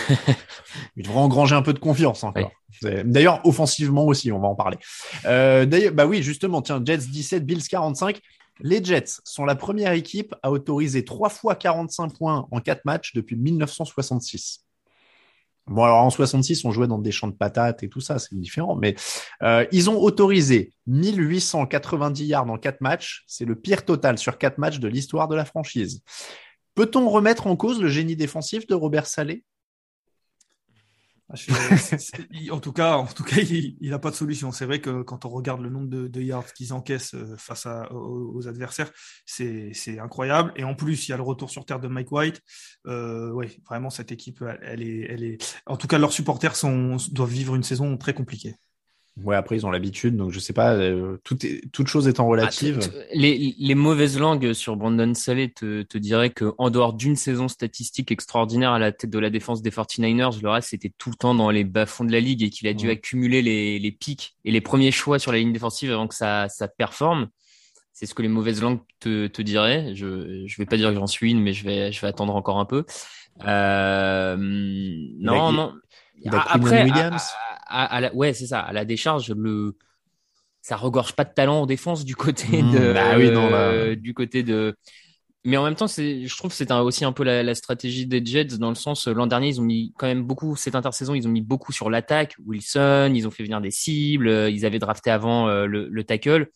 ils 0.95 1.03
devraient 1.03 1.19
engranger 1.19 1.55
un 1.55 1.63
peu 1.63 1.73
de 1.73 1.79
confiance 1.79 2.23
encore. 2.23 2.51
D'ailleurs, 2.81 3.41
offensivement 3.43 4.05
aussi, 4.05 4.31
on 4.31 4.39
va 4.39 4.47
en 4.47 4.55
parler. 4.55 4.77
Euh, 5.25 5.65
D'ailleurs, 5.65 5.93
bah 5.93 6.05
oui, 6.05 6.23
justement, 6.23 6.61
tiens, 6.61 6.81
Jets 6.83 6.97
17, 6.97 7.45
Bills 7.45 7.67
45. 7.67 8.21
Les 8.59 8.83
Jets 8.83 9.19
sont 9.23 9.45
la 9.45 9.55
première 9.55 9.93
équipe 9.93 10.35
à 10.43 10.51
autoriser 10.51 11.03
trois 11.03 11.29
fois 11.29 11.55
45 11.55 12.15
points 12.15 12.47
en 12.51 12.59
quatre 12.59 12.85
matchs 12.85 13.13
depuis 13.13 13.35
1966. 13.35 14.63
Bon, 15.67 15.83
alors 15.83 15.99
en 16.03 16.09
66, 16.09 16.65
on 16.65 16.71
jouait 16.71 16.87
dans 16.87 16.99
des 16.99 17.11
champs 17.11 17.27
de 17.29 17.33
patates 17.35 17.83
et 17.83 17.89
tout 17.89 18.01
ça, 18.01 18.19
c'est 18.19 18.35
différent. 18.37 18.75
Mais 18.75 18.95
euh, 19.43 19.65
ils 19.71 19.89
ont 19.89 19.97
autorisé 19.97 20.73
1890 20.87 22.25
yards 22.25 22.49
en 22.49 22.57
quatre 22.57 22.81
matchs. 22.81 23.23
C'est 23.27 23.45
le 23.45 23.55
pire 23.55 23.85
total 23.85 24.17
sur 24.17 24.37
quatre 24.37 24.57
matchs 24.57 24.79
de 24.79 24.87
l'histoire 24.89 25.27
de 25.29 25.35
la 25.35 25.45
franchise. 25.45 26.01
Peut-on 26.75 27.07
remettre 27.09 27.47
en 27.47 27.55
cause 27.55 27.81
le 27.81 27.87
génie 27.87 28.15
défensif 28.17 28.67
de 28.67 28.73
Robert 28.75 29.05
Salé 29.07 29.45
Ah, 30.49 30.71
je- 30.73 30.81
c'est- 30.81 30.97
c'est- 30.97 31.19
il- 31.19 31.22
en 32.51 32.59
tout 32.59 32.73
cas, 32.73 32.95
en 32.97 33.07
tout 33.07 33.23
cas, 33.23 33.37
il 33.41 33.89
n'a 33.89 33.99
pas 33.99 34.11
de 34.11 34.15
solution. 34.15 34.51
C'est 34.51 34.65
vrai 34.65 34.81
que 34.81 35.01
quand 35.01 35.25
on 35.25 35.29
regarde 35.29 35.61
le 35.61 35.69
nombre 35.69 35.87
de, 35.87 36.07
de 36.07 36.21
yards 36.21 36.53
qu'ils 36.53 36.73
encaissent 36.73 37.15
euh, 37.15 37.35
face 37.37 37.65
à, 37.65 37.91
aux, 37.91 38.33
aux 38.35 38.47
adversaires, 38.47 38.91
c'est 39.25 39.71
c'est 39.73 39.99
incroyable. 39.99 40.53
Et 40.55 40.63
en 40.63 40.75
plus, 40.75 41.07
il 41.07 41.11
y 41.11 41.13
a 41.13 41.17
le 41.17 41.23
retour 41.23 41.49
sur 41.49 41.65
terre 41.65 41.79
de 41.79 41.87
Mike 41.87 42.11
White. 42.11 42.41
Euh, 42.87 43.31
oui, 43.31 43.59
vraiment, 43.67 43.89
cette 43.89 44.11
équipe, 44.11 44.41
elle, 44.41 44.59
elle 44.63 44.81
est, 44.81 45.07
elle 45.09 45.23
est. 45.23 45.61
En 45.65 45.77
tout 45.77 45.87
cas, 45.87 45.97
leurs 45.97 46.13
supporters 46.13 46.55
sont, 46.55 46.97
doivent 47.11 47.31
vivre 47.31 47.55
une 47.55 47.63
saison 47.63 47.97
très 47.97 48.13
compliquée. 48.13 48.55
Ouais, 49.21 49.35
après 49.35 49.55
ils 49.55 49.65
ont 49.65 49.69
l'habitude, 49.69 50.17
donc 50.17 50.31
je 50.31 50.39
sais 50.39 50.53
pas. 50.53 50.73
Euh, 50.73 51.17
tout 51.23 51.45
est, 51.45 51.61
toute 51.71 51.85
chose 51.85 52.07
étant 52.07 52.27
relative. 52.27 52.79
Ah, 52.81 52.97
les, 53.13 53.55
les, 53.59 53.75
mauvaises 53.75 54.17
langues 54.17 54.53
sur 54.53 54.75
Brandon 54.75 55.13
Saleh 55.13 55.51
te, 55.51 55.83
te 55.83 55.99
diraient 55.99 56.31
que 56.31 56.55
en 56.57 56.71
dehors 56.71 56.93
d'une 56.93 57.15
saison 57.15 57.47
statistique 57.47 58.11
extraordinaire 58.11 58.71
à 58.71 58.79
la 58.79 58.91
tête 58.91 59.11
de 59.11 59.19
la 59.19 59.29
défense 59.29 59.61
des 59.61 59.69
49ers, 59.69 60.41
le 60.41 60.49
reste 60.49 60.69
c'était 60.69 60.91
tout 60.97 61.11
le 61.11 61.15
temps 61.15 61.35
dans 61.35 61.51
les 61.51 61.63
bas-fonds 61.63 62.05
de 62.05 62.11
la 62.11 62.19
ligue 62.19 62.41
et 62.41 62.49
qu'il 62.49 62.67
a 62.67 62.73
dû 62.73 62.89
accumuler 62.89 63.43
les, 63.43 63.77
les 63.77 63.91
pics 63.91 64.35
et 64.45 64.51
les 64.51 64.61
premiers 64.61 64.91
choix 64.91 65.19
sur 65.19 65.31
la 65.31 65.37
ligne 65.37 65.53
défensive 65.53 65.91
avant 65.91 66.07
que 66.07 66.15
ça, 66.15 66.49
ça 66.49 66.67
performe. 66.67 67.27
C'est 67.91 68.07
ce 68.07 68.15
que 68.15 68.23
les 68.23 68.29
mauvaises 68.29 68.63
langues 68.63 68.81
te, 68.99 69.27
te 69.27 69.43
diraient. 69.43 69.93
Je 69.93 70.43
je 70.47 70.57
vais 70.57 70.65
pas 70.65 70.77
dire 70.77 70.89
que 70.89 70.95
j'en 70.95 71.05
suis 71.05 71.29
une, 71.29 71.39
mais 71.39 71.53
je 71.53 71.63
vais 71.63 71.91
je 71.91 72.01
vais 72.01 72.07
attendre 72.07 72.35
encore 72.35 72.57
un 72.57 72.65
peu. 72.65 72.83
Euh, 73.45 74.35
non, 74.39 75.51
non. 75.51 75.73
Après, 76.31 76.83
Williams 76.83 77.31
ouais, 78.13 78.33
c'est 78.33 78.47
ça. 78.47 78.59
À 78.59 78.73
la 78.73 78.85
décharge, 78.85 79.31
le, 79.31 79.75
ça 80.63 80.77
regorge 80.77 81.13
pas 81.13 81.25
de 81.25 81.33
talent 81.33 81.61
en 81.61 81.65
défense 81.65 82.05
du 82.05 82.15
côté 82.15 82.61
mmh. 82.61 82.71
de, 82.71 82.93
bah 82.93 83.17
oui, 83.17 83.29
non, 83.29 83.49
euh, 83.51 83.95
du 83.95 84.13
côté 84.13 84.43
de. 84.43 84.75
Mais 85.45 85.57
en 85.57 85.65
même 85.65 85.75
temps, 85.75 85.89
c'est, 85.89 86.25
je 86.25 86.37
trouve 86.37 86.51
que 86.51 86.55
c'est 86.55 86.71
aussi 86.71 87.03
un 87.03 87.11
peu 87.11 87.25
la, 87.25 87.53
stratégie 87.53 88.05
des 88.05 88.25
Jets 88.25 88.57
dans 88.57 88.69
le 88.69 88.75
sens, 88.75 89.09
l'an 89.09 89.27
dernier, 89.27 89.49
ils 89.49 89.59
ont 89.59 89.65
mis 89.65 89.93
quand 89.97 90.07
même 90.07 90.23
beaucoup, 90.23 90.55
cette 90.55 90.75
intersaison, 90.75 91.15
ils 91.15 91.27
ont 91.27 91.31
mis 91.31 91.41
beaucoup 91.41 91.73
sur 91.73 91.89
l'attaque. 91.89 92.37
Wilson, 92.45 93.11
ils 93.13 93.27
ont 93.27 93.31
fait 93.31 93.43
venir 93.43 93.59
des 93.59 93.69
cibles, 93.69 94.29
ils 94.49 94.65
avaient 94.65 94.79
drafté 94.79 95.11
avant 95.11 95.49
euh, 95.49 95.65
le, 95.65 96.03
tackle. 96.05 96.49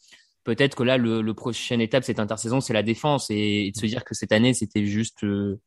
Peut-être 0.45 0.76
que 0.76 0.84
là, 0.84 0.97
le, 0.97 1.22
le 1.22 1.34
prochaine 1.34 1.82
étape, 1.82 2.05
cette 2.05 2.22
intersaison, 2.22 2.61
c'est 2.61 2.72
la 2.72 2.84
défense 2.84 3.30
et, 3.30 3.72
de 3.76 3.78
se 3.78 3.86
dire 3.86 4.05
que 4.05 4.15
cette 4.15 4.32
année, 4.32 4.53
c'était 4.53 4.86
juste 4.86 5.26
euh, 5.26 5.59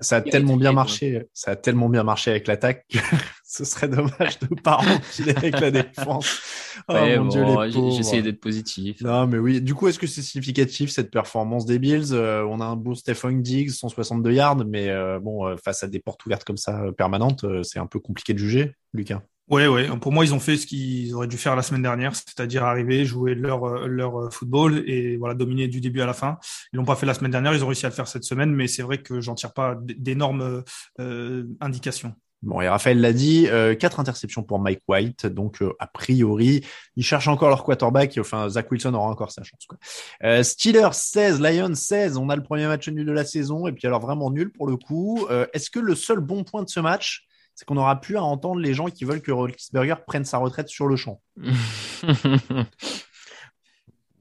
ça, 0.00 0.16
a 0.16 0.20
tellement 0.20 0.56
bien 0.56 0.72
marché, 0.72 1.26
ça 1.32 1.52
a 1.52 1.56
tellement 1.56 1.88
bien 1.88 2.04
marché 2.04 2.30
avec 2.30 2.46
l'attaque 2.46 2.86
que 2.88 2.98
ce 3.44 3.64
serait 3.64 3.88
dommage 3.88 4.38
de 4.40 4.46
pas 4.62 4.76
enfiler 4.76 5.34
avec 5.36 5.60
la 5.60 5.70
défense. 5.70 6.40
Oh 6.88 6.94
mon 6.94 7.26
dieu, 7.26 7.44
les 7.64 7.90
J'essayais 7.96 8.22
d'être 8.22 8.40
positif. 8.40 9.00
Non, 9.02 9.26
mais 9.26 9.38
oui. 9.38 9.60
Du 9.60 9.74
coup, 9.74 9.88
est-ce 9.88 9.98
que 9.98 10.06
c'est 10.06 10.22
significatif 10.22 10.90
cette 10.90 11.10
performance 11.10 11.66
des 11.66 11.78
Bills? 11.78 12.12
Euh, 12.12 12.46
On 12.48 12.60
a 12.60 12.64
un 12.64 12.76
bon 12.76 12.94
Stephen 12.94 13.42
Diggs, 13.42 13.70
162 13.70 14.32
yards, 14.32 14.64
mais 14.64 14.88
euh, 14.88 15.18
bon, 15.18 15.46
euh, 15.46 15.56
face 15.56 15.82
à 15.82 15.88
des 15.88 15.98
portes 15.98 16.24
ouvertes 16.24 16.44
comme 16.44 16.56
ça 16.56 16.80
permanentes, 16.96 17.44
c'est 17.62 17.78
un 17.78 17.86
peu 17.86 17.98
compliqué 17.98 18.32
de 18.32 18.38
juger, 18.38 18.74
Lucas. 18.94 19.22
Ouais, 19.48 19.66
ouais. 19.66 19.88
Pour 19.98 20.12
moi, 20.12 20.26
ils 20.26 20.34
ont 20.34 20.40
fait 20.40 20.58
ce 20.58 20.66
qu'ils 20.66 21.14
auraient 21.14 21.26
dû 21.26 21.38
faire 21.38 21.56
la 21.56 21.62
semaine 21.62 21.80
dernière, 21.80 22.14
c'est-à-dire 22.14 22.64
arriver, 22.64 23.06
jouer 23.06 23.34
leur 23.34 23.88
leur 23.88 24.30
football 24.30 24.84
et 24.86 25.16
voilà 25.16 25.34
dominer 25.34 25.68
du 25.68 25.80
début 25.80 26.02
à 26.02 26.06
la 26.06 26.12
fin. 26.12 26.38
Ils 26.72 26.76
l'ont 26.76 26.84
pas 26.84 26.96
fait 26.96 27.06
la 27.06 27.14
semaine 27.14 27.30
dernière, 27.30 27.54
ils 27.54 27.64
ont 27.64 27.68
réussi 27.68 27.86
à 27.86 27.88
le 27.88 27.94
faire 27.94 28.08
cette 28.08 28.24
semaine, 28.24 28.52
mais 28.52 28.66
c'est 28.66 28.82
vrai 28.82 28.98
que 28.98 29.07
j'en 29.20 29.34
tire 29.34 29.52
pas 29.52 29.76
d'énormes 29.80 30.64
euh, 31.00 31.44
indications. 31.60 32.14
Bon, 32.42 32.60
et 32.60 32.68
Raphaël 32.68 33.00
l'a 33.00 33.12
dit, 33.12 33.48
euh, 33.48 33.74
quatre 33.74 33.98
interceptions 33.98 34.44
pour 34.44 34.60
Mike 34.60 34.82
White, 34.86 35.26
donc 35.26 35.60
euh, 35.60 35.72
a 35.80 35.88
priori, 35.88 36.64
ils 36.94 37.02
cherchent 37.02 37.26
encore 37.26 37.48
leur 37.48 37.64
quarterback. 37.64 38.16
Enfin, 38.18 38.48
Zach 38.48 38.70
Wilson 38.70 38.94
aura 38.94 39.08
encore 39.08 39.32
sa 39.32 39.42
chance. 39.42 39.66
Quoi. 39.66 39.76
Euh, 40.22 40.44
Steelers 40.44 40.92
16, 40.92 41.40
Lions 41.40 41.74
16. 41.74 42.16
On 42.16 42.28
a 42.28 42.36
le 42.36 42.44
premier 42.44 42.68
match 42.68 42.88
nul 42.88 43.04
de 43.04 43.10
la 43.12 43.24
saison, 43.24 43.66
et 43.66 43.72
puis 43.72 43.88
alors 43.88 44.00
vraiment 44.00 44.30
nul 44.30 44.52
pour 44.52 44.68
le 44.68 44.76
coup. 44.76 45.26
Est-ce 45.52 45.68
que 45.70 45.80
le 45.80 45.96
seul 45.96 46.20
bon 46.20 46.44
point 46.44 46.62
de 46.62 46.68
ce 46.68 46.78
match, 46.78 47.26
c'est 47.56 47.64
qu'on 47.64 47.76
aura 47.76 48.00
plus 48.00 48.16
à 48.16 48.22
entendre 48.22 48.60
les 48.60 48.72
gens 48.72 48.86
qui 48.86 49.04
veulent 49.04 49.22
que 49.22 49.32
Roethlisberger 49.32 49.96
prenne 50.06 50.24
sa 50.24 50.38
retraite 50.38 50.68
sur 50.68 50.86
le 50.86 50.94
champ? 50.94 51.20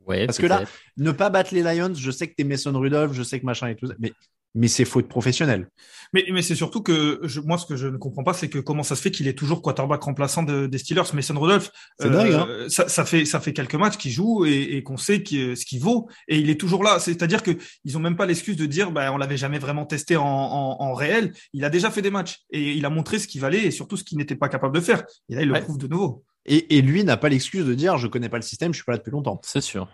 ouais, 0.07 0.25
Parce 0.25 0.39
que 0.39 0.47
là, 0.47 0.63
ne 0.97 1.11
pas 1.11 1.29
battre 1.29 1.53
les 1.53 1.61
Lions, 1.61 1.93
je 1.93 2.09
sais 2.09 2.27
que 2.27 2.33
t'es 2.33 2.43
Mason 2.43 2.77
Rudolph, 2.77 3.13
je 3.13 3.21
sais 3.21 3.39
que 3.39 3.45
machin 3.45 3.67
et 3.67 3.75
tout 3.75 3.85
ça, 3.85 3.93
mais 3.99 4.11
mais 4.57 4.67
c'est 4.67 4.85
faute 4.85 5.07
professionnelle. 5.07 5.69
Mais, 6.13 6.25
mais 6.31 6.41
c'est 6.41 6.55
surtout 6.55 6.81
que 6.81 7.19
je, 7.23 7.39
moi, 7.41 7.57
ce 7.57 7.65
que 7.65 7.75
je 7.75 7.87
ne 7.87 7.97
comprends 7.97 8.23
pas, 8.23 8.33
c'est 8.33 8.49
que 8.49 8.59
comment 8.59 8.83
ça 8.83 8.95
se 8.95 9.01
fait 9.01 9.11
qu'il 9.11 9.27
est 9.27 9.37
toujours 9.37 9.61
quarterback 9.61 10.01
remplaçant 10.03 10.43
de, 10.43 10.65
des 10.65 10.77
Steelers, 10.77 11.03
Mason 11.13 11.33
dingue, 11.33 11.61
hein 11.99 12.47
euh, 12.49 12.69
ça, 12.69 12.87
ça, 12.87 13.05
fait 13.05 13.25
ça 13.25 13.39
fait 13.39 13.53
quelques 13.53 13.75
matchs 13.75 13.97
qu'il 13.97 14.11
joue 14.11 14.45
et, 14.45 14.77
et 14.77 14.83
qu'on 14.83 14.97
sait 14.97 15.17
ce 15.25 15.65
qu'il 15.65 15.79
vaut 15.81 16.09
et 16.27 16.37
il 16.39 16.49
est 16.49 16.59
toujours 16.59 16.83
là. 16.83 16.99
C'est-à-dire 16.99 17.43
que 17.43 17.51
ils 17.83 17.97
ont 17.97 17.99
même 17.99 18.15
pas 18.15 18.25
l'excuse 18.25 18.55
de 18.55 18.65
dire, 18.65 18.91
bah, 18.91 19.11
on 19.11 19.17
l'avait 19.17 19.37
jamais 19.37 19.59
vraiment 19.59 19.85
testé 19.85 20.17
en, 20.17 20.25
en, 20.25 20.77
en, 20.79 20.93
réel. 20.93 21.33
Il 21.53 21.65
a 21.65 21.69
déjà 21.69 21.91
fait 21.91 22.01
des 22.01 22.11
matchs 22.11 22.39
et 22.51 22.73
il 22.73 22.85
a 22.85 22.89
montré 22.89 23.19
ce 23.19 23.27
qu'il 23.27 23.41
valait 23.41 23.65
et 23.65 23.71
surtout 23.71 23.97
ce 23.97 24.03
qu'il 24.03 24.17
n'était 24.17 24.35
pas 24.35 24.49
capable 24.49 24.75
de 24.75 24.81
faire. 24.81 25.03
Et 25.29 25.35
là, 25.35 25.41
il 25.41 25.49
le 25.49 25.61
prouve 25.61 25.77
de 25.77 25.87
nouveau. 25.87 26.23
Et, 26.45 26.77
et 26.77 26.81
lui 26.81 27.03
n'a 27.03 27.17
pas 27.17 27.29
l'excuse 27.29 27.65
de 27.65 27.73
dire, 27.73 27.97
je 27.97 28.07
connais 28.07 28.29
pas 28.29 28.37
le 28.37 28.43
système, 28.43 28.73
je 28.73 28.77
suis 28.77 28.85
pas 28.85 28.93
là 28.93 28.97
depuis 28.99 29.11
longtemps. 29.11 29.39
C'est 29.43 29.61
sûr. 29.61 29.89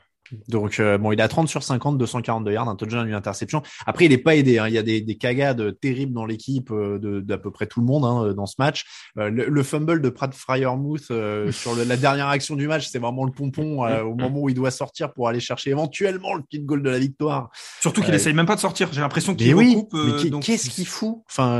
Donc 0.47 0.79
euh, 0.79 0.97
bon, 0.97 1.11
il 1.11 1.21
a 1.21 1.27
30 1.27 1.47
sur 1.47 1.63
50, 1.63 1.97
242 1.97 2.51
yards, 2.51 2.69
un 2.69 2.75
touchdown, 2.75 3.07
une 3.07 3.13
interception. 3.13 3.61
Après, 3.85 4.05
il 4.05 4.11
est 4.11 4.17
pas 4.17 4.35
aidé. 4.35 4.57
Hein. 4.57 4.67
Il 4.67 4.73
y 4.73 4.77
a 4.77 4.83
des, 4.83 5.01
des 5.01 5.17
cagades 5.17 5.79
terribles 5.79 6.13
dans 6.13 6.25
l'équipe 6.25 6.71
euh, 6.71 6.97
de 6.99 7.19
d'à 7.19 7.37
peu 7.37 7.51
près 7.51 7.67
tout 7.67 7.79
le 7.79 7.85
monde 7.85 8.05
hein, 8.05 8.33
dans 8.33 8.45
ce 8.45 8.55
match. 8.57 8.85
Euh, 9.17 9.29
le, 9.29 9.63
fumble 9.63 10.01
de 10.01 10.09
Pratt 10.09 10.33
Fryermuth 10.33 11.05
sur 11.51 11.75
la 11.75 11.97
dernière 11.97 12.27
action 12.27 12.55
du 12.55 12.67
match, 12.67 12.87
c'est 12.87 12.99
vraiment 12.99 13.25
le 13.25 13.31
pompon 13.31 13.83
au 13.83 14.15
moment 14.15 14.41
où 14.41 14.49
il 14.49 14.55
doit 14.55 14.71
sortir 14.71 15.13
pour 15.13 15.27
aller 15.27 15.39
chercher 15.39 15.71
éventuellement 15.71 16.33
le 16.35 16.43
petit 16.43 16.59
goal 16.59 16.83
de 16.83 16.89
la 16.89 16.99
victoire. 16.99 17.49
Surtout 17.79 18.01
qu'il 18.01 18.13
essaye 18.13 18.33
même 18.33 18.45
pas 18.45 18.55
de 18.55 18.61
sortir. 18.61 18.89
J'ai 18.91 19.01
l'impression 19.01 19.35
qu'il 19.35 19.53
oui, 19.55 19.75
recoupe. 19.75 19.93
mais 19.93 20.39
qu'est-ce 20.39 20.69
qu'il 20.69 20.87
fout? 20.87 21.23
Enfin, 21.29 21.59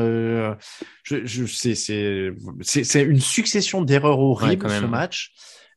je, 1.04 1.26
je 1.26 1.46
c'est 1.46 1.76
c'est 1.76 2.32
c'est 2.62 3.04
une 3.04 3.20
succession 3.20 3.82
d'erreurs 3.82 4.20
horribles 4.20 4.70
ce 4.70 4.86
match. 4.86 5.34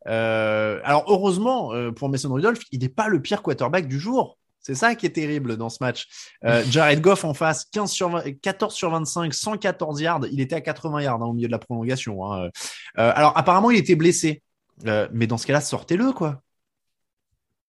Euh, 0.06 0.80
alors 0.84 1.04
heureusement 1.08 1.72
euh, 1.72 1.90
pour 1.92 2.08
Mason 2.08 2.32
Rudolph, 2.32 2.60
il 2.72 2.80
n'est 2.80 2.88
pas 2.88 3.08
le 3.08 3.20
pire 3.20 3.42
quarterback 3.42 3.88
du 3.88 3.98
jour. 3.98 4.38
C'est 4.60 4.74
ça 4.74 4.96
qui 4.96 5.06
est 5.06 5.10
terrible 5.10 5.56
dans 5.56 5.68
ce 5.68 5.78
match. 5.80 6.06
Euh, 6.44 6.64
Jared 6.70 7.00
Goff 7.00 7.24
en 7.24 7.34
face, 7.34 7.66
15 7.72 7.90
sur 7.90 8.22
14 8.42 8.74
sur 8.74 8.90
25, 8.90 9.32
114 9.32 10.00
yards. 10.00 10.26
Il 10.30 10.40
était 10.40 10.56
à 10.56 10.60
80 10.60 11.02
yards 11.02 11.22
hein, 11.22 11.26
au 11.26 11.32
milieu 11.32 11.46
de 11.46 11.52
la 11.52 11.58
prolongation. 11.58 12.32
Hein. 12.32 12.50
alors 12.94 13.36
apparemment, 13.36 13.70
il 13.70 13.78
était 13.78 13.96
blessé. 13.96 14.42
mais 14.84 15.26
dans 15.26 15.38
ce 15.38 15.46
cas-là, 15.46 15.60
sortez-le 15.60 16.12
quoi. 16.12 16.42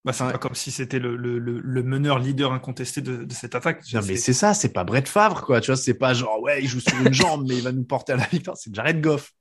Bah, 0.05 0.13
c'est 0.13 0.23
pas 0.23 0.37
comme 0.37 0.55
si 0.55 0.71
c'était 0.71 0.99
le, 0.99 1.17
le, 1.17 1.37
le, 1.37 1.83
meneur 1.83 2.17
leader 2.17 2.53
incontesté 2.53 3.01
de, 3.01 3.25
de 3.25 3.33
cette 3.33 3.55
attaque. 3.55 3.83
Non, 3.93 3.99
mais 4.07 4.15
c'est 4.15 4.31
ça, 4.31 4.53
c'est 4.53 4.69
pas 4.69 4.85
Brett 4.85 5.05
Favre, 5.05 5.41
quoi. 5.41 5.59
Tu 5.59 5.69
vois, 5.69 5.75
c'est 5.75 5.95
pas 5.95 6.13
genre, 6.13 6.41
ouais, 6.41 6.63
il 6.63 6.67
joue 6.69 6.79
sur 6.79 6.97
une 7.01 7.11
jambe, 7.13 7.45
mais 7.45 7.57
il 7.57 7.61
va 7.61 7.73
nous 7.73 7.83
porter 7.83 8.13
à 8.13 8.15
la 8.15 8.25
victoire. 8.27 8.55
C'est 8.55 8.73
Jared 8.73 9.01
Goff. 9.01 9.33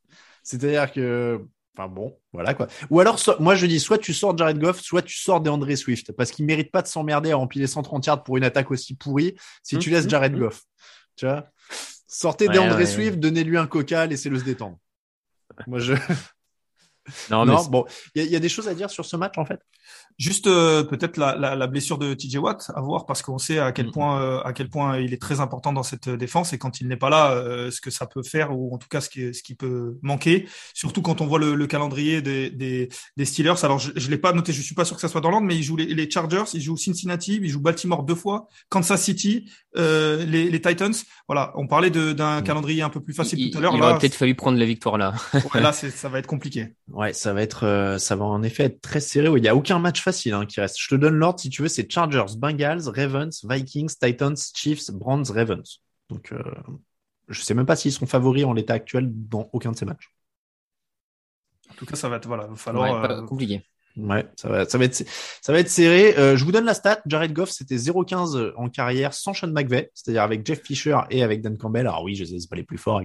C'est-à-dire 0.42 0.90
que 0.90 1.40
Enfin 1.79 1.89
bon, 1.89 2.18
voilà 2.33 2.55
quoi. 2.55 2.68
Ou 2.89 3.01
alors, 3.01 3.20
moi 3.39 3.55
je 3.55 3.66
dis, 3.66 3.81
soit 3.81 3.99
tu 3.99 4.14
sors 4.14 4.37
Jared 4.37 4.59
Goff, 4.59 4.81
soit 4.81 5.03
tu 5.03 5.18
sors 5.18 5.43
des 5.43 5.51
André 5.51 5.77
Swift, 5.77 6.12
parce 6.12 6.31
qu'il 6.31 6.47
mérite 6.47 6.72
pas 6.72 6.81
de 6.81 6.87
s'emmerder 6.87 7.33
à 7.33 7.39
empiler 7.39 7.66
130 7.66 8.07
yards 8.07 8.24
pour 8.24 8.39
une 8.39 8.45
attaque 8.45 8.70
aussi 8.70 8.95
pourrie 8.95 9.37
si 9.62 9.77
tu 9.79 9.91
laisses 9.91 10.09
Jared 10.09 10.35
Goff. 10.39 10.62
Tu 11.16 11.27
vois? 11.27 11.51
Sortez 12.07 12.49
des 12.49 12.59
André 12.59 12.87
Swift, 12.87 13.18
donnez-lui 13.18 13.59
un 13.59 13.66
coca, 13.66 14.07
laissez-le 14.07 14.39
se 14.39 14.45
détendre. 14.45 14.79
Moi 15.66 15.79
je. 15.79 15.95
Non, 17.30 17.44
non 17.44 17.64
bon, 17.64 17.84
il 18.14 18.24
y, 18.24 18.28
y, 18.28 18.36
a 18.36 18.40
des 18.40 18.48
choses 18.48 18.68
à 18.68 18.74
dire 18.74 18.90
sur 18.90 19.04
ce 19.04 19.16
match 19.16 19.38
en 19.38 19.44
fait? 19.44 19.61
Juste 20.18 20.46
euh, 20.46 20.82
peut-être 20.82 21.18
la, 21.18 21.36
la, 21.36 21.54
la, 21.54 21.66
blessure 21.66 21.98
de 21.98 22.14
TJ 22.14 22.36
Watt 22.36 22.70
à 22.74 22.80
voir 22.80 23.04
parce 23.04 23.20
qu'on 23.20 23.36
sait 23.36 23.59
à 23.59 23.72
quel 23.72 23.88
mm. 23.88 23.92
point 23.92 24.22
euh, 24.22 24.40
à 24.44 24.54
quel 24.54 24.70
point 24.70 24.98
il 24.98 25.12
est 25.12 25.20
très 25.20 25.40
important 25.40 25.74
dans 25.74 25.82
cette 25.82 26.09
défense 26.09 26.54
et 26.54 26.59
quand 26.59 26.80
il 26.80 26.88
n'est 26.88 26.96
pas 26.96 27.11
là, 27.11 27.32
euh, 27.32 27.70
ce 27.70 27.82
que 27.82 27.90
ça 27.90 28.07
peut 28.07 28.22
faire 28.22 28.57
ou 28.57 28.74
en 28.74 28.78
tout 28.78 28.88
cas 28.88 29.02
ce 29.02 29.11
qui 29.11 29.34
ce 29.34 29.42
qui 29.42 29.54
peut 29.54 29.98
manquer. 30.00 30.48
Surtout 30.72 31.02
quand 31.02 31.20
on 31.20 31.26
voit 31.26 31.38
le, 31.38 31.54
le 31.54 31.66
calendrier 31.66 32.22
des, 32.22 32.48
des, 32.48 32.88
des, 33.18 33.24
Steelers. 33.26 33.62
Alors 33.62 33.78
je, 33.78 33.90
je 33.94 34.09
l'ai 34.09 34.16
pas 34.16 34.32
noté, 34.32 34.54
je 34.54 34.62
suis 34.62 34.74
pas 34.74 34.86
sûr 34.86 34.96
que 34.96 35.02
ça 35.02 35.09
soit 35.09 35.20
dans 35.20 35.30
l'ordre, 35.30 35.46
mais 35.46 35.57
il 35.57 35.62
joue 35.62 35.76
les, 35.76 35.84
les, 35.84 36.11
Chargers, 36.11 36.44
il 36.54 36.62
joue 36.62 36.78
Cincinnati, 36.78 37.38
il 37.42 37.50
joue 37.50 37.61
Baltimore 37.61 38.02
deux 38.02 38.14
fois, 38.14 38.48
Kansas 38.70 39.02
City, 39.02 39.50
les, 39.74 40.24
les, 40.24 40.61
Titans. 40.62 40.94
Voilà, 41.28 41.52
on 41.57 41.66
parlait 41.66 41.90
d'un 41.90 42.40
mm. 42.40 42.44
calendrier 42.44 42.80
un 42.80 42.88
peu 42.88 43.00
plus 43.00 43.12
facile 43.12 43.50
tout 43.50 43.59
à 43.59 43.61
l'heure. 43.61 43.74
Il, 43.76 43.82
aurait 43.82 43.98
peut-être 43.98 44.14
fallu 44.14 44.34
prendre 44.34 44.59
la 44.59 44.64
victoire 44.64 44.96
là. 44.96 45.12
ouais, 45.34 45.61
là 45.61 45.72
ça 45.74 46.09
va 46.09 46.20
être 46.20 46.26
compliqué. 46.26 46.72
Ouais, 46.97 47.12
ça 47.12 47.34
va 47.34 47.42
être 47.42 47.99
ça 47.99 48.16
va 48.16 48.24
en 48.24 48.42
effet 48.42 48.64
être 48.64 48.80
très 48.80 49.01
serré. 49.01 49.28
Il 49.36 49.44
y 49.44 49.49
a 49.49 49.55
aucun 49.55 49.78
match 49.78 50.01
facile 50.01 50.32
hein, 50.32 50.47
qui 50.47 50.61
reste. 50.61 50.76
Je 50.80 50.88
te 50.88 50.94
donne 50.94 51.14
l'ordre 51.14 51.38
si 51.38 51.51
tu 51.51 51.61
veux, 51.61 51.68
c'est 51.68 51.92
Chargers, 51.92 52.38
Bengals, 52.38 52.88
Ravens, 52.88 53.44
Vikings, 53.47 53.94
Titans, 54.01 54.34
Chiefs, 54.55 54.90
Browns, 54.90 55.30
Ravens. 55.30 55.82
Donc, 56.09 56.32
euh, 56.32 56.42
je 57.28 57.42
sais 57.42 57.53
même 57.53 57.66
pas 57.66 57.76
s'ils 57.76 57.92
sont 57.92 58.07
favoris 58.07 58.47
en 58.47 58.55
l'état 58.55 58.72
actuel 58.72 59.11
dans 59.12 59.51
aucun 59.53 59.72
de 59.72 59.76
ces 59.76 59.84
matchs. 59.84 60.11
En 61.70 61.74
tout 61.74 61.84
cas, 61.84 61.97
ça 61.97 62.09
va 62.09 62.16
être 62.16 62.26
voilà, 62.26 62.47
va 62.47 62.57
falloir 62.57 63.05
euh, 63.05 63.22
compliqué. 63.26 63.62
Ouais, 63.97 64.26
ça 64.36 64.49
va, 64.49 64.68
ça 64.68 64.76
va 64.76 64.84
être, 64.84 65.05
ça 65.40 65.53
va 65.53 65.59
être 65.59 65.70
serré. 65.70 66.14
Euh, 66.18 66.36
je 66.36 66.44
vous 66.44 66.53
donne 66.53 66.66
la 66.66 66.74
stat. 66.74 67.01
Jared 67.07 67.32
Goff, 67.32 67.51
c'était 67.51 67.76
0-15 67.76 68.53
en 68.57 68.68
carrière 68.68 69.14
sans 69.14 69.32
Sean 69.32 69.49
McVay, 69.49 69.90
c'est-à-dire 69.94 70.22
avec 70.22 70.47
Jeff 70.47 70.62
Fisher 70.62 70.99
et 71.11 71.22
avec 71.22 71.40
Dan 71.40 71.57
Campbell. 71.57 71.86
Alors 71.86 72.03
oui, 72.03 72.14
je 72.14 72.24
sais, 72.24 72.38
c'est 72.38 72.51
pas 72.51 72.57
les 72.57 72.62
plus 72.62 72.78
forts. 72.78 73.01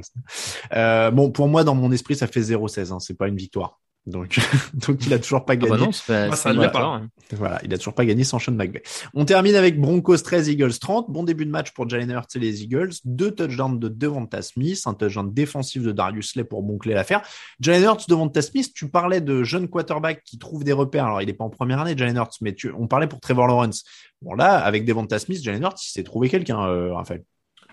Euh, 0.73 1.11
bon, 1.11 1.31
pour 1.31 1.47
moi, 1.47 1.63
dans 1.63 1.75
mon 1.75 1.91
esprit, 1.91 2.15
ça 2.15 2.27
fait 2.27 2.41
0-16. 2.41 2.91
Hein, 2.91 2.99
c'est 2.99 3.17
pas 3.17 3.27
une 3.27 3.37
victoire. 3.37 3.79
Donc, 4.07 4.39
donc 4.73 5.05
il 5.05 5.13
a 5.13 5.19
toujours 5.19 5.45
pas 5.45 5.55
gagné. 5.55 5.89
Ah 6.09 6.29
bah 6.29 6.35
ça 6.35 6.53
pas. 6.53 6.83
Hein. 6.83 7.09
Voilà, 7.31 7.59
il 7.63 7.73
a 7.73 7.77
toujours 7.77 7.93
pas 7.93 8.05
gagné 8.05 8.23
sans 8.23 8.39
Sean 8.39 8.53
McVay. 8.53 8.81
On 9.13 9.25
termine 9.25 9.55
avec 9.55 9.79
Broncos 9.79 10.17
13, 10.17 10.49
Eagles 10.49 10.79
30. 10.79 11.11
Bon 11.11 11.23
début 11.23 11.45
de 11.45 11.51
match 11.51 11.71
pour 11.71 11.87
Jalen 11.87 12.09
Hurts 12.09 12.35
et 12.35 12.39
les 12.39 12.63
Eagles. 12.63 12.91
Deux 13.05 13.31
touchdowns 13.31 13.77
de 13.79 13.89
Devonta 13.89 14.41
Smith, 14.41 14.81
un 14.85 14.95
touchdown 14.95 15.31
défensif 15.31 15.83
de 15.83 15.91
Darius 15.91 16.31
Slay 16.31 16.43
pour 16.43 16.63
boucler 16.63 16.95
l'affaire. 16.95 17.21
Jalen 17.59 17.83
Hurts, 17.83 18.05
Devonta 18.09 18.41
Smith, 18.41 18.71
tu 18.73 18.89
parlais 18.89 19.21
de 19.21 19.43
jeunes 19.43 19.67
quarterback 19.67 20.23
qui 20.23 20.39
trouvent 20.39 20.63
des 20.63 20.73
repères. 20.73 21.05
Alors, 21.05 21.21
il 21.21 21.29
est 21.29 21.33
pas 21.33 21.45
en 21.45 21.49
première 21.49 21.79
année, 21.79 21.95
Jalen 21.95 22.17
Hurts, 22.17 22.37
mais 22.41 22.55
tu, 22.55 22.71
on 22.77 22.87
parlait 22.87 23.07
pour 23.07 23.19
Trevor 23.19 23.47
Lawrence. 23.47 23.83
Bon, 24.23 24.33
là, 24.33 24.57
avec 24.57 24.83
Devonta 24.85 25.19
Smith, 25.19 25.43
Jalen 25.43 25.61
Hurts, 25.61 25.83
il 25.85 25.91
s'est 25.91 26.03
trouvé 26.03 26.27
quelqu'un, 26.27 26.59
euh, 26.65 26.93
Raphaël. 26.93 27.23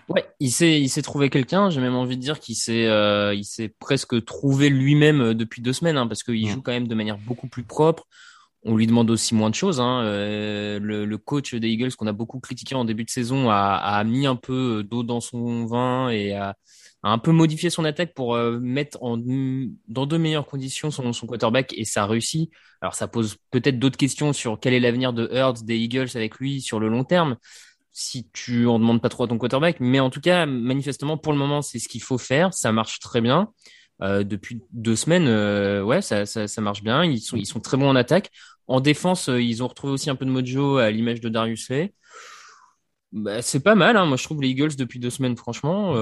Ouais, 0.09 0.27
il 0.39 0.51
s'est 0.51 0.81
il 0.81 0.89
s'est 0.89 1.03
trouvé 1.03 1.29
quelqu'un. 1.29 1.69
J'ai 1.69 1.81
même 1.81 1.95
envie 1.95 2.17
de 2.17 2.21
dire 2.21 2.39
qu'il 2.39 2.55
s'est 2.55 2.87
euh, 2.87 3.33
il 3.35 3.45
s'est 3.45 3.69
presque 3.69 4.25
trouvé 4.25 4.69
lui-même 4.69 5.21
euh, 5.21 5.33
depuis 5.35 5.61
deux 5.61 5.73
semaines, 5.73 5.97
hein, 5.97 6.07
parce 6.07 6.23
qu'il 6.23 6.47
joue 6.49 6.63
quand 6.63 6.71
même 6.71 6.87
de 6.87 6.95
manière 6.95 7.19
beaucoup 7.19 7.47
plus 7.47 7.63
propre. 7.63 8.07
On 8.63 8.75
lui 8.75 8.87
demande 8.87 9.09
aussi 9.11 9.35
moins 9.35 9.51
de 9.51 9.55
choses. 9.55 9.79
Hein. 9.79 10.01
Euh, 10.03 10.79
le, 10.79 11.05
le, 11.05 11.17
coach 11.17 11.53
des 11.53 11.69
Eagles 11.69 11.93
qu'on 11.95 12.07
a 12.07 12.11
beaucoup 12.11 12.39
critiqué 12.39 12.75
en 12.75 12.85
début 12.85 13.05
de 13.05 13.09
saison 13.09 13.49
a, 13.51 13.75
a 13.75 14.03
mis 14.03 14.25
un 14.25 14.35
peu 14.35 14.83
d'eau 14.83 15.03
dans 15.03 15.21
son 15.21 15.65
vin 15.65 16.09
et 16.09 16.33
a, 16.33 16.55
a, 17.03 17.09
un 17.11 17.19
peu 17.19 17.31
modifié 17.31 17.69
son 17.69 17.85
attaque 17.85 18.13
pour 18.13 18.35
mettre 18.35 18.97
en, 19.01 19.17
dans 19.17 20.05
de 20.07 20.17
meilleures 20.17 20.45
conditions 20.47 20.91
son, 20.91 21.13
son 21.13 21.27
quarterback 21.27 21.73
et 21.77 21.85
ça 21.85 22.03
a 22.03 22.07
réussi. 22.07 22.49
Alors 22.81 22.95
ça 22.95 23.07
pose 23.07 23.37
peut-être 23.51 23.79
d'autres 23.79 23.97
questions 23.97 24.33
sur 24.33 24.59
quel 24.59 24.73
est 24.73 24.79
l'avenir 24.81 25.13
de 25.13 25.29
Hurts 25.31 25.63
des 25.63 25.77
Eagles 25.77 26.09
avec 26.15 26.35
lui 26.37 26.61
sur 26.61 26.79
le 26.79 26.89
long 26.89 27.05
terme 27.05 27.37
si 27.91 28.29
tu 28.33 28.67
en 28.67 28.79
demandes 28.79 29.01
pas 29.01 29.09
trop 29.09 29.23
à 29.23 29.27
ton 29.27 29.37
quarterback. 29.37 29.77
Mais 29.79 29.99
en 29.99 30.09
tout 30.09 30.21
cas, 30.21 30.45
manifestement, 30.45 31.17
pour 31.17 31.33
le 31.33 31.39
moment, 31.39 31.61
c'est 31.61 31.79
ce 31.79 31.87
qu'il 31.87 32.01
faut 32.01 32.17
faire. 32.17 32.53
Ça 32.53 32.71
marche 32.71 32.99
très 32.99 33.21
bien. 33.21 33.51
Euh, 34.01 34.23
depuis 34.23 34.61
deux 34.71 34.95
semaines, 34.95 35.27
euh, 35.27 35.83
ouais, 35.83 36.01
ça, 36.01 36.25
ça, 36.25 36.47
ça, 36.47 36.61
marche 36.61 36.83
bien. 36.83 37.03
Ils 37.03 37.19
sont, 37.19 37.35
ils 37.35 37.45
sont 37.45 37.59
très 37.59 37.77
bons 37.77 37.89
en 37.89 37.95
attaque. 37.95 38.29
En 38.67 38.79
défense, 38.79 39.29
euh, 39.29 39.41
ils 39.41 39.61
ont 39.63 39.67
retrouvé 39.67 39.93
aussi 39.93 40.09
un 40.09 40.15
peu 40.15 40.25
de 40.25 40.31
mojo 40.31 40.77
à 40.77 40.89
l'image 40.91 41.19
de 41.19 41.29
Darius 41.29 41.69
Lay. 41.69 41.93
Bah, 43.11 43.41
c'est 43.41 43.61
pas 43.61 43.73
mal, 43.73 43.97
hein. 43.97 44.05
moi 44.05 44.17
je 44.17 44.23
trouve 44.23 44.39
les 44.39 44.49
Eagles 44.49 44.75
depuis 44.77 44.99
deux 44.99 45.09
semaines, 45.09 45.35
franchement. 45.35 45.93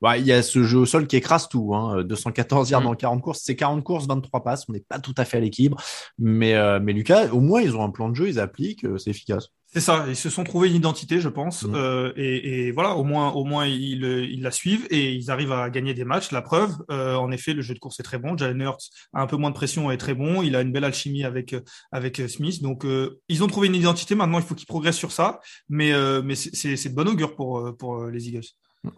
Ouais, 0.00 0.20
il 0.20 0.26
y 0.26 0.30
a 0.32 0.42
ce 0.42 0.62
jeu 0.62 0.78
au 0.78 0.86
sol 0.86 1.08
qui 1.08 1.16
écrase 1.16 1.48
tout. 1.48 1.74
Hein. 1.74 2.04
214 2.04 2.70
yards 2.70 2.82
mm. 2.82 2.84
dans 2.84 2.94
40 2.94 3.20
courses, 3.20 3.40
c'est 3.42 3.56
40 3.56 3.82
courses, 3.82 4.06
23 4.06 4.44
passes. 4.44 4.64
On 4.68 4.72
n'est 4.72 4.84
pas 4.88 5.00
tout 5.00 5.14
à 5.16 5.24
fait 5.24 5.38
à 5.38 5.40
l'équilibre, 5.40 5.76
mais 6.16 6.54
mais 6.78 6.92
Lucas, 6.92 7.32
au 7.32 7.40
moins 7.40 7.60
ils 7.60 7.74
ont 7.74 7.82
un 7.82 7.90
plan 7.90 8.08
de 8.08 8.14
jeu, 8.14 8.28
ils 8.28 8.38
appliquent, 8.38 8.86
c'est 8.96 9.10
efficace. 9.10 9.48
C'est 9.74 9.80
ça, 9.80 10.04
ils 10.06 10.14
se 10.14 10.30
sont 10.30 10.44
trouvés 10.44 10.68
une 10.68 10.76
identité, 10.76 11.18
je 11.18 11.28
pense, 11.28 11.64
mmh. 11.64 11.74
euh, 11.74 12.12
et, 12.14 12.66
et, 12.66 12.70
voilà, 12.70 12.94
au 12.94 13.02
moins, 13.02 13.32
au 13.32 13.44
moins 13.44 13.66
ils, 13.66 14.04
ils, 14.04 14.40
la 14.40 14.52
suivent 14.52 14.86
et 14.88 15.12
ils 15.12 15.32
arrivent 15.32 15.50
à 15.50 15.68
gagner 15.68 15.94
des 15.94 16.04
matchs. 16.04 16.30
La 16.30 16.42
preuve, 16.42 16.76
euh, 16.92 17.16
en 17.16 17.32
effet, 17.32 17.54
le 17.54 17.62
jeu 17.62 17.74
de 17.74 17.80
course 17.80 17.98
est 17.98 18.04
très 18.04 18.18
bon. 18.18 18.36
Jalen 18.36 18.60
Hurts 18.60 18.90
a 19.14 19.20
un 19.20 19.26
peu 19.26 19.36
moins 19.36 19.50
de 19.50 19.56
pression 19.56 19.90
et 19.90 19.94
est 19.94 19.98
très 19.98 20.14
bon. 20.14 20.42
Il 20.42 20.54
a 20.54 20.60
une 20.60 20.70
belle 20.70 20.84
alchimie 20.84 21.24
avec 21.24 21.56
avec 21.90 22.22
Smith, 22.28 22.62
donc 22.62 22.84
euh, 22.84 23.20
ils 23.28 23.42
ont 23.42 23.48
trouvé 23.48 23.66
une 23.66 23.74
identité. 23.74 24.14
Maintenant, 24.14 24.38
il 24.38 24.44
faut 24.44 24.54
qu'ils 24.54 24.68
progressent 24.68 24.96
sur 24.96 25.10
ça, 25.10 25.40
mais 25.68 25.92
euh, 25.92 26.22
mais 26.24 26.36
c'est 26.36 26.88
de 26.88 26.94
bon 26.94 27.08
augure 27.08 27.34
pour 27.34 27.76
pour 27.76 28.04
les 28.06 28.28
Eagles. 28.28 28.46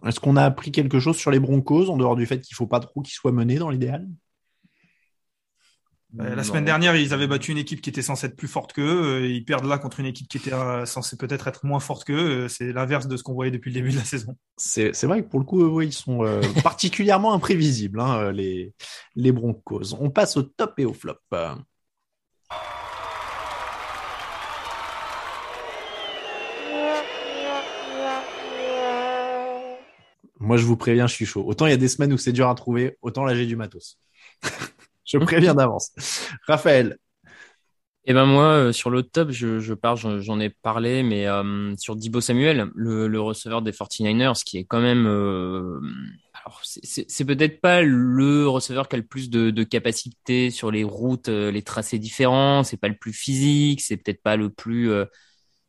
Est-ce 0.05 0.19
qu'on 0.19 0.35
a 0.35 0.43
appris 0.43 0.71
quelque 0.71 0.99
chose 0.99 1.17
sur 1.17 1.31
les 1.31 1.39
Broncos 1.39 1.89
en 1.89 1.97
dehors 1.97 2.15
du 2.15 2.27
fait 2.27 2.39
qu'il 2.39 2.55
faut 2.55 2.67
pas 2.67 2.81
trop 2.81 3.01
qu'ils 3.01 3.15
soient 3.15 3.31
menés 3.31 3.55
dans 3.57 3.71
l'idéal? 3.71 4.05
Euh, 6.19 6.35
la 6.35 6.43
semaine 6.43 6.65
dernière, 6.65 6.95
ils 6.95 7.13
avaient 7.13 7.27
battu 7.27 7.51
une 7.51 7.57
équipe 7.57 7.81
qui 7.81 7.89
était 7.89 8.01
censée 8.01 8.27
être 8.27 8.35
plus 8.35 8.47
forte 8.47 8.73
qu'eux. 8.73 9.21
Euh, 9.21 9.27
ils 9.27 9.45
perdent 9.45 9.65
là 9.65 9.77
contre 9.77 9.99
une 9.99 10.05
équipe 10.05 10.27
qui 10.27 10.37
était 10.37 10.53
euh, 10.53 10.85
censée 10.85 11.17
peut-être 11.17 11.47
être 11.47 11.65
moins 11.65 11.79
forte 11.79 12.05
qu'eux. 12.05 12.47
C'est 12.47 12.71
l'inverse 12.73 13.07
de 13.07 13.17
ce 13.17 13.23
qu'on 13.23 13.33
voyait 13.33 13.51
depuis 13.51 13.69
le 13.71 13.75
début 13.75 13.91
de 13.91 13.97
la 13.97 14.03
saison. 14.03 14.35
C'est 14.57 15.03
vrai 15.03 15.23
que 15.23 15.27
pour 15.27 15.39
le 15.39 15.45
coup, 15.45 15.81
ils 15.81 15.93
sont 15.93 16.25
particulièrement 16.63 17.33
imprévisibles, 17.33 17.99
hein, 17.99 18.31
les, 18.31 18.73
les 19.15 19.31
Broncos. 19.31 19.93
On 19.99 20.09
passe 20.09 20.37
au 20.37 20.43
top 20.43 20.73
et 20.79 20.85
au 20.85 20.93
flop. 20.93 21.19
Moi, 30.39 30.57
je 30.57 30.65
vous 30.65 30.77
préviens, 30.77 31.07
je 31.07 31.13
suis 31.13 31.25
chaud. 31.25 31.43
Autant 31.45 31.65
il 31.65 31.71
y 31.71 31.73
a 31.73 31.77
des 31.77 31.87
semaines 31.87 32.13
où 32.13 32.17
c'est 32.17 32.31
dur 32.31 32.47
à 32.47 32.55
trouver, 32.55 32.97
autant 33.01 33.25
là, 33.25 33.35
j'ai 33.35 33.45
du 33.45 33.55
matos. 33.55 33.99
je 35.07 35.17
préviens 35.17 35.55
d'avance. 35.55 35.91
Raphaël. 36.47 36.97
Eh 38.09 38.13
ben 38.13 38.25
moi, 38.25 38.53
euh, 38.53 38.71
sur 38.71 38.89
le 38.89 39.03
top, 39.03 39.31
je, 39.31 39.59
je 39.59 39.73
parle, 39.73 40.21
j'en 40.21 40.39
ai 40.39 40.49
parlé, 40.49 41.03
mais 41.03 41.27
euh, 41.27 41.75
sur 41.75 41.97
Dibo 41.97 42.21
Samuel, 42.21 42.71
le, 42.73 43.09
le, 43.09 43.19
receveur 43.19 43.61
des 43.61 43.73
49ers, 43.73 44.45
qui 44.45 44.57
est 44.57 44.63
quand 44.63 44.79
même, 44.79 45.05
euh, 45.07 45.81
alors 46.33 46.61
c'est 46.63 47.25
peut-être 47.25 47.59
pas 47.59 47.81
le 47.81 48.47
receveur 48.47 48.87
qui 48.87 48.95
a 48.95 48.99
le 48.99 49.05
plus 49.05 49.29
de, 49.29 49.51
de 49.51 49.63
capacité 49.65 50.51
sur 50.51 50.71
les 50.71 50.85
routes, 50.85 51.27
les 51.27 51.61
tracés 51.63 51.99
différents, 51.99 52.63
c'est 52.63 52.77
pas 52.77 52.87
le 52.87 52.95
plus 52.95 53.11
physique, 53.11 53.81
c'est 53.81 53.97
peut-être 53.97 54.23
pas 54.23 54.37
le 54.37 54.49
plus, 54.51 54.89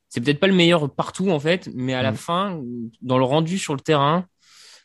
c'est 0.08 0.20
peut-être 0.20 0.38
pas 0.38 0.46
le 0.46 0.54
meilleur 0.54 0.94
partout 0.94 1.30
en 1.30 1.40
fait, 1.40 1.68
mais 1.74 1.94
à 1.94 2.02
la 2.02 2.12
mm. 2.12 2.16
fin, 2.16 2.62
dans 3.02 3.18
le 3.18 3.24
rendu 3.24 3.58
sur 3.58 3.74
le 3.74 3.80
terrain, 3.80 4.28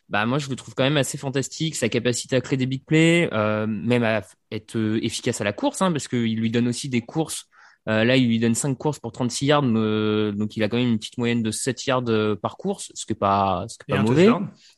bah 0.08 0.26
moi 0.26 0.38
je 0.38 0.48
le 0.48 0.56
trouve 0.56 0.74
quand 0.74 0.84
même 0.84 0.96
assez 0.96 1.16
fantastique, 1.18 1.76
sa 1.76 1.88
capacité 1.88 2.36
à 2.36 2.40
créer 2.40 2.56
des 2.56 2.66
big 2.66 2.84
plays, 2.84 3.28
euh, 3.32 3.66
même 3.66 4.04
à 4.04 4.22
être 4.50 4.76
euh, 4.76 5.04
efficace 5.04 5.40
à 5.40 5.44
la 5.44 5.52
course, 5.52 5.82
hein, 5.82 5.92
parce 5.92 6.08
qu'il 6.08 6.38
lui 6.38 6.50
donne 6.50 6.68
aussi 6.68 6.88
des 6.88 7.00
courses. 7.00 7.46
Euh, 7.86 8.04
là, 8.04 8.16
il 8.16 8.26
lui 8.28 8.38
donne 8.38 8.54
5 8.54 8.76
courses 8.76 8.98
pour 8.98 9.12
36 9.12 9.46
yards, 9.46 9.62
donc 9.62 10.56
il 10.56 10.62
a 10.62 10.68
quand 10.68 10.78
même 10.78 10.88
une 10.88 10.98
petite 10.98 11.18
moyenne 11.18 11.42
de 11.42 11.50
7 11.50 11.84
yards 11.86 12.04
euh, 12.08 12.34
par 12.34 12.56
course, 12.56 12.90
ce 12.94 13.04
qui 13.04 13.12
est 13.12 13.16
pas, 13.16 13.66
ce 13.68 13.76
qui 13.76 13.92
est 13.92 13.96
pas 13.96 14.02
mauvais. 14.02 14.30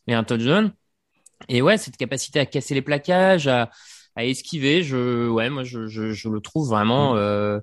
Et 0.08 0.14
un 0.14 0.24
touchdown. 0.24 0.72
Et 1.48 1.62
ouais, 1.62 1.78
cette 1.78 1.96
capacité 1.96 2.40
à 2.40 2.46
casser 2.46 2.74
les 2.74 2.82
plaquages, 2.82 3.46
à, 3.46 3.70
à 4.16 4.24
esquiver, 4.24 4.82
je, 4.82 5.28
ouais, 5.28 5.50
moi 5.50 5.62
je, 5.62 5.86
je, 5.86 6.12
je 6.12 6.28
le 6.28 6.40
trouve 6.40 6.68
vraiment. 6.68 7.14
Mm. 7.14 7.60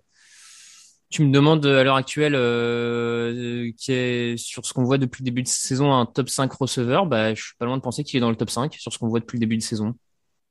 Euh, 1.14 1.16
tu 1.16 1.24
me 1.24 1.32
demandes 1.32 1.66
à 1.66 1.84
l'heure 1.84 1.96
actuelle 1.96 2.34
euh, 2.36 3.72
qui 3.78 3.92
est 3.92 4.38
sur 4.38 4.66
ce 4.66 4.74
qu'on 4.74 4.84
voit 4.84 4.98
depuis 4.98 5.24
le 5.24 5.26
début 5.26 5.44
de 5.44 5.48
saison 5.48 5.94
un 5.94 6.06
top 6.06 6.30
5 6.30 6.52
receveur, 6.52 7.06
bah, 7.06 7.34
je 7.34 7.42
suis 7.42 7.56
pas 7.58 7.66
loin 7.66 7.78
de 7.78 7.82
penser 7.82 8.04
qu'il 8.04 8.18
est 8.18 8.22
dans 8.22 8.30
le 8.30 8.36
top 8.36 8.50
5 8.50 8.74
sur 8.74 8.92
ce 8.92 8.98
qu'on 8.98 9.08
voit 9.08 9.20
depuis 9.20 9.38
le 9.38 9.42
début 9.42 9.58
de 9.58 9.62
saison. 9.62 9.96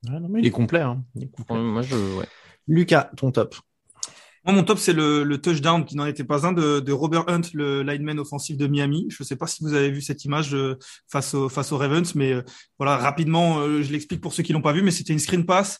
il, 0.04 0.46
est 0.46 0.50
complet, 0.50 0.80
hein. 0.80 1.02
il 1.14 1.24
est 1.24 1.30
complet. 1.30 1.56
Moi, 1.58 1.82
je, 1.82 1.96
ouais. 2.16 2.26
Lucas, 2.68 3.10
ton 3.16 3.32
top. 3.32 3.56
Moi, 4.44 4.56
mon 4.56 4.64
top, 4.64 4.78
c'est 4.78 4.92
le, 4.92 5.22
le, 5.22 5.40
touchdown 5.40 5.84
qui 5.84 5.96
n'en 5.96 6.04
était 6.04 6.24
pas 6.24 6.44
un 6.46 6.52
de, 6.52 6.80
de, 6.80 6.92
Robert 6.92 7.28
Hunt, 7.28 7.42
le 7.54 7.84
lineman 7.84 8.18
offensif 8.18 8.56
de 8.56 8.66
Miami. 8.66 9.06
Je 9.08 9.16
ne 9.20 9.24
sais 9.24 9.36
pas 9.36 9.46
si 9.46 9.62
vous 9.62 9.72
avez 9.72 9.88
vu 9.88 10.02
cette 10.02 10.24
image 10.24 10.52
euh, 10.52 10.76
face, 11.08 11.34
au, 11.34 11.48
face 11.48 11.70
aux 11.70 11.78
Ravens, 11.78 12.12
mais 12.16 12.32
euh, 12.32 12.42
voilà, 12.76 12.96
rapidement, 12.96 13.60
euh, 13.60 13.82
je 13.82 13.92
l'explique 13.92 14.20
pour 14.20 14.32
ceux 14.32 14.42
qui 14.42 14.52
l'ont 14.52 14.60
pas 14.60 14.72
vu, 14.72 14.82
mais 14.82 14.90
c'était 14.90 15.12
une 15.12 15.20
screen 15.20 15.46
pass 15.46 15.78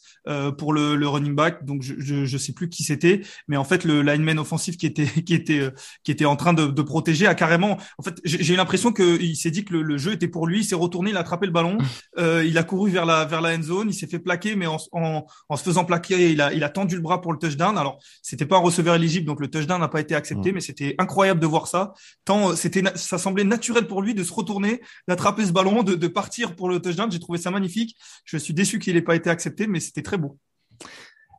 pour 0.58 0.72
le, 0.72 0.94
le, 0.94 1.08
running 1.08 1.34
back. 1.34 1.64
Donc, 1.64 1.82
je 1.82 2.14
ne 2.14 2.38
sais 2.38 2.52
plus 2.52 2.68
qui 2.68 2.84
c'était, 2.84 3.22
mais 3.48 3.56
en 3.56 3.64
fait, 3.64 3.82
le 3.82 4.00
lineman 4.00 4.38
offensif 4.38 4.76
qui 4.76 4.86
était 4.86 5.06
qui 5.26 5.34
était 5.34 5.68
qui 6.04 6.12
était 6.12 6.24
en 6.24 6.36
train 6.36 6.52
de, 6.52 6.66
de 6.66 6.82
protéger 6.82 7.26
a 7.26 7.34
carrément. 7.34 7.78
En 7.98 8.02
fait, 8.04 8.20
j'ai 8.24 8.54
l'impression 8.54 8.92
qu'il 8.92 9.36
s'est 9.36 9.50
dit 9.50 9.64
que 9.64 9.72
le, 9.72 9.82
le, 9.82 9.98
jeu 9.98 10.12
était 10.12 10.28
pour 10.28 10.46
lui. 10.46 10.60
Il 10.60 10.64
s'est 10.64 10.76
retourné, 10.76 11.10
il 11.10 11.16
a 11.16 11.20
attrapé 11.20 11.46
le 11.46 11.52
ballon, 11.52 11.78
il 12.18 12.56
a 12.56 12.62
couru 12.62 12.90
vers 12.92 13.06
la 13.06 13.24
vers 13.24 13.40
la 13.40 13.56
end 13.56 13.62
zone, 13.62 13.88
il 13.90 13.94
s'est 13.94 14.06
fait 14.06 14.20
plaquer, 14.20 14.54
mais 14.54 14.68
en, 14.68 14.76
en, 14.92 15.26
en 15.48 15.56
se 15.56 15.64
faisant 15.64 15.84
plaquer, 15.84 16.30
il 16.30 16.40
a 16.40 16.52
il 16.52 16.62
a 16.62 16.68
tendu 16.68 16.94
le 16.94 17.02
bras 17.02 17.20
pour 17.20 17.32
le 17.32 17.38
touchdown. 17.38 17.76
Alors, 17.76 17.98
c'était 18.22 18.46
pas 18.52 18.58
un 18.58 18.62
receveur 18.62 18.94
éligible, 18.94 19.26
donc 19.26 19.40
le 19.40 19.48
touchdown 19.48 19.80
n'a 19.80 19.88
pas 19.88 20.00
été 20.00 20.14
accepté, 20.14 20.50
mm. 20.50 20.54
mais 20.54 20.60
c'était 20.60 20.94
incroyable 20.98 21.40
de 21.40 21.46
voir 21.46 21.66
ça. 21.66 21.94
Tant 22.24 22.50
euh, 22.50 22.54
c'était, 22.54 22.82
ça 22.96 23.18
semblait 23.18 23.44
naturel 23.44 23.86
pour 23.86 24.02
lui 24.02 24.14
de 24.14 24.22
se 24.22 24.32
retourner, 24.32 24.82
d'attraper 25.08 25.46
ce 25.46 25.52
ballon, 25.52 25.82
de, 25.82 26.06
partir 26.06 26.54
pour 26.54 26.68
le 26.68 26.80
touchdown. 26.80 27.10
J'ai 27.10 27.18
trouvé 27.20 27.38
ça 27.38 27.50
magnifique. 27.50 27.96
Je 28.24 28.36
suis 28.36 28.52
déçu 28.52 28.78
qu'il 28.78 28.94
n'ait 28.94 29.02
pas 29.02 29.16
été 29.16 29.30
accepté, 29.30 29.66
mais 29.66 29.80
c'était 29.80 30.02
très 30.02 30.18
beau. 30.18 30.36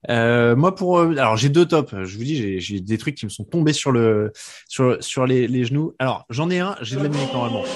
Euh, 0.09 0.53
moi 0.57 0.75
pour 0.75 0.99
euh, 0.99 1.11
alors 1.11 1.37
j'ai 1.37 1.47
deux 1.49 1.65
tops. 1.65 1.93
Je 2.03 2.17
vous 2.17 2.23
dis 2.23 2.59
j'ai 2.59 2.81
des 2.81 2.97
trucs 2.97 3.15
qui 3.15 3.25
me 3.25 3.29
sont 3.29 3.45
tombés 3.45 3.71
sur 3.71 3.91
le 3.91 4.33
sur 4.67 4.97
sur 5.01 5.25
les, 5.25 5.47
les 5.47 5.65
genoux. 5.65 5.93
Alors 5.99 6.25
j'en 6.29 6.49
ai 6.49 6.59
un, 6.59 6.75
j'ai 6.81 6.97
de 6.97 7.03
la 7.03 7.09
musique 7.09 7.31
normalement. 7.31 7.63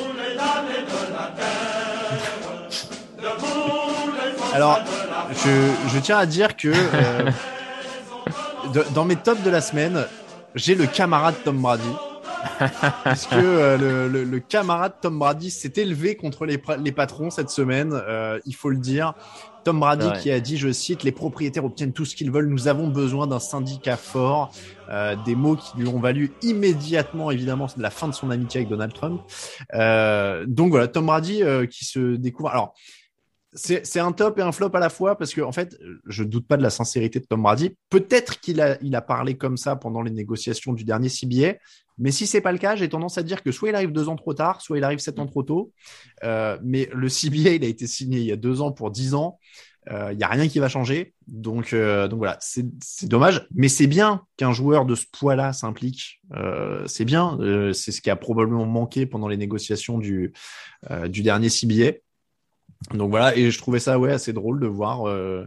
Alors 4.54 4.80
je, 5.32 5.72
je 5.94 6.00
tiens 6.00 6.18
à 6.18 6.26
dire 6.26 6.58
que 6.58 6.74
dans 8.94 9.06
mes 9.06 9.16
tops 9.16 9.44
de 9.44 9.50
la 9.50 9.62
semaine, 9.62 10.06
j'ai 10.56 10.76
le 10.76 10.86
camarade 10.86 11.36
Tom 11.44 11.62
Brady. 11.62 11.84
Puisque 13.06 13.34
euh, 13.34 14.08
le, 14.08 14.24
le, 14.24 14.40
camarade 14.40 14.94
Tom 15.02 15.18
Brady 15.18 15.50
s'est 15.50 15.74
élevé 15.76 16.16
contre 16.16 16.46
les, 16.46 16.62
les 16.80 16.92
patrons 16.92 17.30
cette 17.30 17.50
semaine, 17.50 17.92
euh, 17.94 18.40
il 18.46 18.56
faut 18.56 18.70
le 18.70 18.78
dire. 18.78 19.14
Tom 19.64 19.80
Brady 19.80 20.08
qui 20.22 20.32
a 20.32 20.40
dit, 20.40 20.56
je 20.56 20.72
cite, 20.72 21.04
les 21.04 21.12
propriétaires 21.12 21.66
obtiennent 21.66 21.92
tout 21.92 22.06
ce 22.06 22.16
qu'ils 22.16 22.32
veulent. 22.32 22.48
Nous 22.48 22.70
avons 22.70 22.88
besoin 22.88 23.28
d'un 23.28 23.40
syndicat 23.40 23.98
fort. 23.98 24.52
Euh, 24.90 25.18
des 25.26 25.36
mots 25.36 25.58
qui 25.58 25.78
lui 25.78 25.88
ont 25.90 26.00
valu 26.00 26.32
immédiatement, 26.42 27.32
évidemment, 27.32 27.68
la 27.76 27.90
fin 27.90 28.08
de 28.08 28.14
son 28.14 28.32
amitié 28.32 28.60
avec 28.62 28.70
Donald 28.70 28.94
Trump. 28.94 29.22
donc 30.48 30.70
voilà, 30.70 30.88
Tom 30.88 31.08
Brady 31.08 31.42
qui 31.70 31.84
se 31.84 32.16
découvre. 32.16 32.50
Alors, 32.50 32.74
c'est 33.58 34.00
un 34.00 34.12
top 34.12 34.40
et 34.40 34.42
un 34.42 34.52
flop 34.52 34.70
à 34.74 34.80
la 34.80 34.90
fois 34.90 35.18
parce 35.18 35.34
que 35.34 35.42
en 35.42 35.52
fait, 35.52 35.78
je 36.06 36.24
doute 36.24 36.48
pas 36.48 36.58
de 36.58 36.64
la 36.64 36.70
sincérité 36.70 37.20
de 37.20 37.26
Tom 37.26 37.42
Brady. 37.42 37.76
Peut-être 37.90 38.40
qu'il 38.40 38.62
a, 38.62 38.78
il 38.82 38.96
a 38.96 39.02
parlé 39.02 39.36
comme 39.36 39.58
ça 39.58 39.76
pendant 39.76 40.02
les 40.02 40.12
négociations 40.12 40.74
du 40.74 40.84
dernier 40.84 41.10
CBA, 41.10 41.56
mais 41.98 42.12
si 42.12 42.28
c'est 42.28 42.42
pas 42.42 42.52
le 42.52 42.58
cas, 42.58 42.76
j'ai 42.76 42.90
tendance 42.90 43.18
à 43.18 43.24
dire 43.24 43.42
que 43.42 43.52
soit 43.52 43.70
il 43.70 43.76
arrive 43.76 43.92
deux 43.92 44.10
ans 44.10 44.16
trop 44.16 44.34
tard, 44.34 44.62
soit 44.62 44.78
il 44.78 44.84
arrive 44.84 45.00
sept 45.00 45.20
ans 45.20 45.26
trop 45.26 45.44
tôt. 45.44 45.72
Euh, 46.24 46.58
mais 46.64 46.90
le 46.94 47.10
CBA, 47.10 47.56
il 47.56 47.64
a 47.64 47.68
été 47.68 47.88
signé 47.88 48.20
il 48.20 48.26
y 48.26 48.32
a 48.32 48.36
deux 48.36 48.62
ans 48.62 48.72
pour 48.72 48.92
dix 48.92 49.16
ans. 49.16 49.40
Euh, 49.90 50.12
il 50.12 50.20
y 50.20 50.24
a 50.24 50.28
rien 50.28 50.50
qui 50.50 50.60
va 50.60 50.68
changer, 50.68 51.14
donc 51.28 51.72
euh, 51.72 52.10
donc 52.10 52.18
voilà, 52.18 52.38
c'est 52.42 52.66
dommage, 53.04 53.48
mais 53.56 53.70
c'est 53.70 53.88
bien 53.88 54.26
qu'un 54.36 54.52
joueur 54.52 54.86
de 54.86 54.96
ce 54.96 55.06
poids-là 55.18 55.54
s'implique. 55.54 56.22
c'est 56.88 57.06
bien, 57.06 57.38
c'est 57.74 57.94
ce 57.94 58.02
qui 58.02 58.10
a 58.10 58.18
probablement 58.18 58.66
manqué 58.66 59.06
pendant 59.06 59.30
les 59.30 59.38
négociations 59.38 59.98
du 59.98 60.34
du 61.08 61.24
dernier 61.24 61.48
CBA. 61.48 62.00
Donc 62.94 63.10
voilà, 63.10 63.36
et 63.36 63.52
je 63.52 63.58
trouvais 63.58 63.80
ça 63.80 64.00
ouais 64.00 64.12
assez 64.12 64.34
drôle 64.34 64.60
de 64.60 64.68
voir 64.68 65.08
euh, 65.08 65.46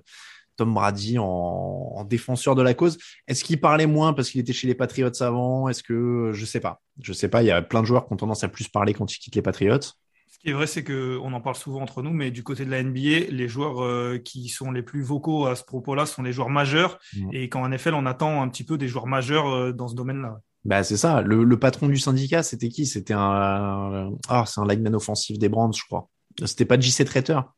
Tom 0.57 0.75
Brady 0.75 1.17
en, 1.19 2.05
défenseur 2.05 2.55
de 2.55 2.63
la 2.63 2.75
cause. 2.75 2.99
Est-ce 3.29 3.45
qu'il 3.45 3.61
parlait 3.61 3.87
moins 3.87 4.13
parce 4.13 4.31
qu'il 4.31 4.41
était 4.41 4.53
chez 4.53 4.67
les 4.67 4.75
Patriots 4.75 5.11
avant? 5.21 5.69
Est-ce 5.69 5.83
que 5.83 6.33
je 6.35 6.45
sais 6.45 6.61
pas, 6.61 6.83
je 7.01 7.13
sais 7.13 7.29
pas. 7.29 7.43
Il 7.43 7.47
y 7.47 7.51
a 7.51 7.63
plein 7.63 7.81
de 7.81 7.87
joueurs 7.87 8.07
qui 8.07 8.13
ont 8.13 8.17
tendance 8.17 8.45
à 8.45 8.49
plus 8.49 8.69
parler 8.69 8.93
quand 8.93 9.11
ils 9.15 9.19
quittent 9.19 9.37
les 9.37 9.43
Patriots. 9.43 9.81
Ce 9.81 10.39
qui 10.39 10.51
est 10.51 10.53
vrai, 10.53 10.67
c'est 10.67 10.85
que 10.85 11.19
on 11.23 11.33
en 11.33 11.41
parle 11.41 11.57
souvent 11.57 11.81
entre 11.81 12.03
nous, 12.03 12.13
mais 12.13 12.31
du 12.31 12.43
côté 12.43 12.65
de 12.65 12.71
la 12.71 12.83
NBA, 12.83 13.31
les 13.31 13.49
joueurs 13.49 13.83
euh, 13.83 14.19
qui 14.19 14.49
sont 14.49 14.71
les 14.71 14.83
plus 14.83 15.03
vocaux 15.03 15.47
à 15.47 15.57
ce 15.57 15.65
propos-là 15.65 16.05
sont 16.07 16.23
les 16.23 16.33
joueurs 16.33 16.51
majeurs. 16.51 16.99
Mm. 17.17 17.31
Et 17.33 17.49
qu'en 17.49 17.67
NFL, 17.67 17.95
on 17.95 18.05
attend 18.05 18.43
un 18.43 18.49
petit 18.49 18.65
peu 18.65 18.77
des 18.77 18.87
joueurs 18.87 19.07
majeurs 19.07 19.49
euh, 19.49 19.73
dans 19.73 19.89
ce 19.89 19.95
domaine-là. 19.95 20.41
Bah 20.65 20.83
c'est 20.83 20.99
ça. 20.99 21.23
Le, 21.23 21.43
le 21.43 21.59
patron 21.59 21.89
du 21.89 21.97
syndicat, 21.97 22.43
c'était 22.43 22.69
qui? 22.69 22.85
C'était 22.85 23.15
un, 23.15 24.11
ah 24.29 24.45
c'est 24.47 24.61
un 24.61 24.67
lineman 24.67 24.95
offensif 24.95 25.39
des 25.39 25.49
Brands, 25.49 25.73
je 25.73 25.85
crois. 25.85 26.09
C'était 26.47 26.65
pas 26.65 26.79
JC 26.79 27.05
Traiteur. 27.05 27.53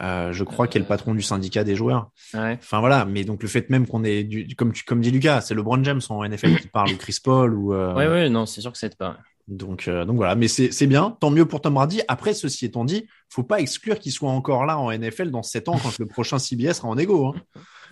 Euh, 0.00 0.32
je 0.32 0.44
crois 0.44 0.68
qu'il 0.68 0.80
est 0.80 0.84
le 0.84 0.88
patron 0.88 1.14
du 1.14 1.22
syndicat 1.22 1.64
des 1.64 1.74
joueurs. 1.74 2.10
Ouais. 2.34 2.58
Enfin 2.60 2.80
voilà, 2.80 3.04
mais 3.04 3.24
donc 3.24 3.42
le 3.42 3.48
fait 3.48 3.68
même 3.70 3.86
qu'on 3.86 4.04
est 4.04 4.24
du, 4.24 4.54
comme 4.54 4.72
tu 4.72 4.84
comme 4.84 5.00
dit 5.00 5.10
Lucas, 5.10 5.40
c'est 5.40 5.54
LeBron 5.54 5.82
James 5.82 6.00
en 6.08 6.24
NFL 6.26 6.60
qui 6.60 6.68
parle 6.68 6.92
ou 6.92 6.96
Chris 6.96 7.18
Paul 7.22 7.54
ou 7.54 7.74
euh, 7.74 7.94
Ouais, 7.94 8.06
ouais, 8.06 8.28
non, 8.28 8.46
c'est 8.46 8.60
sûr 8.60 8.72
que 8.72 8.78
c'est 8.78 8.96
pas. 8.96 9.18
Donc 9.50 9.88
euh, 9.88 10.04
donc 10.04 10.16
voilà, 10.16 10.34
mais 10.36 10.48
c'est 10.48 10.72
c'est 10.72 10.86
bien, 10.86 11.16
tant 11.20 11.30
mieux 11.30 11.44
pour 11.44 11.60
Tom 11.60 11.74
Brady. 11.74 12.00
Après 12.08 12.32
ceci 12.34 12.64
étant 12.66 12.84
dit, 12.84 13.06
faut 13.28 13.42
pas 13.42 13.60
exclure 13.60 13.98
qu'il 13.98 14.12
soit 14.12 14.30
encore 14.30 14.64
là 14.64 14.78
en 14.78 14.90
NFL 14.90 15.30
dans 15.30 15.42
7 15.42 15.68
ans 15.68 15.76
quand 15.82 15.98
le 15.98 16.06
prochain 16.06 16.38
CBS 16.38 16.74
sera 16.74 16.88
en 16.88 16.96
égo. 16.96 17.26
Hein. 17.26 17.34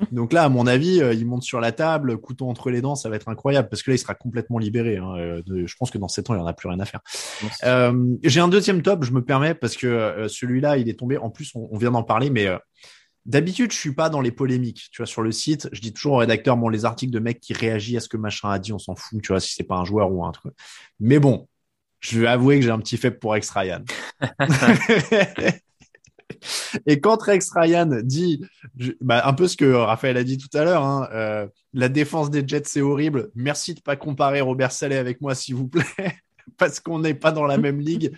Donc 0.12 0.32
là, 0.32 0.44
à 0.44 0.48
mon 0.48 0.68
avis, 0.68 1.02
euh, 1.02 1.12
il 1.12 1.26
monte 1.26 1.42
sur 1.42 1.60
la 1.60 1.72
table, 1.72 2.18
couteau 2.18 2.48
entre 2.48 2.70
les 2.70 2.80
dents, 2.80 2.94
ça 2.94 3.08
va 3.08 3.16
être 3.16 3.28
incroyable 3.28 3.68
parce 3.68 3.82
que 3.82 3.90
là, 3.90 3.96
il 3.96 3.98
sera 3.98 4.14
complètement 4.14 4.58
libéré. 4.58 4.96
hein. 4.98 5.12
Euh, 5.16 5.42
de- 5.44 5.66
je 5.66 5.74
pense 5.76 5.90
que 5.90 5.98
dans 5.98 6.06
7 6.06 6.30
ans, 6.30 6.34
il 6.36 6.40
en 6.40 6.46
a 6.46 6.52
plus 6.52 6.68
rien 6.68 6.78
à 6.78 6.84
faire. 6.84 7.00
Euh, 7.64 8.14
J'ai 8.22 8.38
un 8.40 8.46
deuxième 8.46 8.80
top, 8.82 9.02
je 9.02 9.10
me 9.10 9.24
permets, 9.24 9.54
parce 9.54 9.76
que 9.76 10.26
celui-là, 10.28 10.76
il 10.78 10.88
est 10.88 10.96
tombé. 10.98 11.18
En 11.18 11.30
plus, 11.30 11.50
on, 11.56 11.68
on 11.72 11.78
vient 11.78 11.90
d'en 11.90 12.04
parler, 12.04 12.30
mais 12.30 12.46
euh, 12.46 12.58
d'habitude, 13.26 13.72
je 13.72 13.76
suis 13.78 13.94
pas 13.94 14.08
dans 14.10 14.20
les 14.20 14.30
polémiques. 14.32 14.88
Tu 14.92 14.98
vois, 14.98 15.06
sur 15.06 15.22
le 15.22 15.32
site, 15.32 15.68
je 15.72 15.80
dis 15.80 15.92
toujours 15.92 16.14
au 16.14 16.16
rédacteur, 16.18 16.56
bon, 16.56 16.68
les 16.68 16.84
articles 16.84 17.12
de 17.12 17.18
mecs 17.18 17.40
qui 17.40 17.52
réagissent 17.52 17.96
à 17.96 18.00
ce 18.00 18.08
que 18.08 18.16
machin 18.16 18.50
a 18.50 18.58
dit, 18.58 18.72
on 18.72 18.78
s'en 18.78 18.94
fout, 18.96 19.20
tu 19.22 19.28
vois, 19.28 19.40
si 19.40 19.54
c'est 19.54 19.64
pas 19.64 19.76
un 19.76 19.84
joueur 19.84 20.10
ou 20.12 20.24
un 20.24 20.32
truc. 20.32 20.54
Mais 21.00 21.18
bon, 21.18 21.48
je 22.00 22.20
vais 22.20 22.26
avouer 22.28 22.58
que 22.58 22.64
j'ai 22.64 22.70
un 22.70 22.78
petit 22.80 22.96
faible 22.96 23.18
pour 23.18 23.32
Rex 23.32 23.50
Ryan. 23.50 23.82
Et 26.86 27.00
quand 27.00 27.20
Rex 27.22 27.50
Ryan 27.54 27.88
dit, 28.02 28.44
je- 28.76 28.92
bah, 29.00 29.22
un 29.26 29.32
peu 29.32 29.48
ce 29.48 29.56
que 29.56 29.64
Raphaël 29.72 30.16
a 30.16 30.24
dit 30.24 30.36
tout 30.38 30.54
à 30.56 30.64
l'heure, 30.64 30.84
hein, 30.84 31.08
euh, 31.12 31.46
la 31.72 31.88
défense 31.88 32.30
des 32.30 32.46
Jets 32.46 32.62
c'est 32.66 32.80
horrible. 32.82 33.30
Merci 33.34 33.74
de 33.74 33.80
pas 33.80 33.96
comparer 33.96 34.40
Robert 34.40 34.72
Saleh 34.72 34.96
avec 34.96 35.20
moi, 35.20 35.34
s'il 35.34 35.54
vous 35.54 35.68
plaît, 35.68 35.84
parce 36.58 36.80
qu'on 36.80 36.98
n'est 37.00 37.14
pas 37.14 37.32
dans 37.32 37.44
la 37.46 37.58
même 37.58 37.80
ligue. 37.80 38.16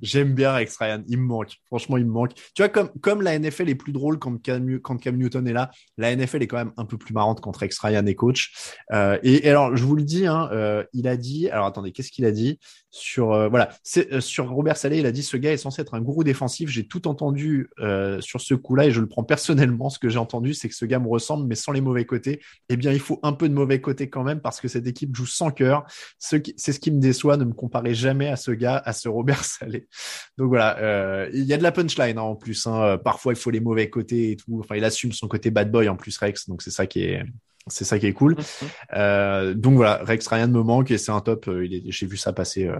J'aime 0.00 0.34
bien 0.34 0.52
Rex 0.52 0.76
Ryan, 0.76 1.02
il 1.08 1.18
me 1.18 1.24
manque. 1.24 1.56
Franchement, 1.66 1.96
il 1.96 2.06
me 2.06 2.10
manque. 2.10 2.34
Tu 2.34 2.62
vois, 2.62 2.68
comme, 2.68 2.90
comme 3.00 3.22
la 3.22 3.38
NFL 3.38 3.68
est 3.68 3.74
plus 3.74 3.92
drôle 3.92 4.18
quand 4.18 4.40
Cam, 4.42 4.80
quand 4.80 4.96
Cam 4.96 5.16
Newton 5.16 5.46
est 5.46 5.52
là, 5.52 5.70
la 5.96 6.14
NFL 6.14 6.42
est 6.42 6.46
quand 6.46 6.58
même 6.58 6.72
un 6.76 6.84
peu 6.84 6.98
plus 6.98 7.14
marrante 7.14 7.40
quand 7.40 7.56
Rex 7.56 7.78
Ryan 7.78 8.06
est 8.06 8.14
coach. 8.14 8.74
Euh, 8.92 9.18
et, 9.22 9.48
alors, 9.48 9.76
je 9.76 9.84
vous 9.84 9.96
le 9.96 10.04
dis, 10.04 10.26
hein, 10.26 10.48
euh, 10.52 10.84
il 10.92 11.08
a 11.08 11.16
dit, 11.16 11.48
alors 11.50 11.66
attendez, 11.66 11.92
qu'est-ce 11.92 12.10
qu'il 12.10 12.24
a 12.24 12.32
dit? 12.32 12.58
Sur, 12.96 13.32
euh, 13.32 13.48
voilà, 13.48 13.70
euh, 13.98 14.20
sur 14.20 14.50
Robert 14.50 14.76
Saleh, 14.76 14.98
il 14.98 15.06
a 15.06 15.12
dit, 15.12 15.22
ce 15.22 15.36
gars 15.36 15.52
est 15.52 15.58
censé 15.58 15.82
être 15.82 15.94
un 15.94 16.00
gourou 16.00 16.24
défensif. 16.24 16.70
J'ai 16.70 16.86
tout 16.86 17.06
entendu 17.08 17.68
euh, 17.78 18.20
sur 18.20 18.40
ce 18.40 18.54
coup-là 18.54 18.86
et 18.86 18.90
je 18.90 19.00
le 19.00 19.06
prends 19.06 19.24
personnellement. 19.24 19.90
Ce 19.90 19.98
que 19.98 20.08
j'ai 20.08 20.18
entendu, 20.18 20.54
c'est 20.54 20.68
que 20.68 20.74
ce 20.74 20.84
gars 20.84 20.98
me 20.98 21.08
ressemble, 21.08 21.46
mais 21.46 21.54
sans 21.54 21.72
les 21.72 21.80
mauvais 21.80 22.06
côtés. 22.06 22.40
Eh 22.68 22.76
bien, 22.76 22.92
il 22.92 23.00
faut 23.00 23.20
un 23.22 23.32
peu 23.32 23.48
de 23.48 23.54
mauvais 23.54 23.80
côtés 23.80 24.08
quand 24.08 24.22
même 24.22 24.40
parce 24.40 24.60
que 24.60 24.68
cette 24.68 24.86
équipe 24.86 25.14
joue 25.14 25.26
sans 25.26 25.50
cœur. 25.50 25.84
C'est 26.18 26.56
ce 26.56 26.80
qui 26.80 26.90
me 26.90 27.00
déçoit. 27.00 27.36
Ne 27.36 27.44
me 27.44 27.52
comparez 27.52 27.94
jamais 27.94 28.28
à 28.28 28.36
ce 28.36 28.50
gars, 28.50 28.82
à 28.84 28.92
ce 28.92 29.08
Robert 29.08 29.44
Saleh. 29.44 29.86
Donc 30.38 30.48
voilà, 30.48 30.78
euh, 30.78 31.30
il 31.32 31.44
y 31.44 31.52
a 31.52 31.58
de 31.58 31.62
la 31.62 31.72
punchline 31.72 32.18
hein, 32.18 32.22
en 32.22 32.36
plus. 32.36 32.66
Hein. 32.66 32.98
Parfois, 33.04 33.32
il 33.32 33.36
faut 33.36 33.50
les 33.50 33.60
mauvais 33.60 33.90
côtés 33.90 34.32
et 34.32 34.36
tout. 34.36 34.58
Enfin, 34.60 34.76
il 34.76 34.84
assume 34.84 35.12
son 35.12 35.28
côté 35.28 35.50
bad 35.50 35.70
boy 35.70 35.88
en 35.88 35.96
plus, 35.96 36.16
Rex. 36.16 36.48
Donc 36.48 36.62
c'est 36.62 36.70
ça 36.70 36.86
qui 36.86 37.02
est, 37.02 37.22
c'est 37.68 37.84
ça 37.84 37.98
qui 37.98 38.06
est 38.06 38.12
cool. 38.12 38.36
Euh, 38.94 39.54
donc 39.54 39.74
voilà, 39.76 39.96
Rex 40.04 40.26
Ryan 40.28 40.48
me 40.48 40.62
manque 40.62 40.90
et 40.90 40.98
c'est 40.98 41.12
un 41.12 41.20
top. 41.20 41.48
euh, 41.48 41.66
J'ai 41.86 42.06
vu 42.06 42.16
ça 42.16 42.32
passer 42.32 42.66
euh, 42.66 42.76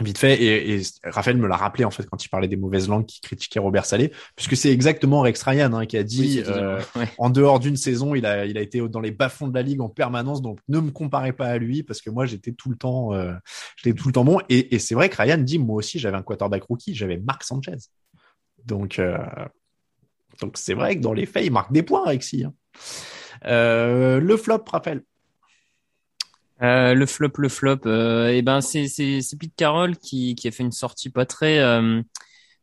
vite 0.00 0.16
fait 0.16 0.40
et, 0.40 0.76
et 0.76 0.82
Raphaël 1.04 1.36
me 1.36 1.46
l'a 1.46 1.56
rappelé 1.56 1.84
en 1.84 1.90
fait 1.90 2.06
quand 2.06 2.24
il 2.24 2.28
parlait 2.28 2.48
des 2.48 2.56
mauvaises 2.56 2.88
langues 2.88 3.04
qui 3.04 3.20
critiquaient 3.20 3.58
Robert 3.58 3.84
Saleh, 3.84 4.12
puisque 4.36 4.56
c'est 4.56 4.72
exactement 4.72 5.20
Rex 5.20 5.42
Ryan 5.42 5.72
hein, 5.74 5.84
qui 5.84 5.98
a 5.98 6.04
dit. 6.04 6.42
Oui, 6.42 6.44
euh, 6.46 6.80
ouais. 6.96 7.08
en 7.18 7.28
dehors 7.28 7.58
d'une 7.60 7.76
saison, 7.76 8.14
il 8.14 8.24
a, 8.24 8.46
il 8.46 8.56
a 8.56 8.62
été 8.62 8.80
dans 8.88 9.00
les 9.00 9.10
bas-fonds 9.10 9.48
de 9.48 9.54
la 9.54 9.62
ligue 9.62 9.80
en 9.82 9.88
permanence. 9.90 10.40
Donc, 10.40 10.60
ne 10.68 10.78
me 10.80 10.90
comparez 10.90 11.32
pas 11.32 11.48
à 11.48 11.58
lui 11.58 11.82
parce 11.82 12.00
que 12.00 12.08
moi, 12.08 12.24
j'étais 12.24 12.52
tout 12.52 12.70
le 12.70 12.76
temps, 12.76 13.12
euh, 13.12 13.34
j'étais 13.76 13.94
tout 13.94 14.08
le 14.08 14.12
temps 14.12 14.24
bon. 14.24 14.38
Et, 14.48 14.74
et 14.74 14.78
c'est 14.78 14.94
vrai 14.94 15.08
que 15.10 15.20
Ryan 15.20 15.36
dit, 15.38 15.58
moi 15.58 15.76
aussi, 15.76 15.98
j'avais 15.98 16.16
un 16.16 16.22
quarterback 16.22 16.62
rookie, 16.62 16.94
j'avais 16.94 17.18
Marc 17.18 17.42
Sanchez. 17.42 17.76
Donc, 18.64 18.98
euh, 18.98 19.18
donc 20.40 20.52
c'est 20.56 20.74
vrai 20.74 20.96
que 20.96 21.00
dans 21.02 21.12
les 21.12 21.26
faits, 21.26 21.44
il 21.44 21.52
marque 21.52 21.72
des 21.72 21.82
points, 21.82 22.04
Rexy. 22.06 22.44
hein. 22.44 22.54
Euh, 23.46 24.20
le 24.20 24.36
flop, 24.36 24.64
Raphaël. 24.66 25.02
Euh, 26.62 26.94
le 26.94 27.06
flop, 27.06 27.30
le 27.38 27.48
flop. 27.48 27.78
Euh, 27.86 28.28
et 28.28 28.42
ben 28.42 28.60
c'est 28.60 28.88
c'est 28.88 29.20
Pete 29.38 29.54
Carroll 29.56 29.96
qui 29.96 30.34
qui 30.34 30.46
a 30.48 30.50
fait 30.50 30.62
une 30.62 30.72
sortie 30.72 31.08
pas 31.10 31.24
très 31.24 31.58
euh, 31.58 32.02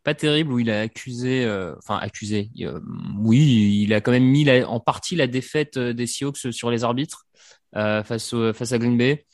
pas 0.03 0.13
terrible 0.15 0.53
où 0.53 0.59
il 0.59 0.69
a 0.71 0.81
accusé, 0.81 1.45
euh, 1.45 1.75
enfin 1.79 1.97
accusé. 1.97 2.51
euh, 2.61 2.79
oui, 3.19 3.83
il 3.83 3.93
a 3.93 4.01
quand 4.01 4.11
même 4.11 4.25
mis 4.25 4.43
la- 4.45 4.69
en 4.69 4.79
partie 4.79 5.15
la 5.15 5.27
défaite 5.27 5.79
des 5.79 6.07
Seahawks 6.07 6.37
sur 6.53 6.71
les 6.71 6.83
arbitres 6.85 7.25
face 7.73 8.33
au, 8.33 8.53
face 8.53 8.71
à 8.73 8.79
Green 8.79 8.97
Bay. 8.97 9.25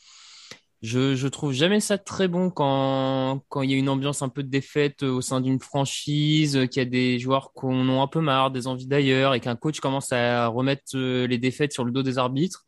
Je 0.83 1.27
trouve 1.27 1.53
jamais 1.53 1.79
ça 1.79 1.97
très 1.97 2.27
bon 2.27 2.49
quand 2.49 3.41
quand 3.47 3.61
il 3.61 3.71
y 3.71 3.73
a 3.73 3.77
une 3.77 3.87
ambiance 3.87 4.21
un 4.21 4.27
peu 4.27 4.43
de 4.43 4.49
défaite 4.49 5.01
au 5.03 5.21
sein 5.21 5.39
d'une 5.39 5.61
franchise, 5.61 6.57
euh, 6.57 6.65
qu'il 6.65 6.83
y 6.83 6.85
a 6.85 6.89
des 6.89 7.19
joueurs 7.19 7.53
qu'on 7.53 7.87
a 7.87 8.01
un 8.01 8.07
peu 8.07 8.19
marre, 8.19 8.51
des 8.51 8.67
envies 8.67 8.85
d'ailleurs, 8.85 9.33
et 9.33 9.39
qu'un 9.39 9.55
coach 9.55 9.79
commence 9.79 10.11
à 10.11 10.47
remettre 10.47 10.83
euh, 10.95 11.25
les 11.25 11.37
défaites 11.37 11.71
sur 11.71 11.85
le 11.85 11.91
dos 11.91 12.03
des 12.03 12.17
arbitres. 12.17 12.65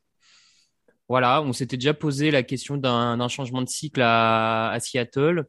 Voilà, 1.09 1.41
on 1.41 1.53
s'était 1.53 1.77
déjà 1.77 1.93
posé 1.93 2.31
la 2.31 2.41
question 2.43 2.77
d'un 2.77 3.27
changement 3.27 3.61
de 3.61 3.69
cycle 3.69 4.01
à, 4.01 4.75
Seattle. 4.79 5.45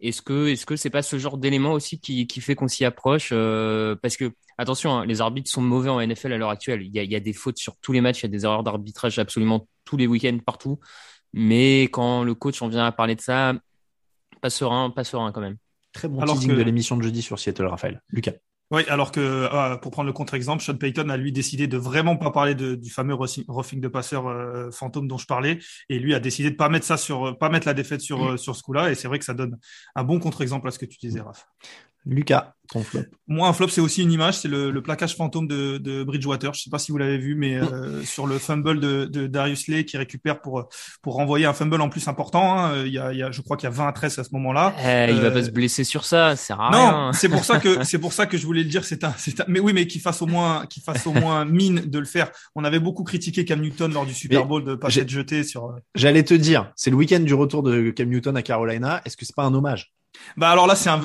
Est-ce 0.00 0.22
que 0.22 0.48
est-ce 0.48 0.66
que 0.66 0.76
c'est 0.76 0.90
pas 0.90 1.02
ce 1.02 1.18
genre 1.18 1.38
d'élément 1.38 1.72
aussi 1.72 2.00
qui, 2.00 2.26
fait 2.40 2.54
qu'on 2.54 2.68
s'y 2.68 2.84
approche 2.84 3.30
euh, 3.32 3.96
Parce 3.96 4.16
que 4.16 4.32
attention, 4.58 4.98
hein, 4.98 5.06
les 5.06 5.20
arbitres 5.20 5.50
sont 5.50 5.62
mauvais 5.62 5.90
en 5.90 6.00
NFL 6.06 6.32
à 6.34 6.38
l'heure 6.38 6.50
actuelle. 6.50 6.82
Il 6.82 6.94
y 6.94 6.98
a, 6.98 7.02
il 7.04 7.10
y 7.10 7.16
a 7.16 7.20
des 7.20 7.32
fautes 7.32 7.58
sur 7.58 7.76
tous 7.80 7.92
les 7.92 8.00
matchs, 8.00 8.20
il 8.20 8.22
y 8.24 8.26
a 8.26 8.28
des 8.28 8.44
erreurs 8.44 8.62
d'arbitrage 8.62 9.18
absolument 9.18 9.68
tous 9.84 9.96
les 9.96 10.06
week-ends 10.06 10.38
partout. 10.44 10.78
Mais 11.36 11.82
quand 11.84 12.22
le 12.22 12.34
coach 12.34 12.62
en 12.62 12.68
vient 12.68 12.86
à 12.86 12.92
parler 12.92 13.16
de 13.16 13.20
ça, 13.20 13.54
pas 14.40 14.50
serein, 14.50 14.90
pas 14.90 15.04
serein 15.04 15.32
quand 15.32 15.40
même. 15.40 15.56
Très 15.92 16.08
bon 16.08 16.20
Alors 16.20 16.36
teasing 16.36 16.52
que- 16.52 16.56
de 16.56 16.62
l'émission 16.62 16.96
de 16.96 17.02
jeudi 17.02 17.22
sur 17.22 17.38
Seattle, 17.38 17.66
Raphaël. 17.66 18.02
Lucas. 18.10 18.32
Oui, 18.70 18.82
alors 18.88 19.12
que, 19.12 19.20
euh, 19.20 19.76
pour 19.76 19.90
prendre 19.92 20.06
le 20.06 20.12
contre-exemple, 20.12 20.62
Sean 20.62 20.76
Payton 20.76 21.08
a 21.10 21.16
lui 21.16 21.32
décidé 21.32 21.66
de 21.66 21.76
vraiment 21.76 22.16
pas 22.16 22.30
parler 22.30 22.54
de- 22.54 22.74
du 22.74 22.88
fameux 22.90 23.14
roughing 23.14 23.80
de 23.80 23.88
passeur 23.88 24.26
euh, 24.26 24.70
fantôme 24.70 25.06
dont 25.06 25.18
je 25.18 25.26
parlais, 25.26 25.58
et 25.90 25.98
lui 25.98 26.14
a 26.14 26.18
décidé 26.20 26.50
de 26.50 26.56
pas 26.56 26.68
mettre 26.70 26.86
ça 26.86 26.96
sur, 26.96 27.36
pas 27.38 27.50
mettre 27.50 27.66
la 27.66 27.74
défaite 27.74 28.00
sur, 28.00 28.24
euh, 28.24 28.36
sur 28.36 28.56
ce 28.56 28.62
coup-là, 28.62 28.90
et 28.90 28.94
c'est 28.94 29.06
vrai 29.06 29.18
que 29.18 29.24
ça 29.24 29.34
donne 29.34 29.58
un 29.94 30.02
bon 30.02 30.18
contre-exemple 30.18 30.66
à 30.66 30.70
ce 30.70 30.78
que 30.78 30.86
tu 30.86 30.98
disais, 30.98 31.20
Raph. 31.20 31.46
Lucas, 32.06 32.54
ton 32.70 32.82
flop. 32.82 33.02
Moi, 33.28 33.48
un 33.48 33.52
flop, 33.54 33.68
c'est 33.68 33.80
aussi 33.80 34.02
une 34.02 34.12
image, 34.12 34.38
c'est 34.38 34.48
le, 34.48 34.70
le 34.70 34.82
plaquage 34.82 35.16
fantôme 35.16 35.48
de, 35.48 35.78
de 35.78 36.04
Bridgewater. 36.04 36.52
Je 36.52 36.60
sais 36.62 36.68
pas 36.70 36.78
si 36.78 36.92
vous 36.92 36.98
l'avez 36.98 37.16
vu, 37.16 37.34
mais 37.34 37.56
euh, 37.56 38.02
sur 38.04 38.26
le 38.26 38.38
fumble 38.38 38.78
de, 38.80 39.06
de 39.06 39.26
Darius 39.26 39.68
Lay 39.68 39.84
qui 39.86 39.96
récupère 39.96 40.40
pour 40.42 40.68
pour 41.00 41.14
renvoyer 41.14 41.46
un 41.46 41.54
fumble 41.54 41.80
en 41.80 41.88
plus 41.88 42.06
important. 42.08 42.58
hein. 42.58 42.84
Il 42.84 42.92
y 42.92 42.98
a, 42.98 43.12
il 43.12 43.18
y 43.18 43.22
a, 43.22 43.30
je 43.30 43.40
crois 43.40 43.56
qu'il 43.56 43.64
y 43.68 43.72
a 43.72 43.74
20 43.74 43.88
à 43.88 43.92
13 43.92 44.18
à 44.18 44.24
ce 44.24 44.30
moment-là. 44.32 44.74
Eh, 44.80 45.12
il 45.12 45.20
va 45.20 45.28
Euh, 45.28 45.30
pas 45.30 45.42
se 45.44 45.50
blesser 45.50 45.84
sur 45.84 46.04
ça, 46.04 46.36
sert 46.36 46.60
à 46.60 46.70
Non, 46.70 47.12
c'est 47.14 47.28
pour 47.30 47.44
ça 47.44 47.58
que 47.58 47.82
c'est 47.84 47.98
pour 47.98 48.12
ça 48.12 48.26
que 48.26 48.36
je 48.36 48.44
voulais 48.44 48.62
le 48.62 48.68
dire. 48.68 48.84
C'est 48.84 49.02
un, 49.04 49.14
c'est 49.16 49.40
un- 49.40 49.44
mais 49.48 49.60
oui, 49.60 49.72
mais 49.72 49.86
qu'il 49.86 50.02
fasse 50.02 50.20
au 50.20 50.26
moins, 50.26 50.66
qu'il 50.66 50.82
fasse 50.82 51.06
au 51.06 51.12
moins 51.12 51.44
mine 51.46 51.80
de 51.86 51.98
le 51.98 52.04
faire. 52.06 52.30
On 52.54 52.64
avait 52.64 52.80
beaucoup 52.80 53.04
critiqué 53.04 53.46
Cam 53.46 53.60
Newton 53.60 53.92
lors 53.92 54.04
du 54.04 54.12
Super 54.14 54.40
Mais 54.42 54.46
Bowl 54.46 54.64
de 54.64 54.74
pas 54.74 54.90
j'ai- 54.90 55.00
être 55.02 55.08
jeté 55.10 55.42
sur. 55.44 55.66
euh, 55.66 55.76
J'allais 55.94 56.22
te 56.22 56.34
dire, 56.34 56.70
c'est 56.76 56.90
le 56.90 56.96
week-end 56.96 57.20
du 57.20 57.32
retour 57.34 57.62
de 57.62 57.90
Cam 57.90 58.08
Newton 58.10 58.36
à 58.36 58.42
Carolina. 58.42 59.00
Est-ce 59.06 59.16
que 59.16 59.24
c'est 59.24 59.34
pas 59.36 59.44
un 59.44 59.54
hommage? 59.54 59.92
Bah 60.36 60.50
alors 60.50 60.66
là, 60.66 60.74
c'est 60.76 60.90
un, 60.90 61.00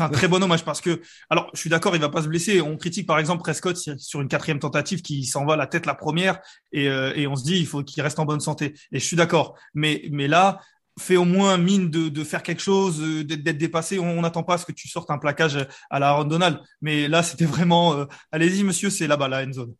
un 0.00 0.08
très 0.08 0.28
bon 0.28 0.42
hommage 0.42 0.64
parce 0.64 0.80
que, 0.80 1.00
alors, 1.30 1.50
je 1.54 1.60
suis 1.60 1.70
d'accord, 1.70 1.94
il 1.94 2.00
va 2.00 2.08
pas 2.08 2.22
se 2.22 2.28
blesser. 2.28 2.60
On 2.60 2.76
critique 2.76 3.06
par 3.06 3.18
exemple 3.18 3.42
Prescott 3.42 3.76
sur- 3.76 4.20
une 4.20 4.28
quatrième 4.28 4.58
tentative 4.58 5.02
qui 5.02 5.24
s'en 5.24 5.44
va 5.44 5.56
la 5.56 5.66
tête 5.66 5.86
la 5.86 5.94
première 5.94 6.40
et, 6.72 6.88
euh, 6.88 7.12
et 7.14 7.26
on 7.26 7.36
se 7.36 7.44
dit 7.44 7.58
il 7.58 7.66
faut 7.66 7.82
qu'il 7.82 8.02
reste 8.02 8.18
en 8.18 8.24
bonne 8.24 8.40
santé. 8.40 8.74
Et 8.92 8.98
je 8.98 9.04
suis 9.04 9.16
d'accord. 9.16 9.54
Mais 9.74 10.02
mais 10.10 10.28
là, 10.28 10.60
fais 10.98 11.16
au 11.16 11.24
moins 11.24 11.58
mine 11.58 11.90
de, 11.90 12.08
de 12.08 12.24
faire 12.24 12.42
quelque 12.42 12.62
chose, 12.62 13.00
euh, 13.02 13.24
d'être 13.24 13.58
dépassé. 13.58 13.98
On 13.98 14.20
n'attend 14.22 14.42
pas 14.44 14.54
à 14.54 14.58
ce 14.58 14.66
que 14.66 14.72
tu 14.72 14.88
sortes 14.88 15.10
un 15.10 15.18
plaquage 15.18 15.58
à 15.90 15.98
la 15.98 16.08
Aaron 16.10 16.24
Donald. 16.24 16.58
Mais 16.80 17.08
là, 17.08 17.22
c'était 17.22 17.46
vraiment, 17.46 17.94
euh, 17.96 18.04
allez-y 18.32 18.64
monsieur, 18.64 18.90
c'est 18.90 19.06
là-bas 19.06 19.28
la 19.28 19.44
end 19.44 19.52
zone. 19.52 19.74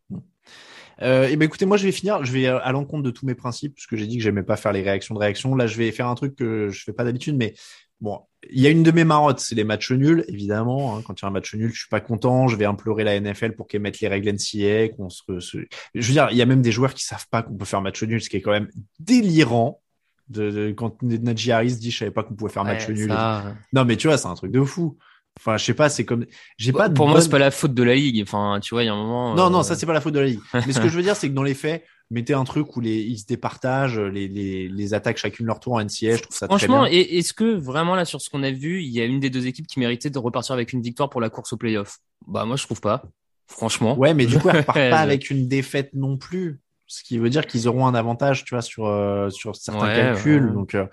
Euh, 1.01 1.27
et 1.27 1.35
ben 1.35 1.45
écoutez, 1.45 1.65
moi 1.65 1.75
je 1.75 1.83
vais 1.83 1.91
finir, 1.91 2.23
je 2.23 2.31
vais 2.31 2.47
euh, 2.47 2.59
à 2.63 2.71
l'encontre 2.71 3.03
de 3.03 3.11
tous 3.11 3.25
mes 3.25 3.35
principes, 3.35 3.75
parce 3.75 3.85
que 3.85 3.97
j'ai 3.97 4.07
dit 4.07 4.17
que 4.17 4.23
j'aimais 4.23 4.43
pas 4.43 4.55
faire 4.55 4.71
les 4.71 4.81
réactions 4.81 5.13
de 5.13 5.19
réaction. 5.19 5.53
Là, 5.55 5.67
je 5.67 5.75
vais 5.75 5.91
faire 5.91 6.07
un 6.07 6.15
truc 6.15 6.37
que 6.37 6.69
je 6.69 6.83
fais 6.83 6.93
pas 6.93 7.03
d'habitude, 7.03 7.35
mais 7.35 7.53
bon, 8.01 8.19
il 8.51 8.61
y 8.61 8.67
a 8.67 8.69
une 8.69 8.83
de 8.83 8.91
mes 8.91 9.03
marottes, 9.03 9.39
c'est 9.39 9.55
les 9.55 9.63
matchs 9.63 9.91
nuls, 9.91 10.23
évidemment. 10.27 10.97
hein. 10.97 11.01
quand 11.05 11.19
il 11.19 11.23
y 11.23 11.25
a 11.25 11.29
un 11.29 11.31
match 11.31 11.53
nul, 11.55 11.71
je 11.73 11.79
suis 11.79 11.89
pas 11.89 11.99
content, 12.01 12.47
je 12.47 12.55
vais 12.55 12.65
implorer 12.65 13.03
la 13.03 13.19
NFL 13.19 13.53
pour 13.55 13.67
qu'elle 13.67 13.81
mette 13.81 13.99
les 13.99 14.07
règles 14.07 14.29
NCA, 14.29 14.89
qu'on 14.89 15.09
se, 15.09 15.39
se- 15.39 15.57
Je 15.95 16.07
veux 16.07 16.13
dire, 16.13 16.27
il 16.31 16.37
y 16.37 16.41
a 16.41 16.45
même 16.45 16.61
des 16.61 16.71
joueurs 16.71 16.93
qui 16.93 17.03
savent 17.03 17.25
pas 17.31 17.41
qu'on 17.41 17.55
peut 17.55 17.65
faire 17.65 17.81
match 17.81 18.03
nul, 18.03 18.21
ce 18.21 18.29
qui 18.29 18.37
est 18.37 18.41
quand 18.41 18.51
même 18.51 18.69
délirant. 18.99 19.81
De, 20.27 20.49
de- 20.49 20.71
quand 20.71 21.01
Najee 21.03 21.51
Harris 21.51 21.75
dit, 21.75 21.91
je 21.91 21.99
savais 21.99 22.09
pas 22.11 22.23
qu'on 22.23 22.33
pouvait 22.33 22.51
faire 22.51 22.63
match 22.63 22.87
Ouais, 22.87 22.95
nul. 22.95 23.09
ça, 23.11 23.53
Non, 23.73 23.85
mais 23.85 23.95
tu 23.95 24.07
vois, 24.07 24.17
c'est 24.17 24.27
un 24.27 24.33
truc 24.33 24.51
de 24.51 24.63
fou. 24.63 24.97
Enfin, 25.39 25.57
je 25.57 25.65
sais 25.65 25.73
pas, 25.75 25.87
c'est 25.89 26.03
comme, 26.05 26.25
j'ai 26.57 26.71
pas 26.71 26.89
pour 26.89 27.05
moi, 27.05 27.15
bonne- 27.15 27.23
c'est 27.23 27.29
pas 27.29 27.37
la 27.39 27.51
faute 27.51 27.73
de 27.75 27.83
la 27.83 27.93
ligue. 27.93 28.21
Enfin, 28.23 28.59
tu 28.61 28.73
vois, 28.73 28.81
il 28.83 28.87
y 28.87 28.89
a 28.89 28.93
un 28.93 28.95
moment. 28.95 29.35
non, 29.35 29.47
euh, 29.47 29.49
non, 29.51 29.63
ça 29.63 29.75
c'est 29.75 29.85
pas 29.85 29.93
la 29.93 30.01
faute 30.01 30.13
de 30.15 30.19
la 30.19 30.25
ligue. 30.27 30.39
Mais 30.53 30.71
ce 30.73 30.79
que 30.79 30.87
je 30.87 30.95
veux 30.95 31.03
dire, 31.03 31.15
c'est 31.15 31.29
que 31.29 31.33
dans 31.35 31.43
les 31.43 31.53
faits, 31.53 31.83
mettez 32.11 32.33
un 32.33 32.43
truc 32.43 32.75
où 32.75 32.81
les, 32.81 32.97
ils 33.01 33.17
se 33.17 33.25
départagent, 33.25 33.99
les, 33.99 34.27
les, 34.27 34.67
les 34.69 34.93
attaques 34.93 35.17
chacune 35.17 35.45
leur 35.45 35.59
tour 35.59 35.73
en 35.73 35.79
NCA. 35.81 36.15
Je 36.17 36.21
trouve 36.21 36.35
ça 36.35 36.47
Franchement, 36.47 36.83
très 36.83 36.91
bien. 36.91 37.07
est-ce 37.17 37.33
que 37.33 37.55
vraiment 37.55 37.95
là 37.95 38.05
sur 38.05 38.21
ce 38.21 38.29
qu'on 38.29 38.43
a 38.43 38.51
vu, 38.51 38.81
il 38.83 38.89
y 38.89 39.01
a 39.01 39.05
une 39.05 39.19
des 39.19 39.29
deux 39.29 39.47
équipes 39.47 39.67
qui 39.67 39.79
méritait 39.79 40.09
de 40.09 40.19
repartir 40.19 40.53
avec 40.53 40.71
une 40.73 40.81
victoire 40.81 41.09
pour 41.09 41.21
la 41.21 41.29
course 41.29 41.53
au 41.53 41.57
playoff? 41.57 41.97
Bah 42.27 42.45
moi 42.45 42.55
je 42.55 42.63
trouve 42.63 42.81
pas. 42.81 43.03
Franchement. 43.47 43.97
Ouais, 43.97 44.13
mais 44.13 44.25
du 44.25 44.37
coup, 44.39 44.49
elles 44.49 44.57
repartent 44.57 44.77
Je- 44.79 44.89
pas 44.91 44.99
avec 44.99 45.29
une 45.29 45.47
défaite 45.47 45.91
non 45.93 46.17
plus. 46.17 46.59
Ce 46.87 47.03
qui 47.03 47.17
veut 47.17 47.29
dire 47.29 47.47
qu'ils 47.47 47.67
auront 47.67 47.87
un 47.87 47.95
avantage, 47.95 48.43
tu 48.43 48.53
vois, 48.55 48.61
sur, 48.61 48.85
euh, 48.85 49.29
sur 49.31 49.55
certains 49.55 49.87
Ouais, 49.87 49.95
calculs. 49.95 50.45
ouais. 50.47 50.53
Donc, 50.53 50.75
euh, 50.75 50.85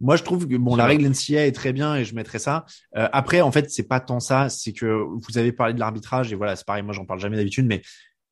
moi, 0.00 0.14
je 0.16 0.22
trouve 0.22 0.46
que 0.46 0.56
bon, 0.56 0.76
la 0.76 0.84
règle 0.86 1.04
NCA 1.06 1.46
est 1.46 1.52
très 1.52 1.72
bien 1.72 1.96
et 1.96 2.04
je 2.04 2.14
mettrai 2.14 2.38
ça. 2.38 2.64
Euh, 2.96 3.08
après, 3.12 3.40
en 3.40 3.50
fait, 3.50 3.70
c'est 3.70 3.88
pas 3.88 3.98
tant 4.00 4.20
ça. 4.20 4.48
C'est 4.48 4.72
que 4.72 4.86
vous 4.86 5.38
avez 5.38 5.52
parlé 5.52 5.74
de 5.74 5.80
l'arbitrage 5.80 6.32
et 6.32 6.36
voilà, 6.36 6.54
c'est 6.54 6.66
pareil. 6.66 6.82
Moi, 6.82 6.92
j'en 6.92 7.04
parle 7.06 7.18
jamais 7.20 7.36
d'habitude, 7.36 7.66
mais 7.66 7.82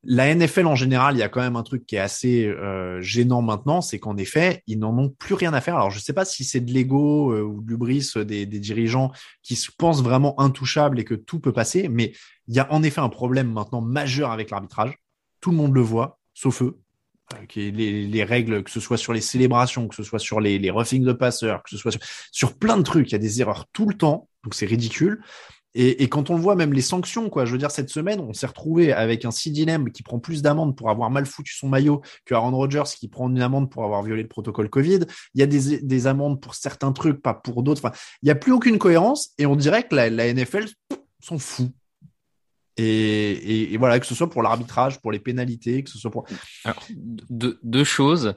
la 0.07 0.35
NFL 0.35 0.67
en 0.67 0.75
général, 0.75 1.17
il 1.17 1.19
y 1.19 1.23
a 1.23 1.29
quand 1.29 1.41
même 1.41 1.57
un 1.57 1.63
truc 1.63 1.87
qui 1.87 1.97
est 1.97 2.01
assez 2.01 2.47
euh, 2.47 3.01
gênant 3.01 3.43
maintenant, 3.43 3.81
c'est 3.81 3.99
qu'en 3.99 4.17
effet, 4.17 4.63
ils 4.67 4.79
n'en 4.79 4.97
ont 4.99 5.09
plus 5.09 5.35
rien 5.35 5.53
à 5.53 5.61
faire. 5.61 5.77
Alors, 5.77 5.91
je 5.91 5.99
sais 5.99 6.13
pas 6.13 6.25
si 6.25 6.45
c'est 6.45 6.61
de 6.61 6.73
l'ego 6.73 7.33
euh, 7.33 7.43
ou 7.43 7.63
de 7.63 7.69
l'ubris 7.69 8.11
des, 8.17 8.47
des 8.47 8.59
dirigeants 8.59 9.13
qui 9.43 9.57
se 9.57 9.71
pensent 9.77 10.03
vraiment 10.03 10.39
intouchables 10.41 10.99
et 11.01 11.05
que 11.05 11.15
tout 11.15 11.41
peut 11.41 11.53
passer, 11.53 11.89
mais 11.89 12.13
il 12.49 12.55
y 12.55 12.61
a 12.61 12.73
en 12.73 12.83
effet 12.83 13.01
un 13.01 13.09
problème 13.09 13.53
maintenant 13.53 13.81
majeur 13.81 14.31
avec 14.31 14.51
l'arbitrage. 14.51 14.99
Tout 15.41 15.51
le 15.51 15.57
monde 15.57 15.75
le 15.75 15.81
voit, 15.81 16.19
sauf 16.35 16.63
eux. 16.63 16.79
Euh, 17.35 17.47
les, 17.57 18.07
les 18.07 18.25
règles, 18.25 18.63
que 18.63 18.71
ce 18.71 18.81
soit 18.81 18.99
sur 18.99 19.13
les 19.13 19.21
célébrations, 19.21 19.89
que 19.89 19.95
ce 19.95 20.03
soit 20.03 20.19
sur 20.19 20.41
les, 20.41 20.59
les 20.59 20.71
roughings 20.71 21.05
de 21.05 21.13
passeurs, 21.13 21.63
que 21.63 21.71
ce 21.71 21.79
soit 21.79 21.93
sur, 21.93 22.01
sur 22.31 22.59
plein 22.59 22.77
de 22.77 22.83
trucs, 22.83 23.11
il 23.11 23.13
y 23.13 23.17
a 23.17 23.19
des 23.19 23.41
erreurs 23.41 23.67
tout 23.73 23.87
le 23.87 23.95
temps, 23.95 24.29
donc 24.43 24.55
c'est 24.55 24.67
ridicule. 24.67 25.23
Et, 25.77 26.09
quand 26.09 26.31
on 26.31 26.37
le 26.37 26.41
voit, 26.41 26.55
même 26.55 26.73
les 26.73 26.83
sanctions, 26.83 27.29
quoi. 27.29 27.45
Je 27.47 27.53
veux 27.53 27.59
dire, 27.59 27.73
cette 27.73 27.89
semaine, 27.89 28.21
on 28.21 28.33
s'est 28.33 28.47
retrouvé 28.47 28.93
avec 28.93 29.25
un 29.25 29.31
Lamb 29.67 29.91
qui 29.91 30.05
prend 30.05 30.21
plus 30.21 30.41
d'amende 30.41 30.77
pour 30.77 30.89
avoir 30.89 31.11
mal 31.11 31.27
foutu 31.27 31.53
son 31.53 31.69
maillot 31.69 32.01
que 32.25 32.35
Aaron 32.35 32.57
Rodgers 32.57 32.85
qui 32.97 33.09
prend 33.09 33.29
une 33.29 33.43
amende 33.43 33.71
pour 33.71 33.83
avoir 33.83 34.05
violé 34.05 34.23
le 34.23 34.29
protocole 34.29 34.71
Covid. 34.71 35.01
Il 35.35 35.41
y 35.41 35.43
a 35.43 35.47
des, 35.47 35.81
des 35.81 36.07
amendes 36.07 36.41
pour 36.41 36.55
certains 36.55 36.93
trucs, 36.93 37.21
pas 37.21 37.35
pour 37.35 37.65
d'autres. 37.65 37.85
Enfin, 37.85 37.97
il 38.23 38.27
n'y 38.27 38.31
a 38.31 38.37
plus 38.37 38.53
aucune 38.53 38.79
cohérence 38.79 39.31
et 39.37 39.47
on 39.47 39.57
dirait 39.57 39.83
que 39.83 39.97
la, 39.97 40.33
NFL 40.33 40.67
s'en 41.21 41.39
fout. 41.39 41.73
Et, 42.77 43.77
voilà, 43.77 43.99
que 43.99 44.07
ce 44.07 44.15
soit 44.15 44.31
pour 44.31 44.43
l'arbitrage, 44.45 45.01
pour 45.01 45.11
les 45.11 45.19
pénalités, 45.19 45.83
que 45.83 45.91
ce 45.91 45.99
soit 45.99 46.11
pour. 46.13 46.25
Deux 47.31 47.85
choses. 47.85 48.35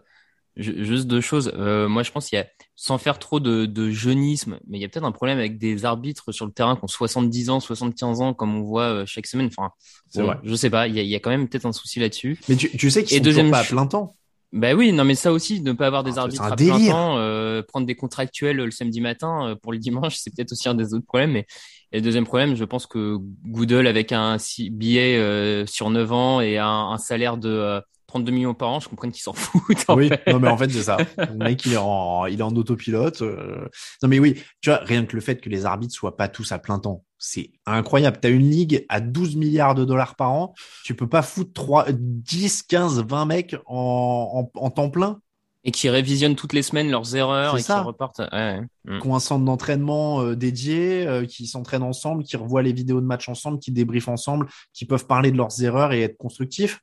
Ju- 0.57 0.84
Juste 0.84 1.07
deux 1.07 1.21
choses. 1.21 1.51
Euh, 1.55 1.88
moi, 1.88 2.03
je 2.03 2.11
pense 2.11 2.27
qu'il 2.29 2.38
y 2.38 2.41
a, 2.41 2.47
sans 2.75 2.97
faire 2.97 3.19
trop 3.19 3.39
de, 3.39 3.65
de 3.65 3.89
jeunisme, 3.91 4.59
mais 4.67 4.77
il 4.77 4.81
y 4.81 4.85
a 4.85 4.89
peut-être 4.89 5.05
un 5.05 5.11
problème 5.11 5.38
avec 5.38 5.57
des 5.57 5.85
arbitres 5.85 6.31
sur 6.31 6.45
le 6.45 6.51
terrain 6.51 6.75
qui 6.75 6.84
ont 6.84 6.88
70 6.88 7.49
ans, 7.49 7.59
75 7.59 8.21
ans, 8.21 8.34
comme 8.34 8.55
on 8.55 8.61
voit 8.63 8.84
euh, 8.84 9.03
chaque 9.05 9.27
semaine. 9.27 9.47
Enfin, 9.47 9.71
bon, 10.15 10.23
vrai. 10.25 10.38
je 10.43 10.55
sais 10.55 10.69
pas. 10.69 10.88
Il 10.88 10.95
y 10.95 10.99
a, 10.99 11.03
il 11.03 11.09
y 11.09 11.15
a 11.15 11.19
quand 11.19 11.29
même 11.29 11.47
peut-être 11.47 11.65
un 11.65 11.71
souci 11.73 11.99
là-dessus. 11.99 12.39
Mais 12.49 12.55
tu, 12.55 12.69
tu 12.75 12.89
sais 12.91 13.03
qu'ils 13.03 13.17
sont 13.17 13.23
deuxième 13.23 13.51
pas 13.51 13.59
à 13.59 13.63
plein 13.63 13.88
temps. 13.88 14.15
Bah 14.53 14.73
oui, 14.73 14.93
non, 14.93 15.03
mais 15.03 15.15
ça 15.15 15.34
aussi, 15.34 15.61
ne 15.61 15.73
pas 15.73 15.88
avoir 15.88 16.03
des 16.05 16.13
Ah, 16.17 16.21
arbitres 16.21 16.41
à 16.43 16.55
plein 16.55 16.88
temps, 16.88 17.17
euh, 17.17 17.61
prendre 17.61 17.85
des 17.85 17.95
contractuels 17.95 18.59
euh, 18.61 18.65
le 18.65 18.71
samedi 18.71 19.01
matin 19.01 19.49
euh, 19.49 19.55
pour 19.55 19.73
le 19.73 19.77
dimanche, 19.77 20.15
c'est 20.15 20.34
peut-être 20.34 20.53
aussi 20.53 20.69
un 20.69 20.73
des 20.75 20.93
autres 20.93 21.05
problèmes. 21.05 21.31
Mais 21.31 21.45
et 21.91 21.97
le 21.97 22.01
deuxième 22.01 22.25
problème, 22.25 22.55
je 22.55 22.63
pense 22.63 22.85
que 22.88 23.17
Goodell 23.45 23.88
avec 23.88 24.11
un 24.13 24.38
billet 24.71 25.17
euh, 25.17 25.65
sur 25.65 25.89
9 25.89 26.11
ans 26.13 26.39
et 26.41 26.57
un, 26.57 26.65
un 26.65 26.97
salaire 26.97 27.38
de 27.38 27.49
euh, 27.49 27.81
32 28.07 28.31
millions 28.31 28.53
par 28.53 28.69
an, 28.69 28.79
je 28.79 28.88
comprends 28.89 29.09
qu'ils 29.09 29.21
s'en 29.21 29.34
foutent. 29.34 29.85
en 29.89 29.95
Oui, 29.95 30.07
fait. 30.09 30.21
non 30.31 30.39
mais 30.39 30.47
en 30.47 30.57
fait 30.57 30.69
c'est 30.69 30.84
ça. 30.84 30.97
Le 31.17 31.35
mec 31.35 31.65
il 31.65 31.73
est 31.73 31.77
en 31.77 32.25
il 32.25 32.39
est 32.39 32.43
en 32.43 32.55
autopilote. 32.55 33.21
euh. 33.21 33.67
Non 34.01 34.09
mais 34.09 34.19
oui, 34.19 34.41
tu 34.61 34.69
vois 34.69 34.79
rien 34.79 35.05
que 35.05 35.15
le 35.15 35.21
fait 35.21 35.41
que 35.41 35.49
les 35.49 35.65
arbitres 35.65 35.93
soient 35.93 36.15
pas 36.17 36.27
tous 36.29 36.51
à 36.51 36.59
plein 36.59 36.79
temps, 36.79 37.03
c'est 37.17 37.51
incroyable. 37.65 38.17
T'as 38.21 38.29
une 38.29 38.49
ligue 38.49 38.85
à 38.89 39.01
12 39.01 39.35
milliards 39.35 39.75
de 39.75 39.84
dollars 39.85 40.15
par 40.15 40.31
an, 40.31 40.53
tu 40.85 40.95
peux 40.95 41.07
pas 41.07 41.21
foutre 41.21 41.51
3, 41.53 41.88
10, 41.91 42.63
15, 42.63 43.03
20 43.07 43.25
mecs 43.25 43.55
en, 43.65 44.49
en, 44.55 44.59
en 44.59 44.69
temps 44.69 44.89
plein. 44.89 45.19
Et 45.63 45.71
qui 45.71 45.89
révisionnent 45.89 46.35
toutes 46.35 46.53
les 46.53 46.61
semaines 46.61 46.89
leurs 46.89 47.13
erreurs 47.17 47.57
et 47.57 47.61
qui 47.61 47.71
repartent. 47.73 48.19
Ouais, 48.19 48.27
ouais. 48.31 48.61
Mm. 48.85 49.01
qui 49.01 49.07
ont 49.07 49.15
un 49.15 49.19
centre 49.19 49.43
d'entraînement 49.43 50.21
euh, 50.21 50.34
dédié, 50.34 51.05
euh, 51.05 51.25
qui 51.25 51.45
s'entraînent 51.45 51.84
ensemble, 51.84 52.23
qui 52.23 52.38
revoient 52.38 52.61
les 52.61 52.71
vidéos 52.71 53.01
de 53.01 53.05
match 53.05 53.27
ensemble, 53.27 53.59
qui 53.59 53.71
débriefent 53.73 54.07
ensemble, 54.07 54.47
qui 54.71 54.85
peuvent 54.85 55.07
parler 55.07 55.29
de 55.29 55.35
leurs 55.35 55.61
erreurs 55.61 55.91
et 55.91 56.03
être 56.03 56.15
constructifs. 56.15 56.79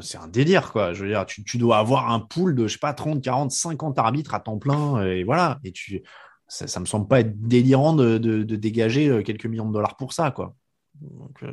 C'est 0.00 0.18
un 0.18 0.28
délire, 0.28 0.72
quoi. 0.72 0.94
Je 0.94 1.04
veux 1.04 1.10
dire, 1.10 1.26
tu, 1.26 1.58
dois 1.58 1.78
avoir 1.78 2.10
un 2.10 2.20
pool 2.20 2.54
de, 2.54 2.66
je 2.66 2.74
sais 2.74 2.78
pas, 2.78 2.94
30, 2.94 3.22
40, 3.22 3.50
50 3.50 3.98
arbitres 3.98 4.34
à 4.34 4.40
temps 4.40 4.58
plein, 4.58 5.04
et 5.04 5.22
voilà. 5.22 5.58
Et 5.64 5.72
tu, 5.72 6.02
ça, 6.48 6.80
me 6.80 6.86
semble 6.86 7.08
pas 7.08 7.20
être 7.20 7.40
délirant 7.40 7.94
de, 7.94 8.18
dégager 8.42 9.08
euh, 9.08 9.22
quelques 9.22 9.46
millions 9.46 9.68
de 9.68 9.72
dollars 9.72 9.96
pour 9.96 10.12
ça, 10.12 10.30
quoi. 10.30 10.54
Donc, 11.00 11.42
euh, 11.42 11.50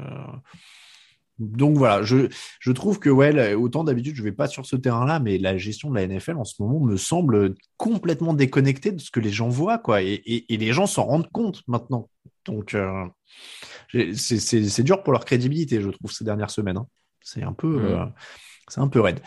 voilà, 1.39 2.03
je, 2.03 2.71
trouve 2.71 2.99
que 2.99 3.09
ouais, 3.09 3.53
autant 3.53 3.83
d'habitude, 3.83 4.15
je 4.15 4.23
vais 4.23 4.31
pas 4.31 4.47
sur 4.47 4.65
ce 4.65 4.75
terrain-là, 4.75 5.19
mais 5.19 5.37
la 5.37 5.57
gestion 5.57 5.89
de 5.89 5.95
la 5.95 6.05
NFL 6.05 6.35
en 6.35 6.43
ce 6.43 6.61
moment 6.61 6.79
me 6.85 6.97
semble 6.97 7.55
complètement 7.77 8.33
déconnectée 8.33 8.91
de 8.91 8.99
ce 8.99 9.09
que 9.11 9.19
les 9.19 9.31
gens 9.31 9.49
voient, 9.49 9.77
quoi. 9.77 10.01
Et, 10.01 10.45
les 10.49 10.73
gens 10.73 10.85
s'en 10.85 11.05
rendent 11.05 11.31
compte 11.31 11.63
maintenant. 11.67 12.09
Donc 12.45 12.73
euh, 12.73 13.05
c'est 14.15 14.83
dur 14.83 15.03
pour 15.03 15.13
leur 15.13 15.23
crédibilité, 15.23 15.81
je 15.81 15.89
trouve, 15.89 16.11
ces 16.11 16.25
dernières 16.25 16.49
semaines. 16.49 16.77
hein. 16.77 16.87
C'est 17.21 17.43
un 17.43 17.53
peu, 17.53 17.67
Mhm. 17.67 17.85
euh, 17.85 18.05
c'est 18.67 18.81
un 18.81 18.87
peu 18.87 18.99
raide. 19.01 19.19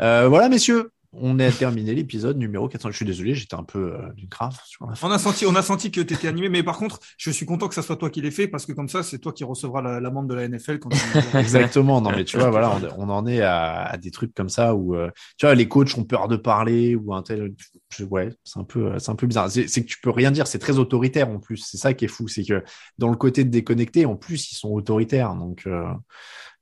Euh, 0.00 0.28
voilà, 0.28 0.48
messieurs, 0.48 0.90
on 1.16 1.38
a 1.38 1.48
terminé 1.52 1.94
l'épisode 1.94 2.36
numéro 2.38 2.68
400. 2.68 2.90
Je 2.90 2.96
suis 2.96 3.04
désolé, 3.06 3.36
j'étais 3.36 3.54
un 3.54 3.62
peu 3.62 3.94
euh, 3.94 4.12
d'une 4.16 4.28
sur 4.66 4.84
la 4.88 4.96
fin. 4.96 5.06
On 5.06 5.12
a 5.12 5.18
senti, 5.20 5.46
on 5.46 5.54
a 5.54 5.62
senti 5.62 5.92
que 5.92 6.00
tu 6.00 6.12
étais 6.12 6.26
animé, 6.26 6.48
mais 6.48 6.64
par 6.64 6.76
contre, 6.76 6.98
je 7.18 7.30
suis 7.30 7.46
content 7.46 7.68
que 7.68 7.74
ça 7.76 7.82
soit 7.82 7.94
toi 7.96 8.10
qui 8.10 8.20
l'aies 8.20 8.32
fait 8.32 8.48
parce 8.48 8.66
que 8.66 8.72
comme 8.72 8.88
ça, 8.88 9.04
c'est 9.04 9.20
toi 9.20 9.32
qui 9.32 9.44
recevras 9.44 9.80
la- 9.80 10.00
l'amende 10.00 10.28
de 10.28 10.34
la 10.34 10.48
NFL 10.48 10.80
quand 10.80 10.88
tu... 10.88 10.98
Exactement. 11.38 12.00
Non, 12.00 12.10
mais 12.10 12.24
tu 12.24 12.36
vois, 12.36 12.50
voilà, 12.50 12.76
on, 12.98 13.04
on 13.04 13.08
en 13.10 13.26
est 13.28 13.42
à, 13.42 13.82
à 13.84 13.96
des 13.96 14.10
trucs 14.10 14.34
comme 14.34 14.48
ça 14.48 14.74
où, 14.74 14.96
tu 15.38 15.46
vois, 15.46 15.54
les 15.54 15.68
coachs 15.68 15.96
ont 15.96 16.02
peur 16.04 16.26
de 16.26 16.34
parler 16.36 16.96
ou 16.96 17.14
un 17.14 17.22
tel. 17.22 17.54
je- 17.96 18.04
Ouais, 18.06 18.30
c'est 18.42 18.58
un 18.58 18.64
peu, 18.64 18.98
c'est 18.98 19.12
un 19.12 19.14
peu 19.14 19.28
bizarre. 19.28 19.48
C'est 19.52 19.66
que 19.68 19.86
tu 19.86 20.00
peux 20.02 20.10
rien 20.10 20.32
dire. 20.32 20.48
C'est 20.48 20.58
très 20.58 20.78
autoritaire 20.80 21.28
en 21.28 21.38
plus. 21.38 21.58
C'est 21.58 21.76
ça 21.78 21.94
qui 21.94 22.06
est 22.06 22.08
fou, 22.08 22.26
c'est 22.26 22.42
que 22.44 22.64
dans 22.98 23.08
le 23.08 23.16
côté 23.16 23.44
de 23.44 23.50
déconnecté, 23.50 24.04
en 24.04 24.16
plus, 24.16 24.50
ils 24.50 24.56
sont 24.56 24.70
autoritaires. 24.70 25.36
Donc, 25.36 25.62
euh, 25.68 25.84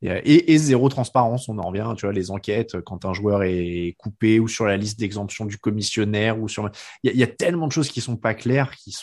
et, 0.03 0.53
et, 0.53 0.59
zéro 0.59 0.89
transparence. 0.89 1.49
On 1.49 1.59
en 1.59 1.69
revient. 1.69 1.93
Tu 1.97 2.07
vois, 2.07 2.13
les 2.13 2.31
enquêtes 2.31 2.81
quand 2.81 3.05
un 3.05 3.15
joueur 3.15 3.43
est 3.45 3.95
coupé 3.99 4.41
ou 4.41 4.49
sur 4.49 4.67
la 4.67 4.77
liste 4.77 4.99
d'exemption 4.99 5.45
du 5.45 5.59
commissionnaire 5.59 6.41
ou 6.41 6.49
sur. 6.49 6.71
Il 7.03 7.17
y, 7.17 7.23
a, 7.23 7.27
tellement 7.27 7.67
de 7.67 7.73
choses 7.73 7.89
qui 7.89 8.01
sont 8.01 8.17
pas 8.17 8.35
claires 8.35 8.75
qui 8.77 8.95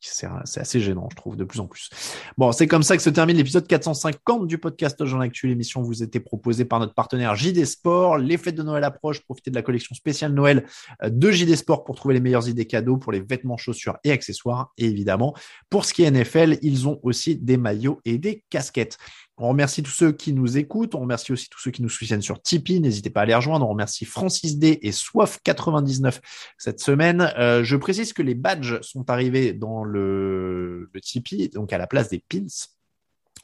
c'est 0.00 0.60
assez 0.60 0.80
gênant, 0.80 1.08
je 1.10 1.16
trouve, 1.16 1.36
de 1.36 1.44
plus 1.44 1.60
en 1.60 1.66
plus. 1.66 1.90
Bon, 2.38 2.52
c'est 2.52 2.66
comme 2.66 2.82
ça 2.82 2.96
que 2.96 3.02
se 3.02 3.10
termine 3.10 3.36
l'épisode 3.36 3.66
450 3.66 4.46
du 4.46 4.58
podcast 4.58 5.04
Jean 5.04 5.20
Actu. 5.20 5.48
L'émission 5.48 5.82
vous 5.82 6.02
était 6.02 6.20
proposée 6.20 6.64
par 6.64 6.80
notre 6.80 6.94
partenaire 6.94 7.34
JD 7.34 7.64
Sport. 7.64 8.18
Les 8.18 8.36
fêtes 8.36 8.54
de 8.54 8.62
Noël 8.62 8.84
approchent. 8.84 9.20
Profitez 9.20 9.50
de 9.50 9.56
la 9.56 9.62
collection 9.62 9.94
spéciale 9.94 10.32
Noël 10.32 10.66
euh, 11.02 11.10
de 11.10 11.30
JD 11.30 11.56
Sport 11.56 11.84
pour 11.84 11.96
trouver 11.96 12.14
les 12.14 12.20
meilleures 12.20 12.48
idées 12.48 12.66
cadeaux 12.66 12.96
pour 12.96 13.12
les 13.12 13.20
vêtements, 13.20 13.56
chaussures 13.56 13.96
et 14.04 14.12
accessoires. 14.12 14.72
Et 14.78 14.86
évidemment, 14.86 15.34
pour 15.70 15.84
ce 15.84 15.92
qui 15.92 16.04
est 16.04 16.10
NFL, 16.10 16.58
ils 16.62 16.88
ont 16.88 17.00
aussi 17.02 17.36
des 17.36 17.56
maillots 17.56 18.00
et 18.04 18.18
des 18.18 18.44
casquettes. 18.50 18.98
On 19.36 19.48
remercie 19.48 19.82
tous 19.82 19.90
ceux 19.90 20.12
qui 20.12 20.32
nous 20.32 20.58
écoutent. 20.58 20.94
On 20.94 21.00
remercie 21.00 21.32
aussi 21.32 21.48
tous 21.48 21.58
ceux 21.58 21.70
qui 21.72 21.82
nous 21.82 21.88
soutiennent 21.88 22.22
sur 22.22 22.40
Tipeee. 22.40 22.80
N'hésitez 22.80 23.10
pas 23.10 23.22
à 23.22 23.24
les 23.24 23.34
rejoindre. 23.34 23.66
On 23.66 23.70
remercie 23.70 24.04
Francis 24.04 24.58
D 24.58 24.78
et 24.82 24.90
Soif99 24.90 26.20
cette 26.56 26.80
semaine. 26.80 27.32
Euh, 27.36 27.64
je 27.64 27.76
précise 27.76 28.12
que 28.12 28.22
les 28.22 28.34
badges 28.34 28.80
sont 28.82 29.10
arrivés 29.10 29.52
dans 29.52 29.82
le, 29.82 30.88
le 30.92 31.00
Tipeee, 31.00 31.48
donc 31.48 31.72
à 31.72 31.78
la 31.78 31.88
place 31.88 32.10
des 32.10 32.22
pins. 32.28 32.46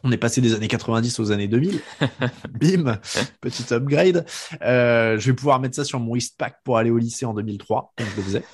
On 0.02 0.12
est 0.12 0.16
passé 0.16 0.40
des 0.40 0.54
années 0.54 0.68
90 0.68 1.20
aux 1.20 1.30
années 1.30 1.48
2000. 1.48 1.80
Bim, 2.60 2.98
petit 3.40 3.74
upgrade. 3.74 4.24
Euh, 4.62 5.18
je 5.18 5.26
vais 5.26 5.34
pouvoir 5.34 5.60
mettre 5.60 5.76
ça 5.76 5.84
sur 5.84 6.00
mon 6.00 6.16
Eastpack 6.16 6.56
pour 6.64 6.78
aller 6.78 6.90
au 6.90 6.96
lycée 6.96 7.26
en 7.26 7.34
2003, 7.34 7.92
comme 7.96 8.06
je 8.06 8.16
le 8.16 8.22
faisais. 8.22 8.44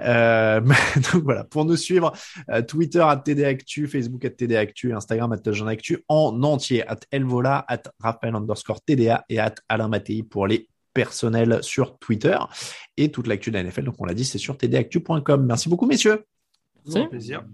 Euh, 0.00 0.60
donc 1.12 1.22
voilà, 1.22 1.44
pour 1.44 1.64
nous 1.66 1.76
suivre, 1.76 2.12
euh, 2.50 2.62
Twitter 2.62 3.00
at 3.06 3.18
TDActu, 3.18 3.86
Facebook 3.86 4.24
at 4.24 4.30
TDActu, 4.30 4.94
Instagram 4.94 5.32
at 5.32 5.68
Actu 5.68 6.04
en 6.08 6.42
entier, 6.42 6.86
at 6.88 7.00
Elvola, 7.10 7.64
at 7.68 7.82
Raphaël 8.00 8.34
underscore 8.34 8.80
TDA 8.82 9.24
et 9.28 9.38
at 9.38 9.56
Alain 9.68 9.88
Mattei 9.88 10.22
pour 10.22 10.46
les 10.46 10.68
personnels 10.94 11.58
sur 11.62 11.98
Twitter. 11.98 12.38
Et 12.96 13.10
toute 13.10 13.26
l'actu 13.26 13.50
de 13.50 13.56
la 13.56 13.64
NFL, 13.64 13.84
donc 13.84 13.96
on 13.98 14.06
l'a 14.06 14.14
dit, 14.14 14.24
c'est 14.24 14.38
sur 14.38 14.56
tdactu.com. 14.56 15.44
Merci 15.44 15.68
beaucoup, 15.68 15.86
messieurs. 15.86 16.24
Avec 16.94 17.10
plaisir. 17.10 17.44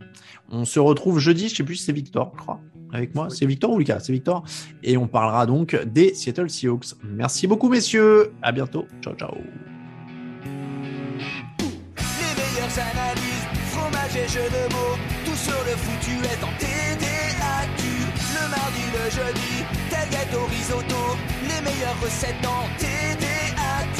On 0.50 0.64
se 0.64 0.80
retrouve 0.80 1.18
jeudi, 1.18 1.48
je 1.48 1.56
sais 1.56 1.64
plus 1.64 1.76
si 1.76 1.84
c'est 1.84 1.92
Victor, 1.92 2.32
je 2.36 2.42
crois, 2.42 2.60
avec 2.92 3.14
moi. 3.14 3.28
C'est 3.30 3.46
Victor 3.46 3.70
ou 3.70 3.78
Lucas 3.78 4.00
C'est 4.00 4.12
Victor. 4.12 4.44
Et 4.82 4.96
on 4.96 5.06
parlera 5.06 5.46
donc 5.46 5.76
des 5.86 6.14
Seattle 6.14 6.50
Seahawks. 6.50 6.94
Merci 7.04 7.46
beaucoup, 7.46 7.68
messieurs. 7.68 8.32
À 8.42 8.52
bientôt. 8.52 8.86
Ciao, 9.02 9.14
ciao. 9.14 9.34
Les 11.98 12.34
meilleures 12.36 12.78
analyses, 12.78 13.46
fromage 13.70 14.16
et 14.16 14.28
jeux 14.28 14.48
de 14.50 14.72
mots, 14.74 14.96
tout 15.24 15.36
sur 15.36 15.60
le 15.64 15.76
foutu 15.76 16.16
est 16.24 16.42
en 16.44 16.52
TDAQ. 16.58 17.82
Le 18.34 18.44
mardi, 18.48 18.84
le 18.92 19.10
jeudi, 19.10 19.64
tel 19.90 20.08
gâteau 20.10 20.44
risotto, 20.46 21.16
les 21.42 21.60
meilleures 21.62 22.00
recettes 22.02 22.46
en 22.46 22.68
TDAQ. 22.78 23.99